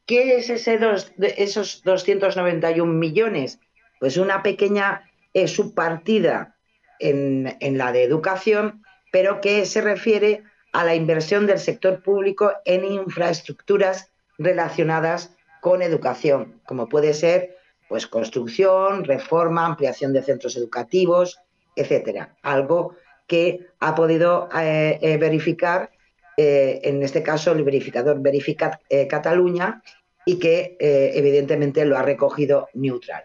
¿Qué 0.07 0.37
es 0.37 0.51
ese 0.51 0.79
dos, 0.79 1.13
esos 1.19 1.83
291 1.83 2.93
millones? 2.93 3.59
Pues 3.99 4.17
una 4.17 4.43
pequeña 4.43 5.11
eh, 5.35 5.49
subpartida 5.49 6.57
en, 6.99 7.57
la 7.77 7.93
de 7.93 8.05
educación, 8.05 8.85
pero 9.11 9.41
que 9.41 9.67
se 9.67 9.81
refiere 9.81 10.45
a 10.73 10.85
la 10.85 10.95
inversión 10.95 11.47
del 11.47 11.59
sector 11.59 12.03
público 12.03 12.53
en 12.65 12.85
infraestructuras 12.85 14.13
relacionadas 14.39 15.35
con 15.61 15.83
educación, 15.83 16.61
como 16.67 16.89
puede 16.89 17.13
ser 17.13 17.57
pues 17.89 18.07
construcción, 18.07 19.05
reforma, 19.05 19.67
ampliación 19.67 20.13
de 20.13 20.23
centros 20.23 20.57
educativos, 20.57 21.41
etcétera. 21.75 22.37
Algo 22.43 22.95
que 23.27 23.67
ha 23.81 23.95
podido 23.95 24.49
eh, 24.57 24.99
eh, 25.03 25.17
verificar, 25.17 25.91
eh, 26.37 26.81
en 26.83 27.03
este 27.03 27.23
caso, 27.23 27.53
el 27.53 27.65
verificador 27.65 28.21
Verificat 28.21 28.81
Cataluña, 29.09 29.83
y 30.29 30.41
que 30.41 30.77
evidentemente 30.81 31.85
lo 31.85 31.97
ha 31.97 32.03
recogido 32.03 32.69
neutral. 32.75 33.25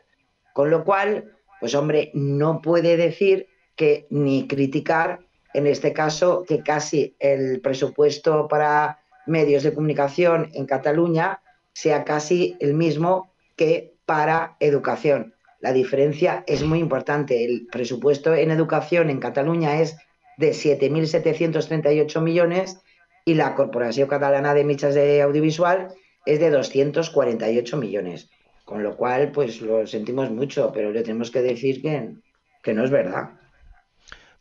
Con 0.53 0.69
lo 0.69 0.83
cual, 0.83 1.35
pues 1.59 1.73
hombre, 1.73 2.11
no 2.13 2.61
puede 2.61 2.95
decir 2.95 3.47
que 3.75 4.05
ni 4.11 4.47
criticar, 4.47 5.21
en 5.53 5.65
este 5.65 5.93
caso, 5.93 6.45
que 6.47 6.61
casi 6.61 7.15
el 7.19 7.59
presupuesto 7.61 8.47
para 8.47 8.99
medios 9.25 9.63
de 9.63 9.73
comunicación 9.73 10.49
en 10.53 10.65
Cataluña 10.65 11.41
sea 11.73 12.03
casi 12.03 12.57
el 12.59 12.73
mismo 12.73 13.31
que 13.55 13.95
para 14.05 14.57
educación. 14.59 15.33
La 15.59 15.73
diferencia 15.73 16.43
es 16.47 16.63
muy 16.63 16.79
importante. 16.79 17.45
El 17.45 17.67
presupuesto 17.71 18.33
en 18.33 18.51
educación 18.51 19.09
en 19.09 19.19
Cataluña 19.19 19.79
es 19.79 19.97
de 20.37 20.51
7.738 20.51 22.21
millones 22.21 22.81
y 23.25 23.33
la 23.35 23.55
Corporación 23.55 24.07
Catalana 24.07 24.53
de 24.53 24.63
Michas 24.63 24.95
de 24.95 25.21
Audiovisual 25.21 25.89
es 26.25 26.39
de 26.39 26.49
248 26.49 27.77
millones. 27.77 28.29
Con 28.65 28.83
lo 28.83 28.95
cual, 28.95 29.31
pues 29.31 29.61
lo 29.61 29.85
sentimos 29.85 30.29
mucho, 30.31 30.71
pero 30.73 30.91
le 30.91 31.01
tenemos 31.01 31.31
que 31.31 31.41
decir 31.41 31.81
que, 31.81 32.15
que 32.63 32.73
no 32.73 32.83
es 32.83 32.91
verdad. 32.91 33.31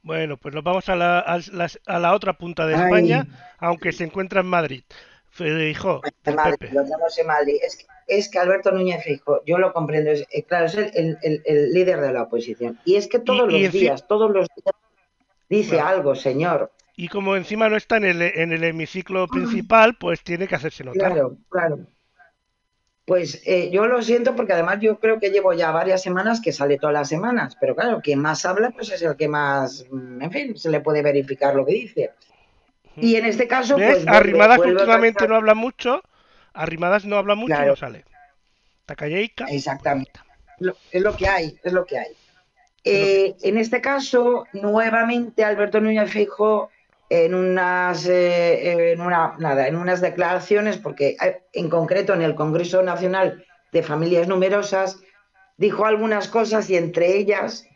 Bueno, 0.03 0.37
pues 0.37 0.55
nos 0.55 0.65
vamos 0.65 0.89
a 0.89 0.97
la, 0.97 1.19
a 1.21 1.99
la, 1.99 2.15
otra 2.15 2.35
punta 2.35 2.67
de 2.67 2.75
España, 2.75 3.27
aunque 3.59 3.93
se 3.93 4.05
encuentra 4.05 4.41
en 4.41 4.47
Madrid. 4.47 4.83
En 5.39 6.37
Madrid. 7.27 7.57
Es 7.63 7.77
que 7.77 7.85
es 8.11 8.29
que 8.29 8.41
Alberto 8.41 8.73
Núñez 8.73 9.05
Fijo, 9.05 9.41
yo 9.47 9.59
lo 9.59 9.73
comprendo, 9.73 10.11
es, 10.11 10.27
eh, 10.33 10.43
claro, 10.43 10.67
es 10.67 10.75
el, 10.75 11.73
líder 11.73 12.01
de 12.01 12.13
la 12.13 12.23
oposición. 12.23 12.79
Y 12.85 12.97
es 12.97 13.07
que 13.07 13.21
todos 13.21 13.51
los 13.51 13.73
días, 13.73 14.07
todos 14.09 14.31
los 14.33 14.49
días 14.49 14.75
dice 15.49 15.81
algo, 15.81 16.17
señor. 16.17 16.73
Y 17.01 17.09
como 17.09 17.35
encima 17.35 17.71
no 17.71 17.79
está 17.79 17.97
en 17.97 18.05
el, 18.05 18.21
en 18.21 18.53
el 18.53 18.63
hemiciclo 18.63 19.27
principal, 19.27 19.95
pues 19.95 20.23
tiene 20.23 20.47
que 20.47 20.55
hacerse 20.55 20.85
notar. 20.85 21.13
Claro, 21.13 21.39
claro. 21.49 21.79
Pues 23.07 23.41
eh, 23.47 23.71
yo 23.73 23.87
lo 23.87 24.03
siento 24.03 24.37
porque 24.37 24.53
además 24.53 24.81
yo 24.83 24.99
creo 24.99 25.19
que 25.19 25.31
llevo 25.31 25.55
ya 25.55 25.71
varias 25.71 26.03
semanas 26.03 26.43
que 26.43 26.53
sale 26.53 26.77
todas 26.77 26.93
las 26.93 27.09
semanas, 27.09 27.57
pero 27.59 27.75
claro, 27.75 28.03
quien 28.03 28.19
más 28.19 28.45
habla 28.45 28.71
pues 28.73 28.93
es 28.93 29.01
el 29.01 29.17
que 29.17 29.29
más, 29.29 29.87
mm, 29.91 30.21
en 30.21 30.31
fin, 30.31 30.59
se 30.59 30.69
le 30.69 30.81
puede 30.81 31.01
verificar 31.01 31.55
lo 31.55 31.65
que 31.65 31.73
dice. 31.73 32.11
Y 32.97 33.17
en 33.17 33.25
este 33.25 33.49
caso, 33.49 33.77
pues... 33.77 34.07
Arrimadas 34.07 34.59
últimamente 34.59 35.27
no 35.27 35.37
habla 35.37 35.55
mucho, 35.55 36.03
Arrimadas 36.53 37.07
no 37.07 37.17
habla 37.17 37.35
mucho 37.35 37.55
y 37.55 37.67
no 37.67 37.77
sale. 37.77 38.05
Tacalleica. 38.85 39.47
Exactamente. 39.47 40.21
es 40.93 41.01
lo 41.01 41.17
que 41.17 41.27
hay, 41.27 41.59
es 41.65 41.73
lo 41.73 41.87
que 41.87 41.99
hay. 41.99 42.13
Eh, 42.85 43.37
en 43.43 43.57
este 43.57 43.81
caso, 43.81 44.47
nuevamente 44.53 45.45
Alberto 45.45 45.81
Núñez 45.81 46.11
Fijo 46.11 46.71
en 47.11 47.35
unas, 47.35 48.07
eh, 48.07 48.93
en, 48.93 49.01
una, 49.01 49.35
nada, 49.39 49.69
en 49.69 49.77
unas 49.77 50.01
declaraciones, 50.01 50.79
porque 50.79 51.17
eh, 51.23 51.43
en 51.53 51.69
concreto 51.69 52.15
en 52.15 52.23
el 52.23 52.35
Congreso 52.35 52.83
Nacional 52.83 53.45
de 53.73 53.83
Familias 53.83 54.29
Numerosas 54.29 54.99
dijo 55.59 55.85
algunas 55.85 56.29
cosas 56.29 56.71
y 56.71 56.77
entre 56.77 57.17
ellas 57.19 57.67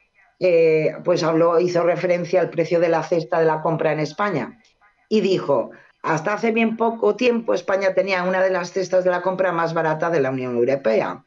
pues 1.05 1.23
habló, 1.23 1.59
hizo 1.59 1.85
referencia 1.85 2.41
al 2.41 2.51
precio 2.51 2.79
de 2.79 2.91
la 2.91 3.03
cesta 3.03 3.39
de 3.39 3.47
la 3.47 3.63
compra 3.63 3.93
en 3.93 4.01
España 4.01 4.61
y 5.09 5.23
dijo, 5.23 5.71
hasta 6.03 6.35
hace 6.35 6.53
bien 6.53 6.77
poco 6.77 7.17
tiempo 7.17 7.55
España 7.55 7.95
tenía 7.95 8.25
una 8.25 8.43
de 8.43 8.51
las 8.51 8.73
cestas 8.73 9.05
de 9.05 9.11
la 9.11 9.23
compra 9.23 9.53
más 9.53 9.73
barata 9.73 10.11
de 10.11 10.21
la 10.21 10.31
Unión 10.31 10.55
Europea. 10.55 11.25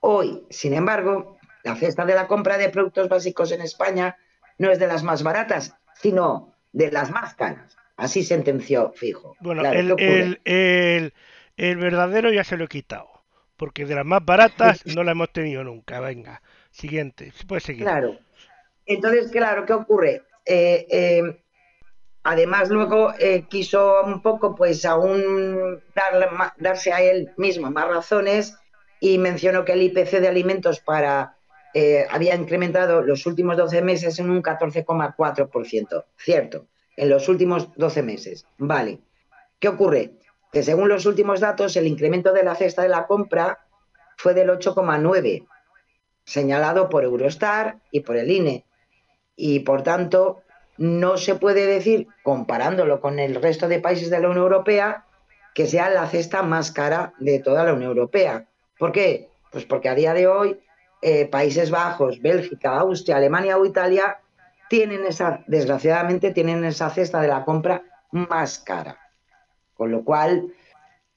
Hoy, 0.00 0.44
sin 0.50 0.74
embargo, 0.74 1.38
la 1.62 1.76
cesta 1.76 2.04
de 2.04 2.14
la 2.14 2.26
compra 2.26 2.58
de 2.58 2.68
productos 2.68 3.08
básicos 3.08 3.52
en 3.52 3.60
España 3.60 4.16
no 4.58 4.70
es 4.70 4.80
de 4.80 4.88
las 4.88 5.02
más 5.02 5.22
baratas, 5.22 5.76
sino 5.94 6.55
de 6.76 6.92
las 6.92 7.10
más 7.10 7.34
caras. 7.34 7.76
Así 7.96 8.22
sentenció 8.22 8.92
Fijo. 8.92 9.34
Bueno, 9.40 9.64
el, 9.64 11.12
el, 11.56 11.76
verdadero 11.76 12.30
ya 12.30 12.44
se 12.44 12.58
lo 12.58 12.64
he 12.64 12.68
quitado, 12.68 13.08
porque 13.56 13.86
de 13.86 13.94
las 13.94 14.04
más 14.04 14.24
baratas 14.24 14.84
no 14.94 15.02
la 15.02 15.12
hemos 15.12 15.32
tenido 15.32 15.64
nunca. 15.64 16.00
Venga, 16.00 16.42
siguiente, 16.70 17.32
puede 17.46 17.60
seguir. 17.60 17.84
Claro. 17.84 18.18
Entonces, 18.84 19.30
claro, 19.30 19.64
¿qué 19.64 19.72
ocurre? 19.72 20.22
Eh, 20.44 20.86
eh, 20.90 21.42
Además, 22.28 22.70
luego 22.70 23.14
eh, 23.20 23.44
quiso 23.48 24.02
un 24.04 24.20
poco, 24.20 24.56
pues, 24.56 24.84
aún 24.84 25.80
darse 26.58 26.92
a 26.92 27.00
él 27.00 27.32
mismo 27.36 27.70
más 27.70 27.86
razones 27.86 28.56
y 28.98 29.18
mencionó 29.18 29.64
que 29.64 29.74
el 29.74 29.82
IPC 29.82 30.18
de 30.18 30.26
alimentos 30.26 30.80
para 30.80 31.35
eh, 31.74 32.06
había 32.10 32.34
incrementado 32.34 33.02
los 33.02 33.26
últimos 33.26 33.56
12 33.56 33.82
meses 33.82 34.18
en 34.18 34.30
un 34.30 34.42
14,4%. 34.42 36.04
Cierto, 36.16 36.66
en 36.96 37.08
los 37.08 37.28
últimos 37.28 37.70
12 37.76 38.02
meses. 38.02 38.46
Vale. 38.58 39.00
¿Qué 39.58 39.68
ocurre? 39.68 40.12
Que 40.52 40.62
según 40.62 40.88
los 40.88 41.06
últimos 41.06 41.40
datos, 41.40 41.76
el 41.76 41.86
incremento 41.86 42.32
de 42.32 42.44
la 42.44 42.54
cesta 42.54 42.82
de 42.82 42.88
la 42.88 43.06
compra 43.06 43.66
fue 44.16 44.34
del 44.34 44.48
8,9, 44.48 45.46
señalado 46.24 46.88
por 46.88 47.04
Eurostar 47.04 47.80
y 47.90 48.00
por 48.00 48.16
el 48.16 48.30
INE. 48.30 48.64
Y 49.36 49.60
por 49.60 49.82
tanto, 49.82 50.42
no 50.78 51.16
se 51.18 51.34
puede 51.34 51.66
decir, 51.66 52.08
comparándolo 52.22 53.00
con 53.00 53.18
el 53.18 53.34
resto 53.34 53.68
de 53.68 53.80
países 53.80 54.10
de 54.10 54.20
la 54.20 54.28
Unión 54.28 54.44
Europea, 54.44 55.04
que 55.54 55.66
sea 55.66 55.90
la 55.90 56.06
cesta 56.06 56.42
más 56.42 56.70
cara 56.70 57.14
de 57.18 57.38
toda 57.38 57.64
la 57.64 57.72
Unión 57.72 57.90
Europea. 57.90 58.46
¿Por 58.78 58.92
qué? 58.92 59.30
Pues 59.50 59.64
porque 59.64 59.88
a 59.88 59.94
día 59.94 60.12
de 60.12 60.26
hoy 60.26 60.60
eh, 61.08 61.24
Países 61.26 61.70
Bajos, 61.70 62.20
Bélgica, 62.20 62.80
Austria, 62.80 63.16
Alemania 63.16 63.56
o 63.56 63.64
Italia 63.64 64.18
tienen 64.68 65.06
esa, 65.06 65.44
desgraciadamente, 65.46 66.32
tienen 66.32 66.64
esa 66.64 66.90
cesta 66.90 67.20
de 67.20 67.28
la 67.28 67.44
compra 67.44 67.84
más 68.10 68.58
cara. 68.58 68.98
Con 69.74 69.92
lo 69.92 70.02
cual, 70.02 70.52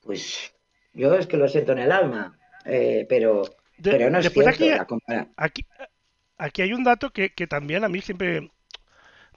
pues 0.03 0.53
yo 0.93 1.15
es 1.15 1.25
que 1.25 1.37
lo 1.37 1.47
siento 1.47 1.71
en 1.71 1.79
el 1.79 1.91
alma, 1.91 2.37
eh, 2.65 3.07
pero, 3.09 3.41
pero 3.81 4.11
no 4.11 4.19
es 4.19 4.31
cierto 4.31 4.49
aquí, 4.51 4.69
la 4.69 4.85
compra. 4.85 5.27
Aquí, 5.35 5.65
aquí 6.37 6.61
hay 6.61 6.73
un 6.73 6.83
dato 6.83 7.09
que, 7.09 7.33
que 7.33 7.47
también 7.47 7.83
a 7.83 7.89
mí 7.89 7.99
siempre 8.01 8.51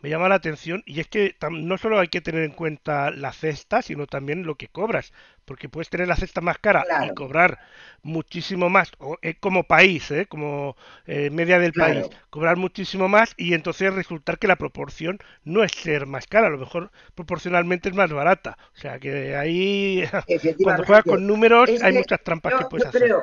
me 0.03 0.11
llama 0.11 0.29
la 0.29 0.35
atención 0.35 0.83
y 0.85 1.01
es 1.01 1.07
que 1.07 1.37
no 1.51 1.79
solo 1.79 1.99
hay 2.01 2.09
que 2.09 2.21
tener 2.21 2.43
en 2.43 2.51
cuenta 2.51 3.11
la 3.11 3.33
cesta, 3.33 3.83
sino 3.83 4.07
también 4.07 4.43
lo 4.43 4.57
que 4.57 4.67
cobras, 4.67 5.13
porque 5.45 5.69
puedes 5.69 5.89
tener 5.91 6.09
la 6.09 6.17
cesta 6.17 6.41
más 6.41 6.59
cara 6.59 6.85
y 7.07 7.15
cobrar 7.15 7.61
muchísimo 8.03 8.69
más, 8.69 8.91
o, 8.99 9.17
eh, 9.23 9.37
como 9.39 9.63
país, 9.63 10.11
eh, 10.11 10.27
como 10.27 10.77
eh, 11.07 11.31
media 11.31 11.61
del 11.61 11.73
país, 11.73 12.09
cobrar 12.31 12.57
muchísimo 12.57 13.09
más 13.09 13.35
y 13.37 13.55
entonces 13.55 13.95
resultar 13.95 14.39
que 14.39 14.49
la 14.49 14.57
proporción 14.57 15.19
no 15.45 15.63
es 15.63 15.71
ser 15.71 16.07
más 16.07 16.27
cara, 16.27 16.49
a 16.49 16.51
lo 16.51 16.59
mejor 16.59 16.91
proporcionalmente 17.15 17.89
es 17.89 17.95
más 17.95 18.13
barata. 18.13 18.59
O 18.75 18.81
sea 18.81 18.99
que 18.99 19.37
ahí, 19.37 20.03
cuando 20.63 20.85
juegas 20.85 21.05
con 21.05 21.27
números, 21.27 21.71
hay 21.81 21.93
muchas 21.93 22.21
trampas 22.25 22.55
que 22.55 22.65
puedes 22.65 22.89
hacer. 22.89 23.15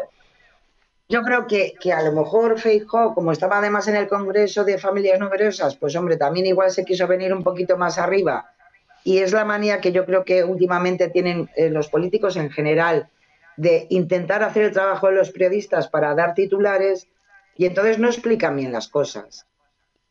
Yo 1.11 1.23
creo 1.23 1.47
que, 1.47 1.73
a 1.91 2.03
lo 2.03 2.11
mejor 2.11 2.59
Feijóo, 2.59 3.15
como 3.15 3.31
estaba 3.31 3.57
además 3.57 3.87
en 3.87 3.95
el 3.95 4.07
Congreso 4.07 4.63
de 4.63 4.77
Familias 4.77 5.19
Numerosas, 5.19 5.75
pues 5.75 5.95
hombre, 5.95 6.17
también 6.17 6.45
igual 6.45 6.69
se 6.69 6.85
quiso 6.85 7.07
venir 7.07 7.33
un 7.33 7.43
poquito 7.43 7.77
más 7.77 7.97
arriba. 7.97 8.51
Y 9.03 9.17
es 9.17 9.33
la 9.33 9.43
manía 9.43 9.81
que 9.81 9.91
yo 9.91 10.05
creo 10.05 10.23
que 10.23 10.43
últimamente 10.43 11.09
tienen 11.09 11.49
eh, 11.55 11.71
los 11.71 11.89
políticos 11.89 12.35
en 12.35 12.51
general 12.51 13.09
de 13.57 13.87
intentar 13.89 14.43
hacer 14.43 14.65
el 14.65 14.71
trabajo 14.71 15.07
de 15.07 15.13
los 15.15 15.31
periodistas 15.31 15.87
para 15.87 16.13
dar 16.13 16.35
titulares 16.35 17.07
y 17.57 17.65
entonces 17.65 17.97
no 17.97 18.07
explican 18.07 18.55
bien 18.55 18.71
las 18.71 18.87
cosas. 18.87 19.47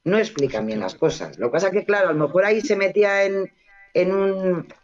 no 0.04 0.18
explican 0.18 0.66
bien 0.66 0.80
las 0.80 0.96
cosas. 0.96 1.38
Lo 1.38 1.46
que 1.46 1.52
pasa 1.52 1.68
es 1.68 1.72
que, 1.74 1.84
claro, 1.84 2.08
a 2.08 2.12
lo 2.12 2.26
mejor 2.26 2.44
ahí 2.44 2.60
se 2.60 2.76
metía 2.76 3.24
en, 3.24 3.52
en 3.94 4.12
un... 4.12 4.74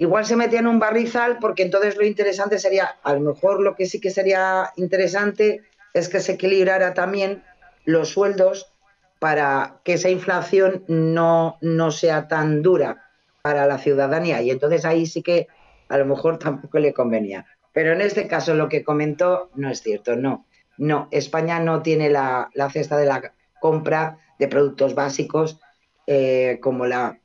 Igual 0.00 0.24
se 0.24 0.34
metía 0.34 0.60
en 0.60 0.66
un 0.66 0.78
barrizal 0.78 1.36
porque 1.38 1.62
entonces 1.62 1.98
lo 1.98 2.06
interesante 2.06 2.58
sería, 2.58 2.96
a 3.02 3.12
lo 3.12 3.20
mejor 3.20 3.60
lo 3.60 3.76
que 3.76 3.84
sí 3.84 4.00
que 4.00 4.10
sería 4.10 4.72
interesante 4.76 5.60
es 5.92 6.08
que 6.08 6.20
se 6.20 6.32
equilibrara 6.32 6.94
también 6.94 7.44
los 7.84 8.08
sueldos 8.08 8.72
para 9.18 9.82
que 9.84 9.92
esa 9.92 10.08
inflación 10.08 10.84
no, 10.88 11.58
no 11.60 11.90
sea 11.90 12.28
tan 12.28 12.62
dura 12.62 13.10
para 13.42 13.66
la 13.66 13.76
ciudadanía. 13.76 14.40
Y 14.40 14.50
entonces 14.50 14.86
ahí 14.86 15.04
sí 15.04 15.22
que 15.22 15.48
a 15.90 15.98
lo 15.98 16.06
mejor 16.06 16.38
tampoco 16.38 16.78
le 16.78 16.94
convenía. 16.94 17.44
Pero 17.74 17.92
en 17.92 18.00
este 18.00 18.26
caso 18.26 18.54
lo 18.54 18.70
que 18.70 18.82
comentó 18.82 19.50
no 19.54 19.68
es 19.68 19.82
cierto, 19.82 20.16
no. 20.16 20.46
No, 20.78 21.08
España 21.10 21.60
no 21.60 21.82
tiene 21.82 22.08
la, 22.08 22.48
cesta 22.72 22.96
de 22.96 23.04
la 23.04 23.34
compra 23.60 24.16
de 24.38 24.48
productos 24.48 24.94
básicos 24.94 25.60
eh, 26.06 26.58
como 26.62 26.86
la, 26.86 27.18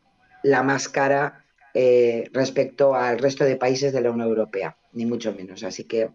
la 0.43 0.61
más 0.61 0.89
cara 0.89 1.44
eh, 1.77 2.29
respecto 2.31 2.95
al 2.95 3.19
resto 3.19 3.43
de 3.43 3.57
países 3.57 3.91
de 3.91 3.99
la 3.99 4.09
Unión 4.09 4.29
Europea, 4.29 4.77
ni 4.93 5.05
mucho 5.05 5.33
menos. 5.33 5.61
Así 5.63 5.83
que 5.83 6.09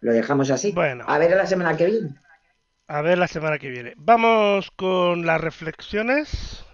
lo 0.00 0.12
dejamos 0.12 0.50
así. 0.50 0.72
Bueno. 0.72 1.04
A 1.08 1.18
ver 1.18 1.30
la 1.30 1.46
semana 1.46 1.76
que 1.76 1.86
viene. 1.86 2.10
A 2.86 3.00
ver 3.00 3.16
la 3.16 3.26
semana 3.26 3.58
que 3.58 3.70
viene. 3.70 3.94
Vamos 3.96 4.70
con 4.70 5.24
las 5.24 5.40
reflexiones. 5.40 6.64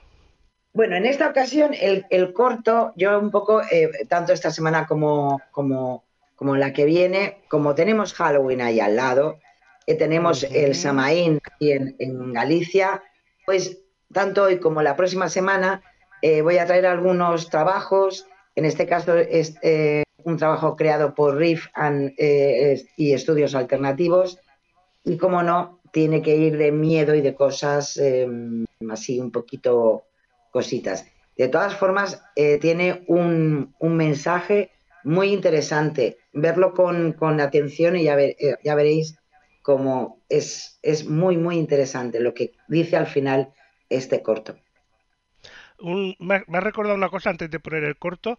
Bueno, 0.72 0.96
en 0.96 1.06
esta 1.06 1.28
ocasión 1.28 1.70
el, 1.72 2.32
corto, 2.32 2.92
yo 2.96 3.16
un 3.20 3.30
poco, 3.30 3.62
eh, 3.70 3.88
tanto 4.08 4.32
esta 4.32 4.50
semana 4.50 4.88
como, 4.88 5.40
como, 5.52 6.02
como 6.34 6.56
la 6.56 6.72
que 6.72 6.84
viene, 6.84 7.44
como 7.48 7.76
tenemos 7.76 8.12
Halloween 8.14 8.60
ahí 8.60 8.80
al 8.80 8.96
lado, 8.96 9.38
que 9.86 9.94
tenemos 9.94 10.42
el 10.42 10.74
Samaín 10.74 11.40
aquí 11.44 11.70
en, 11.70 12.32
Galicia, 12.32 13.00
pues 13.46 13.78
tanto 14.12 14.42
hoy 14.42 14.58
como 14.58 14.82
la 14.82 14.96
próxima 14.96 15.28
semana 15.28 15.82
eh, 16.24 16.40
voy 16.40 16.56
a 16.56 16.64
traer 16.64 16.86
algunos 16.86 17.50
trabajos. 17.50 18.26
En 18.56 18.64
este 18.64 18.86
caso 18.86 19.14
es 19.14 19.56
eh, 19.60 20.04
un 20.22 20.38
trabajo 20.38 20.74
creado 20.74 21.14
por 21.14 21.36
RIF 21.36 21.66
y 22.96 23.12
Estudios 23.12 23.54
Alternativos. 23.54 24.38
Y 25.04 25.18
como 25.18 25.42
no, 25.42 25.80
tiene 25.92 26.22
que 26.22 26.34
ir 26.34 26.56
de 26.56 26.72
miedo 26.72 27.14
y 27.14 27.20
de 27.20 27.34
cosas 27.34 27.98
em, 27.98 28.64
así 28.90 29.20
un 29.20 29.32
poquito 29.32 30.04
cositas. 30.50 31.04
De 31.36 31.48
todas 31.48 31.76
formas, 31.76 32.22
eh, 32.36 32.56
tiene 32.56 33.04
un, 33.06 33.74
mensaje 33.82 34.70
muy 35.02 35.28
interesante. 35.30 36.16
Verlo 36.32 36.72
con, 36.72 37.14
atención 37.38 37.96
y 37.96 38.04
ya, 38.04 38.18
eh, 38.18 38.56
ya 38.64 38.74
veréis 38.74 39.18
cómo 39.60 40.22
es, 40.30 40.78
es, 40.80 41.04
muy, 41.04 41.36
muy 41.36 41.58
interesante 41.58 42.18
lo 42.18 42.32
que 42.32 42.52
dice 42.66 42.96
al 42.96 43.08
final 43.08 43.52
este 43.90 44.22
corto. 44.22 44.56
Me, 46.18 46.44
ha 46.52 46.60
recordado 46.60 46.96
una 46.96 47.08
cosa 47.08 47.30
antes 47.30 47.50
de 47.50 47.60
poner 47.60 47.84
el 47.84 47.96
corto, 47.96 48.38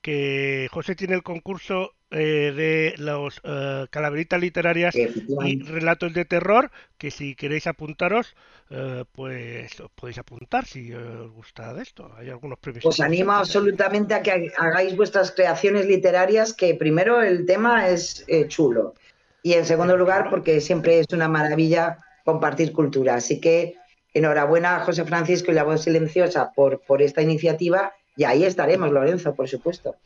que 0.00 0.68
José 0.70 0.94
tiene 0.94 1.14
el 1.14 1.22
concurso 1.22 1.94
eh, 2.10 2.52
de 2.54 2.94
los 2.98 3.38
uh, 3.38 3.86
calaveritas 3.90 4.38
literarias 4.38 4.94
y 4.94 5.62
relatos 5.62 6.12
de 6.12 6.26
terror, 6.26 6.70
que 6.98 7.10
si 7.10 7.34
queréis 7.34 7.66
apuntaros, 7.66 8.36
eh, 8.70 9.04
pues 9.12 9.80
os 9.80 9.90
podéis 9.92 10.18
apuntar 10.18 10.66
si 10.66 10.92
os 10.92 11.30
gusta 11.32 11.72
de 11.72 11.82
esto. 11.82 12.12
Hay 12.18 12.28
algunos 12.28 12.58
premios. 12.58 12.84
Os 12.84 13.00
animo 13.00 13.32
absolutamente 13.32 14.12
a 14.14 14.22
que 14.22 14.52
hagáis 14.58 14.94
vuestras 14.94 15.32
creaciones 15.32 15.86
literarias, 15.86 16.52
que 16.52 16.74
primero 16.74 17.22
el 17.22 17.46
tema 17.46 17.88
es 17.88 18.26
chulo 18.48 18.94
y 19.42 19.52
en 19.52 19.66
segundo 19.66 19.96
lugar 19.96 20.28
porque 20.30 20.60
siempre 20.60 21.00
es 21.00 21.06
una 21.12 21.28
maravilla 21.28 21.98
compartir 22.24 22.72
cultura. 22.72 23.14
Así 23.14 23.40
que 23.40 23.76
enhorabuena 24.14 24.76
a 24.76 24.80
José 24.80 25.04
Francisco 25.04 25.50
y 25.50 25.54
la 25.54 25.64
voz 25.64 25.82
silenciosa 25.82 26.52
por, 26.52 26.80
por 26.80 27.02
esta 27.02 27.20
iniciativa 27.20 27.92
y 28.16 28.24
ahí 28.24 28.44
estaremos, 28.44 28.90
Lorenzo, 28.90 29.34
por 29.34 29.48
supuesto. 29.48 29.96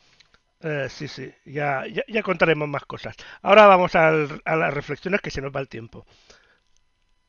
Eh, 0.61 0.87
sí, 0.89 1.07
sí, 1.07 1.33
ya, 1.45 1.85
ya, 2.09 2.23
contaremos 2.23 2.69
más 2.69 2.85
cosas. 2.85 3.15
Ahora 3.43 3.67
vamos 3.67 3.95
a 3.95 4.11
las 4.11 4.75
reflexiones 4.75 5.21
que 5.21 5.31
se 5.31 5.41
nos 5.41 5.55
va 5.55 5.61
el 5.61 5.69
tiempo. 5.69 6.05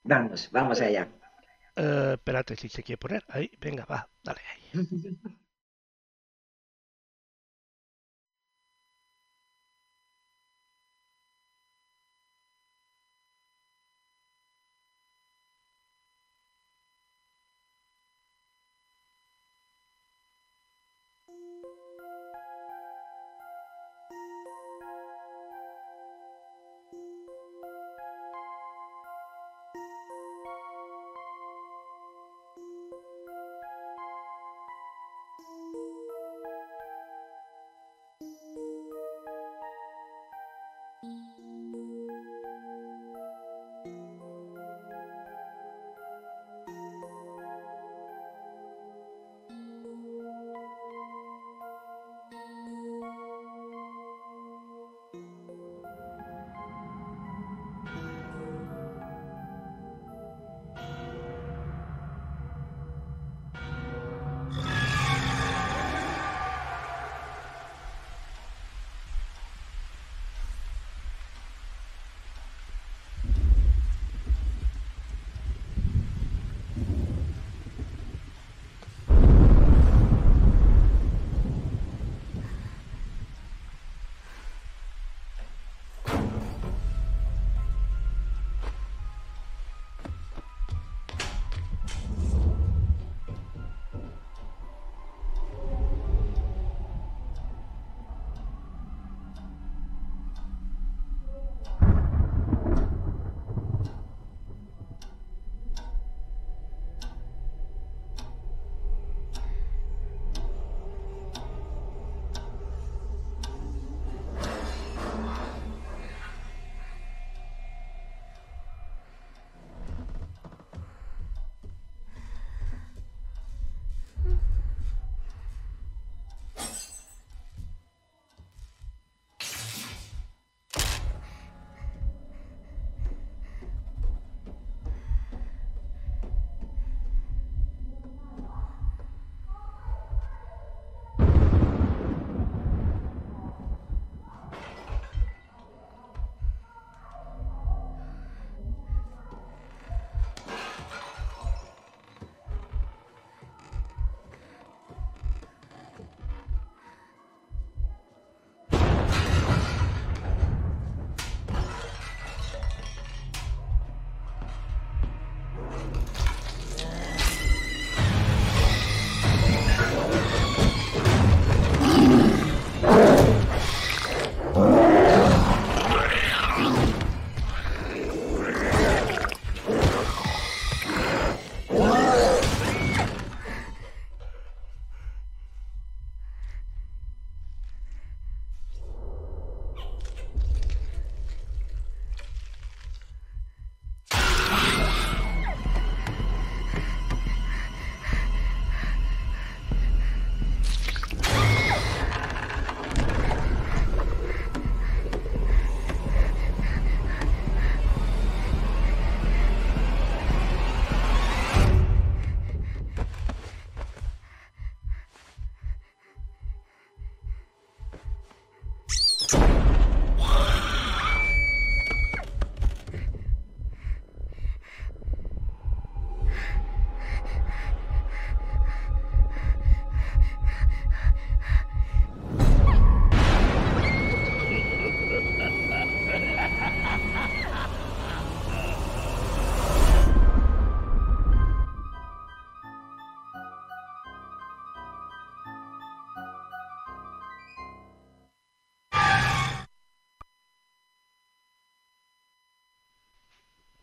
Vamos, 0.04 0.50
vamos 0.52 0.82
allá. 0.82 1.08
Eh, 1.76 2.12
espérate 2.14 2.56
si 2.56 2.70
se 2.70 2.82
quiere 2.82 2.98
poner. 2.98 3.24
Ahí, 3.28 3.52
venga, 3.60 3.86
va, 3.86 4.10
dale 4.24 4.42
ahí. 4.52 4.72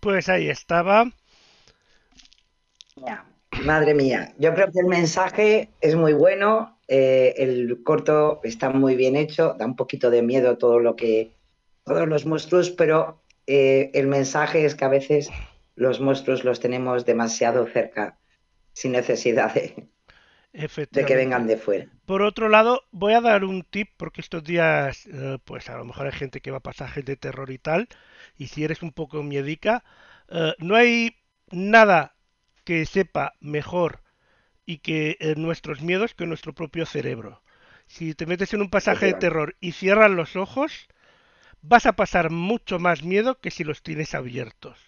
Pues 0.07 0.29
ahí 0.29 0.49
estaba. 0.49 1.11
Madre 3.65 3.93
mía, 3.93 4.35
yo 4.39 4.55
creo 4.55 4.71
que 4.71 4.79
el 4.79 4.87
mensaje 4.87 5.71
es 5.81 5.97
muy 5.97 6.13
bueno, 6.13 6.79
eh, 6.87 7.35
el 7.39 7.83
corto 7.83 8.41
está 8.45 8.71
muy 8.71 8.95
bien 8.95 9.17
hecho, 9.17 9.57
da 9.59 9.67
un 9.67 9.75
poquito 9.75 10.09
de 10.11 10.23
miedo 10.23 10.59
todo 10.59 10.79
lo 10.79 10.95
que, 10.95 11.33
todos 11.83 12.07
los 12.07 12.25
monstruos, 12.25 12.71
pero 12.71 13.21
eh, 13.49 13.91
el 13.95 14.07
mensaje 14.07 14.65
es 14.65 14.77
que 14.77 14.85
a 14.85 14.91
veces 14.91 15.29
los 15.75 15.99
monstruos 15.99 16.45
los 16.45 16.61
tenemos 16.61 17.05
demasiado 17.05 17.67
cerca, 17.67 18.17
sin 18.75 18.93
necesidad 18.93 19.55
de, 19.55 19.89
de 20.53 21.05
que 21.05 21.17
vengan 21.17 21.49
de 21.49 21.57
fuera. 21.57 21.87
Por 22.05 22.23
otro 22.23 22.49
lado, 22.49 22.85
voy 22.93 23.15
a 23.15 23.21
dar 23.21 23.43
un 23.43 23.65
tip 23.65 23.89
porque 23.97 24.21
estos 24.21 24.45
días, 24.45 25.09
eh, 25.13 25.39
pues 25.45 25.69
a 25.69 25.77
lo 25.77 25.85
mejor 25.85 26.07
hay 26.07 26.13
gente 26.13 26.41
que 26.41 26.53
va 26.53 26.59
a 26.59 26.61
pasajes 26.61 27.05
de 27.05 27.17
terror 27.17 27.51
y 27.51 27.59
tal, 27.59 27.89
y 28.39 28.49
si 28.49 28.65
eres 28.65 28.83
un 28.83 28.93
poco 28.93 29.23
miedica, 29.23 29.85
eh, 30.29 30.55
no 30.59 30.77
hay 30.77 31.17
nada 31.51 32.17
que 32.65 32.85
sepa 32.87 33.35
mejor 33.41 34.03
y 34.67 34.79
que 34.79 35.17
eh, 35.21 35.35
nuestros 35.37 35.83
miedos 35.83 36.15
que 36.15 36.27
nuestro 36.27 36.55
propio 36.55 36.87
cerebro. 36.87 37.43
Si 37.87 38.15
te 38.15 38.27
metes 38.27 38.55
en 38.55 38.63
un 38.63 38.71
pasaje 38.71 39.07
de 39.07 39.15
terror 39.15 39.57
y 39.61 39.73
cierras 39.73 40.11
los 40.11 40.37
ojos, 40.37 40.89
vas 41.63 41.87
a 41.87 41.95
pasar 41.95 42.31
mucho 42.31 42.79
más 42.79 43.03
miedo 43.03 43.41
que 43.41 43.51
si 43.51 43.65
los 43.65 43.83
tienes 43.83 44.15
abiertos. 44.15 44.79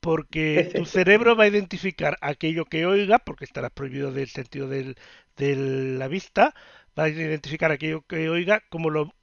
Porque 0.00 0.68
tu 0.74 0.84
cerebro 0.86 1.34
va 1.36 1.44
a 1.44 1.48
identificar 1.48 2.18
aquello 2.20 2.66
que 2.66 2.86
oiga, 2.86 3.18
porque 3.20 3.44
estará 3.44 3.70
prohibido 3.70 4.12
del 4.12 4.28
sentido 4.28 4.68
del- 4.68 4.96
de 5.36 5.56
la 5.56 6.08
vista, 6.08 6.54
va 6.98 7.04
a 7.04 7.08
identificar 7.08 7.72
aquello 7.72 8.02
que 8.06 8.28
oiga 8.28 8.62
como 8.70 8.90
lo 8.90 9.14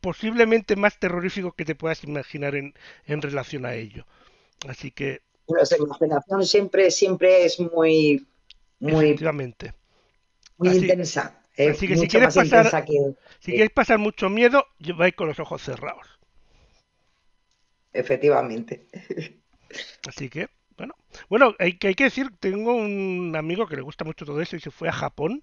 posiblemente 0.00 0.76
más 0.76 0.98
terrorífico 0.98 1.52
que 1.52 1.64
te 1.64 1.74
puedas 1.74 2.04
imaginar 2.04 2.54
en, 2.56 2.74
en 3.06 3.22
relación 3.22 3.66
a 3.66 3.74
ello. 3.74 4.06
Así 4.68 4.90
que, 4.92 5.22
Nuestra 5.48 5.78
imaginación 5.78 6.44
siempre, 6.46 6.90
siempre 6.90 7.44
es 7.44 7.58
muy, 7.60 8.26
muy, 8.80 9.20
efectivamente. 9.20 9.74
muy 10.58 10.70
Así- 10.70 10.76
intensa, 10.76 11.42
eh, 11.56 11.72
así 11.72 11.88
que 11.88 11.96
si 11.96 12.08
quieres 12.08 12.30
pasar- 12.30 12.76
que 12.86 13.14
Si 13.40 13.54
quieres 13.54 13.72
pasar 13.72 13.98
mucho 13.98 14.30
miedo, 14.30 14.66
vais 14.98 15.14
con 15.16 15.28
los 15.28 15.40
ojos 15.40 15.62
cerrados. 15.62 16.06
efectivamente. 17.92 18.86
Así 20.06 20.28
que, 20.30 20.48
bueno. 20.76 20.94
Bueno, 21.28 21.54
hay 21.58 21.78
que, 21.78 21.88
hay 21.88 21.94
que 21.94 22.04
decir, 22.04 22.30
tengo 22.40 22.74
un 22.74 23.34
amigo 23.36 23.66
que 23.66 23.76
le 23.76 23.82
gusta 23.82 24.04
mucho 24.04 24.24
todo 24.26 24.40
eso 24.40 24.56
y 24.56 24.60
se 24.60 24.70
fue 24.70 24.88
a 24.88 24.92
Japón. 24.92 25.42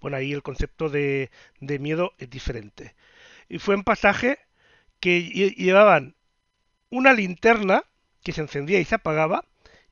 Bueno, 0.00 0.16
ahí 0.18 0.32
el 0.32 0.42
concepto 0.42 0.88
de, 0.90 1.30
de 1.60 1.78
miedo 1.78 2.12
es 2.18 2.30
diferente. 2.30 2.94
Y 3.54 3.60
fue 3.60 3.76
en 3.76 3.84
pasaje 3.84 4.40
que 4.98 5.20
lle- 5.20 5.54
llevaban 5.54 6.16
una 6.90 7.12
linterna 7.12 7.84
que 8.24 8.32
se 8.32 8.40
encendía 8.40 8.80
y 8.80 8.84
se 8.84 8.96
apagaba 8.96 9.44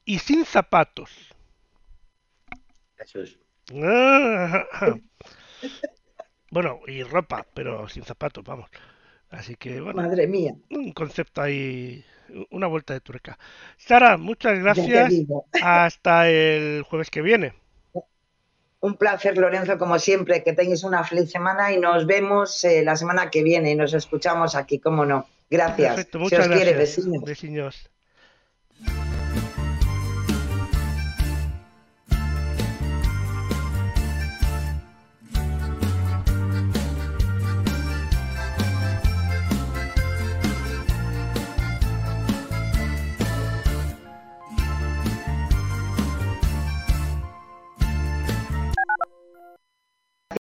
y 0.05 0.19
sin 0.19 0.45
zapatos. 0.45 1.11
Jesús. 2.97 3.39
Bueno, 6.51 6.81
y 6.89 7.05
ropa, 7.05 7.47
pero 7.55 7.89
sin 7.89 8.03
zapatos, 8.03 8.43
vamos. 8.45 8.69
Así 9.31 9.55
que, 9.55 9.81
bueno, 9.81 10.03
Madre 10.03 10.27
mía, 10.27 10.57
un 10.71 10.93
concepto 10.93 11.41
ahí, 11.41 12.05
una 12.51 12.67
vuelta 12.67 12.95
de 12.95 13.01
tuerca. 13.01 13.39
Sara, 13.77 14.17
muchas 14.19 14.59
gracias. 14.59 15.23
Hasta 15.63 16.29
el 16.29 16.83
jueves 16.83 17.11
que 17.11 17.23
viene. 17.23 17.55
Un 18.83 18.97
placer, 18.97 19.39
Lorenzo, 19.39 19.79
como 19.79 19.97
siempre, 20.01 20.43
que 20.43 20.55
tengáis 20.55 20.83
una 20.83 21.05
feliz 21.05 21.31
semana 21.31 21.73
y 21.73 21.79
nos 21.79 22.05
vemos 22.05 22.65
eh, 22.65 22.83
la 22.83 22.97
semana 22.97 23.31
que 23.31 23.45
viene 23.45 23.71
y 23.71 23.77
nos 23.77 23.95
escuchamos 23.95 24.57
aquí, 24.57 24.81
cómo 24.81 25.05
no. 25.07 25.27
Gracias. 25.49 25.95
Perfecto, 25.95 26.29
Si 26.29 26.35
os 26.35 26.49
quiere, 26.49 26.75
vecinos. 26.75 27.23
Besiños. 27.23 27.92